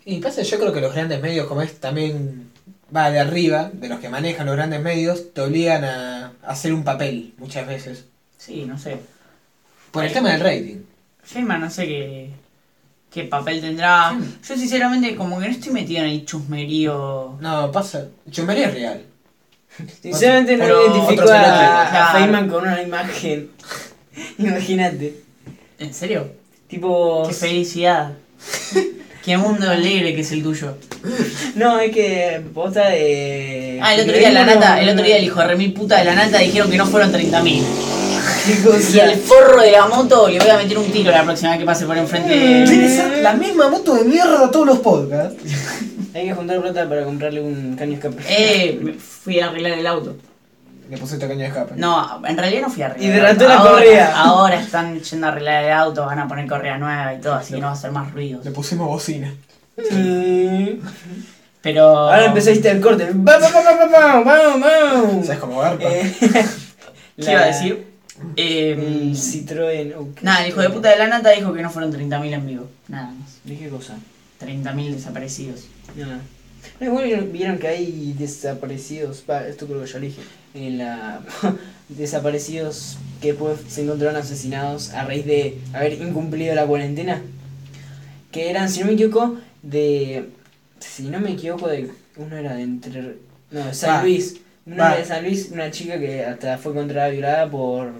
Y 0.05 0.19
pasa, 0.19 0.41
yo 0.41 0.59
creo 0.59 0.73
que 0.73 0.81
los 0.81 0.93
grandes 0.93 1.21
medios, 1.21 1.47
como 1.47 1.61
es 1.61 1.79
también 1.79 2.50
va 2.95 3.11
de 3.11 3.19
arriba, 3.19 3.69
de 3.73 3.89
los 3.89 3.99
que 3.99 4.09
manejan 4.09 4.45
los 4.45 4.55
grandes 4.55 4.81
medios, 4.81 5.33
te 5.33 5.41
obligan 5.41 5.83
a 5.83 6.21
a 6.43 6.51
hacer 6.51 6.73
un 6.73 6.83
papel 6.83 7.33
muchas 7.37 7.67
veces. 7.67 8.05
Sí, 8.37 8.65
no 8.65 8.77
sé. 8.77 8.97
Por 9.91 10.05
el 10.05 10.13
tema 10.13 10.31
del 10.31 10.41
rating. 10.41 10.77
Feynman 11.23 11.61
no 11.61 11.69
sé 11.69 11.85
qué, 11.85 12.29
qué 13.11 13.23
papel 13.25 13.61
tendrá. 13.61 14.17
Yo 14.47 14.57
sinceramente 14.57 15.15
como 15.15 15.39
que 15.39 15.47
no 15.47 15.51
estoy 15.51 15.73
metido 15.73 16.03
en 16.03 16.09
el 16.09 16.25
chusmerío. 16.25 17.37
No, 17.39 17.71
pasa. 17.71 18.07
Chumería 18.29 18.67
es 18.69 18.73
real. 18.73 19.05
Sinceramente 20.01 20.57
no 20.57 20.65
Pero 20.65 20.95
identifico 20.95 21.31
a, 21.31 21.85
a 21.85 21.89
Claro. 21.89 22.17
Feynman 22.17 22.49
con 22.49 22.63
una 22.63 22.81
imagen. 22.81 23.51
Imagínate. 24.37 25.21
¿En 25.77 25.93
serio? 25.93 26.31
Tipo. 26.67 27.27
Qué 27.27 27.33
felicidad. 27.33 28.13
Qué 29.23 29.37
mundo 29.37 29.69
alegre 29.69 30.15
que 30.15 30.21
es 30.21 30.31
el 30.31 30.43
tuyo. 30.43 30.75
No, 31.55 31.79
es 31.79 31.91
que 31.93 32.41
posta 32.53 32.89
de. 32.89 33.79
Ah, 33.81 33.93
el 33.93 34.01
otro 34.01 34.17
día 34.17 34.31
la 34.31 34.45
nata, 34.45 34.79
el 34.79 34.89
otro 34.89 35.03
día 35.03 35.17
el 35.17 35.25
hijo 35.25 35.39
de 35.41 35.47
remil 35.47 35.73
puta 35.73 35.97
de 35.97 36.05
la 36.05 36.15
nata 36.15 36.37
dijeron 36.39 36.71
que 36.71 36.77
no 36.77 36.85
fueron 36.85 37.11
30.000. 37.11 37.61
¿Qué 38.45 38.97
Y 38.97 38.99
el 38.99 39.17
forro 39.17 39.61
de 39.61 39.71
la 39.71 39.87
moto 39.87 40.29
le 40.29 40.39
voy 40.39 40.49
a 40.49 40.57
meter 40.57 40.77
un 40.77 40.91
tiro 40.91 41.11
la 41.11 41.23
próxima 41.23 41.51
vez 41.51 41.59
que 41.59 41.65
pase 41.65 41.85
por 41.85 41.97
enfrente 41.97 42.29
Tiene 42.29 42.65
que 42.65 42.77
de... 42.77 42.89
ser 42.89 43.17
la 43.21 43.33
misma 43.33 43.69
moto 43.69 43.95
de 43.95 44.05
mierda 44.05 44.45
a 44.45 44.51
todos 44.51 44.65
los 44.65 44.79
podcasts. 44.79 45.35
Hay 46.13 46.25
que 46.25 46.33
juntar 46.33 46.61
plata 46.61 46.87
para 46.87 47.03
comprarle 47.03 47.41
un 47.41 47.75
caño 47.75 47.93
escape. 47.93 48.17
Eh, 48.27 48.79
me 48.81 48.93
fui 48.93 49.39
a 49.39 49.47
arreglar 49.47 49.73
el 49.73 49.87
auto. 49.87 50.15
Le 50.91 50.97
pusiste 50.97 51.25
caña 51.27 51.39
de 51.43 51.47
escape. 51.47 51.73
No, 51.77 52.21
en 52.27 52.37
realidad 52.37 52.61
no 52.63 52.69
fui 52.69 52.83
a 52.83 52.87
arreglar. 52.87 53.15
Y 53.17 53.29
auto. 53.31 53.47
la 53.47 53.55
Ahora- 53.57 53.71
correa. 53.71 54.13
Ahora 54.21 54.59
están 54.61 54.99
yendo 54.99 55.25
a 55.25 55.29
arreglar 55.31 55.63
el 55.63 55.71
auto, 55.71 56.05
van 56.05 56.19
a 56.19 56.27
poner 56.27 56.47
correa 56.47 56.77
nueva 56.77 57.13
y 57.13 57.21
todo, 57.21 57.33
así 57.35 57.53
que 57.53 57.59
no 57.61 57.67
va 57.67 57.71
a 57.71 57.75
hacer 57.75 57.91
más 57.91 58.11
ruidos. 58.11 58.43
Le 58.45 58.51
pusimos 58.51 58.87
bocina. 58.87 59.33
Pero. 61.61 61.83
Ahora 62.09 62.25
empezaste 62.25 62.69
el 62.71 62.81
corte. 62.81 63.09
¡Vamos, 63.13 63.51
vamos, 63.53 63.91
vamos! 63.91 64.25
¡Vamos, 64.25 64.61
vamos! 64.61 65.25
¿Sabes 65.25 65.39
cómo 65.41 65.59
garpa? 65.61 65.83
Eh, 65.85 66.13
¿Qué 67.17 67.31
iba 67.31 67.41
a 67.41 67.45
decir? 67.45 67.87
Eh, 68.35 69.13
Citroën. 69.15 69.95
nada, 70.21 70.43
el 70.43 70.49
hijo 70.49 70.61
de 70.61 70.69
puta 70.69 70.89
de 70.91 70.97
la 70.97 71.07
nata 71.07 71.31
dijo 71.31 71.53
que 71.53 71.63
no 71.63 71.71
fueron 71.71 71.91
30.000 71.91 72.33
en 72.33 72.45
vivo. 72.45 72.67
Nada 72.87 73.09
más. 73.19 73.39
¿De 73.43 73.57
qué 73.57 73.67
cosa? 73.67 73.95
30.000 74.39 74.93
desaparecidos. 74.93 75.61
Nada. 75.95 76.19
No, 76.79 76.85
igual 76.85 77.29
vieron- 77.31 77.57
que 77.57 77.67
hay 77.67 78.13
desaparecidos, 78.15 79.21
pa, 79.21 79.47
esto 79.47 79.65
creo 79.65 79.81
que 79.81 79.87
ya 79.87 79.93
lo 79.97 80.05
dije, 80.05 80.21
en 80.53 80.77
la 80.77 81.21
desaparecidos 81.89 82.97
que 83.21 83.29
después 83.29 83.59
se 83.67 83.83
encontraron 83.83 84.15
asesinados 84.15 84.91
a 84.91 85.05
raíz 85.05 85.25
de 85.25 85.59
haber 85.73 85.93
incumplido 85.93 86.55
la 86.55 86.65
cuarentena. 86.65 87.21
Que 88.31 88.49
eran, 88.49 88.69
si 88.69 88.79
no 88.81 88.87
me 88.87 88.93
equivoco, 88.93 89.37
de. 89.61 90.29
Si 90.79 91.03
no 91.03 91.19
me 91.19 91.33
equivoco, 91.33 91.67
de. 91.67 91.91
Uno 92.17 92.37
era 92.37 92.55
de 92.55 92.63
entre. 92.63 93.01
No, 93.51 93.65
de 93.65 93.73
San. 93.73 94.03
Luis. 94.03 94.37
Uno 94.65 94.75
era 94.75 94.97
de 94.97 95.05
San 95.05 95.23
Luis, 95.23 95.49
una 95.51 95.71
chica 95.71 95.99
que 95.99 96.23
hasta 96.23 96.57
fue 96.57 96.71
encontrada 96.71 97.09
violada 97.09 97.49
por 97.49 97.91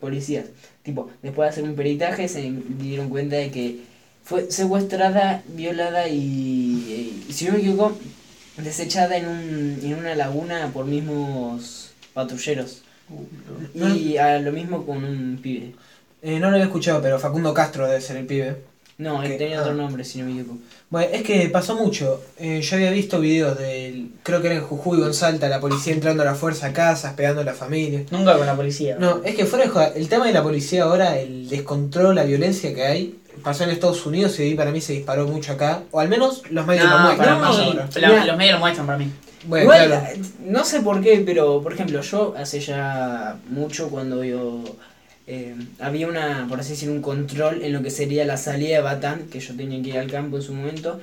policías. 0.00 0.46
Tipo, 0.82 1.10
después 1.22 1.46
de 1.46 1.50
hacer 1.50 1.64
un 1.64 1.74
peritaje 1.74 2.28
se 2.28 2.52
dieron 2.78 3.08
cuenta 3.08 3.36
de 3.36 3.50
que 3.50 3.80
fue 4.24 4.50
secuestrada, 4.50 5.42
violada 5.48 6.08
y, 6.08 7.24
y, 7.28 7.32
si 7.32 7.46
no 7.46 7.52
me 7.52 7.58
equivoco, 7.58 7.96
desechada 8.58 9.16
en, 9.16 9.28
un, 9.28 9.80
en 9.82 9.94
una 9.94 10.14
laguna 10.14 10.70
por 10.72 10.86
mismos 10.86 11.90
patrulleros. 12.14 12.82
Y 13.74 14.16
a 14.16 14.38
lo 14.40 14.52
mismo 14.52 14.84
con 14.84 15.04
un 15.04 15.38
pibe. 15.42 15.74
Eh, 16.22 16.40
no 16.40 16.48
lo 16.48 16.54
había 16.54 16.64
escuchado, 16.66 17.00
pero 17.00 17.18
Facundo 17.18 17.54
Castro 17.54 17.86
debe 17.86 18.00
ser 18.00 18.16
el 18.16 18.26
pibe. 18.26 18.56
No, 18.98 19.22
él 19.22 19.36
tenía 19.36 19.58
Ah. 19.58 19.62
otro 19.62 19.74
nombre, 19.74 20.02
si 20.04 20.18
no 20.18 20.24
me 20.24 20.32
equivoco. 20.32 20.58
Bueno, 20.88 21.08
es 21.12 21.22
que 21.22 21.48
pasó 21.50 21.76
mucho. 21.76 22.22
Eh, 22.38 22.62
yo 22.62 22.76
había 22.76 22.90
visto 22.90 23.20
videos 23.20 23.58
del. 23.58 24.08
Creo 24.22 24.40
que 24.40 24.46
era 24.48 24.56
en 24.56 24.62
Jujuy 24.62 25.02
o 25.02 25.06
en 25.06 25.12
Salta, 25.12 25.50
la 25.50 25.60
policía 25.60 25.92
entrando 25.92 26.22
a 26.22 26.26
la 26.26 26.34
fuerza 26.34 26.68
a 26.68 26.72
casas, 26.72 27.12
pegando 27.12 27.42
a 27.42 27.44
la 27.44 27.52
familia. 27.52 28.04
Nunca 28.10 28.36
con 28.38 28.46
la 28.46 28.56
policía. 28.56 28.96
No, 28.98 29.20
es 29.22 29.34
que 29.34 29.44
fuera 29.44 29.66
de 29.66 29.70
joda, 29.70 29.88
el 29.94 30.08
tema 30.08 30.26
de 30.26 30.32
la 30.32 30.42
policía 30.42 30.84
ahora, 30.84 31.18
el 31.20 31.46
descontrol, 31.50 32.14
la 32.14 32.24
violencia 32.24 32.74
que 32.74 32.84
hay, 32.86 33.18
pasó 33.46 33.62
en 33.62 33.70
Estados 33.70 34.04
Unidos 34.04 34.36
y 34.40 34.42
ahí 34.42 34.54
para 34.56 34.72
mí 34.72 34.80
se 34.80 34.92
disparó 34.94 35.28
mucho 35.28 35.52
acá. 35.52 35.84
O 35.92 36.00
al 36.00 36.08
menos 36.08 36.42
los 36.50 36.66
medios 36.66 36.90
lo 36.90 36.98
muestran 36.98 37.40
no. 37.40 37.74
la- 38.00 38.24
los 38.26 38.36
medios 38.36 38.54
lo 38.54 38.58
muestran 38.58 38.86
para 38.86 38.98
mí. 38.98 39.08
Bueno, 39.46 39.64
Igual, 39.64 39.86
claro. 39.86 40.06
no 40.40 40.64
sé 40.64 40.80
por 40.80 41.00
qué, 41.00 41.22
pero 41.24 41.62
por 41.62 41.72
ejemplo, 41.72 42.00
yo 42.00 42.34
hace 42.36 42.58
ya 42.58 43.36
mucho 43.48 43.88
cuando 43.88 44.24
yo 44.24 44.64
eh, 45.28 45.54
había 45.78 46.08
una, 46.08 46.46
por 46.48 46.58
así 46.58 46.70
decir, 46.70 46.90
un 46.90 47.00
control 47.02 47.62
en 47.62 47.72
lo 47.72 47.82
que 47.84 47.90
sería 47.90 48.24
la 48.24 48.36
salida 48.36 48.78
de 48.78 48.82
Batán, 48.82 49.28
que 49.30 49.38
yo 49.38 49.54
tenía 49.56 49.80
que 49.80 49.90
ir 49.90 49.98
al 49.98 50.10
campo 50.10 50.38
en 50.38 50.42
su 50.42 50.52
momento. 50.52 51.00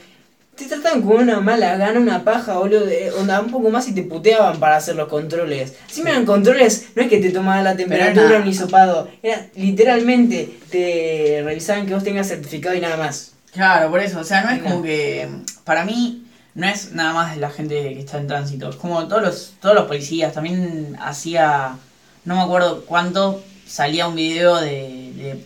Te 0.55 0.65
trataban 0.65 1.01
con 1.01 1.17
una 1.17 1.39
mala 1.39 1.77
gana, 1.77 1.99
una 1.99 2.23
paja, 2.23 2.53
boludo, 2.59 2.85
de, 2.85 3.11
onda 3.11 3.41
un 3.41 3.49
poco 3.49 3.69
más 3.71 3.87
y 3.87 3.93
te 3.95 4.03
puteaban 4.03 4.59
para 4.59 4.75
hacer 4.75 4.95
los 4.95 5.07
controles. 5.07 5.73
Si 5.87 6.03
me 6.03 6.11
eran 6.11 6.25
controles, 6.25 6.89
no 6.95 7.01
es 7.01 7.09
que 7.09 7.17
te 7.17 7.31
tomaban 7.31 7.63
la 7.63 7.75
temperatura 7.75 8.39
ni 8.39 8.51
hisopado, 8.51 9.09
era 9.23 9.47
literalmente 9.55 10.59
te 10.69 11.41
revisaban 11.43 11.87
que 11.87 11.95
vos 11.95 12.03
tengas 12.03 12.27
certificado 12.27 12.75
y 12.75 12.81
nada 12.81 12.97
más. 12.97 13.31
Claro, 13.51 13.89
por 13.89 13.99
eso, 13.99 14.19
o 14.19 14.23
sea, 14.23 14.43
no 14.43 14.51
es 14.51 14.61
No. 14.61 14.69
como 14.69 14.83
que. 14.83 15.27
Para 15.63 15.85
mí, 15.85 16.23
no 16.55 16.67
es 16.67 16.91
nada 16.91 17.13
más 17.13 17.37
la 17.37 17.49
gente 17.49 17.75
que 17.93 17.99
está 17.99 18.17
en 18.19 18.27
tránsito. 18.27 18.69
Es 18.69 18.75
como 18.75 19.07
todos 19.07 19.21
los, 19.23 19.53
todos 19.59 19.75
los 19.75 19.85
policías. 19.85 20.33
También 20.33 20.95
hacía. 20.99 21.77
No 22.25 22.35
me 22.35 22.41
acuerdo 22.41 22.83
cuánto 22.85 23.43
salía 23.67 24.07
un 24.07 24.15
video 24.15 24.55
de. 24.57 25.13
de 25.15 25.43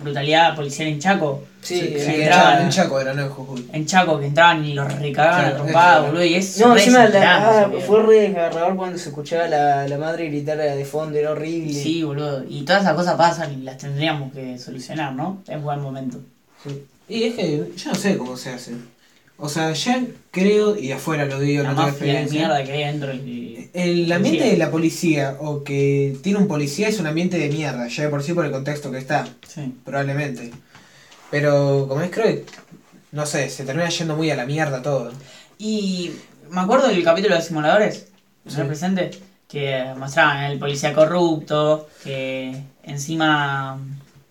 brutalidad 0.00 0.54
policial 0.56 0.88
en 0.88 0.98
Chaco. 0.98 1.44
Sí, 1.60 1.78
Sí, 1.80 1.86
sí, 1.98 2.14
en 2.14 2.20
entraban- 2.22 2.52
Chaco- 2.54 2.62
en 2.62 2.68
Chaco 2.70 3.00
era, 3.00 3.14
no 3.14 3.22
en 3.22 3.28
Jujuy. 3.30 3.68
En 3.72 3.86
Chaco, 3.86 4.18
que 4.20 4.26
entraban 4.26 4.64
y 4.64 4.74
los 4.74 4.92
recagaban 4.98 5.40
Claro, 5.40 5.54
a 5.54 5.58
trompadas, 5.58 5.96
eso. 5.98 6.06
boludo, 6.06 6.24
y 6.24 6.34
es 6.34 6.60
No, 6.60 6.76
encima 6.76 7.06
la, 7.08 7.60
ah, 7.64 7.70
fue 7.86 8.02
re 8.04 8.20
desgarrador 8.20 8.76
cuando 8.76 8.98
se 8.98 9.08
escuchaba 9.08 9.48
la, 9.48 9.86
la 9.88 9.98
madre 9.98 10.26
gritar 10.28 10.56
de 10.56 10.84
fondo, 10.84 11.18
era 11.18 11.32
horrible. 11.32 11.72
Sí, 11.74 12.02
boludo. 12.04 12.44
Y 12.48 12.62
todas 12.62 12.82
esas 12.82 12.94
cosas 12.94 13.16
pasan 13.16 13.52
y 13.60 13.62
las 13.64 13.76
tendríamos 13.76 14.32
que 14.32 14.56
solucionar, 14.58 15.12
¿no? 15.14 15.42
Es 15.48 15.60
buen 15.60 15.80
momento. 15.80 16.18
Y 17.08 17.24
es 17.24 17.34
que 17.34 17.64
yo 17.76 17.88
no 17.90 17.94
sé 17.94 18.16
cómo 18.18 18.36
se 18.36 18.50
hace. 18.50 18.72
O 19.40 19.48
sea, 19.48 19.72
ya 19.72 20.02
creo, 20.32 20.76
y 20.76 20.90
afuera 20.90 21.24
lo 21.24 21.38
digo, 21.38 21.62
La 21.62 21.70
no 21.70 21.76
tengo 21.76 21.88
experiencia. 21.90 22.38
mierda 22.40 22.64
que 22.64 22.72
hay 22.72 22.84
dentro 22.92 23.14
y... 23.14 23.70
El 23.72 24.10
ambiente 24.10 24.44
de 24.44 24.56
la 24.56 24.70
policía 24.70 25.36
o 25.38 25.62
que 25.62 26.16
tiene 26.22 26.38
un 26.40 26.48
policía 26.48 26.88
es 26.88 26.98
un 26.98 27.06
ambiente 27.06 27.38
de 27.38 27.48
mierda, 27.48 27.86
ya 27.86 28.02
de 28.02 28.08
por 28.08 28.22
sí 28.22 28.32
por 28.32 28.44
el 28.44 28.50
contexto 28.50 28.90
que 28.90 28.98
está, 28.98 29.28
Sí. 29.46 29.72
probablemente. 29.84 30.50
Pero 31.30 31.86
como 31.88 32.00
es, 32.00 32.10
creo 32.10 32.24
que, 32.26 32.44
no 33.12 33.26
sé, 33.26 33.48
se 33.50 33.64
termina 33.64 33.88
yendo 33.90 34.16
muy 34.16 34.30
a 34.30 34.36
la 34.36 34.44
mierda 34.46 34.82
todo. 34.82 35.12
Y 35.58 36.10
me 36.50 36.60
acuerdo 36.60 36.88
del 36.88 37.04
capítulo 37.04 37.36
de 37.36 37.42
simuladores, 37.42 38.08
¿no 38.44 38.50
Sí. 38.50 38.62
presente? 38.62 39.10
Que 39.46 39.84
mostraban 39.96 40.44
el 40.44 40.58
policía 40.58 40.92
corrupto, 40.94 41.88
que 42.02 42.56
encima, 42.82 43.78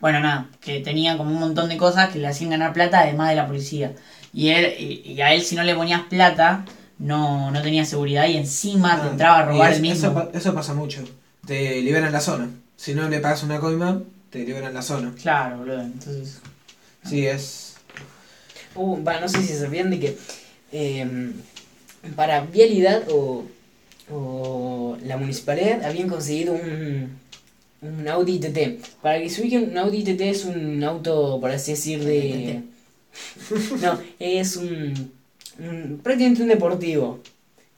bueno, 0.02 0.20
nada, 0.20 0.50
que 0.60 0.80
tenía 0.82 1.16
como 1.18 1.32
un 1.32 1.40
montón 1.40 1.70
de 1.70 1.78
cosas 1.78 2.10
que 2.10 2.20
le 2.20 2.28
hacían 2.28 2.50
ganar 2.50 2.74
plata 2.74 3.00
además 3.00 3.30
de 3.30 3.36
la 3.36 3.48
policía. 3.48 3.94
Y, 4.38 4.50
él, 4.50 4.74
y, 4.80 5.14
y 5.14 5.22
a 5.22 5.34
él 5.34 5.42
si 5.42 5.56
no 5.56 5.64
le 5.64 5.74
ponías 5.74 6.04
plata, 6.04 6.64
no, 7.00 7.50
no 7.50 7.62
tenía 7.64 7.86
seguridad 7.86 8.28
y 8.28 8.38
encima 8.38 9.02
te 9.02 9.08
Ah, 9.08 9.12
entraba 9.12 9.40
a 9.40 9.46
robar 9.46 9.72
y 9.72 9.74
el 9.74 9.74
eso- 9.74 9.82
mismo. 9.82 9.96
Eso, 9.96 10.14
pa- 10.14 10.38
eso 10.38 10.54
pasa 10.54 10.74
mucho. 10.76 11.04
Te 11.48 11.82
liberan 11.82 12.12
la 12.12 12.22
zona. 12.22 12.48
Si 12.76 12.94
no 12.94 13.10
le 13.10 13.20
pagas 13.20 13.42
una 13.42 13.60
coima, 13.60 14.04
te 14.30 14.46
liberan 14.46 14.74
la 14.76 14.82
zona. 14.84 15.14
Claro, 15.20 15.58
boludo, 15.58 15.82
entonces... 15.82 16.40
Sí, 17.04 17.26
es... 17.26 17.78
Uh, 18.76 19.04
va, 19.04 19.20
no 19.20 19.28
sé 19.28 19.42
si 19.42 19.48
se 19.48 19.60
sabían 19.62 19.90
de 19.90 20.00
que 20.00 20.18
eh, 20.72 21.32
para 22.16 22.42
vialidad 22.42 23.04
o, 23.10 23.46
o 24.12 24.98
la 25.04 25.18
municipalidad 25.18 25.84
habían 25.84 26.10
conseguido 26.10 26.54
un, 26.54 27.18
un 27.82 28.08
Audi 28.08 28.40
TT. 28.40 28.80
Para 29.02 29.20
que 29.20 29.30
se 29.32 29.42
ubiquen, 29.42 29.72
un 29.72 29.78
Audi 29.80 30.04
TT 30.04 30.22
es 30.30 30.46
un 30.46 30.84
auto, 30.84 31.40
por 31.42 31.50
así 31.50 31.72
decir, 31.72 32.04
de... 32.04 32.62
no, 33.82 34.00
es 34.20 34.56
un, 34.58 35.12
un- 35.60 36.00
prácticamente 36.04 36.42
un 36.44 36.50
deportivo. 36.50 37.20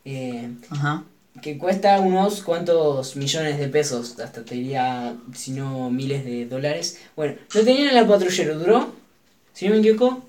Eh, 0.06 0.50
Ajá. 0.70 1.04
que 1.42 1.58
cuesta 1.58 2.00
unos 2.00 2.42
cuantos 2.42 3.16
millones 3.16 3.60
de 3.60 3.68
pesos, 3.68 4.20
hasta 4.20 4.44
te 4.44 4.56
diría, 4.56 5.14
si 5.36 5.52
no 5.52 5.90
miles 5.92 6.26
de 6.26 6.46
dólares. 6.46 6.98
Bueno, 7.16 7.36
lo 7.54 7.64
tenían 7.64 7.90
en 7.90 7.96
la 7.96 8.08
patrullero, 8.08 8.58
duró, 8.58 8.94
si 9.54 9.68
no 9.68 9.74
me 9.76 9.80
equivoco, 9.80 10.24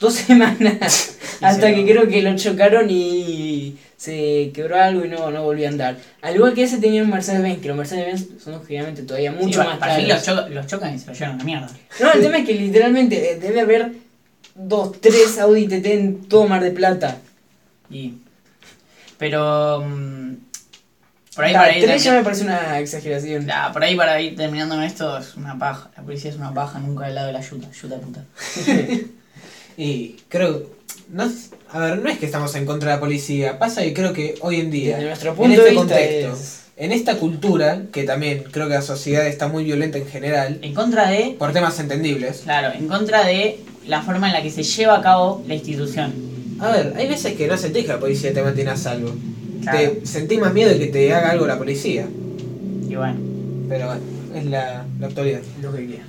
dos 0.00 0.14
semanas, 0.26 1.16
hasta 1.40 1.72
que 1.74 1.80
lo- 1.82 1.86
creo 1.86 2.08
que 2.08 2.22
lo 2.22 2.36
chocaron 2.36 2.88
y 2.90 3.76
se 3.96 4.50
quebró 4.52 4.80
algo 4.80 5.04
y 5.04 5.08
no, 5.08 5.30
no 5.30 5.44
volvió 5.44 5.66
a 5.66 5.70
andar. 5.70 5.96
Al 6.20 6.34
igual 6.34 6.52
que 6.54 6.64
ese 6.64 6.78
tenía 6.78 7.02
un 7.04 7.10
Mercedes-Benz, 7.10 7.60
que 7.62 7.68
los 7.68 7.76
Mercedes-Benz 7.76 8.42
son 8.42 8.54
obviamente 8.54 9.02
todavía 9.04 9.30
mucho 9.32 9.62
Sí, 9.62 9.66
más 9.66 9.78
para 9.78 9.96
mí 9.96 10.06
los, 10.06 10.26
los 10.50 10.66
chocan 10.66 10.94
y 10.94 10.98
se 10.98 11.06
los 11.06 11.18
llevan 11.18 11.36
a 11.36 11.38
la 11.38 11.44
mierda. 11.44 11.70
No, 12.00 12.12
el 12.12 12.20
tema 12.20 12.38
es 12.38 12.46
que 12.46 12.54
literalmente 12.54 13.30
eh, 13.32 13.36
debe 13.38 13.60
haber 13.60 13.92
dos, 14.54 15.00
tres 15.00 15.38
Audi 15.38 15.66
TT 15.68 15.86
en 15.86 16.28
todo 16.28 16.46
Mar 16.48 16.62
de 16.62 16.70
Plata. 16.70 17.18
Y... 17.90 18.14
Pero... 19.18 19.80
mm, 19.86 20.32
por 21.34 21.44
ahí 21.44 21.54
Ah, 21.54 21.58
para 21.58 21.76
ir... 21.78 21.84
tres 21.84 22.02
ya 22.04 22.12
termi- 22.12 22.16
me 22.18 22.24
parece 22.24 22.42
una 22.44 22.78
exageración. 22.80 23.50
Ah, 23.50 23.70
por 23.72 23.82
ahí 23.84 23.94
para 23.96 24.20
ir 24.20 24.36
terminando 24.36 24.74
con 24.74 24.84
esto 24.84 25.16
es 25.18 25.34
una 25.36 25.58
paja. 25.58 25.90
La 25.96 26.02
policía 26.02 26.30
es 26.30 26.36
una 26.36 26.52
paja, 26.52 26.78
nunca 26.78 27.06
del 27.06 27.14
lado 27.14 27.28
de 27.28 27.32
la 27.34 27.38
ayuda. 27.38 27.68
Ayuda 27.68 27.96
puta. 27.98 28.24
Y 29.76 30.16
creo... 30.28 30.66
No, 31.08 31.30
a 31.70 31.78
ver, 31.78 31.98
no 31.98 32.08
es 32.08 32.18
que 32.18 32.26
estamos 32.26 32.54
en 32.54 32.66
contra 32.66 32.90
de 32.90 32.96
la 32.96 33.00
policía. 33.00 33.58
Pasa 33.58 33.82
que 33.82 33.92
creo 33.94 34.12
que 34.12 34.34
hoy 34.40 34.60
en 34.60 34.70
día, 34.70 34.96
Desde 34.96 35.08
nuestro 35.08 35.30
en 35.30 35.36
punto 35.36 35.52
este 35.52 35.64
de 35.64 35.70
vista 35.70 35.86
contexto, 35.96 36.32
es- 36.34 36.58
en 36.76 36.92
esta 36.92 37.16
cultura, 37.16 37.82
que 37.92 38.04
también 38.04 38.44
creo 38.50 38.66
que 38.68 38.74
la 38.74 38.82
sociedad 38.82 39.26
está 39.26 39.46
muy 39.48 39.62
violenta 39.64 39.98
en 39.98 40.06
general, 40.06 40.58
En 40.62 40.74
contra 40.74 41.08
de... 41.08 41.36
por 41.38 41.52
temas 41.52 41.78
entendibles. 41.78 42.40
Claro, 42.44 42.72
en 42.74 42.88
contra 42.88 43.24
de 43.24 43.60
la 43.86 44.02
forma 44.02 44.28
en 44.28 44.32
la 44.34 44.42
que 44.42 44.50
se 44.50 44.62
lleva 44.62 44.98
a 44.98 45.02
cabo 45.02 45.42
la 45.46 45.54
institución. 45.54 46.12
A 46.60 46.70
ver, 46.70 46.94
hay 46.96 47.08
veces 47.08 47.34
que 47.34 47.46
no 47.48 47.56
sentís 47.56 47.82
que 47.82 47.88
la 47.88 47.98
policía 48.00 48.32
te 48.32 48.42
mantiene 48.42 48.70
a 48.70 48.76
salvo. 48.76 49.12
Claro. 49.62 49.78
Te 49.78 50.06
sentís 50.06 50.38
más 50.40 50.52
miedo 50.52 50.70
de 50.70 50.78
que 50.78 50.86
te 50.88 51.12
haga 51.14 51.30
algo 51.30 51.46
la 51.46 51.58
policía. 51.58 52.06
Y 52.88 52.94
bueno. 52.94 53.16
Pero 53.68 53.86
bueno, 53.86 54.00
es 54.34 54.44
la, 54.46 54.84
la 55.00 55.06
actualidad. 55.06 55.40
Lo 55.60 55.72
que 55.72 55.86
queda. 55.86 56.04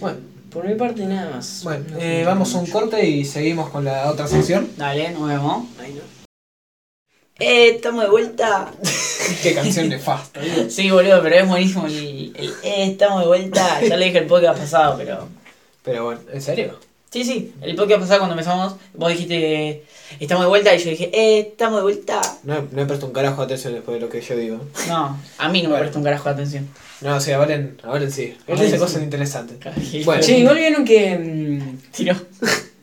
Bueno, 0.00 0.18
Por 0.50 0.66
mi 0.68 0.74
parte 0.74 1.04
nada 1.06 1.30
más. 1.34 1.60
bueno 1.64 1.84
No 1.90 1.98
eh, 2.00 2.22
vamos 2.24 2.52
a 2.54 2.58
un 2.58 2.62
mucho. 2.64 2.72
corte 2.72 3.06
y 3.08 3.24
seguimos 3.24 3.70
con 3.70 3.84
la 3.84 4.10
otra 4.10 4.26
sección. 4.26 4.68
Dale, 4.76 5.10
nos 5.10 5.28
vemos. 5.28 5.66
Ahí 5.80 5.94
no. 5.94 6.02
Eh, 7.38 7.70
estamos 7.76 8.04
de 8.04 8.10
vuelta. 8.10 8.70
Qué 9.42 9.54
canción 9.54 9.88
nefasta. 9.88 10.40
¿eh? 10.44 10.68
Sí, 10.70 10.90
boludo, 10.90 11.22
pero 11.22 11.36
es 11.36 11.48
buenísimo 11.48 11.86
el, 11.86 12.32
el 12.36 12.48
eh, 12.62 12.84
estamos 12.90 13.20
de 13.22 13.26
vuelta. 13.26 13.80
Ya 13.82 13.96
le 13.96 14.06
dije 14.06 14.18
el 14.18 14.26
podcast 14.26 14.58
pasado, 14.60 14.96
pero. 14.96 15.28
Pero 15.82 16.04
bueno, 16.04 16.20
¿en 16.32 16.40
serio? 16.42 16.78
Sí, 17.10 17.24
sí, 17.24 17.52
el 17.62 17.76
podcast 17.76 18.00
pasado 18.00 18.18
cuando 18.20 18.34
empezamos, 18.34 18.74
vos 18.94 19.08
dijiste 19.10 19.84
estamos 20.20 20.44
de 20.44 20.48
vuelta 20.48 20.74
y 20.74 20.78
yo 20.78 20.90
dije, 20.90 21.10
eh, 21.14 21.38
estamos 21.52 21.78
de 21.78 21.82
vuelta. 21.84 22.20
No, 22.44 22.66
no 22.70 22.82
he 22.82 22.86
puesto 22.86 23.06
un 23.06 23.12
carajo 23.12 23.40
de 23.40 23.44
atención 23.46 23.72
después 23.74 23.94
de 23.94 24.00
lo 24.00 24.08
que 24.10 24.20
yo 24.20 24.36
digo. 24.36 24.60
No, 24.88 25.16
a 25.38 25.48
mí 25.48 25.62
no 25.62 25.68
me 25.68 25.70
Bueno. 25.70 25.82
presta 25.82 25.98
un 25.98 26.04
carajo 26.04 26.24
de 26.28 26.34
atención. 26.34 26.68
No, 27.00 27.20
sí, 27.20 27.30
a 27.32 27.38
Valen, 27.38 27.78
a 27.82 27.88
Valen 27.88 28.10
sí. 28.10 28.34
Él 28.46 28.58
dice 28.58 28.78
cosas 28.78 29.02
interesantes. 29.02 29.56
Bueno. 30.04 30.22
Che, 30.22 30.38
igual 30.38 30.56
vieron 30.56 30.84
que. 30.84 31.16
mm, 31.18 31.78
tiró. 31.92 32.14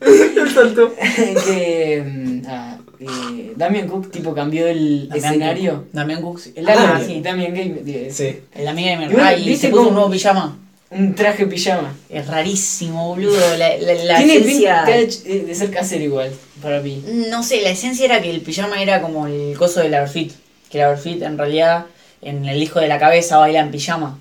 que. 1.46 2.02
mm, 2.04 2.42
ah, 2.48 2.78
eh, 3.00 3.52
Damian 3.56 3.88
Cook, 3.88 4.10
tipo, 4.10 4.34
cambió 4.34 4.66
el 4.66 5.08
Damián 5.08 5.24
escenario. 5.32 5.72
Cook. 5.74 5.88
Damián 5.92 6.22
Cook. 6.22 6.38
sí. 6.40 6.52
El 6.56 6.68
ah, 6.68 6.74
Damian, 6.74 7.06
sí. 7.06 7.20
Damian 7.20 7.54
Game. 7.54 8.10
Sí. 8.10 8.40
El 8.54 8.68
amiga 8.68 8.90
de 8.90 8.96
mi 8.96 9.04
Y 9.04 9.08
bueno, 9.08 9.22
Ah, 9.24 9.34
y 9.36 9.44
¿viste 9.44 9.66
se 9.66 9.70
puso 9.70 9.78
cómo- 9.82 9.88
un 9.90 9.94
nuevo 9.96 10.10
pijama. 10.10 10.58
Un 10.94 11.14
traje 11.14 11.46
pijama. 11.46 11.92
Es 12.08 12.26
rarísimo, 12.26 13.08
boludo. 13.08 13.56
La, 13.58 13.76
la, 13.78 13.94
la 14.04 14.16
Tiene 14.18 14.36
esencia. 14.36 14.84
pinta 14.86 15.28
de 15.28 15.40
de 15.44 15.54
ser 15.54 15.70
casero 15.70 16.04
igual, 16.04 16.30
para 16.62 16.80
mí. 16.80 17.02
No 17.30 17.42
sé, 17.42 17.62
la 17.62 17.70
esencia 17.70 18.04
era 18.04 18.22
que 18.22 18.30
el 18.30 18.40
pijama 18.40 18.80
era 18.80 19.02
como 19.02 19.26
el 19.26 19.56
coso 19.58 19.80
del 19.80 19.94
outfit. 19.94 20.32
Que 20.70 20.78
el 20.78 20.84
outfit 20.84 21.20
en 21.22 21.36
realidad 21.36 21.86
en 22.22 22.44
el 22.46 22.62
hijo 22.62 22.80
de 22.80 22.88
la 22.88 22.98
cabeza 22.98 23.36
baila 23.38 23.60
en 23.60 23.70
pijama. 23.70 24.18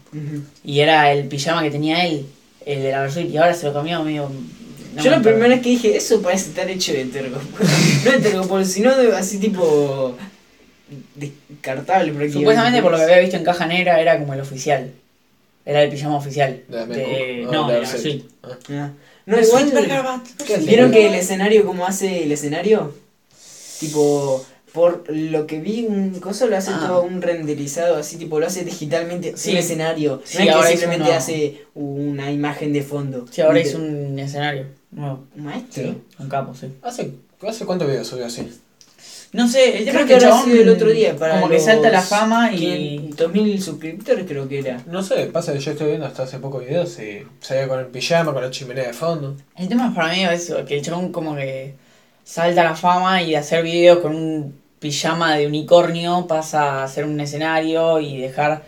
Y 0.66 0.80
era 0.80 1.12
el 1.14 1.28
pijama 1.28 1.62
que 1.64 1.72
tenía 1.72 2.06
él, 2.06 2.26
el 2.66 2.82
del 2.84 2.96
outfit. 2.96 3.30
Y 3.30 3.38
ahora 3.38 3.54
se 3.54 3.66
lo 3.68 3.74
cambió 3.74 4.04
medio. 4.04 4.30
no 4.96 5.04
Yo 5.04 5.04
me 5.06 5.10
la 5.12 5.18
acuerdo. 5.18 5.22
primera 5.38 5.48
vez 5.56 5.62
que 5.64 5.70
dije, 5.70 5.96
eso 5.96 6.22
parece 6.22 6.50
estar 6.50 6.70
hecho 6.70 6.92
de 6.92 7.06
tergo. 7.06 7.38
no 8.06 8.12
de 8.12 8.18
tergopol, 8.20 8.66
sino 8.66 8.96
de 8.98 9.16
así 9.16 9.38
tipo. 9.38 10.18
descartable. 11.16 12.32
Supuestamente 12.32 12.82
por 12.82 12.92
lo 12.92 12.98
que 12.98 13.04
había 13.04 13.20
visto 13.20 13.38
en 13.38 13.44
caja 13.44 13.68
negra 13.68 14.00
era 14.02 14.18
como 14.20 14.34
el 14.34 14.42
oficial. 14.42 14.92
Era 15.66 15.84
el 15.84 15.90
pijama 15.90 16.18
oficial. 16.18 16.64
De 16.68 16.86
De- 16.88 17.48
no, 17.52 17.66
Ah, 17.66 17.72
de 17.72 17.78
Outfit. 17.78 18.00
suite. 18.02 18.26
Ah. 18.70 18.92
No, 19.26 19.40
igual. 19.40 19.72
¿Vieron 20.66 20.92
que 20.92 21.08
el 21.08 21.16
escenario, 21.16 21.66
cómo 21.66 21.86
hace 21.86 22.24
el 22.24 22.32
escenario? 22.32 22.94
Tipo, 23.80 24.46
por 24.74 25.04
lo 25.10 25.46
que 25.48 25.60
vi, 25.60 25.86
un 25.88 26.20
coso 26.20 26.48
lo 26.48 26.58
hace 26.58 26.72
Ah. 26.74 26.86
todo 26.88 27.04
un 27.04 27.22
renderizado, 27.22 27.98
así 27.98 28.18
tipo, 28.18 28.40
lo 28.40 28.48
hace 28.48 28.64
digitalmente 28.64 29.34
Sí. 29.38 29.52
un 29.52 29.58
escenario. 29.58 30.22
Sí, 30.26 30.40
no 30.40 30.44
es 30.44 30.50
ahora 30.52 30.70
que 30.70 30.78
simplemente 30.78 31.10
uno- 31.10 31.18
hace 31.18 31.62
una 31.76 32.32
imagen 32.32 32.74
de 32.74 32.82
fondo. 32.84 33.26
Sí, 33.30 33.42
ahora 33.42 33.60
hizo 33.60 33.78
un 33.78 34.18
escenario 34.20 34.66
nuevo. 34.92 35.24
¿Un 35.36 35.44
maestro? 35.44 35.84
Sí. 35.84 35.98
Un 36.20 36.30
capo, 36.30 36.54
sí. 36.56 36.68
¿Hace, 36.82 37.12
¿Hace 37.48 37.66
cuánto 37.66 37.86
video 37.88 38.04
subió 38.06 38.26
así? 38.26 38.48
No 39.34 39.48
sé, 39.48 39.80
el 39.80 39.86
tema 39.86 39.92
Creo 39.92 40.02
es 40.02 40.06
que 40.06 40.08
que 40.08 40.14
el 40.14 40.24
habrá 40.24 40.30
chabón 40.30 40.52
sido 40.52 40.62
el 40.62 40.70
otro 40.70 40.90
día 40.92 41.16
para 41.16 41.36
como 41.36 41.50
que 41.50 41.60
salta 41.60 41.90
la 41.90 42.02
fama 42.02 42.54
y 42.54 43.00
500.000 43.18 43.60
suscriptores 43.60 44.26
creo 44.28 44.48
que 44.48 44.60
era. 44.60 44.82
No 44.86 45.02
sé, 45.02 45.26
pasa 45.26 45.54
que 45.54 45.60
yo 45.60 45.72
estoy 45.72 45.88
viendo 45.88 46.06
hasta 46.06 46.24
hace 46.24 46.38
poco 46.38 46.60
videos 46.60 46.98
y 47.00 47.26
ve 47.50 47.68
con 47.68 47.80
el 47.80 47.88
pijama, 47.88 48.32
con 48.32 48.44
la 48.44 48.52
chimenea 48.52 48.88
de 48.88 48.94
fondo. 48.94 49.36
el 49.56 49.68
tema 49.68 49.92
para 49.94 50.14
mí 50.14 50.24
es 50.24 50.54
que 50.68 50.78
el 50.78 50.84
chabón 50.84 51.12
como 51.12 51.36
que 51.36 51.74
salta 52.24 52.62
a 52.62 52.66
la 52.66 52.76
fama 52.76 53.24
y 53.24 53.32
de 53.32 53.38
hacer 53.38 53.64
videos 53.64 54.00
con 54.00 54.16
un 54.16 54.56
pijama 54.80 55.36
de 55.36 55.48
unicornio 55.48 56.28
pasa 56.28 56.82
a 56.82 56.84
hacer 56.84 57.06
un 57.06 57.20
escenario 57.20 58.00
y 58.00 58.20
dejar 58.20 58.64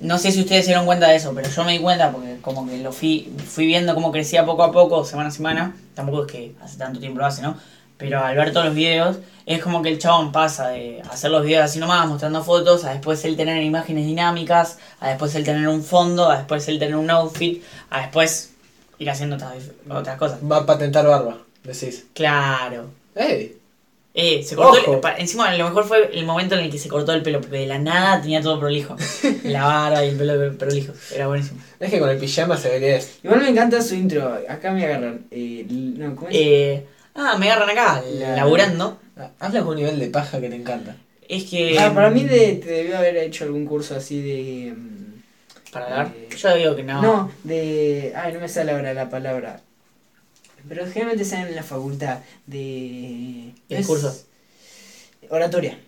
no 0.00 0.18
sé 0.18 0.30
si 0.30 0.40
ustedes 0.40 0.64
se 0.64 0.70
dieron 0.70 0.84
cuenta 0.84 1.08
de 1.08 1.16
eso, 1.16 1.32
pero 1.34 1.48
yo 1.48 1.64
me 1.64 1.72
di 1.72 1.78
cuenta 1.78 2.12
porque 2.12 2.36
como 2.42 2.68
que 2.68 2.78
lo 2.78 2.92
fui, 2.92 3.32
fui 3.46 3.66
viendo 3.66 3.94
cómo 3.94 4.12
crecía 4.12 4.44
poco 4.44 4.62
a 4.62 4.70
poco, 4.70 5.04
semana 5.04 5.30
a 5.30 5.32
semana. 5.32 5.76
Tampoco 5.94 6.26
es 6.26 6.32
que 6.32 6.54
hace 6.62 6.76
tanto 6.76 7.00
tiempo 7.00 7.18
lo 7.18 7.26
hace, 7.26 7.42
¿no? 7.42 7.56
Pero 7.98 8.20
al 8.22 8.36
ver 8.36 8.52
todos 8.52 8.66
los 8.66 8.74
videos, 8.74 9.16
es 9.46 9.62
como 9.62 9.80
que 9.82 9.88
el 9.88 9.98
chabón 9.98 10.32
pasa 10.32 10.68
de 10.68 11.00
hacer 11.10 11.30
los 11.30 11.44
videos 11.44 11.64
así 11.64 11.78
nomás, 11.78 12.06
mostrando 12.08 12.42
fotos, 12.44 12.84
a 12.84 12.90
después 12.92 13.24
él 13.24 13.36
tener 13.36 13.62
imágenes 13.62 14.04
dinámicas, 14.06 14.78
a 15.00 15.08
después 15.08 15.34
él 15.34 15.44
tener 15.44 15.66
un 15.68 15.82
fondo, 15.82 16.28
a 16.30 16.38
después 16.38 16.66
él 16.68 16.78
tener 16.78 16.96
un 16.96 17.08
outfit, 17.10 17.62
a 17.90 18.00
después 18.02 18.50
ir 18.98 19.08
haciendo 19.10 19.36
otras, 19.36 19.54
otras 19.88 20.18
cosas. 20.18 20.38
Va 20.50 20.58
a 20.58 20.66
patentar 20.66 21.06
barba, 21.06 21.38
decís. 21.64 22.06
Claro. 22.14 22.90
¡Ey! 23.14 23.56
Eh, 24.18 24.42
se 24.42 24.56
cortó 24.56 24.94
el, 24.94 25.00
pa- 25.00 25.16
encima 25.18 25.54
lo 25.54 25.64
mejor 25.66 25.84
fue 25.84 26.10
el 26.18 26.24
momento 26.24 26.54
en 26.54 26.62
el 26.64 26.70
que 26.70 26.78
se 26.78 26.88
cortó 26.88 27.12
el 27.12 27.22
pelo, 27.22 27.40
porque 27.42 27.58
de 27.58 27.66
la 27.66 27.78
nada 27.78 28.20
tenía 28.22 28.40
todo 28.40 28.58
prolijo. 28.58 28.96
La 29.44 29.64
barba 29.66 30.02
y 30.04 30.08
el 30.08 30.16
pelo 30.16 30.56
prolijo. 30.56 30.94
Era 31.14 31.26
buenísimo. 31.28 31.60
Es 31.78 31.90
que 31.90 31.98
con 32.00 32.08
el 32.08 32.16
pijama 32.16 32.56
se 32.56 32.70
vería. 32.70 32.98
Igual 33.22 33.42
me 33.42 33.50
encanta 33.50 33.82
su 33.82 33.94
intro. 33.94 34.38
Acá 34.48 34.72
me 34.72 34.86
agarran. 34.86 35.26
Eh, 35.30 35.66
no, 35.68 36.16
¿cómo 36.16 36.28
es? 36.30 36.34
Eh, 36.34 36.86
ah, 37.16 37.36
me 37.38 37.50
agarran 37.50 37.70
acá, 37.70 38.02
La- 38.18 38.36
laburando. 38.36 38.98
Ah, 39.16 39.30
Habla 39.40 39.60
con 39.60 39.70
un 39.70 39.76
nivel 39.76 39.98
de 39.98 40.08
paja 40.08 40.40
que 40.40 40.48
te 40.48 40.56
encanta. 40.56 40.96
Es 41.28 41.44
que. 41.44 41.78
Ah, 41.78 41.92
para 41.94 42.10
mí 42.10 42.24
de, 42.24 42.54
te 42.56 42.68
debió 42.70 42.98
haber 42.98 43.16
hecho 43.16 43.44
algún 43.44 43.66
curso 43.66 43.96
así 43.96 44.20
de. 44.22 44.72
mm, 44.72 45.22
Para 45.72 45.86
hablar. 45.86 46.12
eh, 46.16 46.28
Yo 46.36 46.54
digo 46.56 46.76
que 46.76 46.82
no. 46.84 47.02
No, 47.02 47.32
de. 47.44 48.12
Ay, 48.16 48.32
no 48.32 48.40
me 48.40 48.48
sale 48.48 48.72
ahora 48.72 48.94
la 48.94 49.08
palabra. 49.10 49.60
Pero 50.68 50.84
generalmente 50.86 51.24
salen 51.24 51.48
en 51.48 51.56
la 51.56 51.62
facultad 51.62 52.18
de. 52.46 53.52
¿De 53.68 53.74
es- 53.74 53.78
discurso? 53.78 54.14
Oratoria. 55.30 55.78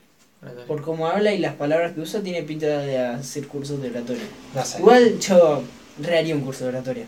Por 0.69 0.83
cómo 0.83 1.09
habla 1.09 1.33
y 1.33 1.39
las 1.39 1.55
palabras 1.55 1.93
que 1.95 2.01
usa, 2.01 2.21
tiene 2.23 2.43
pinta 2.45 2.67
de 2.67 2.99
hacer 2.99 3.47
cursos 3.49 3.83
de 3.83 3.91
oratoria. 3.91 4.23
No 4.55 4.65
sé. 4.65 4.79
Igual 4.79 5.19
yo 5.19 5.63
reharía 6.01 6.35
un 6.35 6.43
curso 6.43 6.65
de 6.65 6.71
oratoria. 6.71 7.07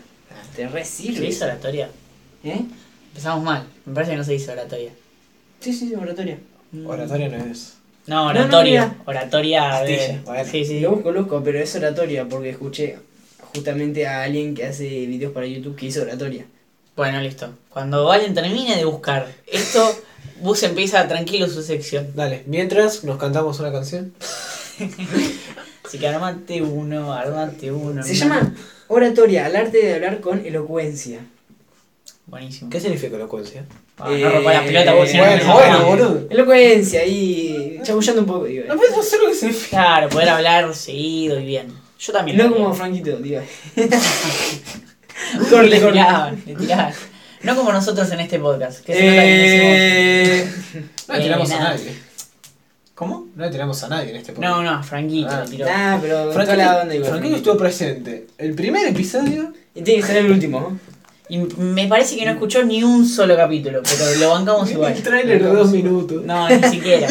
Te 0.55 0.67
re 0.67 0.83
¿Se 0.83 1.03
sirve. 1.03 1.27
dice 1.27 1.45
oratoria? 1.45 1.89
¿Eh? 2.43 2.61
Empezamos 3.11 3.43
mal. 3.43 3.63
Me 3.85 3.93
parece 3.93 4.11
que 4.11 4.17
no 4.17 4.23
se 4.23 4.33
dice 4.33 4.51
oratoria. 4.51 4.91
Sí, 5.59 5.73
sí, 5.73 5.87
sí, 5.89 5.95
oratoria. 5.95 6.39
Mm. 6.71 6.87
Oratoria 6.87 7.27
no 7.29 7.45
es. 7.51 7.73
No, 8.07 8.15
No, 8.15 8.33
no, 8.33 8.39
oratoria. 8.41 8.95
oratoria 9.05 9.61
de. 9.83 9.95
Astilla, 9.95 10.21
bueno. 10.25 10.49
Sí, 10.51 10.65
sí. 10.65 10.79
Lo 10.79 10.91
busco, 10.91 11.11
lo 11.11 11.19
busco, 11.21 11.43
pero 11.43 11.59
es 11.59 11.75
oratoria 11.75 12.27
porque 12.27 12.49
escuché 12.49 12.97
justamente 13.53 14.07
a 14.07 14.23
alguien 14.23 14.55
que 14.55 14.65
hace 14.65 14.85
videos 15.05 15.33
para 15.33 15.45
YouTube 15.45 15.75
que 15.75 15.85
hizo 15.87 16.01
oratoria. 16.01 16.45
Bueno, 16.95 17.21
listo. 17.21 17.49
Cuando 17.69 18.05
Valen 18.05 18.33
termine 18.33 18.75
de 18.77 18.85
buscar 18.85 19.27
esto, 19.47 19.93
Bus 20.41 20.63
empieza 20.63 21.07
tranquilo 21.07 21.47
su 21.47 21.61
sección. 21.61 22.11
Dale, 22.15 22.43
mientras 22.47 23.03
nos 23.03 23.17
cantamos 23.17 23.59
una 23.59 23.71
canción. 23.71 24.13
Así 25.85 25.97
que 25.99 26.07
armate 26.07 26.61
uno, 26.61 27.13
armate 27.13 27.71
uno. 27.71 28.03
Se 28.03 28.13
hermano. 28.17 28.41
llama 28.41 28.55
oratoria, 28.87 29.45
al 29.45 29.55
arte 29.55 29.77
de 29.85 29.93
hablar 29.95 30.19
con 30.21 30.45
elocuencia. 30.45 31.19
Buenísimo. 32.27 32.69
¿Qué 32.69 32.79
significa 32.79 33.15
elocuencia? 33.15 33.65
Ah, 33.97 34.09
no 34.09 34.29
rompa 34.29 34.53
la 34.53 34.63
pelota 34.63 35.05
si 35.05 35.17
no, 35.17 35.23
bueno, 35.23 35.43
no 35.45 35.53
bueno, 35.53 35.85
boludo. 35.85 36.27
Elocuencia 36.29 37.05
y 37.05 37.79
chamullando 37.83 38.21
un 38.21 38.27
poco, 38.27 38.45
digo. 38.45 38.63
No 38.67 38.75
puedes 38.77 38.97
hacer 38.97 39.19
lo 39.21 39.29
que 39.29 39.35
significa. 39.35 39.69
Claro, 39.69 40.09
poder 40.09 40.29
hablar 40.29 40.73
seguido 40.73 41.39
y 41.39 41.45
bien. 41.45 41.67
Yo 41.99 42.13
también. 42.13 42.37
No 42.37 42.51
como. 42.53 42.73
Franquito, 42.73 43.17
digo. 43.17 43.41
Corte, 45.49 45.67
le 45.69 45.79
corte. 45.81 45.93
tiraban, 45.93 46.43
le 46.45 46.55
tiraban. 46.55 46.93
No 47.43 47.55
como 47.55 47.71
nosotros 47.71 48.09
en 48.11 48.19
este 48.21 48.39
podcast. 48.39 48.83
Que 48.83 48.93
se 48.93 49.03
nota 49.03 49.21
que 49.21 49.27
decimos- 49.27 49.75
Eh... 49.77 50.93
No 51.07 51.13
le 51.15 51.21
tiramos 51.21 51.49
Eh, 51.49 51.53
a 51.53 51.57
nada. 51.59 51.69
nadie. 51.71 51.93
¿Cómo? 52.95 53.27
No 53.35 53.45
le 53.45 53.51
tiramos 53.51 53.83
a 53.83 53.87
nadie 53.89 54.09
en 54.11 54.15
este 54.17 54.33
No, 54.33 54.61
no, 54.63 54.83
Franquito 54.83 55.29
Ah. 55.31 55.43
le 55.43 55.49
tiró. 55.51 55.65
Nah, 55.65 55.97
pero 55.99 56.15
toda 56.15 56.25
la 56.27 56.33
Franquito, 56.33 56.81
onda 56.81 56.95
igual. 56.95 57.09
Franquito 57.11 57.35
estuvo 57.37 57.57
presente. 57.57 58.27
El 58.37 58.53
primer 58.53 58.87
episodio. 58.87 59.53
Y 59.73 59.81
tiene 59.81 60.01
que 60.01 60.07
ser 60.07 60.17
el 60.17 60.31
último. 60.31 60.59
¿no? 60.59 60.79
Y 61.31 61.37
me 61.57 61.87
parece 61.87 62.17
que 62.17 62.25
no 62.25 62.31
escuchó 62.31 62.61
ni 62.65 62.83
un 62.83 63.07
solo 63.07 63.37
capítulo, 63.37 63.81
pero 63.83 64.19
lo 64.19 64.29
bancamos 64.31 64.69
igual. 64.69 64.91
El 64.91 65.01
trailer 65.01 65.41
de 65.41 65.49
dos 65.49 65.71
minutos. 65.71 66.25
No, 66.25 66.49
ni 66.49 66.61
siquiera. 66.69 67.07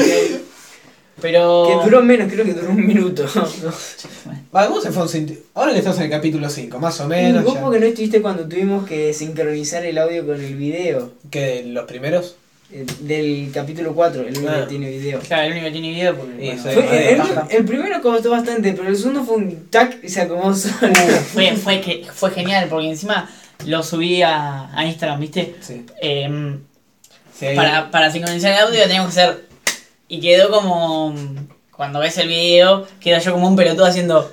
Pero. 1.23 1.67
Que 1.69 1.85
duró 1.91 2.03
menos, 2.03 2.31
creo 2.31 2.45
que 2.45 2.53
duró 2.53 2.71
un 2.71 2.87
minuto. 2.87 3.25
Vale, 4.53 4.69
¿cómo 4.69 4.81
se 4.81 4.91
fue 4.93 5.05
un 5.05 5.39
Ahora 5.55 5.73
que 5.73 5.79
estamos 5.79 5.99
en 5.99 6.05
el 6.05 6.11
capítulo 6.11 6.51
5, 6.51 6.79
más 6.79 7.01
o 7.01 7.09
menos. 7.09 7.45
¿Vos 7.45 7.55
ya. 7.55 7.61
porque 7.63 7.81
no 7.81 7.87
estuviste 7.87 8.21
cuando 8.21 8.47
tuvimos 8.47 8.87
que 8.87 9.15
sincronizar 9.15 9.85
el 9.87 9.97
audio 9.97 10.27
con 10.27 10.39
el 10.39 10.55
video? 10.55 11.13
¿Que 11.31 11.65
los 11.67 11.85
primeros? 11.87 12.37
Del 13.01 13.51
capítulo 13.53 13.95
4, 13.95 14.23
el 14.23 14.37
único 14.37 14.53
Ah. 14.53 14.61
que 14.61 14.67
tiene 14.69 14.91
video. 14.91 15.19
Claro, 15.21 15.45
el 15.45 15.53
único 15.53 15.65
que 15.67 15.73
tiene 15.73 15.91
video 15.91 16.15
porque. 16.15 16.35
Sí, 16.35 16.47
bueno, 16.47 16.63
soy- 16.63 16.75
Fue- 16.75 17.17
madre, 17.17 17.57
el, 17.57 17.65
primero 17.65 18.01
costó 18.03 18.31
bastante, 18.31 18.73
pero 18.75 18.89
el 18.89 18.97
segundo 18.97 19.25
fue 19.25 19.37
un 19.37 19.67
tac 19.71 19.99
y 20.05 20.09
se 20.09 20.21
acomodó 20.21 20.55
solo. 20.55 20.95
fue, 21.33 21.57
fue, 21.57 21.81
que, 21.81 22.07
fue 22.15 22.31
genial 22.31 22.69
porque 22.71 22.89
encima 22.91 23.29
lo 23.67 23.83
subí 23.83 24.23
a, 24.23 24.71
a 24.77 24.85
Instagram, 24.85 25.21
¿viste? 25.21 25.55
Sí. 25.61 25.87
Em, 26.01 26.61
Sí, 27.39 27.47
para, 27.57 27.91
para 27.91 28.11
sincronizar 28.11 28.53
el 28.53 28.59
audio 28.59 28.83
teníamos 28.83 29.15
que 29.15 29.21
hacer. 29.21 29.45
Y 30.09 30.21
quedó 30.21 30.51
como. 30.51 31.15
Cuando 31.75 31.99
ves 32.01 32.19
el 32.19 32.29
video, 32.29 32.87
queda 33.01 33.19
yo 33.19 33.33
como 33.33 33.49
un 33.49 33.57
pelotudo 33.57 33.87
haciendo. 33.87 34.31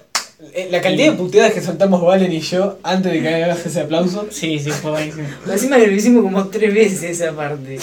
Eh, 0.54 0.68
La 0.70 0.82
cantidad 0.82 1.12
de 1.12 1.18
puteadas 1.18 1.54
que 1.54 1.62
soltamos 1.62 2.02
Valen 2.02 2.32
y 2.32 2.42
yo 2.42 2.78
antes 2.84 3.12
de 3.14 3.22
que 3.22 3.44
hagas 3.44 3.66
ese 3.66 3.80
aplauso. 3.82 4.28
Sí, 4.30 4.60
sí, 4.60 4.72
fue 4.72 4.92
buenísimo. 4.92 5.26
Encima 5.50 5.78
lo 5.78 5.90
hicimos 5.90 6.22
como 6.24 6.48
tres 6.50 6.74
veces 6.74 7.04
esa 7.22 7.32
parte. 7.32 7.80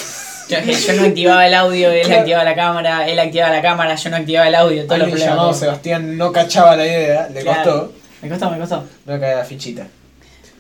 Yo, 0.51 0.59
yo 0.61 0.93
no 1.01 1.05
activaba 1.07 1.47
el 1.47 1.55
audio, 1.55 1.91
él 1.91 2.03
Claro. 2.05 2.21
activaba 2.21 2.45
la 2.45 2.55
cámara, 2.55 3.09
él 3.09 3.19
activaba 3.19 3.51
la 3.51 3.63
cámara, 3.63 3.95
yo 3.95 4.11
no 4.11 4.17
activaba 4.17 4.47
el 4.49 4.55
audio, 4.57 4.85
todos 4.85 4.99
los 4.99 5.09
problemas. 5.09 5.31
llamado 5.35 5.55
Sebastián 5.55 6.19
no 6.19 6.33
cachaba 6.33 6.77
la 6.77 6.87
idea, 6.87 7.29
le 7.33 7.41
Claro. 7.41 7.63
costó. 7.65 7.93
Me 8.21 8.29
costó, 8.29 8.51
me 8.51 8.59
costó. 8.59 8.85
No 9.07 9.19
cae 9.21 9.37
la 9.37 9.45
fichita. 9.45 9.87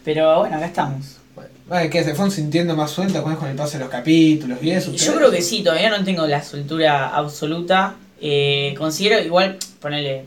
Pero 0.05 0.40
bueno, 0.40 0.57
acá 0.57 0.66
estamos. 0.66 1.18
Bueno, 1.66 1.90
se 1.90 2.14
fueron 2.14 2.30
sintiendo 2.30 2.76
más 2.76 2.90
sueltas 2.90 3.22
con 3.22 3.48
el 3.48 3.57
paso 3.57 3.78
de 3.78 3.84
los 3.84 3.88
capítulos 3.88 4.59
y 4.62 4.70
eso. 4.70 4.92
Yo 4.92 5.14
creo 5.14 5.30
que 5.30 5.40
sí, 5.40 5.62
todavía 5.62 5.90
no 5.90 6.05
tengo 6.05 6.26
la 6.26 6.42
soltura 6.42 7.09
absoluta. 7.09 7.94
Eh, 8.20 8.74
considero, 8.76 9.22
igual, 9.24 9.59
ponele, 9.80 10.26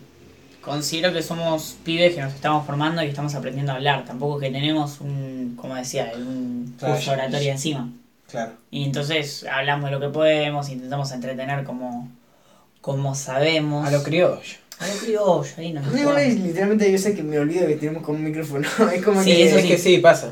considero 0.61 1.13
que 1.13 1.21
somos 1.21 1.77
pibes 1.85 2.15
que 2.15 2.21
nos 2.21 2.33
estamos 2.33 2.65
formando 2.65 3.01
y 3.01 3.05
que 3.05 3.11
estamos 3.11 3.35
aprendiendo 3.35 3.71
a 3.71 3.75
hablar. 3.75 4.03
Tampoco 4.05 4.39
que 4.39 4.49
tenemos 4.49 4.99
un, 4.99 5.55
como 5.55 5.75
decía, 5.75 6.11
un 6.15 6.75
Claro, 6.77 6.95
curso 6.95 7.11
oratoria 7.11 7.51
encima. 7.51 7.89
Claro. 8.29 8.53
Y 8.71 8.83
entonces 8.83 9.45
hablamos 9.49 9.85
de 9.85 9.91
lo 9.91 9.99
que 9.99 10.09
podemos, 10.09 10.69
intentamos 10.69 11.11
entretener 11.11 11.63
como, 11.63 12.09
como 12.81 13.13
sabemos. 13.15 13.87
A 13.87 13.91
lo 13.91 14.03
criollo. 14.03 14.41
A 14.79 14.87
lo 14.87 14.93
criollo, 14.93 15.43
ahí 15.57 15.73
nos 15.73 15.85
No, 15.87 15.97
igual 15.97 16.17
es 16.19 16.39
literalmente 16.39 16.91
yo 16.91 16.97
sé 16.97 17.15
que 17.15 17.23
me 17.23 17.39
olvido 17.39 17.65
que 17.67 17.75
tenemos 17.75 18.03
con 18.03 18.15
un 18.15 18.23
micrófono. 18.23 18.67
Es 18.93 19.03
como 19.03 19.23
Sí, 19.23 19.31
que. 19.31 19.47
eso 19.47 19.57
es 19.57 19.65
que 19.65 19.77
sí, 19.77 19.97
pasa. 19.97 20.31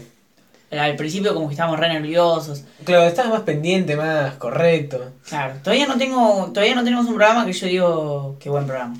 Al 0.71 0.95
principio 0.95 1.33
como 1.33 1.47
que 1.47 1.53
estábamos 1.53 1.79
re 1.79 1.87
nerviosos. 1.89 2.63
Claro, 2.83 3.03
estás 3.05 3.29
más 3.29 3.41
pendiente, 3.41 3.95
más 3.95 4.33
correcto. 4.35 5.11
Claro, 5.27 5.55
todavía 5.63 5.87
no 5.87 5.97
tengo, 5.97 6.51
todavía 6.53 6.75
no 6.75 6.83
tenemos 6.83 7.05
un 7.05 7.15
programa 7.15 7.45
que 7.45 7.53
yo 7.53 7.67
digo 7.67 8.35
qué 8.39 8.49
buen 8.49 8.65
programa. 8.65 8.97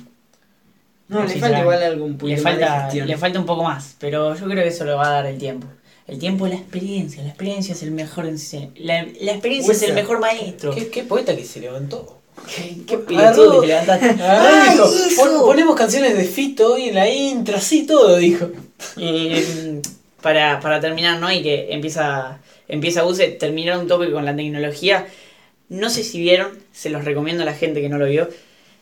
No, 1.08 1.22
le 1.24 1.34
falta 1.36 1.60
igual 1.60 1.82
algún 1.82 2.18
Le 2.20 2.36
más 2.40 2.56
de 2.58 2.64
falta, 2.66 2.94
le 2.94 3.16
falta 3.16 3.38
un 3.38 3.46
poco 3.46 3.62
más, 3.62 3.94
pero 4.00 4.34
yo 4.34 4.44
creo 4.46 4.62
que 4.64 4.68
eso 4.68 4.84
lo 4.84 4.96
va 4.96 5.06
a 5.08 5.10
dar 5.12 5.26
el 5.26 5.38
tiempo. 5.38 5.66
El 6.08 6.18
tiempo 6.18 6.46
es 6.46 6.52
la 6.54 6.58
experiencia, 6.58 7.22
la 7.22 7.28
experiencia 7.28 7.74
es 7.74 7.82
el 7.82 7.90
mejor 7.92 8.26
ense- 8.26 8.70
la, 8.76 9.04
la 9.20 9.32
experiencia 9.32 9.72
es 9.72 9.82
el 9.82 9.92
mejor 9.94 10.18
maestro. 10.20 10.74
¿Qué, 10.74 10.88
qué 10.88 11.02
poeta 11.04 11.36
que 11.36 11.44
se 11.44 11.60
levantó. 11.60 12.20
Qué, 12.54 12.76
qué 12.86 12.98
pelotudo 12.98 13.60
que 13.60 13.66
te 13.68 13.72
levantaste. 13.72 14.06
Y 14.16 14.20
¡Ay, 14.22 14.70
dijo, 14.72 14.84
eso! 14.86 15.16
"Pon- 15.22 15.40
ponemos 15.46 15.76
canciones 15.76 16.16
de 16.16 16.24
Fito 16.24 16.74
hoy 16.74 16.88
en 16.90 16.94
la 16.94 17.08
intro, 17.08 17.56
así 17.56 17.86
todo, 17.86 18.16
dijo. 18.16 18.48
Eh, 18.98 19.80
para, 20.22 20.60
para 20.60 20.80
terminar, 20.80 21.18
¿no? 21.20 21.30
Y 21.32 21.42
que 21.42 21.68
empieza, 21.70 22.38
empieza 22.68 23.02
Buse, 23.02 23.28
terminar 23.28 23.78
un 23.78 23.88
toque 23.88 24.10
con 24.10 24.24
la 24.24 24.34
tecnología. 24.36 25.06
No 25.68 25.90
sé 25.90 26.04
si 26.04 26.20
vieron, 26.20 26.58
se 26.72 26.90
los 26.90 27.04
recomiendo 27.04 27.42
a 27.42 27.46
la 27.46 27.54
gente 27.54 27.80
que 27.80 27.88
no 27.88 27.98
lo 27.98 28.06
vio. 28.06 28.28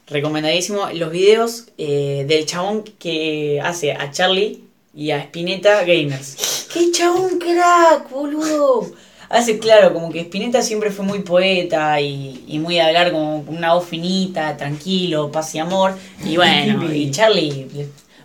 Recomendadísimo 0.06 0.88
los 0.92 1.10
videos 1.10 1.66
eh, 1.78 2.24
del 2.28 2.44
chabón 2.44 2.82
que 2.98 3.60
hace 3.64 3.92
a 3.92 4.10
Charlie 4.10 4.60
y 4.94 5.10
a 5.12 5.18
Spinetta 5.20 5.80
Gamers. 5.84 6.68
¡Qué 6.72 6.90
chabón 6.92 7.38
crack, 7.38 8.10
boludo! 8.10 8.90
Hace 9.34 9.58
claro, 9.58 9.92
como 9.92 10.12
que 10.12 10.20
Spinetta 10.20 10.62
siempre 10.62 10.92
fue 10.92 11.04
muy 11.04 11.18
poeta 11.18 12.00
y, 12.00 12.44
y 12.46 12.60
muy 12.60 12.74
de 12.76 12.82
hablar 12.82 13.10
como 13.10 13.44
con 13.44 13.56
una 13.56 13.74
voz 13.74 13.84
finita, 13.84 14.56
tranquilo, 14.56 15.32
paz 15.32 15.52
y 15.56 15.58
amor. 15.58 15.96
Y 16.24 16.36
bueno, 16.36 16.92
y 16.92 17.10
Charlie, 17.10 17.66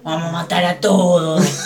vamos 0.03 0.29
a 0.29 0.31
matar 0.31 0.65
a 0.65 0.79
todos. 0.79 1.43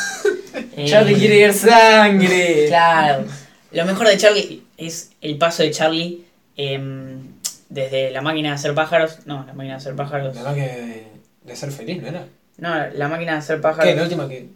Eh, 0.76 0.86
Charlie 0.86 1.16
quiere 1.16 1.38
ver 1.40 1.54
sangre. 1.54 2.66
Claro. 2.68 3.26
Lo 3.72 3.86
mejor 3.86 4.08
de 4.08 4.18
Charlie 4.18 4.64
es 4.78 5.12
el 5.22 5.38
paso 5.38 5.64
de 5.64 5.72
Charlie 5.72 6.26
em, 6.56 7.22
desde 7.70 8.12
la 8.12 8.22
máquina 8.22 8.50
de 8.50 8.56
hacer 8.56 8.76
pájaros. 8.76 9.20
No, 9.26 9.46
la 9.48 9.54
máquina 9.54 9.74
de 9.74 9.78
hacer 9.78 9.96
pájaros. 9.96 10.36
Más 10.36 10.54
que 10.54 10.62
de, 10.62 11.08
de 11.44 11.56
ser 11.56 11.72
feliz, 11.72 12.02
¿no 12.02 12.08
era? 12.08 12.28
No, 12.58 12.70
la 12.96 13.08
máquina 13.08 13.34
de 13.34 13.38
hacer 13.40 13.58
¿Qué? 13.58 13.62
pájaros. 13.64 13.96
La 13.96 14.04
última 14.04 14.28
que. 14.28 14.50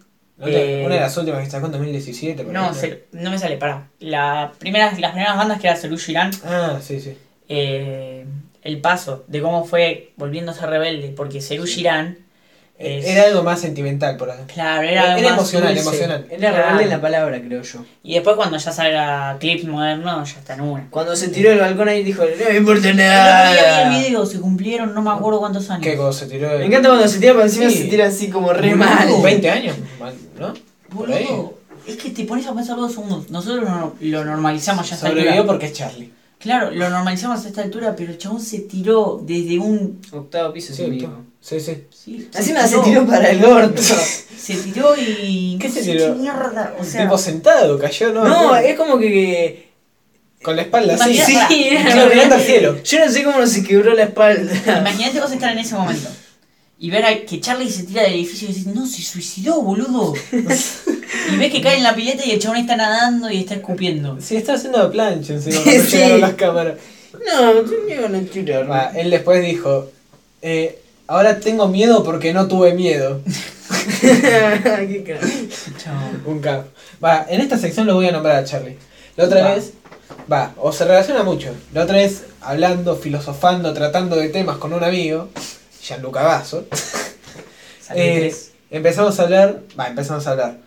Eh, 0.46 0.82
una 0.86 0.94
de 0.96 1.00
las 1.00 1.16
últimas 1.16 1.42
que 1.44 1.50
sacó 1.50 1.66
en 1.66 1.72
2017. 1.72 2.44
por 2.44 2.52
No, 2.52 2.72
se- 2.74 3.04
no 3.12 3.30
me 3.30 3.38
sale, 3.38 3.56
pará. 3.56 3.88
La 3.98 4.52
primera, 4.58 4.86
las 4.98 5.10
primeras 5.12 5.36
bandas 5.36 5.60
que 5.60 5.66
era 5.66 5.76
Serú 5.76 5.98
Girán, 5.98 6.30
Ah, 6.44 6.78
sí, 6.80 7.00
sí. 7.00 7.16
eh, 7.48 8.24
el 8.62 8.80
paso 8.80 9.24
de 9.26 9.40
cómo 9.40 9.64
fue 9.64 10.12
volviéndose 10.16 10.64
rebelde, 10.66 11.08
porque 11.16 11.40
Serú 11.40 11.64
Girán. 11.64 12.18
Es- 12.78 13.04
Era 13.06 13.24
algo 13.24 13.42
más 13.42 13.60
sentimental 13.60 14.16
por 14.16 14.30
ahí. 14.30 14.38
Claro, 14.46 14.82
era, 14.82 14.90
Era, 14.92 15.14
algo 15.14 15.22
más 15.30 15.32
emocional, 15.38 15.74
dulce. 15.74 15.88
emocional. 15.88 16.26
Era 16.30 16.38
Claro. 16.38 16.56
rebelde 16.64 16.84
en 16.84 16.90
la 16.90 17.00
palabra, 17.00 17.40
creo 17.40 17.62
yo. 17.62 17.84
Y 18.04 18.14
después 18.14 18.36
cuando 18.36 18.56
ya 18.56 18.70
salga 18.70 19.36
clips 19.40 19.64
modernos, 19.64 20.32
ya 20.32 20.38
está 20.38 20.54
en 20.54 20.60
una. 20.60 20.86
Cuando 20.88 21.16
se 21.16 21.28
tiró 21.28 21.50
del 21.50 21.58
balcón 21.58 21.88
ahí 21.88 22.04
dijo, 22.04 22.22
no 22.22 22.48
me 22.50 22.56
importa 22.56 22.88
El 22.88 22.94
otro 22.94 23.02
día 23.04 23.14
nada. 23.14 23.88
vi 23.90 23.96
el 23.96 24.02
video, 24.04 24.24
se 24.26 24.40
cumplieron 24.40 24.94
no 24.94 25.02
me 25.02 25.10
acuerdo 25.10 25.40
cuántos 25.40 25.68
años. 25.70 25.82
Que 25.82 25.96
cuando 25.96 26.12
se 26.12 26.26
tiró. 26.26 26.56
Me 26.56 26.66
encanta 26.66 26.88
cuando 26.90 27.08
se 27.08 27.18
tira 27.18 27.32
para 27.32 27.46
encima, 27.46 27.68
Sí. 27.68 27.78
se 27.78 27.84
tira 27.86 28.06
así 28.06 28.30
como 28.30 28.52
re 28.52 28.70
Boludo, 28.74 28.84
mal. 28.88 29.08
20 29.24 29.50
años, 29.50 29.76
¿no? 30.38 30.54
Por 30.94 31.12
ahí. 31.12 31.24
Boludo, 31.24 31.54
es 31.84 31.96
que 31.96 32.10
te 32.10 32.24
pones 32.26 32.46
a 32.46 32.54
pensar 32.54 32.76
dos 32.76 32.92
segundos. 32.92 33.28
Nosotros 33.30 33.68
no- 33.68 33.94
lo 34.00 34.24
normalizamos 34.24 34.88
ya 34.88 34.94
hasta 34.94 35.08
Sobrevivió 35.08 35.44
porque 35.46 35.66
es 35.66 35.72
Charlie. 35.72 36.12
Claro, 36.38 36.70
lo 36.70 36.88
normalizamos 36.88 37.44
a 37.44 37.48
esta 37.48 37.62
altura, 37.62 37.94
pero 37.96 38.12
el 38.12 38.18
chabón 38.18 38.40
se 38.40 38.60
tiró 38.60 39.20
desde 39.20 39.58
un. 39.58 40.00
Octavo 40.12 40.52
piso 40.52 40.72
Sí, 40.72 40.82
sí, 41.40 41.60
sí. 41.60 41.84
Sí, 41.90 42.28
Encima 42.34 42.66
se 42.66 42.78
tiró 42.80 43.06
para 43.06 43.30
el 43.30 43.44
orto. 43.44 43.82
Se 44.38 44.54
tiró 44.54 44.94
y. 44.96 45.58
¿Qué 45.60 45.68
se 45.68 45.80
no 45.80 45.92
tiró? 45.92 46.14
mierda? 46.14 46.74
O 46.80 46.84
sea. 46.84 47.02
tipo 47.02 47.18
sentado, 47.18 47.78
cayó, 47.78 48.12
¿no? 48.14 48.24
No, 48.26 48.56
es 48.56 48.76
como 48.76 48.98
que. 48.98 49.68
Con 50.42 50.56
la 50.56 50.62
espalda 50.62 50.94
así. 50.94 51.18
Sí. 51.18 51.36
Claro, 51.84 52.08
mirando 52.08 52.36
al 52.36 52.40
cielo. 52.40 52.82
Yo 52.82 53.04
no 53.04 53.12
sé 53.12 53.24
cómo 53.24 53.46
se 53.46 53.62
quebró 53.64 53.92
la 53.94 54.04
espalda. 54.04 54.52
Imagínate 54.80 55.20
vos 55.20 55.32
estar 55.32 55.52
en 55.52 55.58
ese 55.58 55.74
momento 55.74 56.08
y 56.78 56.90
ver 56.90 57.04
a- 57.04 57.26
que 57.26 57.40
Charlie 57.40 57.68
se 57.70 57.82
tira 57.82 58.04
del 58.04 58.14
edificio 58.14 58.48
y 58.48 58.52
decís, 58.52 58.66
no, 58.68 58.86
se 58.86 59.02
suicidó, 59.02 59.60
boludo. 59.60 60.14
y 60.32 61.36
ves 61.36 61.52
que 61.52 61.60
cae 61.60 61.76
en 61.78 61.82
la 61.82 61.94
pileta 61.94 62.24
y 62.24 62.30
el 62.30 62.38
chabón 62.38 62.58
está 62.58 62.76
nadando 62.76 63.30
y 63.30 63.38
está 63.40 63.54
escupiendo. 63.56 64.18
Sí, 64.20 64.36
está 64.36 64.54
haciendo 64.54 64.78
la 64.78 64.90
plancha 64.90 65.34
encima 65.34 65.56
Sí, 65.58 65.62
cuando 65.64 65.84
sí. 65.84 65.96
llegaron 65.96 66.20
las 66.20 66.34
cámaras. 66.34 66.74
No, 67.26 67.52
me 67.86 67.94
iban 67.94 68.14
a 68.14 68.20
tirar. 68.20 68.70
Va, 68.70 68.92
él 68.94 69.10
después 69.10 69.42
dijo, 69.44 69.90
eh, 70.40 70.78
ahora 71.08 71.40
tengo 71.40 71.66
miedo 71.66 72.04
porque 72.04 72.32
no 72.32 72.46
tuve 72.46 72.74
miedo. 72.74 73.20
Qué. 74.00 75.18
Chabón. 75.76 76.22
Un 76.24 76.40
capo. 76.40 76.68
Va, 77.04 77.26
en 77.28 77.40
esta 77.40 77.58
sección 77.58 77.86
lo 77.86 77.94
voy 77.94 78.06
a 78.06 78.12
nombrar 78.12 78.36
a 78.36 78.44
Charlie. 78.44 78.78
La 79.16 79.24
otra 79.24 79.42
Va. 79.42 79.54
vez, 79.54 79.72
va, 80.30 80.54
o 80.58 80.72
se 80.72 80.84
relaciona 80.84 81.24
mucho. 81.24 81.52
La 81.72 81.82
otra 81.82 81.96
vez, 81.96 82.24
hablando, 82.40 82.94
filosofando, 82.94 83.72
tratando 83.74 84.16
de 84.16 84.28
temas 84.28 84.58
con 84.58 84.72
un 84.72 84.84
amigo, 84.84 85.28
Gianluca 85.82 86.22
Basso, 86.22 86.66
eh, 87.94 88.34
empezamos 88.70 89.18
a 89.18 89.22
hablar, 89.24 89.62
va, 89.78 89.88
empezamos 89.88 90.26
a 90.26 90.30
hablar. 90.30 90.58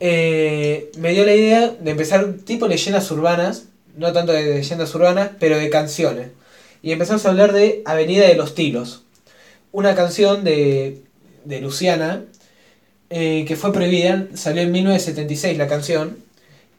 Eh, 0.00 0.90
me 0.98 1.12
dio 1.12 1.24
la 1.24 1.34
idea 1.34 1.68
de 1.68 1.90
empezar 1.90 2.34
tipo 2.44 2.68
leyendas 2.68 3.10
urbanas, 3.10 3.64
no 3.96 4.12
tanto 4.12 4.32
de 4.32 4.54
leyendas 4.54 4.94
urbanas, 4.94 5.30
pero 5.38 5.56
de 5.56 5.70
canciones. 5.70 6.28
Y 6.82 6.92
empezamos 6.92 7.24
a 7.26 7.30
hablar 7.30 7.52
de 7.52 7.82
Avenida 7.86 8.26
de 8.26 8.34
los 8.34 8.54
Tilos, 8.54 9.02
una 9.72 9.94
canción 9.94 10.44
de, 10.44 11.02
de 11.44 11.60
Luciana 11.60 12.24
eh, 13.10 13.44
que 13.48 13.56
fue 13.56 13.72
prohibida, 13.72 14.26
salió 14.34 14.62
en 14.62 14.72
1976 14.72 15.56
la 15.56 15.66
canción, 15.66 16.18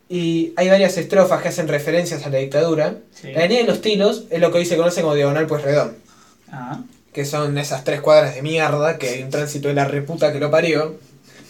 y 0.09 0.53
hay 0.55 0.69
varias 0.69 0.97
estrofas 0.97 1.41
que 1.41 1.49
hacen 1.49 1.67
referencias 1.67 2.25
a 2.25 2.29
la 2.29 2.39
dictadura. 2.39 2.97
Sí. 3.13 3.31
La 3.31 3.39
Avenida 3.39 3.59
de 3.61 3.65
los 3.65 3.81
Tilos 3.81 4.25
es 4.29 4.39
lo 4.39 4.51
que 4.51 4.59
hoy 4.59 4.65
se 4.65 4.77
conoce 4.77 5.01
como 5.01 5.15
Diagonal 5.15 5.47
Pues 5.47 5.61
Redón 5.63 5.95
Ah, 6.51 6.81
que 7.13 7.25
son 7.25 7.57
esas 7.59 7.83
tres 7.83 8.01
cuadras 8.01 8.33
de 8.35 8.41
mierda, 8.41 8.97
que 8.97 9.09
hay 9.09 9.23
un 9.23 9.29
tránsito 9.29 9.67
de 9.67 9.75
la 9.75 9.85
reputa 9.85 10.31
que 10.31 10.39
lo 10.39 10.49
parió, 10.49 10.95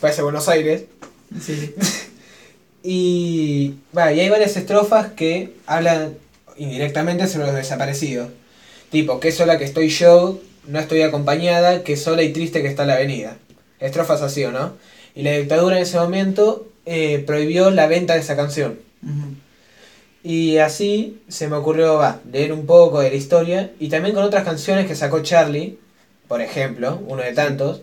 parece 0.02 0.22
Buenos 0.22 0.48
Aires. 0.50 0.84
sí. 1.42 1.74
Y, 2.82 3.76
y 3.94 4.00
hay 4.00 4.30
varias 4.30 4.56
estrofas 4.56 5.12
que 5.12 5.54
hablan 5.66 6.14
indirectamente 6.56 7.28
sobre 7.28 7.48
los 7.48 7.56
desaparecidos. 7.56 8.30
Tipo, 8.90 9.20
qué 9.20 9.34
sola 9.34 9.58
que 9.58 9.66
estoy 9.66 9.90
yo, 9.90 10.40
no 10.68 10.80
estoy 10.80 11.02
acompañada, 11.02 11.84
qué 11.84 11.98
sola 11.98 12.24
y 12.24 12.34
triste 12.34 12.62
que 12.62 12.68
está 12.68 12.86
la 12.86 12.96
avenida. 12.96 13.38
Estrofas 13.80 14.22
así, 14.22 14.44
¿o 14.46 14.52
no? 14.52 14.74
Y 15.16 15.24
la 15.24 15.32
dictadura 15.32 15.78
en 15.78 15.84
ese 15.84 15.98
momento 16.00 16.68
eh, 16.86 17.24
prohibió 17.26 17.72
la 17.72 17.88
venta 17.88 18.14
de 18.14 18.20
esa 18.22 18.36
canción. 18.36 18.78
Y 20.24 20.58
así 20.58 21.22
se 21.30 21.48
me 21.48 21.56
ocurrió 21.56 21.96
va, 21.96 22.20
leer 22.32 22.52
un 22.52 22.66
poco 22.66 23.00
de 23.00 23.10
la 23.10 23.16
historia 23.16 23.72
y 23.80 23.88
también 23.90 24.14
con 24.14 24.24
otras 24.24 24.44
canciones 24.44 24.86
que 24.86 24.96
sacó 24.96 25.22
Charlie, 25.22 25.80
por 26.28 26.42
ejemplo, 26.42 27.02
uno 27.08 27.22
de 27.24 27.34
tantos. 27.34 27.82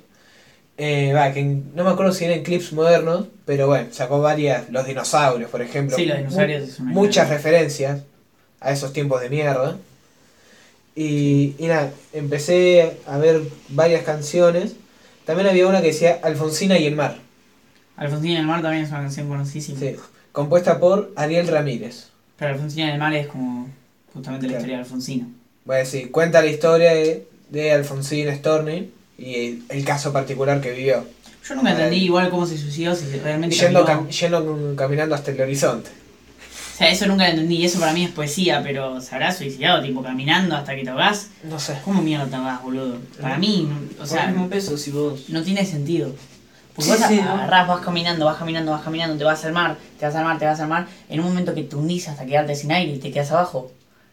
Eh, 0.78 1.14
va, 1.14 1.32
que 1.32 1.42
no 1.42 1.84
me 1.84 1.90
acuerdo 1.90 2.12
si 2.12 2.26
eran 2.26 2.42
clips 2.42 2.74
modernos, 2.74 3.28
pero 3.46 3.66
bueno, 3.66 3.88
sacó 3.92 4.20
varias, 4.20 4.68
los 4.70 4.86
dinosaurios, 4.86 5.50
por 5.50 5.62
ejemplo. 5.62 5.96
Sí, 5.96 6.04
los 6.04 6.18
dinosaurios 6.18 6.62
Mu- 6.62 6.68
es 6.68 6.78
una 6.80 6.92
Muchas 6.92 7.30
referencias 7.30 8.00
a 8.60 8.72
esos 8.72 8.92
tiempos 8.92 9.22
de 9.22 9.30
mierda. 9.30 9.78
Y, 10.96 11.54
y 11.58 11.66
nada, 11.66 11.92
empecé 12.12 12.96
a 13.06 13.18
ver 13.18 13.42
varias 13.68 14.02
canciones. 14.02 14.74
También 15.26 15.46
había 15.48 15.66
una 15.66 15.80
que 15.82 15.88
decía 15.88 16.18
Alfonsina 16.22 16.78
y 16.78 16.86
el 16.86 16.96
mar, 16.96 17.18
Alfonsina 17.96 18.34
en 18.34 18.40
el 18.40 18.46
mar 18.46 18.60
también 18.62 18.84
es 18.84 18.90
una 18.90 19.00
canción 19.00 19.28
conocidísima. 19.28 19.78
sí, 19.78 19.96
compuesta 20.32 20.78
por 20.80 21.12
Ariel 21.16 21.48
Ramírez. 21.48 22.08
Pero 22.38 22.52
Alfonsina 22.52 22.88
en 22.88 22.92
el 22.94 22.98
mar 22.98 23.14
es 23.14 23.26
como 23.26 23.68
justamente 24.12 24.46
la 24.46 24.52
historia 24.54 24.76
de 24.76 24.82
Alfonsina. 24.82 25.26
A 25.68 25.74
decir, 25.74 26.10
cuenta 26.10 26.40
la 26.42 26.46
historia 26.48 26.92
de, 26.94 27.26
de 27.50 27.72
Alfonsín 27.72 28.28
Storni 28.36 28.90
y 29.18 29.34
el, 29.34 29.62
el 29.70 29.84
caso 29.84 30.12
particular 30.12 30.60
que 30.60 30.72
vivió. 30.72 31.04
Yo 31.48 31.54
nunca 31.54 31.70
entendí 31.72 31.96
igual 32.04 32.28
cómo 32.30 32.44
se 32.46 32.58
suicidó, 32.58 32.94
si 32.94 33.06
realmente 33.18 33.56
Yendo, 33.56 33.84
caminó. 33.84 34.08
cam- 34.08 34.10
yendo 34.10 34.74
caminando 34.76 35.14
hasta 35.14 35.30
el 35.30 35.40
horizonte. 35.40 35.90
O 36.76 36.78
sea, 36.78 36.90
eso 36.90 37.06
nunca 37.06 37.24
lo 37.24 37.30
entendí, 37.30 37.56
y 37.56 37.64
eso 37.64 37.80
para 37.80 37.94
mí 37.94 38.04
es 38.04 38.10
poesía, 38.10 38.60
pero 38.62 39.00
se 39.00 39.14
habrá 39.14 39.32
suicidado, 39.32 39.82
tipo 39.82 40.02
caminando 40.02 40.54
hasta 40.54 40.76
que 40.76 40.84
te 40.84 40.90
ahogás. 40.90 41.28
No 41.42 41.58
sé. 41.58 41.78
¿Cómo 41.82 42.02
mierda 42.02 42.26
te 42.26 42.36
ahogás, 42.36 42.62
boludo? 42.62 42.98
Para 43.18 43.38
mí, 43.38 43.66
no- 43.66 43.76
o 43.76 43.96
Por 43.96 44.02
el 44.02 44.08
sea, 44.08 44.26
mismo 44.26 44.48
peso 44.50 44.76
si 44.76 44.90
vos. 44.90 45.30
no 45.30 45.42
tiene 45.42 45.64
sentido. 45.64 46.14
Porque 46.74 46.90
Sí, 46.90 46.96
vos 46.98 47.08
sí, 47.08 47.16
¿no? 47.22 47.30
agarrás, 47.32 47.66
vas 47.66 47.80
caminando, 47.80 48.26
vas 48.26 48.36
caminando, 48.36 48.72
vas 48.72 48.82
caminando, 48.82 49.16
te 49.16 49.24
vas 49.24 49.42
al 49.46 49.54
mar, 49.54 49.78
te 49.98 50.04
vas 50.04 50.14
al 50.16 50.24
mar, 50.26 50.38
te 50.38 50.44
vas 50.44 50.60
al 50.60 50.68
mar, 50.68 50.86
en 51.08 51.20
un 51.20 51.26
momento 51.28 51.54
que 51.54 51.62
te 51.62 51.76
hundís 51.76 52.08
hasta 52.08 52.26
quedarte 52.26 52.54
sin 52.54 52.70
aire 52.72 52.92
y 52.92 52.98
te 52.98 53.10
quedas 53.10 53.30
abajo. 53.32 53.72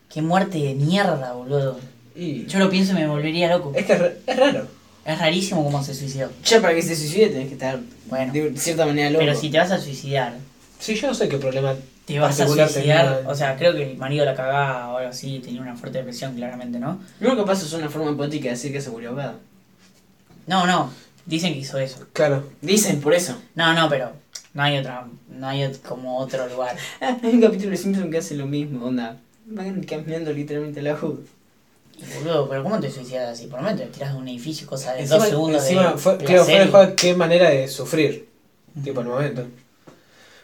Qué 0.09 0.21
muerte 0.21 0.57
de 0.59 0.73
mierda, 0.75 1.33
boludo. 1.33 1.77
Y 2.15 2.45
Yo 2.45 2.59
lo 2.59 2.69
pienso 2.69 2.93
y 2.93 2.95
me 2.95 3.07
volvería 3.09 3.49
loco. 3.49 3.73
es 3.75 3.85
que 3.85 4.13
es 4.25 4.37
raro. 4.37 4.67
Es 5.05 5.19
rarísimo 5.19 5.65
cómo 5.65 5.83
se 5.83 5.93
suicidó. 5.93 6.29
Ya 6.45 6.61
para 6.61 6.73
que 6.75 6.81
se 6.81 6.95
suicide 6.95 7.27
tenés 7.27 7.47
que 7.49 7.55
estar 7.55 7.77
Bueno, 8.05 8.31
de 8.31 8.55
cierta 8.55 8.85
manera 8.85 9.09
loco. 9.09 9.25
pero 9.25 9.35
si 9.37 9.49
te 9.49 9.57
vas 9.57 9.71
a 9.71 9.79
suicidar, 9.81 10.37
Sí, 10.79 10.95
yo 10.95 11.07
no 11.07 11.13
sé 11.13 11.27
qué 11.27 11.37
problema. 11.37 11.75
Te 12.05 12.19
vas 12.19 12.39
a 12.39 12.47
suicidar, 12.47 12.69
tenía- 12.73 13.29
o 13.29 13.35
sea, 13.35 13.55
creo 13.57 13.73
que 13.73 13.91
el 13.91 13.97
marido 13.97 14.25
la 14.25 14.35
cagaba 14.35 14.93
o 14.93 14.97
algo 14.97 15.09
así, 15.09 15.39
tenía 15.39 15.61
una 15.61 15.75
fuerte 15.75 15.99
depresión 15.99 16.35
claramente, 16.35 16.79
¿no? 16.79 16.99
Lo 17.19 17.29
único 17.29 17.43
que 17.43 17.47
pasa 17.51 17.65
es 17.65 17.73
una 17.73 17.89
forma 17.89 18.15
poética 18.17 18.45
de 18.45 18.49
decir 18.51 18.71
que 18.71 18.81
se 18.81 18.89
murió 18.89 19.09
ahogado. 19.11 19.39
No, 20.47 20.67
no, 20.67 20.91
dicen 21.25 21.53
que 21.53 21.59
hizo 21.59 21.77
eso. 21.79 22.05
Claro. 22.13 22.43
Dicen 22.61 22.99
por 22.99 23.13
eso. 23.13 23.35
No, 23.55 23.73
no, 23.73 23.87
pero 23.89 24.11
no 24.53 24.63
hay 24.63 24.77
otra, 24.77 25.07
no 25.29 25.47
hay 25.47 25.71
como 25.87 26.17
otro 26.17 26.47
lugar. 26.49 26.75
Ah, 27.01 27.17
hay 27.23 27.29
un 27.35 27.41
capítulo 27.41 27.71
de 27.71 27.77
Simpson 27.77 28.11
que 28.11 28.17
hace 28.17 28.35
lo 28.35 28.45
mismo, 28.45 28.85
onda. 28.85 29.17
Van 29.45 29.81
caminando 29.83 30.31
literalmente 30.33 30.81
la 30.81 30.95
hood. 30.97 31.19
Y, 31.97 32.17
boludo, 32.17 32.49
pero 32.49 32.63
¿cómo 32.63 32.79
te 32.79 32.89
suicidas 32.91 33.29
así? 33.29 33.47
Por 33.47 33.59
lo 33.59 33.65
menos 33.65 33.79
te 33.79 33.87
tiras 33.87 34.13
de 34.13 34.19
un 34.19 34.27
edificio, 34.27 34.67
cosa 34.67 34.93
de 34.93 35.01
Encima, 35.01 35.19
dos 35.19 35.27
segundos 35.29 35.63
encima 35.63 35.91
de 35.91 35.97
fue, 35.97 36.17
placer 36.17 36.27
claro, 36.27 36.43
fue 36.45 36.63
y- 36.65 36.71
juego 36.71 36.95
qué 36.95 37.13
manera 37.15 37.49
de 37.49 37.67
sufrir. 37.67 38.27
Tipo 38.83 39.01
el 39.01 39.07
momento. 39.07 39.45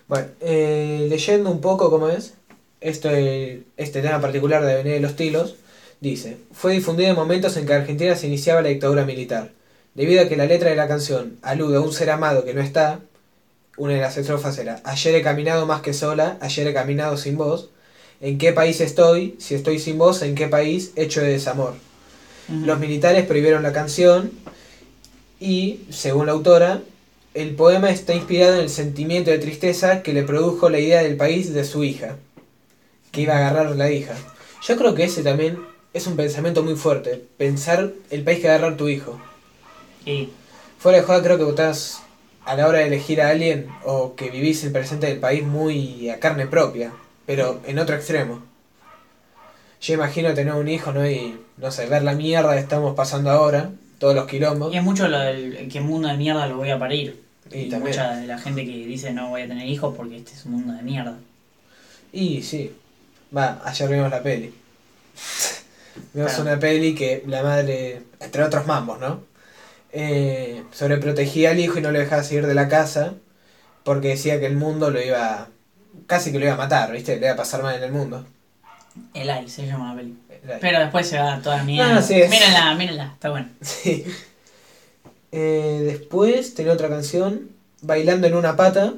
Bueno, 0.10 0.26
eh, 0.41 1.06
leyendo 1.07 1.52
un 1.52 1.61
poco 1.61 1.91
cómo 1.91 2.10
es, 2.10 2.34
esto, 2.81 3.11
el- 3.11 3.65
este 3.77 4.02
tema 4.02 4.19
particular 4.19 4.65
de 4.65 4.73
Avenida 4.73 4.95
de 4.95 4.99
los 5.02 5.15
Tilos, 5.15 5.56
dice, 6.02 6.38
fue 6.52 6.73
difundido 6.73 7.11
en 7.11 7.15
momentos 7.15 7.56
en 7.57 7.68
que 7.68 7.73
Argentina 7.76 8.15
se 8.15 8.26
iniciaba 8.26 8.64
la 8.64 8.69
dictadura 8.69 9.06
militar. 9.06 9.52
Debido 9.94 10.23
a 10.23 10.27
que 10.27 10.36
la 10.36 10.45
letra 10.48 10.72
de 10.72 10.76
la 10.76 10.88
canción 10.88 11.38
alude 11.44 11.77
a 11.77 11.81
un 11.81 11.94
ser 11.94 12.10
amado 12.10 12.44
que 12.44 12.56
no 12.56 12.61
está, 12.61 13.02
una 13.77 13.94
de 13.94 14.02
las 14.02 14.18
estrofas 14.18 14.57
era, 14.57 14.81
ayer 14.84 15.14
he 15.14 15.22
caminado 15.22 15.68
más 15.68 15.81
que 15.81 15.94
sola, 15.94 16.38
ayer 16.41 16.65
he 16.65 16.73
caminado 16.73 17.15
sin 17.15 17.38
vos, 17.38 17.69
¿en 18.19 18.40
qué 18.40 18.52
país 18.52 18.81
estoy? 18.81 19.36
Si 19.38 19.53
estoy 19.53 19.77
sin 19.77 19.99
vos, 19.99 20.23
¿en 20.23 20.34
qué 20.34 20.48
país 20.48 20.91
hecho 20.95 21.22
de 21.22 21.27
desamor? 21.27 21.76
Los 22.65 22.80
militares 22.80 23.27
prohibieron 23.27 23.61
la 23.61 23.73
canción 23.73 24.31
y, 25.40 25.81
según 25.91 26.26
la 26.26 26.31
autora, 26.31 26.81
el 27.34 27.56
poema 27.56 27.89
está 27.89 28.14
inspirado 28.14 28.56
en 28.56 28.61
el 28.61 28.69
sentimiento 28.69 29.31
de 29.31 29.39
tristeza 29.39 30.01
que 30.03 30.14
le 30.14 30.23
produjo 30.23 30.69
la 30.69 30.80
idea 30.80 31.03
del 31.03 31.18
país 31.18 31.53
de 31.53 31.64
su 31.64 31.84
hija, 31.84 32.18
que 33.11 33.22
iba 33.22 33.34
a 33.34 33.38
agarrar 33.38 33.76
la 33.76 33.91
hija. 33.91 34.15
Yo 34.61 34.77
creo 34.77 34.95
que 34.95 35.03
ese 35.03 35.23
también 35.23 35.60
es 35.93 36.07
un 36.07 36.15
pensamiento 36.15 36.64
muy 36.64 36.76
fuerte, 36.76 37.23
pensar 37.38 37.91
el 38.10 38.23
país 38.23 38.39
que 38.39 38.47
va 38.47 38.53
a 38.53 38.57
agarrar 38.57 38.77
tu 38.77 38.89
hijo. 38.89 39.19
Y 40.06 40.30
Fuera 40.80 40.99
de 40.99 41.03
joda 41.03 41.22
creo 41.22 41.38
que 41.38 41.43
votás 41.43 42.03
a 42.45 42.56
la 42.56 42.65
hora 42.65 42.80
de 42.80 42.88
elegir 42.88 43.22
a 43.22 43.27
alguien 43.27 43.68
o 43.84 44.15
que 44.15 44.30
vivís 44.30 44.64
el 44.64 44.72
presente 44.72 45.07
del 45.07 45.19
país 45.19 45.45
muy 45.45 46.10
a 46.10 46.22
carne 46.22 46.47
propia, 46.47 46.93
pero 47.26 47.60
en 47.65 47.80
otro 47.80 47.97
extremo. 47.97 48.41
Yo 49.81 49.93
imagino 49.93 50.34
tener 50.34 50.53
un 50.53 50.69
hijo, 50.69 50.93
¿no? 50.93 51.06
Y, 51.06 51.38
no 51.57 51.69
sé, 51.72 51.85
ver 51.88 52.03
la 52.03 52.14
mierda 52.14 52.53
que 52.53 52.61
estamos 52.61 52.95
pasando 52.95 53.30
ahora, 53.30 53.72
todos 53.99 54.15
los 54.15 54.27
quilombos. 54.27 54.73
Y 54.73 54.77
es 54.77 54.84
mucho 54.84 55.07
lo 55.07 55.19
del 55.19 55.67
que 55.69 55.81
mundo 55.81 56.07
de 56.07 56.17
mierda 56.17 56.47
lo 56.47 56.57
voy 56.57 56.69
a 56.71 56.80
parir. 56.80 57.23
Y 57.51 57.65
Y, 57.65 57.69
también. 57.69 57.80
mucha 57.80 58.15
de 58.15 58.27
la 58.27 58.38
gente 58.39 58.65
que 58.65 58.71
dice 58.85 59.13
no 59.13 59.30
voy 59.30 59.41
a 59.43 59.47
tener 59.47 59.67
hijos 59.67 59.95
porque 59.95 60.17
este 60.17 60.34
es 60.34 60.45
un 60.45 60.53
mundo 60.53 60.73
de 60.73 60.84
mierda. 60.84 61.19
Y 62.11 62.41
sí. 62.43 62.81
Va, 63.35 63.61
ayer 63.65 63.89
vimos 63.89 64.09
la 64.11 64.23
peli. 64.23 64.53
vimos 66.13 66.38
Claro. 66.38 66.39
una 66.39 66.59
peli 66.59 66.95
que 66.95 67.23
la 67.27 67.43
madre, 67.43 68.03
entre 68.19 68.43
otros 68.43 68.65
mambos, 68.67 68.99
¿no? 68.99 69.23
Eh, 69.91 70.67
sobreprotegía 70.71 71.51
al 71.51 71.59
hijo 71.59 71.80
y 71.80 71.81
no 71.81 71.91
le 71.91 71.99
dejaba 71.99 72.23
salir 72.23 72.47
de 72.47 72.55
la 72.55 72.67
casa 72.69 73.15
porque 73.84 74.09
decía 74.09 74.39
que 74.39 74.47
el 74.47 74.57
mundo 74.57 74.91
lo 74.91 75.01
iba. 75.01 75.49
casi 76.07 76.31
que 76.31 76.39
lo 76.39 76.45
iba 76.45 76.55
a 76.55 76.57
matar, 76.57 76.91
¿viste? 76.93 77.17
Le 77.19 77.27
iba 77.27 77.34
a 77.34 77.38
pasar 77.38 77.63
mal 77.63 77.76
en 77.77 77.84
el 77.84 77.91
mundo. 77.93 78.26
El 79.13 79.30
AI 79.30 79.47
se 79.49 79.65
llama 79.67 79.93
la 79.93 79.99
peli. 80.01 80.17
Pero 80.61 80.80
después 80.80 81.07
se 81.07 81.18
va 81.20 81.41
toda 81.41 81.64
mierda. 81.64 81.95
No, 81.95 82.02
sí 82.02 82.16
es. 82.16 82.30
Mírenla, 82.30 82.76
mírenla, 82.76 83.11
está 83.14 83.30
bueno. 83.30 83.49
Sí. 83.61 84.06
Eh, 85.32 85.82
después 85.86 86.56
tenía 86.56 86.74
otra 86.74 86.90
canción, 86.90 87.49
Bailando 87.82 88.28
en 88.28 88.36
una 88.36 88.56
pata, 88.56 88.94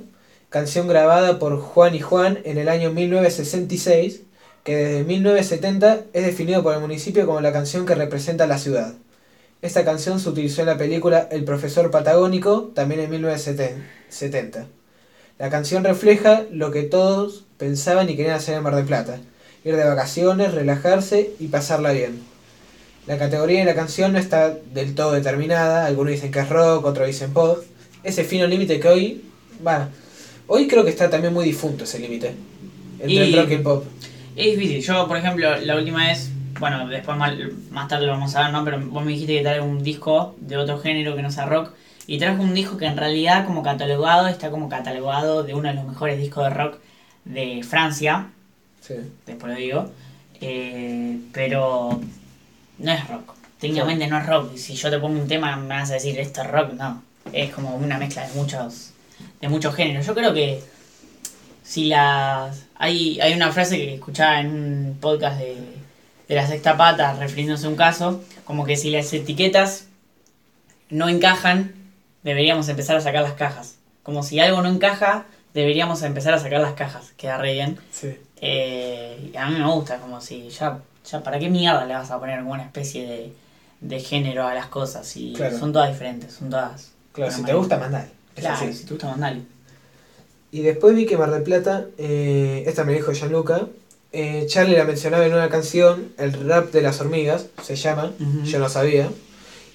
canción 0.49 0.87
grabada 0.87 1.39
por 1.39 1.59
Juan 1.59 1.93
y 1.93 1.99
Juan 1.99 2.39
en 2.45 2.57
el 2.57 2.69
año 2.69 2.91
1966 2.91 4.21
que 4.63 4.75
desde 4.75 5.03
1970 5.03 6.01
es 6.13 6.25
definido 6.25 6.61
por 6.63 6.73
el 6.75 6.81
municipio 6.81 7.25
como 7.25 7.41
la 7.41 7.51
canción 7.51 7.85
que 7.85 7.95
representa 7.95 8.47
la 8.47 8.57
ciudad. 8.57 8.93
Esta 9.61 9.85
canción 9.85 10.19
se 10.19 10.29
utilizó 10.29 10.61
en 10.61 10.67
la 10.67 10.77
película 10.77 11.27
El 11.31 11.43
profesor 11.43 11.91
patagónico, 11.91 12.71
también 12.73 13.01
en 13.01 13.09
1970. 13.11 14.67
La 15.37 15.49
canción 15.49 15.83
refleja 15.83 16.43
lo 16.51 16.71
que 16.71 16.83
todos 16.83 17.45
pensaban 17.57 18.09
y 18.09 18.15
querían 18.15 18.35
hacer 18.35 18.55
en 18.55 18.63
Mar 18.63 18.75
del 18.75 18.85
Plata, 18.85 19.19
ir 19.63 19.75
de 19.75 19.83
vacaciones, 19.83 20.53
relajarse 20.53 21.31
y 21.39 21.47
pasarla 21.47 21.91
bien. 21.91 22.21
La 23.07 23.17
categoría 23.17 23.59
de 23.59 23.65
la 23.65 23.75
canción 23.75 24.13
no 24.13 24.19
está 24.19 24.49
del 24.51 24.93
todo 24.95 25.13
determinada, 25.13 25.85
algunos 25.85 26.11
dicen 26.13 26.31
que 26.31 26.39
es 26.39 26.49
rock, 26.49 26.85
otros 26.85 27.07
dicen 27.07 27.33
pop. 27.33 27.59
Ese 28.03 28.23
fino 28.23 28.47
límite 28.47 28.79
que 28.79 28.87
hoy, 28.87 29.21
va, 29.65 29.89
hoy 30.47 30.67
creo 30.67 30.83
que 30.83 30.89
está 30.89 31.09
también 31.09 31.33
muy 31.33 31.45
difunto 31.45 31.83
ese 31.83 31.99
límite 31.99 32.33
entre 32.99 33.13
Y- 33.27 33.33
el 33.33 33.41
rock 33.41 33.51
y 33.51 33.53
el 33.55 33.61
pop. 33.61 33.83
Es 34.35 34.57
difícil. 34.57 34.81
Yo, 34.81 35.07
por 35.07 35.17
ejemplo, 35.17 35.57
la 35.57 35.75
última 35.75 36.07
vez, 36.07 36.29
bueno, 36.59 36.87
después 36.87 37.17
más, 37.17 37.33
más 37.69 37.87
tarde 37.87 38.05
lo 38.05 38.13
vamos 38.13 38.35
a 38.35 38.43
ver, 38.43 38.51
¿no? 38.51 38.63
Pero 38.63 38.79
vos 38.79 39.03
me 39.03 39.11
dijiste 39.11 39.35
que 39.37 39.41
traes 39.41 39.61
un 39.61 39.83
disco 39.83 40.35
de 40.39 40.57
otro 40.57 40.79
género 40.79 41.15
que 41.15 41.21
no 41.21 41.31
sea 41.31 41.45
rock. 41.45 41.71
Y 42.07 42.17
trajo 42.17 42.41
un 42.41 42.53
disco 42.53 42.77
que 42.77 42.85
en 42.85 42.97
realidad, 42.97 43.45
como 43.45 43.61
catalogado, 43.61 44.27
está 44.27 44.49
como 44.49 44.69
catalogado 44.69 45.43
de 45.43 45.53
uno 45.53 45.69
de 45.69 45.75
los 45.75 45.85
mejores 45.85 46.17
discos 46.19 46.43
de 46.45 46.49
rock 46.51 46.77
de 47.25 47.61
Francia. 47.67 48.29
Sí. 48.81 48.95
Después 49.25 49.53
lo 49.53 49.57
digo. 49.57 49.91
Eh, 50.41 51.19
pero 51.31 52.01
no 52.79 52.91
es 52.91 53.07
rock. 53.07 53.35
Técnicamente 53.59 54.07
no 54.07 54.17
es 54.17 54.25
rock. 54.25 54.53
Y 54.55 54.57
si 54.57 54.73
yo 54.75 54.89
te 54.89 54.99
pongo 54.99 55.19
un 55.19 55.27
tema, 55.27 55.55
me 55.55 55.69
vas 55.75 55.91
a 55.91 55.93
decir 55.93 56.19
esto 56.19 56.41
es 56.41 56.51
rock. 56.51 56.73
No. 56.73 57.03
Es 57.31 57.53
como 57.53 57.75
una 57.75 57.97
mezcla 57.97 58.27
de 58.27 58.33
muchos, 58.33 58.91
de 59.39 59.47
muchos 59.47 59.75
géneros. 59.75 60.05
Yo 60.05 60.15
creo 60.15 60.33
que 60.33 60.61
si 61.63 61.85
las. 61.85 62.65
Hay, 62.75 63.21
hay 63.21 63.33
una 63.33 63.51
frase 63.51 63.77
que 63.77 63.93
escuchaba 63.93 64.39
en 64.39 64.47
un 64.47 64.97
podcast 64.99 65.37
de, 65.39 65.55
de 66.27 66.35
la 66.35 66.47
sexta 66.47 66.77
pata 66.77 67.13
refiriéndose 67.13 67.67
a 67.67 67.69
un 67.69 67.75
caso, 67.75 68.23
como 68.43 68.65
que 68.65 68.75
si 68.75 68.89
las 68.89 69.13
etiquetas 69.13 69.85
no 70.89 71.07
encajan, 71.07 71.73
deberíamos 72.23 72.69
empezar 72.69 72.95
a 72.95 73.01
sacar 73.01 73.21
las 73.21 73.33
cajas. 73.33 73.75
Como 74.01 74.23
si 74.23 74.39
algo 74.39 74.61
no 74.61 74.69
encaja, 74.69 75.25
deberíamos 75.53 76.01
empezar 76.01 76.33
a 76.33 76.39
sacar 76.39 76.61
las 76.61 76.73
cajas. 76.73 77.11
Queda 77.17 77.37
re 77.37 77.53
bien. 77.53 77.77
Sí. 77.91 78.17
Eh, 78.41 79.29
y 79.33 79.37
a 79.37 79.45
mí 79.47 79.59
me 79.59 79.71
gusta, 79.71 79.97
como 79.99 80.19
si 80.19 80.49
ya, 80.49 80.79
ya 81.09 81.23
para 81.23 81.37
qué 81.39 81.49
mierda 81.49 81.85
le 81.85 81.93
vas 81.93 82.09
a 82.11 82.19
poner 82.19 82.39
alguna 82.39 82.63
especie 82.63 83.05
de, 83.05 83.33
de 83.81 83.99
género 83.99 84.47
a 84.47 84.53
las 84.53 84.65
cosas. 84.67 85.13
Claro. 85.35 85.57
son 85.57 85.71
todas 85.71 85.89
diferentes, 85.91 86.33
son 86.33 86.49
todas. 86.49 86.91
Claro, 87.13 87.31
si 87.31 87.43
te 87.43 87.53
gusta, 87.53 87.77
mandar. 87.77 88.07
Es 88.35 88.41
Claro, 88.41 88.55
así. 88.55 88.73
si 88.73 88.85
te 88.85 88.93
gusta, 88.93 89.09
mandale. 89.09 89.41
Y 90.51 90.61
después 90.61 90.95
vi 90.95 91.05
que 91.05 91.17
Mar 91.17 91.31
del 91.31 91.43
Plata, 91.43 91.85
eh, 91.97 92.63
esta 92.67 92.83
me 92.83 92.93
dijo 92.93 93.11
Gianluca, 93.13 93.67
eh, 94.11 94.45
Charlie 94.47 94.75
la 94.75 94.83
mencionaba 94.83 95.25
en 95.25 95.33
una 95.33 95.47
canción, 95.49 96.11
el 96.17 96.33
rap 96.47 96.71
de 96.71 96.81
las 96.81 96.99
hormigas, 96.99 97.45
se 97.61 97.75
llama, 97.77 98.11
yo 98.43 98.59
no 98.59 98.67
sabía, 98.67 99.07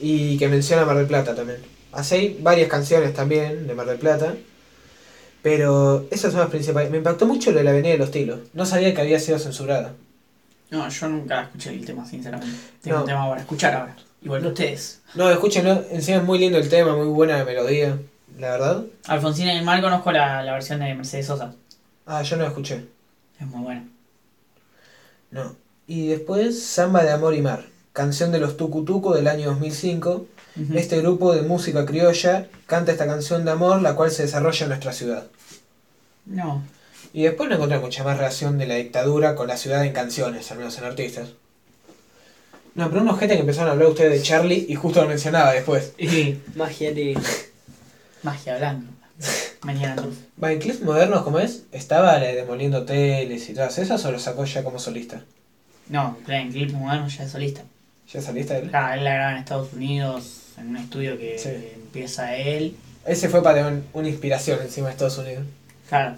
y 0.01 0.37
que 0.37 0.49
menciona 0.49 0.85
Mar 0.85 0.97
del 0.99 1.07
Plata 1.07 1.35
también. 1.35 1.59
Así 1.93 2.15
hay 2.17 2.39
varias 2.43 2.69
canciones 2.69 3.15
también 3.15 3.67
de 3.67 3.75
Mar 3.75 3.87
del 3.87 3.97
Plata, 3.99 4.35
pero 5.47 6.05
esas 6.11 6.33
son 6.33 6.41
las 6.41 6.51
principales. 6.51 6.91
Me 6.91 6.97
impactó 6.97 7.25
mucho 7.25 7.53
lo 7.53 7.59
de 7.59 7.63
la 7.63 7.71
Avenida 7.71 7.93
de 7.93 7.99
los 7.99 8.11
Tilos, 8.11 8.41
no 8.53 8.67
sabía 8.67 8.93
que 8.93 9.01
había 9.01 9.21
sido 9.21 9.39
censurada. 9.39 9.93
No, 10.71 10.89
yo 10.89 11.09
nunca 11.09 11.43
escuché 11.43 11.71
el 11.71 11.85
tema, 11.85 12.05
sinceramente. 12.05 12.53
Tengo 12.83 12.97
No. 12.97 13.03
un 13.05 13.09
tema 13.09 13.29
para 13.29 13.41
escuchar 13.43 13.73
ahora. 13.75 13.95
Igual 14.23 14.43
que 14.43 14.49
ustedes. 14.49 15.03
No, 15.15 15.31
escúchenlo, 15.31 15.85
encima 15.93 16.17
es 16.19 16.25
muy 16.25 16.41
lindo 16.41 16.59
el 16.59 16.69
tema, 16.69 16.97
muy 16.97 17.07
buena 17.07 17.39
la 17.39 17.45
melodía, 17.45 17.97
la 18.41 18.51
verdad. 18.51 18.85
Alfonsina 19.07 19.55
y 19.55 19.59
el 19.59 19.65
Mal 19.65 19.81
conozco 19.81 20.11
la, 20.11 20.43
la 20.43 20.55
versión 20.55 20.81
de 20.81 20.93
Mercedes 20.97 21.27
Sosa. 21.27 21.55
Ah, 22.07 22.23
yo 22.23 22.35
no 22.37 22.43
la 22.43 22.49
escuché. 22.49 22.85
Es 23.41 23.47
muy 23.47 23.63
buena. 23.63 23.85
No. 25.31 25.55
Y 25.87 26.09
después 26.09 26.61
Samba 26.61 27.05
de 27.05 27.13
Amor 27.13 27.35
y 27.35 27.43
Mar, 27.43 27.67
canción 27.93 28.33
de 28.33 28.41
los 28.41 28.57
Tucutuco 28.57 29.15
del 29.15 29.29
año 29.29 29.47
2005. 29.51 30.27
Este 30.75 30.99
grupo 31.01 31.35
de 31.35 31.43
música 31.43 31.85
criolla 31.85 32.47
canta 32.67 32.93
esta 32.93 33.07
canción 33.07 33.45
de 33.45 33.51
amor, 33.51 33.83
la 33.83 33.95
cual 33.95 34.11
se 34.11 34.23
desarrolla 34.23 34.63
en 34.65 34.69
nuestra 34.71 34.93
ciudad. 34.93 35.27
No. 36.25 36.63
Y 37.13 37.25
después 37.25 37.49
no 37.49 37.57
encontré 37.57 37.79
mucha 37.79 38.05
más 38.05 38.17
relación 38.17 38.57
de 38.59 38.67
la 38.67 38.77
dictadura 38.77 39.35
con 39.35 39.49
la 39.49 39.57
ciudad 39.57 39.85
en 39.85 39.93
canciones, 39.93 40.51
al 40.51 40.59
menos 40.59 40.79
en 40.79 40.85
artistas. 40.85 41.29
No, 42.75 42.89
pero 42.91 43.03
unos 43.03 43.19
gente 43.19 43.35
que 43.35 43.41
empezaron 43.41 43.69
a 43.69 43.73
hablar 43.73 43.89
ustedes 43.89 44.13
de 44.13 44.23
Charlie 44.23 44.67
y 44.69 44.75
justo 44.75 45.03
lo 45.03 45.09
mencionaba 45.09 45.53
después. 45.53 45.93
Y 45.99 46.39
Magia 46.55 46.93
de. 46.93 47.19
magia 48.23 48.59
blanca. 48.59 48.87
Mañana 49.63 50.03
luz. 50.03 50.17
Va, 50.43 50.53
en 50.53 50.59
clips 50.59 50.83
modernos, 50.83 51.23
¿cómo 51.23 51.39
es? 51.39 51.65
¿Estaba 51.73 52.19
demoliendo 52.19 52.79
hoteles 52.79 53.49
y 53.49 53.55
todas 53.55 53.79
esas 53.79 54.05
o 54.05 54.13
lo 54.13 54.19
sacó 54.19 54.45
ya 54.45 54.63
como 54.63 54.79
solista? 54.79 55.23
No, 55.89 56.17
claro, 56.25 56.43
en 56.43 56.53
clip 56.53 56.73
moderno 56.73 57.09
ya 57.09 57.25
es 57.25 57.31
solista. 57.31 57.63
¿Ya 58.13 58.21
saliste 58.21 58.59
él? 58.59 58.69
Claro, 58.69 58.95
él 58.95 59.05
la 59.05 59.15
graba 59.15 59.33
en 59.33 59.39
Estados 59.39 59.73
Unidos, 59.73 60.41
en 60.59 60.69
un 60.69 60.77
estudio 60.77 61.19
que 61.19 61.39
Sí. 61.39 61.51
empieza 61.75 62.37
él. 62.37 62.77
Ese 63.05 63.29
fue 63.29 63.43
para 63.43 63.67
un- 63.69 63.85
una 63.93 64.09
inspiración 64.09 64.61
encima 64.63 64.87
de 64.89 64.93
Estados 64.93 65.19
Unidos. 65.19 65.45
Claro. 65.89 66.17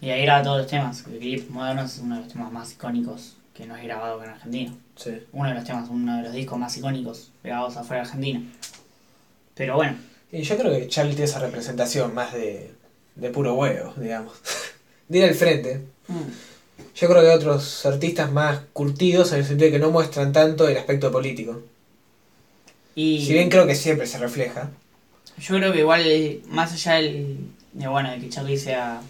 Y 0.00 0.10
ahí 0.10 0.22
graba 0.22 0.42
todos 0.42 0.58
los 0.58 0.66
temas. 0.66 1.04
El 1.10 1.18
clip 1.18 1.48
moderno 1.50 1.82
es 1.84 1.98
uno 1.98 2.16
de 2.16 2.22
los 2.22 2.32
temas 2.32 2.52
más 2.52 2.72
icónicos 2.72 3.36
que 3.54 3.66
no 3.66 3.76
es 3.76 3.84
grabado 3.84 4.22
en 4.24 4.30
Argentina. 4.30 4.74
Sí. 4.96 5.12
Uno 5.32 5.48
de 5.48 5.54
los 5.54 5.64
temas, 5.64 5.88
uno 5.88 6.16
de 6.16 6.22
los 6.24 6.32
discos 6.32 6.58
más 6.58 6.76
icónicos 6.76 7.30
grabados 7.42 7.76
afuera 7.76 8.02
de 8.02 8.08
Argentina. 8.08 8.42
Pero 9.54 9.76
bueno, 9.76 9.96
Y 10.32 10.42
yo 10.42 10.56
creo 10.56 10.72
que 10.72 10.88
Charlie 10.88 11.12
tiene 11.14 11.26
esa 11.26 11.38
representación 11.38 12.12
más 12.12 12.32
de, 12.32 12.72
de 13.14 13.30
puro 13.30 13.54
huevo, 13.54 13.94
digamos. 13.96 14.32
de 15.08 15.18
ir 15.18 15.24
al 15.24 15.34
frente. 15.34 15.80
Yo 16.96 17.08
creo 17.08 17.22
que 17.22 17.28
hay 17.28 17.36
otros 17.36 17.86
artistas 17.86 18.32
más 18.32 18.58
curtidos 18.72 19.30
en 19.32 19.38
el 19.38 19.44
sentido 19.44 19.66
de 19.66 19.72
que 19.72 19.78
no 19.78 19.90
muestran 19.92 20.32
tanto 20.32 20.66
el 20.68 20.76
aspecto 20.76 21.12
político. 21.12 21.62
Y 22.94 23.24
Si 23.24 23.32
bien 23.32 23.48
creo 23.48 23.66
que 23.66 23.74
siempre 23.74 24.06
se 24.06 24.18
refleja. 24.18 24.70
yo 25.38 25.56
creo 25.56 25.72
que 25.72 25.80
igual, 25.80 26.04
más 26.48 26.72
allá 26.72 26.94
del, 26.94 27.38
de, 27.72 27.88
bueno, 27.88 28.10
de 28.10 28.18
que 28.18 28.28
Charlie 28.28 28.58
sea 28.58 29.00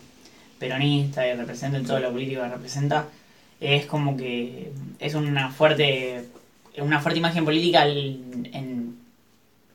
peronista 0.58 1.26
y 1.26 1.34
represente 1.34 1.80
todo 1.80 1.98
lo 2.00 2.12
político 2.12 2.42
que 2.42 2.48
representa, 2.48 3.06
es 3.60 3.86
como 3.86 4.16
que 4.16 4.72
es 4.98 5.14
una 5.14 5.50
fuerte 5.50 6.24
una 6.78 7.00
fuerte 7.00 7.20
imagen 7.20 7.44
política 7.44 7.86
en, 7.86 8.96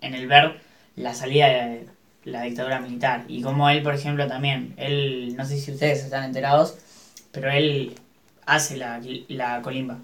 en 0.02 0.14
el 0.14 0.27
ver 0.27 0.60
la 0.95 1.14
salida 1.14 1.48
de 1.48 1.86
la 2.26 2.44
dictadura 2.44 2.80
militar. 2.80 3.23
Y 3.27 3.41
como 3.41 3.69
él, 3.69 3.81
por 3.81 3.95
ejemplo, 3.95 4.27
también, 4.27 4.73
él, 4.77 5.36
no 5.38 5.45
sé 5.45 5.57
si 5.57 5.72
ustedes 5.72 6.03
están 6.03 6.23
enterados, 6.23 6.76
pero 7.31 7.49
él 7.52 7.95
hace 8.45 8.77
la, 8.77 9.02
la 9.27 9.61
colimba. 9.61 9.98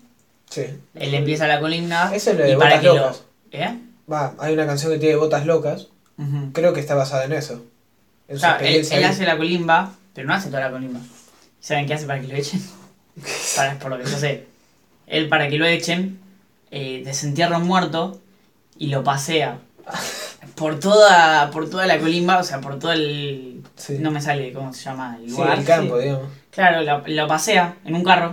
Sí. 0.49 0.63
Él 0.93 1.13
empieza 1.13 1.47
la 1.47 1.59
colimba 1.59 2.15
Eso 2.15 2.31
es 2.31 2.37
lo 2.37 2.45
de 2.45 2.53
y 2.53 2.55
para 2.55 2.79
que 2.79 2.87
lo... 2.87 3.11
¿Eh? 3.51 3.77
Va, 4.11 4.33
hay 4.39 4.53
una 4.53 4.65
canción 4.65 4.91
que 4.91 4.99
tiene 4.99 5.15
botas 5.15 5.45
locas. 5.45 5.87
Creo 6.53 6.73
que 6.73 6.79
está 6.79 6.95
basada 6.95 7.25
en 7.25 7.33
eso. 7.33 7.65
En 8.27 8.35
O 8.35 8.39
su 8.39 8.45
sea, 8.45 8.57
él, 8.59 9.03
hace 9.03 9.25
la 9.25 9.37
colimba, 9.37 9.91
pero 10.13 10.27
no 10.27 10.33
hace 10.33 10.47
toda 10.49 10.61
la 10.61 10.71
colimba. 10.71 10.99
¿Saben 11.59 11.85
qué 11.87 11.93
hace 11.95 12.05
para 12.05 12.21
que 12.21 12.27
lo 12.27 12.35
echen? 12.35 12.61
Para, 13.55 13.79
por 13.79 13.91
lo 13.91 13.97
que 13.97 14.03
yo 14.09 14.17
sé. 14.17 14.45
Él 15.07 15.29
para 15.29 15.47
que 15.49 15.57
lo 15.57 15.65
echen, 15.65 16.19
eh, 16.71 17.01
desentierra 17.05 17.57
un 17.57 17.67
muerto 17.67 18.19
y 18.77 18.87
lo 18.87 19.03
pasea. 19.03 19.59
Por 20.55 20.79
toda, 20.79 21.49
por 21.51 21.69
toda 21.69 21.85
la 21.85 21.97
colimba, 21.99 22.37
o 22.37 22.43
sea, 22.43 22.61
por 22.61 22.79
todo 22.79 22.93
el... 22.93 23.61
Sí. 23.75 23.97
No 23.99 24.11
me 24.11 24.21
sale 24.21 24.53
cómo 24.53 24.71
se 24.73 24.83
llama 24.85 25.17
el 25.19 25.29
Sí, 25.29 25.35
lugar. 25.35 25.59
el 25.59 25.65
campo, 25.65 25.97
digamos. 25.97 26.27
Claro, 26.51 26.81
lo, 26.83 27.03
lo 27.05 27.27
pasea 27.27 27.75
en 27.83 27.95
un 27.95 28.03
carro 28.03 28.31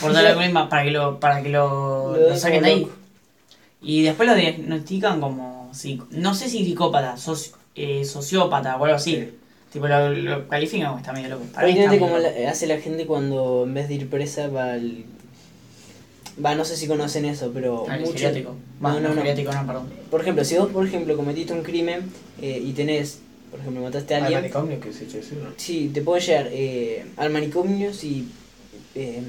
por 0.00 0.10
toda 0.12 0.22
la 0.22 0.34
colimba 0.36 0.68
para 0.68 0.84
que 0.84 0.90
lo, 0.92 1.18
para 1.18 1.42
que 1.42 1.48
lo, 1.48 2.16
Lo 2.16 2.36
saquen 2.36 2.62
de 2.62 2.68
ahí. 2.68 2.80
loco. 2.82 2.94
Y 3.82 4.02
después 4.02 4.28
lo 4.28 4.34
diagnostican 4.34 5.20
como, 5.20 5.70
psico- 5.72 6.06
no 6.10 6.34
sé 6.34 6.48
si 6.48 6.64
psicópata, 6.64 7.16
soci- 7.16 7.52
eh, 7.74 8.04
sociópata 8.04 8.76
o 8.76 8.84
algo 8.84 8.96
así. 8.96 9.14
Sí. 9.16 9.28
Tipo, 9.72 9.86
lo, 9.88 10.10
lo 10.10 10.48
califican 10.48 10.88
como 10.88 10.98
está 10.98 11.12
medio 11.12 11.28
loco. 11.30 11.44
Para 11.52 11.66
mí 11.66 11.72
está 11.72 11.88
Prácticamente 11.88 11.98
como 12.00 12.16
loco. 12.18 12.40
la- 12.42 12.50
hace 12.50 12.66
la 12.66 12.78
gente 12.78 13.06
cuando 13.06 13.64
en 13.66 13.74
vez 13.74 13.88
de 13.88 13.94
ir 13.94 14.10
presa 14.10 14.48
va 14.48 14.72
al. 14.72 15.04
Va, 16.44 16.54
no 16.54 16.64
sé 16.64 16.76
si 16.76 16.86
conocen 16.86 17.24
eso, 17.24 17.50
pero. 17.52 17.86
El 17.90 18.00
mucho-. 18.00 18.30
No, 18.32 18.56
Va, 18.82 18.92
no, 18.94 19.00
no, 19.00 19.08
no. 19.10 19.14
geriátrico 19.16 19.52
no, 19.52 19.66
perdón. 19.66 19.88
Por 20.10 20.20
ejemplo, 20.22 20.44
si 20.44 20.56
vos, 20.56 20.70
por 20.72 20.86
ejemplo, 20.86 21.16
cometiste 21.16 21.52
un 21.52 21.62
crimen 21.62 22.10
eh, 22.40 22.62
y 22.64 22.72
tenés. 22.72 23.20
Por 23.50 23.60
ejemplo, 23.60 23.82
mataste 23.82 24.14
a 24.14 24.18
Al 24.18 24.22
alguien. 24.24 24.40
manicomio 24.42 24.80
que 24.80 24.92
sí, 24.92 25.06
sí, 25.10 25.20
sí, 25.22 25.34
¿no? 25.42 25.50
Sí, 25.56 25.90
te 25.92 26.02
puede 26.02 26.20
llegar 26.20 26.48
eh, 26.52 27.04
al 27.16 27.30
manicomio 27.30 27.92
si 27.92 28.28
eh, 28.94 29.22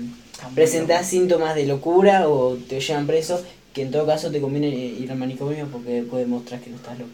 presentás 0.53 1.07
síntomas 1.07 1.55
de 1.55 1.65
locura 1.65 2.29
o 2.29 2.55
te 2.55 2.79
llevan 2.79 3.07
preso, 3.07 3.43
que 3.73 3.81
en 3.83 3.91
todo 3.91 4.05
caso 4.05 4.31
te 4.31 4.41
conviene 4.41 4.67
eh, 4.67 4.97
ir 4.99 5.11
al 5.11 5.17
manicomio 5.17 5.67
porque 5.67 6.03
puede 6.09 6.25
mostrar 6.25 6.59
que 6.61 6.69
no 6.69 6.75
estás 6.77 6.99
loco. 6.99 7.11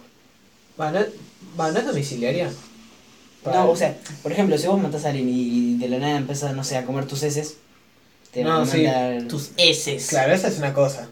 Va, 0.80 0.92
¿no, 0.92 1.00
va, 1.60 1.72
¿no 1.72 1.80
es 1.80 1.86
domiciliaria? 1.86 2.50
Para- 3.44 3.58
No, 3.64 3.72
o 3.72 3.76
sea, 3.76 3.96
por 4.24 4.32
ejemplo, 4.32 4.58
si 4.58 4.68
vos 4.68 4.82
matás 4.82 5.06
a 5.06 5.10
alguien 5.10 5.30
y 5.30 5.78
de 5.78 5.88
la 5.90 6.00
nada 6.00 6.18
empezás, 6.18 6.56
no 6.56 6.64
sé, 6.64 6.78
a 6.78 6.86
comer 6.86 7.06
tus 7.06 7.24
heces, 7.24 7.58
te 8.32 8.44
No, 8.44 8.50
van 8.60 8.62
a 8.62 8.66
sí. 8.66 8.84
mandar... 8.84 9.24
Tus 9.28 9.52
heces. 9.58 10.08
Claro, 10.08 10.34
esa 10.34 10.48
es 10.48 10.58
una 10.58 10.74
cosa. 10.74 11.10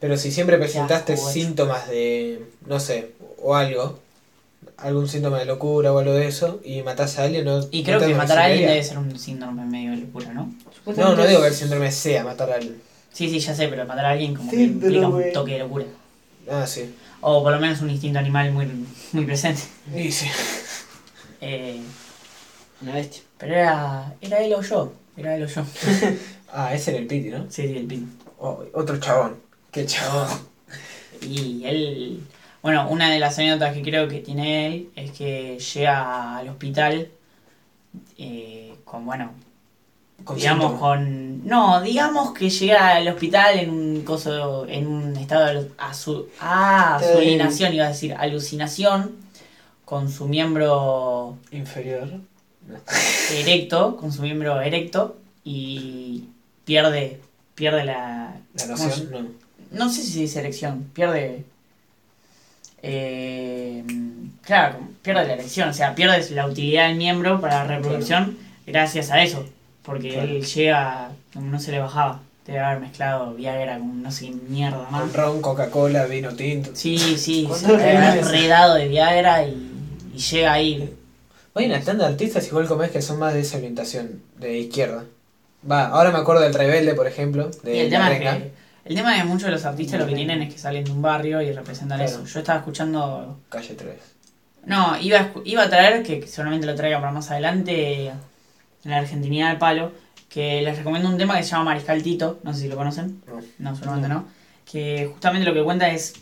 Pero 0.00 0.16
si 0.16 0.30
siempre 0.30 0.58
presentaste 0.58 1.14
asco, 1.14 1.22
guacho. 1.24 1.38
síntomas 1.40 1.88
de, 1.88 2.42
no 2.66 2.80
sé, 2.80 3.12
o 3.42 3.54
algo, 3.54 3.98
algún 4.76 5.08
síntoma 5.08 5.38
de 5.38 5.46
locura 5.46 5.92
o 5.92 5.98
algo 5.98 6.12
de 6.12 6.26
eso 6.28 6.60
y 6.64 6.82
matás 6.82 7.18
a 7.18 7.24
alguien, 7.24 7.44
no. 7.46 7.66
Y 7.70 7.82
creo 7.82 7.98
que 8.00 8.14
matar 8.14 8.38
a 8.38 8.44
alguien 8.44 8.68
debe 8.68 8.82
ser 8.82 8.98
un 8.98 9.18
síndrome 9.18 9.64
medio 9.64 9.92
de 9.92 9.98
locura, 9.98 10.32
¿no? 10.34 10.52
No, 10.96 11.16
no 11.16 11.26
digo 11.26 11.40
que 11.40 11.48
el 11.48 11.54
síndrome 11.54 11.90
sea 11.92 12.24
matar 12.24 12.50
a 12.50 12.54
alguien. 12.56 12.80
Sí, 13.16 13.30
sí, 13.30 13.38
ya 13.38 13.54
sé, 13.54 13.68
pero 13.68 13.86
matar 13.86 14.04
a 14.04 14.10
alguien 14.10 14.34
como 14.34 14.50
Sí, 14.50 14.58
que 14.58 14.62
implica 14.64 15.08
un 15.08 15.32
toque 15.32 15.52
de 15.52 15.58
locura. 15.60 15.86
Ah, 16.50 16.66
sí. 16.66 16.94
O 17.22 17.42
por 17.42 17.50
lo 17.54 17.58
menos 17.58 17.80
un 17.80 17.88
instinto 17.88 18.18
animal 18.18 18.52
muy, 18.52 18.68
muy 19.12 19.24
presente. 19.24 19.62
Y 19.96 20.12
sí. 20.12 20.26
Eh, 21.40 21.80
Una 22.82 22.92
bestia. 22.92 23.22
pero 23.38 23.54
era, 23.54 24.14
era 24.20 24.40
él 24.40 24.52
o 24.52 24.60
yo. 24.60 24.92
Era 25.16 25.34
él 25.34 25.44
o 25.44 25.46
yo. 25.46 25.64
Ah, 26.52 26.74
ese 26.74 26.90
era 26.90 27.00
el 27.00 27.06
Piti, 27.06 27.30
¿no? 27.30 27.50
Sí, 27.50 27.66
sí, 27.66 27.76
el 27.76 27.86
pin. 27.86 28.18
Oh, 28.38 28.62
otro 28.74 28.98
chabón. 29.00 29.36
Qué 29.70 29.86
chabón. 29.86 30.28
Y 31.22 31.64
él, 31.64 32.22
bueno, 32.62 32.86
una 32.90 33.10
de 33.10 33.18
las 33.18 33.38
anécdotas 33.38 33.74
que 33.74 33.80
creo 33.82 34.08
que 34.08 34.20
tiene 34.20 34.66
él 34.66 34.90
es 34.94 35.10
que 35.12 35.58
llega 35.58 36.36
al 36.36 36.48
hospital 36.50 37.08
eh, 38.18 38.74
con, 38.84 39.04
bueno, 39.06 39.32
Con 40.26 40.36
digamos 40.36 40.78
con... 40.80 41.46
No, 41.46 41.80
digamos 41.80 42.32
que 42.34 42.50
llega 42.50 42.96
al 42.96 43.06
hospital 43.08 43.58
en 43.60 43.70
un 43.70 44.02
coso, 44.02 44.66
en 44.68 44.86
un 44.88 45.16
estado 45.16 45.46
de 45.62 45.70
azu- 45.78 46.26
ah, 46.40 46.98
iba 47.76 47.84
a 47.86 47.88
decir, 47.88 48.12
alucinación, 48.12 49.12
con 49.84 50.10
su 50.10 50.26
miembro 50.26 51.38
Inferior. 51.52 52.08
erecto, 53.32 53.96
con 53.96 54.12
su 54.12 54.22
miembro 54.22 54.60
erecto, 54.60 55.16
y 55.44 56.24
pierde, 56.64 57.20
pierde 57.54 57.84
la... 57.84 58.34
La 58.54 58.64
¿cómo 58.64 58.76
se- 58.76 58.84
noción, 58.88 59.10
no. 59.70 59.84
no 59.86 59.88
sé 59.92 60.02
si 60.02 60.22
dice 60.22 60.40
erección, 60.40 60.90
pierde. 60.92 61.44
eh, 62.82 63.84
claro, 64.42 64.78
pierde 65.02 65.24
la 65.26 65.34
erección, 65.34 65.68
o 65.68 65.72
sea, 65.72 65.94
pierde 65.94 66.28
la 66.34 66.46
utilidad 66.46 66.88
del 66.88 66.96
miembro 66.96 67.40
para 67.40 67.64
la 67.64 67.76
reproducción 67.76 68.36
gracias 68.66 69.10
a 69.12 69.22
eso, 69.22 69.44
porque 69.86 70.10
Claro. 70.10 70.28
él 70.28 70.44
llega, 70.44 71.10
como 71.32 71.50
no 71.50 71.58
se 71.60 71.70
le 71.70 71.78
bajaba, 71.78 72.20
debe 72.46 72.58
haber 72.60 72.80
mezclado 72.80 73.32
Viagra 73.34 73.78
con 73.78 74.02
no 74.02 74.10
sé 74.10 74.26
qué 74.26 74.32
mierda 74.48 74.86
más. 74.90 75.00
Con 75.02 75.14
ron, 75.14 75.40
Coca-Cola, 75.42 76.06
vino 76.06 76.30
tinto. 76.34 76.70
Sí, 76.74 76.98
sí, 76.98 77.42
se 77.42 77.48
¿Cuánto 77.48 77.68
debe 77.76 77.96
haber 77.96 78.24
regalas? 78.24 78.30
redado 78.30 78.74
de 78.74 78.88
Viagra 78.88 79.46
y, 79.46 79.72
y 80.14 80.18
llega 80.18 80.52
ahí. 80.52 80.94
Hay 81.54 81.66
una 81.66 81.80
tanda 81.80 82.06
de 82.06 82.12
artistas 82.12 82.46
igual 82.48 82.66
como 82.68 82.82
es 82.82 82.90
que 82.90 83.00
son 83.00 83.18
más 83.18 83.32
de 83.32 83.40
esa 83.40 83.56
orientación, 83.56 84.20
de 84.38 84.58
izquierda. 84.58 85.04
Va, 85.68 85.86
ahora 85.86 86.10
me 86.10 86.18
acuerdo 86.18 86.42
del 86.42 86.52
Rebelde, 86.54 86.94
por 86.94 87.06
ejemplo, 87.06 87.50
de 87.62 87.76
Y 87.76 87.78
el 87.80 87.90
La 87.90 87.98
tema, 87.98 88.12
es 88.12 88.20
que, 88.20 88.50
el 88.84 88.94
tema 88.94 89.16
es 89.16 89.22
que 89.22 89.28
muchos 89.28 89.46
de 89.46 89.52
los 89.52 89.64
artistas 89.64 89.98
lo 89.98 90.06
que 90.06 90.14
tienen 90.14 90.42
es 90.42 90.52
que 90.52 90.58
salen 90.60 90.84
de 90.84 90.90
un 90.92 91.00
barrio 91.02 91.40
y 91.40 91.50
representan 91.52 91.98
Claro. 91.98 92.12
eso. 92.12 92.24
Yo 92.26 92.38
estaba 92.40 92.58
escuchando 92.58 93.38
Calle 93.48 93.74
3. 93.74 93.94
No, 94.66 95.00
iba 95.00 95.18
a, 95.20 95.30
iba 95.44 95.62
a 95.62 95.68
traer, 95.70 96.02
que 96.02 96.26
seguramente 96.26 96.66
lo 96.66 96.74
traiga 96.74 97.00
para 97.00 97.10
más 97.12 97.30
adelante, 97.30 98.12
en 98.84 98.90
la 98.90 98.98
Argentinidad 98.98 99.48
del 99.50 99.58
Palo, 99.58 99.92
que 100.28 100.62
les 100.62 100.76
recomiendo 100.78 101.08
un 101.08 101.16
tema 101.18 101.36
que 101.36 101.42
se 101.42 101.50
llama 101.50 101.64
Mariscal 101.66 102.02
Tito, 102.02 102.40
no 102.42 102.52
sé 102.52 102.60
si 102.62 102.68
lo 102.68 102.76
conocen, 102.76 103.22
No. 103.26 103.40
no, 103.58 103.74
seguramente 103.76 104.08
no, 104.08 104.26
que 104.70 105.08
justamente 105.12 105.46
lo 105.46 105.54
que 105.54 105.62
cuenta 105.64 105.88
es 105.88 106.14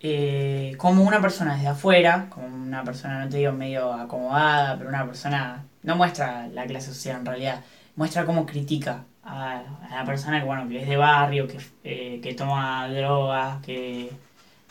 eh, 0.00 0.74
cómo 0.78 1.02
una 1.02 1.20
persona 1.20 1.54
desde 1.54 1.68
afuera, 1.68 2.26
como 2.30 2.46
una 2.46 2.84
persona, 2.84 3.24
no 3.24 3.28
te 3.30 3.38
digo 3.38 3.52
medio 3.52 3.92
acomodada, 3.92 4.76
pero 4.78 4.88
una 4.90 5.04
persona, 5.06 5.64
no 5.82 5.96
muestra 5.96 6.46
la 6.48 6.66
clase 6.66 6.92
social 6.92 7.18
en 7.20 7.26
realidad, 7.26 7.60
muestra 7.96 8.24
cómo 8.24 8.46
critica 8.46 9.02
a, 9.24 9.62
a 9.90 9.94
la 9.96 10.04
persona 10.04 10.38
que, 10.38 10.46
bueno, 10.46 10.68
que 10.68 10.82
es 10.82 10.88
de 10.88 10.96
barrio, 10.96 11.48
que, 11.48 11.58
eh, 11.84 12.20
que 12.22 12.34
toma 12.34 12.88
drogas, 12.88 13.60
que, 13.64 14.10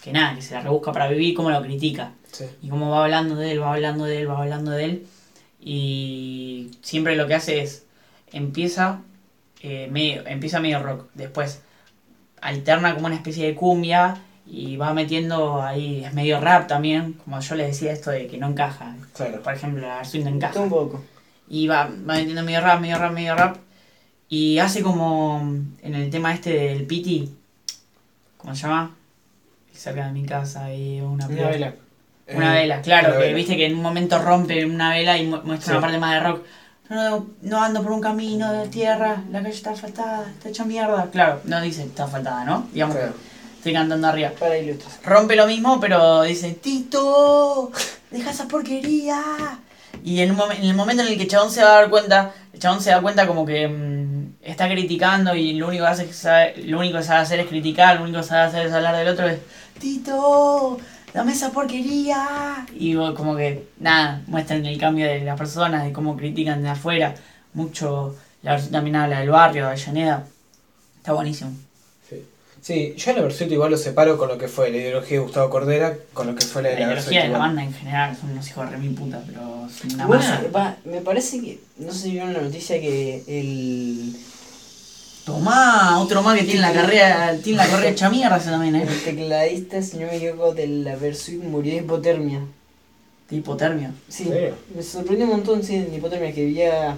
que 0.02 0.14
nada, 0.14 0.34
que 0.36 0.41
se 0.41 0.53
la 0.56 0.61
rebusca 0.61 0.91
para 0.94 1.10
vivir, 1.10 1.36
cómo 1.36 1.49
lo 1.52 1.61
critica 1.61 2.11
Sí. 2.32 2.45
y 2.61 2.69
cómo 2.69 2.90
va 2.91 3.03
hablando 3.06 3.36
de 3.36 3.52
él, 3.52 3.61
va 3.61 3.74
hablando 3.74 4.06
de 4.06 4.19
él, 4.22 4.30
va 4.30 4.40
hablando 4.40 4.72
de 4.72 4.86
él. 4.86 5.07
Y 5.69 6.72
siempre 6.81 7.18
lo 7.18 7.27
que 7.27 7.35
hace 7.35 7.61
es, 7.61 7.84
empieza, 8.31 9.02
eh, 9.60 9.89
medio, 9.91 10.26
empieza 10.26 10.61
medio 10.61 10.81
rock, 10.81 11.10
después 11.14 11.61
alterna 12.39 12.94
como 12.94 13.07
una 13.07 13.18
especie 13.18 13.45
de 13.45 13.53
cumbia 13.53 14.15
y 14.45 14.77
va 14.77 14.94
metiendo 14.94 15.61
ahí, 15.61 16.06
es 16.06 16.14
medio 16.14 16.39
rap 16.39 16.68
también, 16.68 17.14
como 17.26 17.41
yo 17.41 17.56
le 17.56 17.68
decía 17.68 17.91
esto 17.91 18.11
de 18.11 18.27
que 18.27 18.38
no 18.38 18.48
encaja. 18.48 18.95
Claro. 19.14 19.44
Por 19.44 19.53
ejemplo, 19.53 19.81
la 19.81 19.99
Arsuit 19.99 20.23
no 20.23 20.30
encaja. 20.30 20.57
Un 20.57 20.69
poco. 20.69 21.03
Y 21.49 21.68
va, 21.68 21.88
va 21.88 22.14
metiendo 22.14 22.44
medio 22.44 22.61
rap, 22.61 22.80
medio 22.80 22.98
rap, 22.98 23.11
medio 23.11 23.35
rap. 23.35 23.57
Y 24.30 24.60
hace 24.60 24.81
como 24.81 25.41
en 25.81 25.95
el 25.95 26.10
tema 26.10 26.34
este 26.34 26.53
del 26.53 26.85
Piti, 26.85 27.35
¿cómo 28.38 28.56
se 28.56 28.61
llama? 28.61 28.95
Cerca 29.73 30.06
de 30.06 30.14
mi 30.14 30.26
casa 30.26 30.64
hay 30.64 31.02
una. 31.02 31.27
Una 32.33 32.57
Eh, 32.57 32.61
vela, 32.61 32.81
claro, 32.81 33.07
una 33.09 33.17
que 33.17 33.23
vela. 33.23 33.35
viste 33.35 33.55
que 33.57 33.65
en 33.67 33.75
un 33.75 33.81
momento 33.81 34.19
rompe 34.19 34.65
una 34.65 34.89
vela 34.91 35.17
y 35.17 35.25
mu- 35.25 35.41
muestra 35.43 35.65
Sí. 35.65 35.71
una 35.71 35.81
parte 35.81 35.97
más 35.97 36.13
de 36.13 36.19
rock. 36.19 36.45
No, 36.89 37.09
no, 37.09 37.27
no 37.41 37.61
ando 37.63 37.83
por 37.83 37.91
un 37.91 38.01
camino 38.01 38.51
de 38.53 38.67
tierra, 38.69 39.21
la 39.31 39.41
calle 39.41 39.53
está 39.53 39.71
asfaltada, 39.71 40.25
está 40.29 40.49
hecha 40.49 40.63
mierda. 40.65 41.07
Claro, 41.11 41.41
no 41.45 41.61
dice 41.61 41.83
está 41.83 42.05
asfaltada, 42.05 42.43
¿no? 42.45 42.67
Digamos 42.73 42.95
Claro. 42.95 43.13
que 43.13 43.57
estoy 43.57 43.73
cantando 43.73 44.07
arriba. 44.07 44.31
Para 44.39 44.57
ilustrar. 44.57 44.93
Rompe 45.03 45.35
lo 45.35 45.47
mismo, 45.47 45.79
pero 45.81 46.21
dice, 46.23 46.51
Tito, 46.53 47.71
deja 48.11 48.31
esa 48.31 48.47
porquería. 48.47 49.21
Y 50.03 50.21
en, 50.21 50.31
un 50.31 50.39
en 50.51 50.63
el 50.63 50.75
momento 50.75 51.01
en 51.03 51.09
el 51.09 51.17
que 51.17 51.23
el 51.23 51.29
chabón 51.29 51.51
se 51.51 51.61
va 51.63 51.69
a 51.75 51.79
dar 51.81 51.89
cuenta, 51.89 52.31
el 52.53 52.59
chabón 52.59 52.79
se 52.81 52.91
da 52.91 53.01
cuenta 53.01 53.27
como 53.27 53.45
que 53.45 53.67
mm, 53.67 54.35
está 54.43 54.69
criticando 54.69 55.35
y 55.35 55.53
lo 55.53 55.67
único 55.67 55.83
que 55.85 55.89
hace 55.89 56.01
es 56.03 56.07
que 56.09 56.13
sabe- 56.13 56.53
lo 56.65 56.79
único 56.79 56.97
que 56.99 57.03
sabe 57.03 57.19
hacer 57.21 57.39
es 57.41 57.47
criticar, 57.47 57.97
lo 57.97 58.03
único 58.03 58.19
que 58.19 58.23
sabe 58.27 58.43
hacer 58.43 58.67
es 58.67 58.71
hablar 58.73 58.95
del 58.95 59.07
otro 59.09 59.27
es 59.27 59.39
Tito, 59.79 60.77
dame 61.13 61.31
esa 61.34 61.51
porquería. 61.51 62.65
Y 62.73 62.95
como 62.95 63.35
que 63.35 63.67
nada, 63.79 64.21
muestran 64.27 64.65
el 64.65 64.77
cambio 64.79 65.05
de 65.07 65.21
las 65.21 65.38
personas, 65.38 65.84
de 65.85 65.91
cómo 65.93 66.15
critican 66.17 66.61
de 66.63 66.69
afuera. 66.69 67.15
Mucho, 67.53 68.15
la 68.43 68.51
versión 68.53 68.71
también 68.71 68.95
habla 68.95 69.19
del 69.19 69.29
barrio, 69.29 69.63
de 69.63 69.69
Avellaneda. 69.69 70.25
Está 70.97 71.13
buenísimo. 71.13 71.51
Sí. 72.07 72.23
Sí, 72.61 72.93
yo 72.97 73.13
la 73.13 73.21
Versuit 73.21 73.51
igual 73.51 73.71
lo 73.71 73.77
separo 73.77 74.17
con 74.17 74.27
lo 74.27 74.38
que 74.38 74.47
fue 74.47 74.69
la 74.69 74.77
ideología 74.77 75.17
de 75.17 75.23
Gustavo 75.23 75.49
Cordera, 75.49 75.95
con 76.13 76.27
lo 76.27 76.35
que 76.35 76.45
fue 76.45 76.61
la 76.61 76.69
La 76.71 76.75
la 76.75 76.85
ideología 76.85 77.23
de 77.23 77.29
la 77.29 77.38
banda 77.38 77.63
en 77.63 77.73
general 77.73 78.15
son 78.15 78.31
unos 78.31 78.47
hijos 78.49 78.65
de 78.65 78.71
remil 78.75 78.93
puta, 78.93 79.21
pero 79.25 79.67
son 79.69 79.93
una 79.93 80.05
Bueno, 80.05 80.23
masa. 80.23 80.43
va, 80.55 80.75
me 80.85 81.01
parece 81.01 81.41
que, 81.41 81.59
no 81.77 81.91
sé 81.93 81.99
si 81.99 82.11
vieron 82.11 82.34
la 82.34 82.41
noticia 82.41 82.79
que 82.81 83.23
el, 83.27 84.15
Tomá, 85.27 85.99
otro 85.99 86.23
más 86.23 86.39
que 86.39 86.45
tiene 86.45 86.61
la 86.61 86.71
carrera, 86.71 87.35
tiene 87.43 87.57
la 87.57 87.67
carrera 87.69 87.89
hecha 87.89 88.09
mierda 88.09 88.37
ese 88.37 88.49
también, 88.49 88.77
eh. 88.77 88.83
el 88.87 89.03
tecladista, 89.03 89.81
si 89.81 89.97
no 89.97 90.07
me 90.07 90.15
equivoco, 90.15 90.53
de 90.53 90.67
la 90.67 90.95
Versuit 90.95 91.43
murió 91.43 91.73
de 91.73 91.79
hipotermia. 91.79 92.39
De 93.29 93.35
hipotermia. 93.35 93.91
Sí, 94.07 94.31
me 94.73 94.81
sorprendió 94.81 95.25
un 95.25 95.31
montón, 95.33 95.61
sí, 95.61 95.79
de 95.79 95.97
hipotermia 95.97 96.33
que 96.33 96.45
vivía, 96.45 96.97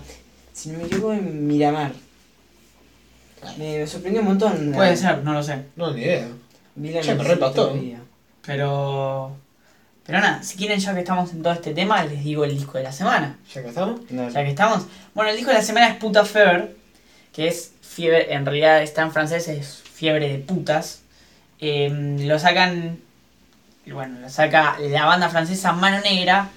si 0.54 0.70
no 0.70 0.78
me 0.78 0.86
equivoco, 0.86 1.14
en 1.14 1.48
Miramar. 1.48 1.92
Me 3.58 3.88
sorprendió 3.88 4.22
un 4.22 4.28
montón. 4.28 4.74
Puede 4.76 4.92
la- 4.92 4.96
ser, 4.96 5.24
no 5.24 5.34
lo 5.34 5.42
sé. 5.42 5.64
No, 5.76 5.92
ni 5.92 6.02
idea. 6.02 6.28
Vi 6.76 6.92
la 6.92 7.02
Che, 7.02 7.16
me 7.16 7.80
día. 7.80 8.00
Pero. 8.46 9.32
Pero 10.06 10.20
nada, 10.20 10.44
si 10.44 10.56
quieren, 10.56 10.80
ya 10.80 10.94
que 10.94 11.00
estamos 11.00 11.32
en 11.32 11.42
todo 11.42 11.54
este 11.54 11.74
tema, 11.74 12.04
les 12.04 12.24
digo 12.24 12.44
el 12.46 12.54
disco 12.56 12.78
de 12.78 12.84
la 12.84 12.92
semana. 12.92 13.40
¿Ya 13.52 13.64
que 13.64 13.70
estamos? 13.70 14.02
Dale. 14.08 14.32
Ya 14.32 14.44
que 14.44 14.50
estamos. 14.52 14.84
Bueno, 15.16 15.32
el 15.32 15.36
disco 15.36 15.50
de 15.52 15.58
la 15.58 15.64
semana 15.64 15.88
es 15.90 15.96
Puta 15.96 16.24
Fever, 16.26 16.76
que 17.34 17.48
es 17.48 17.72
en 18.08 18.46
realidad 18.46 18.82
está 18.82 19.02
en 19.02 19.12
francés, 19.12 19.48
es 19.48 19.84
fiebre 19.94 20.30
de 20.30 20.40
putas. 20.40 21.04
Eh, 21.60 22.18
lo 22.22 22.40
sacan, 22.40 23.00
bueno, 23.92 24.20
lo 24.22 24.30
saca 24.30 24.78
la 24.80 25.06
banda 25.06 25.30
francesa 25.30 25.74
Mano 25.74 26.00
Negra, 26.02 26.50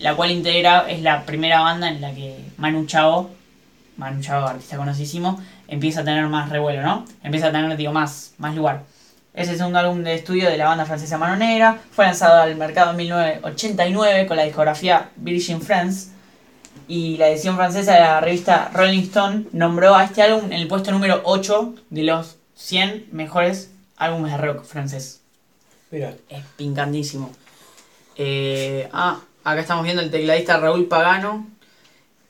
la 0.00 0.14
cual 0.14 0.30
integra, 0.30 0.86
es 0.88 1.02
la 1.02 1.24
primera 1.24 1.60
banda 1.60 1.88
en 1.88 2.00
la 2.00 2.14
que 2.14 2.44
Manu 2.56 2.86
Chao, 2.86 3.30
Manu 3.96 4.22
Chao, 4.22 4.46
artista 4.46 4.76
conocidísimo, 4.76 5.42
empieza 5.68 6.00
a 6.00 6.04
tener 6.04 6.26
más 6.26 6.48
revuelo, 6.50 6.82
¿no? 6.82 7.04
Empieza 7.22 7.48
a 7.48 7.52
tener, 7.52 7.76
digo, 7.76 7.92
más, 7.92 8.34
más 8.38 8.54
lugar. 8.54 8.82
Es 9.34 9.48
el 9.48 9.56
segundo 9.56 9.80
álbum 9.80 10.04
de 10.04 10.14
estudio 10.14 10.48
de 10.48 10.56
la 10.56 10.66
banda 10.66 10.86
francesa 10.86 11.18
Mano 11.18 11.34
Negra. 11.34 11.78
Fue 11.90 12.04
lanzado 12.04 12.40
al 12.40 12.54
mercado 12.54 12.92
en 12.92 12.98
1989 12.98 14.26
con 14.26 14.36
la 14.36 14.44
discografía 14.44 15.10
Virgin 15.16 15.60
France. 15.60 16.13
Y 16.86 17.16
la 17.16 17.28
edición 17.28 17.56
francesa 17.56 17.94
de 17.94 18.00
la 18.00 18.20
revista 18.20 18.70
Rolling 18.74 19.02
Stone 19.02 19.46
nombró 19.52 19.94
a 19.94 20.04
este 20.04 20.22
álbum 20.22 20.46
en 20.46 20.54
el 20.54 20.68
puesto 20.68 20.92
número 20.92 21.22
8 21.24 21.74
de 21.90 22.02
los 22.02 22.36
100 22.56 23.08
mejores 23.12 23.70
álbumes 23.96 24.32
de 24.32 24.38
rock 24.38 24.64
francés. 24.64 25.20
Mira. 25.90 26.14
Es 26.28 26.44
pincandísimo. 26.56 27.30
Eh, 28.16 28.88
ah, 28.92 29.20
acá 29.44 29.60
estamos 29.60 29.84
viendo 29.84 30.02
el 30.02 30.10
tecladista 30.10 30.58
Raúl 30.58 30.86
Pagano 30.86 31.46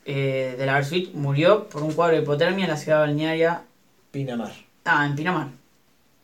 eh, 0.05 0.55
de 0.57 0.65
la 0.65 0.75
Versuit. 0.75 1.13
Murió 1.13 1.67
por 1.67 1.83
un 1.83 1.93
cuadro 1.93 2.15
de 2.15 2.21
hipotermia 2.21 2.65
en 2.65 2.71
la 2.71 2.77
ciudad 2.77 2.99
balnearia. 2.99 3.63
Pinamar. 4.11 4.53
Ah, 4.85 5.05
en 5.05 5.15
Pinamar. 5.15 5.47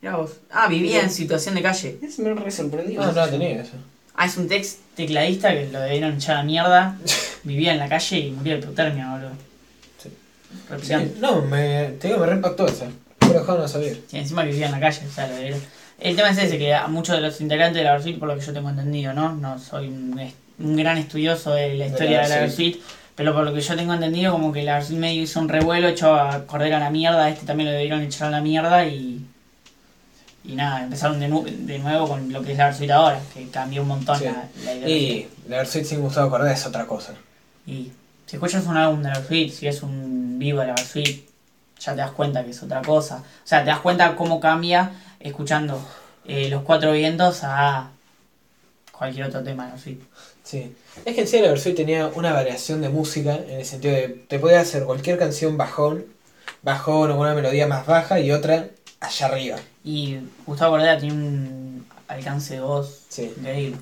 Mirá 0.02 0.16
vos. 0.16 0.40
Ah, 0.49 0.68
vivía 0.68 1.02
en 1.02 1.10
situación 1.10 1.56
de 1.56 1.62
calle. 1.62 1.99
Es 2.02 2.18
me 2.20 2.34
re 2.34 2.49
sorprendido. 2.49 3.02
No, 3.02 3.12
no 3.12 3.14
la 3.14 3.30
tenía 3.30 3.62
eso. 3.62 3.74
Ah, 4.16 4.26
es 4.26 4.38
un 4.38 4.48
text 4.48 4.80
tecladista 4.96 5.52
que 5.52 5.70
lo 5.72 5.80
debieron 5.80 6.16
echar 6.16 6.38
a 6.38 6.44
mierda. 6.44 6.98
Vivía 7.44 7.74
en 7.74 7.80
la 7.80 7.90
calle 7.90 8.20
y 8.20 8.32
murió 8.32 8.54
de 8.54 8.60
hipotermia, 8.60 9.12
boludo. 9.12 9.32
Sí. 9.98 10.10
Sí, 10.82 10.94
no, 11.20 11.42
me, 11.42 11.94
te 12.00 12.10
digo, 12.10 12.20
me 12.20 12.28
reimpactó 12.28 12.68
esa. 12.68 12.88
Pero 13.20 13.40
dejado 13.40 13.60
no 13.60 13.68
sabía. 13.68 13.94
Sí, 14.08 14.18
encima 14.18 14.44
vivía 14.44 14.68
en 14.68 14.74
la 14.74 14.80
calle, 14.80 15.02
o 15.08 15.12
sea, 15.12 15.28
lo 15.28 15.36
debieron. 15.36 15.62
El 16.00 16.16
tema 16.16 16.32
es 16.32 16.38
ese, 16.40 16.58
que 16.58 16.74
a 16.74 16.88
muchos 16.88 17.16
de 17.16 17.22
los 17.22 17.40
integrantes 17.42 17.78
de 17.78 17.84
la 17.84 17.94
Versuit, 17.94 18.18
por 18.18 18.28
lo 18.28 18.36
que 18.36 18.42
yo 18.42 18.54
tengo 18.54 18.70
entendido, 18.70 19.14
¿no? 19.14 19.34
No 19.36 19.60
soy 19.60 19.88
un, 19.88 20.20
un 20.60 20.76
gran 20.76 20.98
estudioso 20.98 21.54
de 21.54 21.76
la 21.76 21.88
historia 21.88 22.22
de 22.22 22.30
la. 22.30 22.40
Versuit, 22.40 22.82
pero 23.16 23.34
por 23.34 23.46
lo 23.46 23.54
que 23.54 23.62
yo 23.62 23.76
tengo 23.76 23.94
entendido, 23.94 24.32
como 24.32 24.52
que 24.52 24.64
la 24.64 24.76
Versuit 24.76 24.98
medio 24.98 25.22
hizo 25.22 25.40
un 25.40 25.48
revuelo, 25.48 25.88
echó 25.88 26.16
a 26.16 26.46
Cordero 26.48 26.78
a 26.78 26.80
la 26.80 26.90
mierda, 26.90 27.26
a 27.26 27.30
este 27.30 27.46
también 27.46 27.70
lo 27.70 27.74
debieron 27.74 28.02
echar 28.02 28.28
a 28.28 28.32
la 28.32 28.42
mierda 28.42 28.86
y... 28.86 29.24
Y 30.44 30.56
nada, 30.56 30.84
empezaron 30.84 31.20
de, 31.20 31.28
nu- 31.28 31.46
de 31.46 31.78
nuevo 31.80 32.08
con 32.08 32.32
lo 32.34 32.42
que 32.42 32.54
es 32.54 32.58
la 32.58 32.66
Versuit 32.68 32.90
ahora, 32.92 33.20
que 33.34 33.48
cambió 33.50 33.84
un 33.84 33.90
montón 33.90 34.18
Sí. 34.18 34.26
la, 34.26 34.48
la 34.66 34.74
ideología. 34.74 34.98
Y 34.98 35.30
la 35.48 35.58
Versuit 35.58 35.86
sin 35.86 36.02
Gustavo 36.02 36.30
Cordera 36.32 36.54
es 36.54 36.66
otra 36.66 36.86
cosa. 36.88 37.14
Y 37.68 37.92
si 38.26 38.38
escuchas 38.38 38.66
un 38.66 38.76
álbum 38.78 39.04
de 39.04 39.10
la 39.10 39.20
Versuit, 39.20 39.52
si 39.54 39.68
es 39.68 39.84
un 39.84 40.38
vivo 40.40 40.62
de 40.62 40.68
la 40.68 40.74
Versuit, 40.74 41.26
ya 41.80 41.92
te 41.94 41.98
das 42.00 42.12
cuenta 42.12 42.44
que 42.44 42.52
es 42.52 42.64
otra 42.64 42.82
cosa. 42.82 43.18
O 43.18 43.48
sea, 43.48 43.60
te 43.64 43.70
das 43.70 43.80
cuenta 43.82 44.16
cómo 44.16 44.40
cambia 44.40 44.92
escuchando 45.20 45.80
eh, 46.26 46.50
Los 46.50 46.64
Cuatro 46.64 46.92
Vientos 46.92 47.42
a 47.44 47.90
cualquier 48.92 49.28
otro 49.28 49.44
tema 49.44 49.64
de 49.66 49.70
la 49.70 49.76
Versuit. 49.76 50.02
Sí. 50.44 50.76
Es 51.06 51.16
que 51.16 51.22
en 51.22 51.28
sí 51.28 51.40
la 51.40 51.50
Versuit 51.50 51.76
tenía 51.76 52.08
una 52.08 52.34
variación 52.34 52.82
de 52.82 52.90
música, 52.90 53.36
en 53.36 53.60
el 53.60 53.66
sentido 53.66 53.94
de 53.94 54.08
te 54.28 54.40
podía 54.40 54.60
hacer 54.62 54.86
cualquier 54.86 55.18
canción 55.20 55.56
bajón, 55.58 56.06
bajón 56.64 57.12
o 57.12 57.20
una 57.20 57.34
melodía 57.36 57.68
más 57.68 57.86
baja 57.86 58.20
y 58.20 58.32
otra 58.32 58.66
allá 59.02 59.26
arriba. 59.26 59.57
Y 59.84 60.18
Gustavo 60.45 60.72
Cordera 60.73 60.98
tiene 60.98 61.15
un 61.15 61.86
alcance 62.07 62.53
de 62.56 62.61
voz 62.61 63.06
Sí. 63.10 63.34
increíble. 63.38 63.78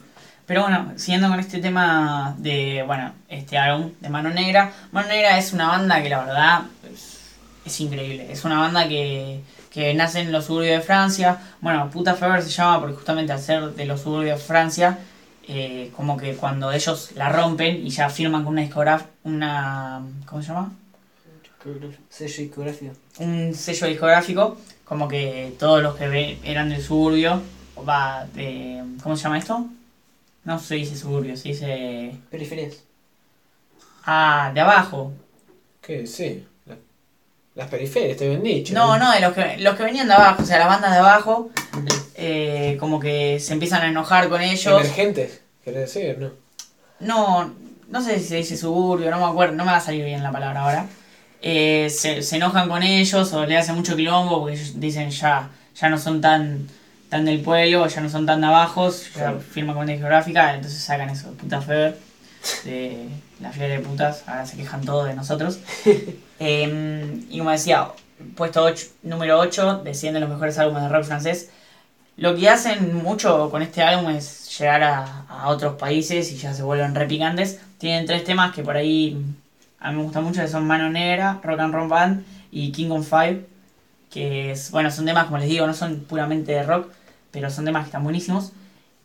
Pero 0.48 0.64
bueno, 0.64 0.94
siguiendo 0.96 1.30
con 1.30 1.40
este 1.40 1.60
tema 1.60 2.34
de, 2.40 2.84
bueno, 2.88 3.14
este 3.28 3.58
álbum 3.58 3.92
de 4.00 4.10
Mano 4.10 4.30
Negra. 4.32 4.74
Mano 4.92 5.08
Negra 5.10 5.38
es 5.38 5.54
una 5.54 5.68
banda 5.68 6.02
que 6.02 6.10
la 6.10 6.24
verdad 6.26 6.62
es, 6.92 7.20
es 7.66 7.80
increíble. 7.82 8.32
Es 8.32 8.44
una 8.46 8.58
banda 8.60 8.88
que, 8.88 9.42
que 9.70 9.94
nace 9.94 10.22
en 10.22 10.32
los 10.32 10.46
suburbios 10.46 10.78
de 10.80 10.82
Francia. 10.82 11.38
Bueno, 11.62 11.92
Puta 11.92 12.16
Fever 12.16 12.42
se 12.42 12.50
llama 12.50 12.80
porque 12.80 12.96
justamente 12.96 13.32
al 13.32 13.40
ser 13.40 13.76
de 13.76 13.86
los 13.86 14.02
suburbios 14.02 14.40
de 14.40 14.44
Francia, 14.46 14.98
eh, 15.48 15.92
como 15.96 16.18
que 16.18 16.36
cuando 16.36 16.72
ellos 16.72 17.12
la 17.16 17.30
rompen 17.30 17.86
y 17.86 17.90
ya 17.92 18.10
firman 18.10 18.44
con 18.44 18.54
una 18.54 18.62
discográfica, 18.62 19.12
una... 19.26 20.02
¿Cómo 20.26 20.42
se 20.42 20.48
llama? 20.48 20.72
Sello 22.10 22.38
discográfico. 22.44 22.94
un 23.20 23.54
sello 23.54 23.88
discográfico, 23.88 24.58
como 24.90 25.08
que 25.08 25.54
todos 25.60 25.82
los 25.82 25.96
que 25.96 26.08
ve- 26.10 26.40
eran 26.44 26.70
del 26.70 26.82
suburbio, 26.84 27.42
va 27.88 28.26
de... 28.34 28.84
¿Cómo 29.02 29.16
se 29.16 29.24
llama 29.24 29.38
esto? 29.38 29.66
No 30.44 30.60
se 30.60 30.76
dice 30.76 30.98
suburbio, 30.98 31.38
se 31.38 31.50
dice... 31.50 32.16
Periferias. 32.32 32.78
Ah, 34.06 34.52
de 34.54 34.62
abajo. 34.62 35.14
Que 35.82 36.08
sí. 36.08 36.46
la- 36.66 36.76
las 37.56 37.68
periferias, 37.70 38.18
te 38.18 38.26
habían 38.26 38.44
dicho. 38.44 38.74
No, 38.74 38.98
no, 38.98 39.12
de 39.12 39.20
los 39.22 39.34
que, 39.34 39.58
los 39.60 39.76
que 39.76 39.84
venían 39.84 40.08
de 40.08 40.14
abajo, 40.16 40.42
o 40.44 40.46
sea, 40.46 40.60
las 40.60 40.68
bandas 40.68 40.92
de 40.92 40.98
abajo, 40.98 41.50
eh, 42.16 42.76
como 42.80 43.00
que 43.00 43.40
se 43.40 43.54
empiezan 43.54 43.84
a 43.84 43.88
enojar 43.90 44.28
con 44.28 44.42
ellos. 44.42 44.82
Emergentes, 44.82 45.42
querés 45.64 45.94
decir, 45.94 46.18
¿no? 46.18 46.32
No, 47.00 47.54
no 47.90 48.02
sé 48.02 48.20
si 48.20 48.26
se 48.26 48.36
dice 48.38 48.58
suburbio, 48.58 49.10
no 49.12 49.20
me 49.20 49.26
acuerdo, 49.26 49.56
no 49.56 49.66
me 49.66 49.72
va 49.72 49.78
a 49.78 49.82
salir 49.82 50.04
bien 50.04 50.24
la 50.24 50.32
palabra 50.32 50.62
ahora. 50.64 50.86
Eh, 51.42 51.90
se, 51.90 52.22
se 52.22 52.36
enojan 52.36 52.68
con 52.70 52.84
ellos 52.84 53.32
o 53.34 53.46
le 53.46 53.58
hacen 53.58 53.76
mucho 53.76 53.96
quilombo 53.96 54.42
porque 54.42 54.56
ellos 54.56 54.80
dicen 54.80 55.10
ya, 55.10 55.50
ya 55.76 55.90
no 55.90 55.98
son 55.98 56.20
tan, 56.22 56.68
tan 57.10 57.26
del 57.26 57.40
pueblo, 57.42 57.88
ya 57.88 58.02
no 58.02 58.10
son 58.10 58.26
tan 58.26 58.42
de 58.42 58.48
abajo, 58.48 58.90
ya 58.90 59.10
Claro. 59.14 59.40
firman 59.40 59.76
con 59.76 59.84
una 59.84 59.94
discográfica, 59.94 60.54
entonces 60.56 60.82
sacan 60.82 61.10
eso, 61.10 61.32
puta 61.34 61.62
fever, 61.62 61.98
de 62.66 63.08
la 63.40 63.52
fiera 63.52 63.74
de 63.76 63.80
putas, 63.80 64.24
ahora 64.28 64.46
se 64.46 64.58
quejan 64.58 64.82
todos 64.86 65.08
de 65.08 65.16
nosotros. 65.16 65.60
Eh, 66.42 67.26
y 67.30 67.38
como 67.40 67.52
decía, 67.52 67.90
puesto 68.38 68.66
número 69.04 69.40
8, 69.40 69.82
descienden 69.84 70.22
los 70.22 70.30
mejores 70.30 70.58
álbumes 70.58 70.84
de 70.84 70.90
rock 70.90 71.04
francés. 71.04 71.50
Lo 72.18 72.36
que 72.36 72.50
hacen 72.50 72.96
mucho 72.96 73.50
con 73.50 73.62
este 73.62 73.82
álbum 73.82 74.10
es 74.12 74.58
llegar 74.58 74.84
a, 74.84 75.26
a 75.30 75.50
otros 75.50 75.76
países 75.76 76.32
y 76.32 76.38
ya 76.38 76.54
se 76.54 76.64
vuelven 76.64 76.96
repicantes. 76.96 77.60
Tienen 77.78 78.06
tres 78.06 78.24
temas 78.24 78.54
que 78.54 78.64
por 78.64 78.76
ahí 78.78 79.18
a 79.80 79.92
mí 79.92 79.98
me 79.98 80.04
gustan 80.04 80.24
mucho, 80.24 80.42
que 80.42 80.48
son 80.48 80.68
Mano 80.68 80.90
Negra, 80.90 81.40
Rock 81.44 81.60
and 81.60 81.74
Roll 81.74 81.88
Band 81.88 82.26
y 82.52 82.72
King 82.72 82.90
on 82.92 83.04
Five. 83.04 83.46
Que 84.10 84.52
es, 84.52 84.72
bueno, 84.72 84.90
son 84.92 85.06
temas, 85.06 85.26
como 85.26 85.38
les 85.38 85.48
digo, 85.50 85.68
no 85.68 85.74
son 85.74 86.00
puramente 86.02 86.52
de 86.52 86.64
rock, 86.64 86.92
pero 87.32 87.50
son 87.50 87.66
temas 87.66 87.84
que 87.84 87.88
están 87.88 88.04
buenísimos. 88.04 88.54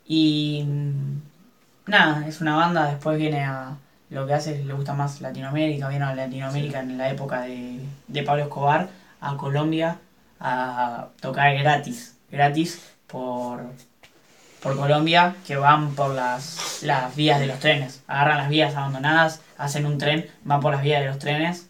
Y 0.06 0.64
mm, 0.66 1.90
nada, 1.90 2.26
es 2.26 2.40
una 2.40 2.56
banda, 2.56 2.86
después 2.86 3.18
viene 3.18 3.44
a 3.44 3.76
lo 4.10 4.26
que 4.26 4.34
hace, 4.34 4.64
le 4.64 4.72
gusta 4.74 4.94
más 4.94 5.20
Latinoamérica, 5.20 5.88
viene 5.88 6.04
a 6.04 6.14
Latinoamérica 6.14 6.80
en 6.80 6.98
la 6.98 7.10
época 7.10 7.42
de, 7.42 7.80
de 8.08 8.22
Pablo 8.22 8.44
Escobar, 8.44 8.88
a 9.20 9.36
Colombia, 9.36 9.98
a 10.40 11.08
tocar 11.20 11.54
gratis, 11.56 12.16
gratis 12.30 12.92
por, 13.06 13.64
por 14.64 14.76
Colombia, 14.76 15.36
que 15.46 15.56
van 15.56 15.94
por 15.94 16.14
las, 16.14 16.82
las 16.82 17.14
vías 17.14 17.38
de 17.38 17.46
los 17.46 17.60
trenes, 17.60 18.00
agarran 18.06 18.38
las 18.38 18.48
vías 18.48 18.74
abandonadas, 18.74 19.42
hacen 19.58 19.84
un 19.84 19.98
tren, 19.98 20.26
van 20.42 20.60
por 20.60 20.72
las 20.72 20.82
vías 20.82 21.02
de 21.02 21.08
los 21.08 21.18
trenes 21.18 21.66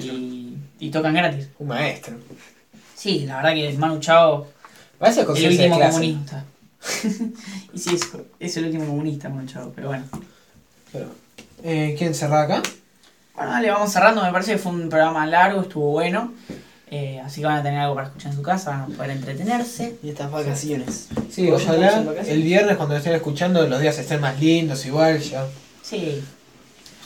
y, 0.00 0.56
y 0.80 0.90
tocan 0.90 1.14
gratis. 1.14 1.48
Un 1.60 1.68
maestro. 1.68 2.16
Sí, 2.96 3.26
la 3.26 3.36
verdad 3.36 3.54
que 3.54 3.72
Manu 3.78 4.00
Chao 4.00 4.48
Parece 4.98 5.20
el 5.20 5.28
último 5.28 5.78
comunista. 5.78 6.44
y 7.72 7.78
sí, 7.78 7.94
es, 7.94 8.10
es 8.40 8.56
el 8.56 8.64
último 8.66 8.86
comunista, 8.86 9.28
Manu 9.28 9.46
Chao, 9.46 9.72
pero 9.74 9.88
bueno. 9.88 10.04
Pero, 10.92 11.06
eh, 11.62 11.94
¿Quién 11.96 12.12
cerraba 12.12 12.42
acá? 12.42 12.62
Bueno, 13.36 13.52
dale, 13.52 13.70
vamos 13.70 13.92
cerrando. 13.92 14.20
Me 14.20 14.32
parece 14.32 14.52
que 14.52 14.58
fue 14.58 14.72
un 14.72 14.88
programa 14.88 15.26
largo, 15.26 15.62
estuvo 15.62 15.92
bueno. 15.92 16.32
Eh, 16.94 17.18
así 17.24 17.40
que 17.40 17.46
van 17.46 17.56
a 17.56 17.62
tener 17.62 17.80
algo 17.80 17.94
para 17.94 18.08
escuchar 18.08 18.32
en 18.32 18.36
su 18.36 18.42
casa, 18.42 18.70
van 18.72 18.82
a 18.82 18.86
poder 18.88 19.10
entretenerse. 19.12 19.96
Y 20.02 20.10
estas 20.10 20.30
vacaciones. 20.30 21.08
Sí, 21.30 21.48
¿Vos 21.48 21.64
ya 21.64 21.70
ojalá 21.72 22.04
el 22.28 22.42
viernes 22.42 22.76
cuando 22.76 22.92
lo 22.94 22.98
estén 22.98 23.14
escuchando 23.14 23.66
los 23.66 23.80
días 23.80 23.98
estén 23.98 24.20
más 24.20 24.38
lindos 24.38 24.84
igual 24.84 25.18
ya. 25.20 25.46
Sí, 25.82 26.22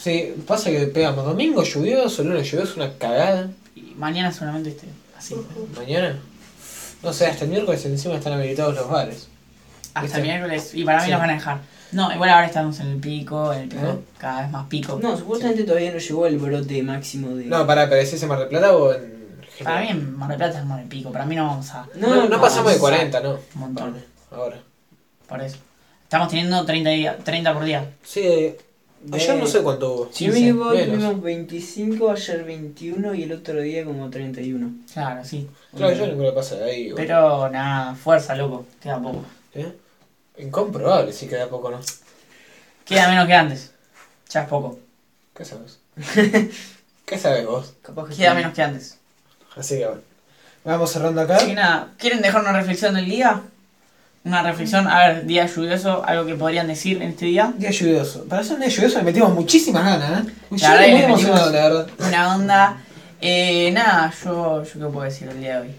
Sí, 0.02 0.34
pasa 0.46 0.70
que 0.70 0.86
pegamos 0.86 1.24
domingo 1.24 1.62
lluvioso, 1.64 2.22
lunes 2.24 2.50
lluvioso, 2.50 2.74
una 2.76 2.92
cagada. 2.98 3.50
y 3.76 3.92
mañana 3.96 4.32
solamente 4.32 4.70
esté 4.70 4.86
así. 5.18 5.34
Mañana, 5.76 6.16
no 7.02 7.12
sé, 7.12 7.26
hasta 7.26 7.44
el 7.44 7.50
miércoles 7.50 7.84
encima 7.86 8.14
están 8.16 8.32
habilitados 8.34 8.74
los 8.74 8.88
bares. 8.88 9.28
Hasta 9.94 10.18
el 10.18 10.22
miércoles. 10.24 10.70
Y 10.74 10.84
para 10.84 10.98
mí 10.98 11.04
Sí. 11.06 11.10
los 11.12 11.20
van 11.20 11.30
a 11.30 11.34
dejar. 11.34 11.60
No, 11.92 12.12
igual 12.12 12.30
ahora 12.30 12.46
estamos 12.46 12.78
en 12.80 12.88
el 12.88 12.96
pico, 12.98 13.52
en 13.52 13.60
el 13.62 13.68
pico, 13.68 13.86
¿Eh? 13.86 13.98
cada 14.18 14.42
vez 14.42 14.50
más 14.50 14.66
pico. 14.66 14.98
No, 15.02 15.16
supuestamente 15.16 15.62
todavía 15.64 15.92
no 15.92 15.98
llegó 15.98 16.26
el 16.26 16.38
brote 16.38 16.82
máximo 16.82 17.28
de. 17.36 17.44
No, 17.46 17.66
pará, 17.66 17.88
pero 17.88 18.02
¿decís 18.04 18.20
en 18.22 18.28
Mar 18.28 18.38
del 18.40 18.48
Plata 18.48 18.76
o 18.76 18.92
en 18.92 19.15
Para 19.64 19.80
mí 19.80 19.94
Mar 19.94 20.28
del 20.28 20.36
Plata 20.38 20.52
estamos 20.54 20.76
en 20.78 20.82
el 20.84 20.88
pico. 20.88 21.10
Para 21.12 21.24
mí 21.26 21.34
no 21.36 21.46
vamos 21.46 21.70
a. 21.70 21.86
No, 21.96 22.14
no, 22.14 22.28
no, 22.28 22.40
pasamos 22.40 22.72
de 22.72 22.78
vamos 22.78 22.92
a- 22.92 22.96
40, 22.96 23.20
¿no? 23.20 23.30
Un 23.54 23.60
montón. 23.60 23.92
Vale, 23.92 24.04
Ahora. 24.30 24.60
Por 25.28 25.40
eso. 25.42 25.56
Estamos 26.04 26.28
teniendo 26.28 26.64
30, 26.64 26.90
día- 26.90 27.16
30 27.18 27.52
por 27.54 27.64
día. 27.64 27.90
Sí, 28.04 28.20
eh, 28.20 28.58
ayer 29.12 29.36
no 29.36 29.46
sé 29.46 29.62
cuánto 29.62 29.92
hubo. 29.92 30.08
Si 30.12 30.26
no 30.26 30.32
me 30.34 30.38
15, 30.38 30.50
equivoco, 30.50 30.70
menos. 30.70 30.86
tuvimos 30.98 31.22
25, 31.22 32.10
ayer 32.10 32.44
21 32.44 33.14
y 33.14 33.22
el 33.24 33.32
otro 33.32 33.60
día 33.60 33.84
como 33.84 34.08
31. 34.10 34.70
Claro, 34.92 35.24
sí. 35.24 35.48
Claro, 35.76 35.94
yo 35.94 36.16
me 36.16 36.24
lo 36.24 36.34
pasa 36.34 36.56
de 36.56 36.64
ahí. 36.70 36.80
igual. 36.88 37.02
Pero 37.04 37.48
nada, 37.50 37.94
fuerza, 37.94 38.34
loco. 38.36 38.66
Queda 38.80 39.00
poco. 39.02 39.24
¿Eh? 39.54 39.72
Incomprobable, 40.38 41.12
sí 41.12 41.26
queda 41.28 41.48
poco, 41.48 41.70
¿no? 41.70 41.80
Queda 42.84 43.08
menos 43.08 43.26
que 43.26 43.34
antes. 43.34 43.72
Ya 44.30 44.42
es 44.42 44.48
poco. 44.48 44.78
¿Qué 45.34 45.44
sabes? 45.44 45.78
¿Qué 47.04 47.18
sabes 47.18 47.46
vos? 47.46 47.74
Capaz 47.82 48.08
que 48.08 48.16
Queda 48.16 48.30
sí. 48.30 48.36
menos 48.36 48.52
que 48.54 48.62
antes. 48.62 48.95
Así 49.56 49.78
que 49.78 49.86
bueno. 49.86 50.00
Vamos 50.64 50.90
cerrando 50.90 51.20
acá. 51.20 51.36
Así 51.36 51.46
que 51.46 51.54
nada, 51.54 51.88
¿quieren 51.98 52.20
dejar 52.22 52.40
una 52.42 52.52
reflexión 52.52 52.94
del 52.94 53.04
día? 53.06 53.40
Una 54.24 54.42
reflexión, 54.42 54.88
a 54.88 55.06
ver, 55.06 55.24
día 55.26 55.46
lluvioso, 55.46 56.02
algo 56.04 56.26
que 56.26 56.34
podrían 56.34 56.66
decir 56.66 56.96
en 57.00 57.10
este 57.10 57.26
día. 57.26 57.52
Día 57.56 57.70
lluvioso. 57.70 58.24
Para 58.24 58.42
ser 58.42 58.54
un 58.54 58.60
día 58.62 58.68
lluvioso 58.70 58.98
le 58.98 59.04
metimos 59.04 59.32
muchísimas 59.32 59.84
ganas, 59.84 60.26
¿eh? 60.26 60.30
La 60.60 60.70
verdad 60.74 60.88
muy 60.88 61.02
emocionado, 61.02 61.52
la 61.52 61.62
verdad. 61.68 61.86
Una 62.00 62.34
onda. 62.34 62.76
Eh, 63.20 63.70
nada, 63.72 64.12
yo, 64.24 64.64
yo 64.64 64.72
qué 64.72 64.78
puedo 64.92 65.02
decir 65.02 65.28
el 65.28 65.38
día 65.40 65.54
de 65.60 65.68
hoy. 65.68 65.74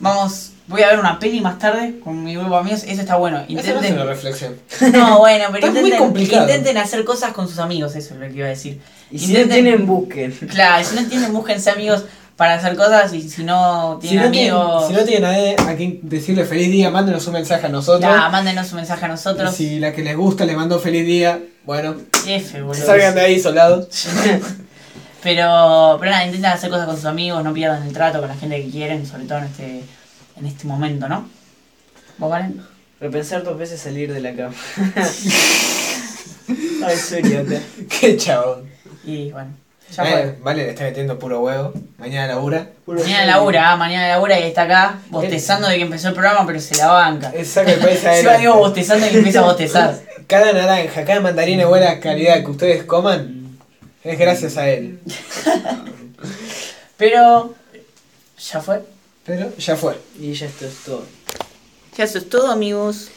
Vamos, 0.00 0.50
voy 0.66 0.82
a 0.82 0.88
ver 0.88 0.98
una 0.98 1.20
peli 1.20 1.40
más 1.40 1.60
tarde 1.60 2.00
con 2.02 2.24
mi 2.24 2.34
grupo 2.34 2.50
de 2.50 2.56
amigos. 2.56 2.82
Eso 2.82 3.00
está 3.02 3.14
bueno. 3.14 3.38
Esa 3.38 3.52
no 3.52 3.60
es 3.60 3.66
Intenten. 3.68 3.94
una 3.94 4.04
reflexión. 4.06 4.56
No, 4.92 5.18
bueno, 5.20 5.44
pero 5.52 5.68
Está 5.68 5.70
muy 5.70 5.90
intenten, 5.90 5.98
complicado. 5.98 6.42
intenten 6.48 6.76
hacer 6.78 7.04
cosas 7.04 7.32
con 7.32 7.46
sus 7.48 7.60
amigos, 7.60 7.94
eso 7.94 8.14
es 8.14 8.20
lo 8.20 8.26
que 8.26 8.32
iba 8.34 8.46
a 8.46 8.50
decir. 8.50 8.80
Y 9.12 9.20
si 9.20 9.32
no 9.32 9.38
Intenten- 9.38 9.52
tienen, 9.52 9.86
busquen. 9.86 10.32
Claro, 10.50 10.84
si 10.84 10.96
no 10.96 11.08
tienen, 11.08 11.32
búsquense 11.32 11.70
amigos 11.70 12.04
para 12.36 12.54
hacer 12.54 12.76
cosas 12.76 13.12
y 13.12 13.28
si 13.28 13.44
no 13.44 13.98
Si 14.00 14.08
tienen 14.08 14.26
no, 14.26 14.30
tienen, 14.32 14.52
amigos, 14.54 14.86
si 14.88 14.92
no 14.94 15.04
tienen 15.04 15.22
nadie 15.22 15.56
a 15.58 15.76
quien 15.76 16.00
decirle 16.02 16.44
feliz 16.44 16.70
día, 16.70 16.90
mándenos 16.90 17.26
un 17.26 17.34
mensaje 17.34 17.66
a 17.66 17.68
nosotros. 17.68 18.02
ya, 18.12 18.28
mándenos 18.30 18.70
un 18.72 18.76
mensaje 18.76 19.04
a 19.04 19.08
Y 19.08 19.10
nosotros. 19.10 19.54
si 19.54 19.78
la 19.78 19.92
que 19.92 20.02
les 20.02 20.16
gusta 20.16 20.44
le 20.44 20.56
mandó 20.56 20.78
feliz 20.78 21.04
día, 21.06 21.40
bueno, 21.64 21.94
F, 22.26 22.62
boludo. 22.62 22.84
salgan 22.86 23.14
de 23.14 23.20
ahí 23.20 23.40
soldados. 23.40 23.88
Pero, 25.22 25.98
pero 26.00 26.10
nada, 26.10 26.24
intenten 26.24 26.50
hacer 26.50 26.68
cosas 26.68 26.86
con 26.86 26.96
sus 26.96 27.04
amigos, 27.04 27.44
no 27.44 27.54
pierdan 27.54 27.86
el 27.86 27.92
trato 27.92 28.18
con 28.18 28.26
la 28.28 28.34
gente 28.34 28.60
que 28.60 28.68
quieren, 28.68 29.06
sobre 29.06 29.22
todo 29.24 29.38
en 29.38 29.44
este, 29.44 29.84
en 30.36 30.46
este 30.46 30.66
momento, 30.66 31.08
¿no? 31.08 31.28
¿Vos, 32.18 32.28
Valen? 32.28 32.60
Repensar 32.98 33.44
dos 33.44 33.56
veces 33.56 33.80
salir 33.80 34.12
de 34.12 34.20
la 34.20 34.34
cama. 34.34 34.52
Ay, 36.84 36.96
serio. 36.96 37.44
Qué 38.00 38.16
chabón. 38.16 38.64
Y 39.04 39.30
bueno. 39.30 39.50
Ya 39.96 40.04
Eh. 40.20 40.34
Vale, 40.42 40.64
le 40.64 40.70
está 40.70 40.84
metiendo 40.84 41.18
puro 41.18 41.40
huevo. 41.40 41.72
Mañana 41.98 42.28
labura. 42.34 42.66
Mañana 42.86 43.26
labura, 43.26 43.72
ah, 43.72 43.76
mañana 43.76 44.08
labura 44.08 44.38
y 44.40 44.44
está 44.44 44.62
acá 44.62 44.98
bostezando 45.10 45.68
de 45.68 45.76
que 45.76 45.82
empezó 45.82 46.08
el 46.08 46.14
programa, 46.14 46.46
pero 46.46 46.60
se 46.60 46.76
la 46.76 46.88
banca. 46.88 47.32
Saca 47.44 47.72
el 47.72 47.78
país 47.80 48.00
Yo 48.02 48.08
adelante. 48.08 48.40
digo 48.40 48.54
bostezando 48.56 49.06
y 49.06 49.16
empieza 49.16 49.40
a 49.40 49.42
bostezar. 49.42 50.00
Cada 50.26 50.52
naranja, 50.52 51.04
cada 51.04 51.20
mandarina 51.20 51.64
de 51.64 51.68
buena 51.68 52.00
calidad 52.00 52.42
que 52.42 52.50
ustedes 52.50 52.84
coman 52.84 53.58
es 54.02 54.18
gracias 54.18 54.56
a 54.56 54.68
él. 54.70 54.98
Pero. 56.96 57.54
Ya 58.50 58.60
fue. 58.60 58.82
Pero 59.26 59.54
ya 59.56 59.76
fue. 59.76 59.98
Y 60.18 60.32
ya 60.32 60.46
esto 60.46 60.66
es 60.66 60.74
todo. 60.84 61.04
Ya 61.96 62.04
eso 62.04 62.18
es 62.18 62.28
todo, 62.28 62.50
amigos. 62.50 63.08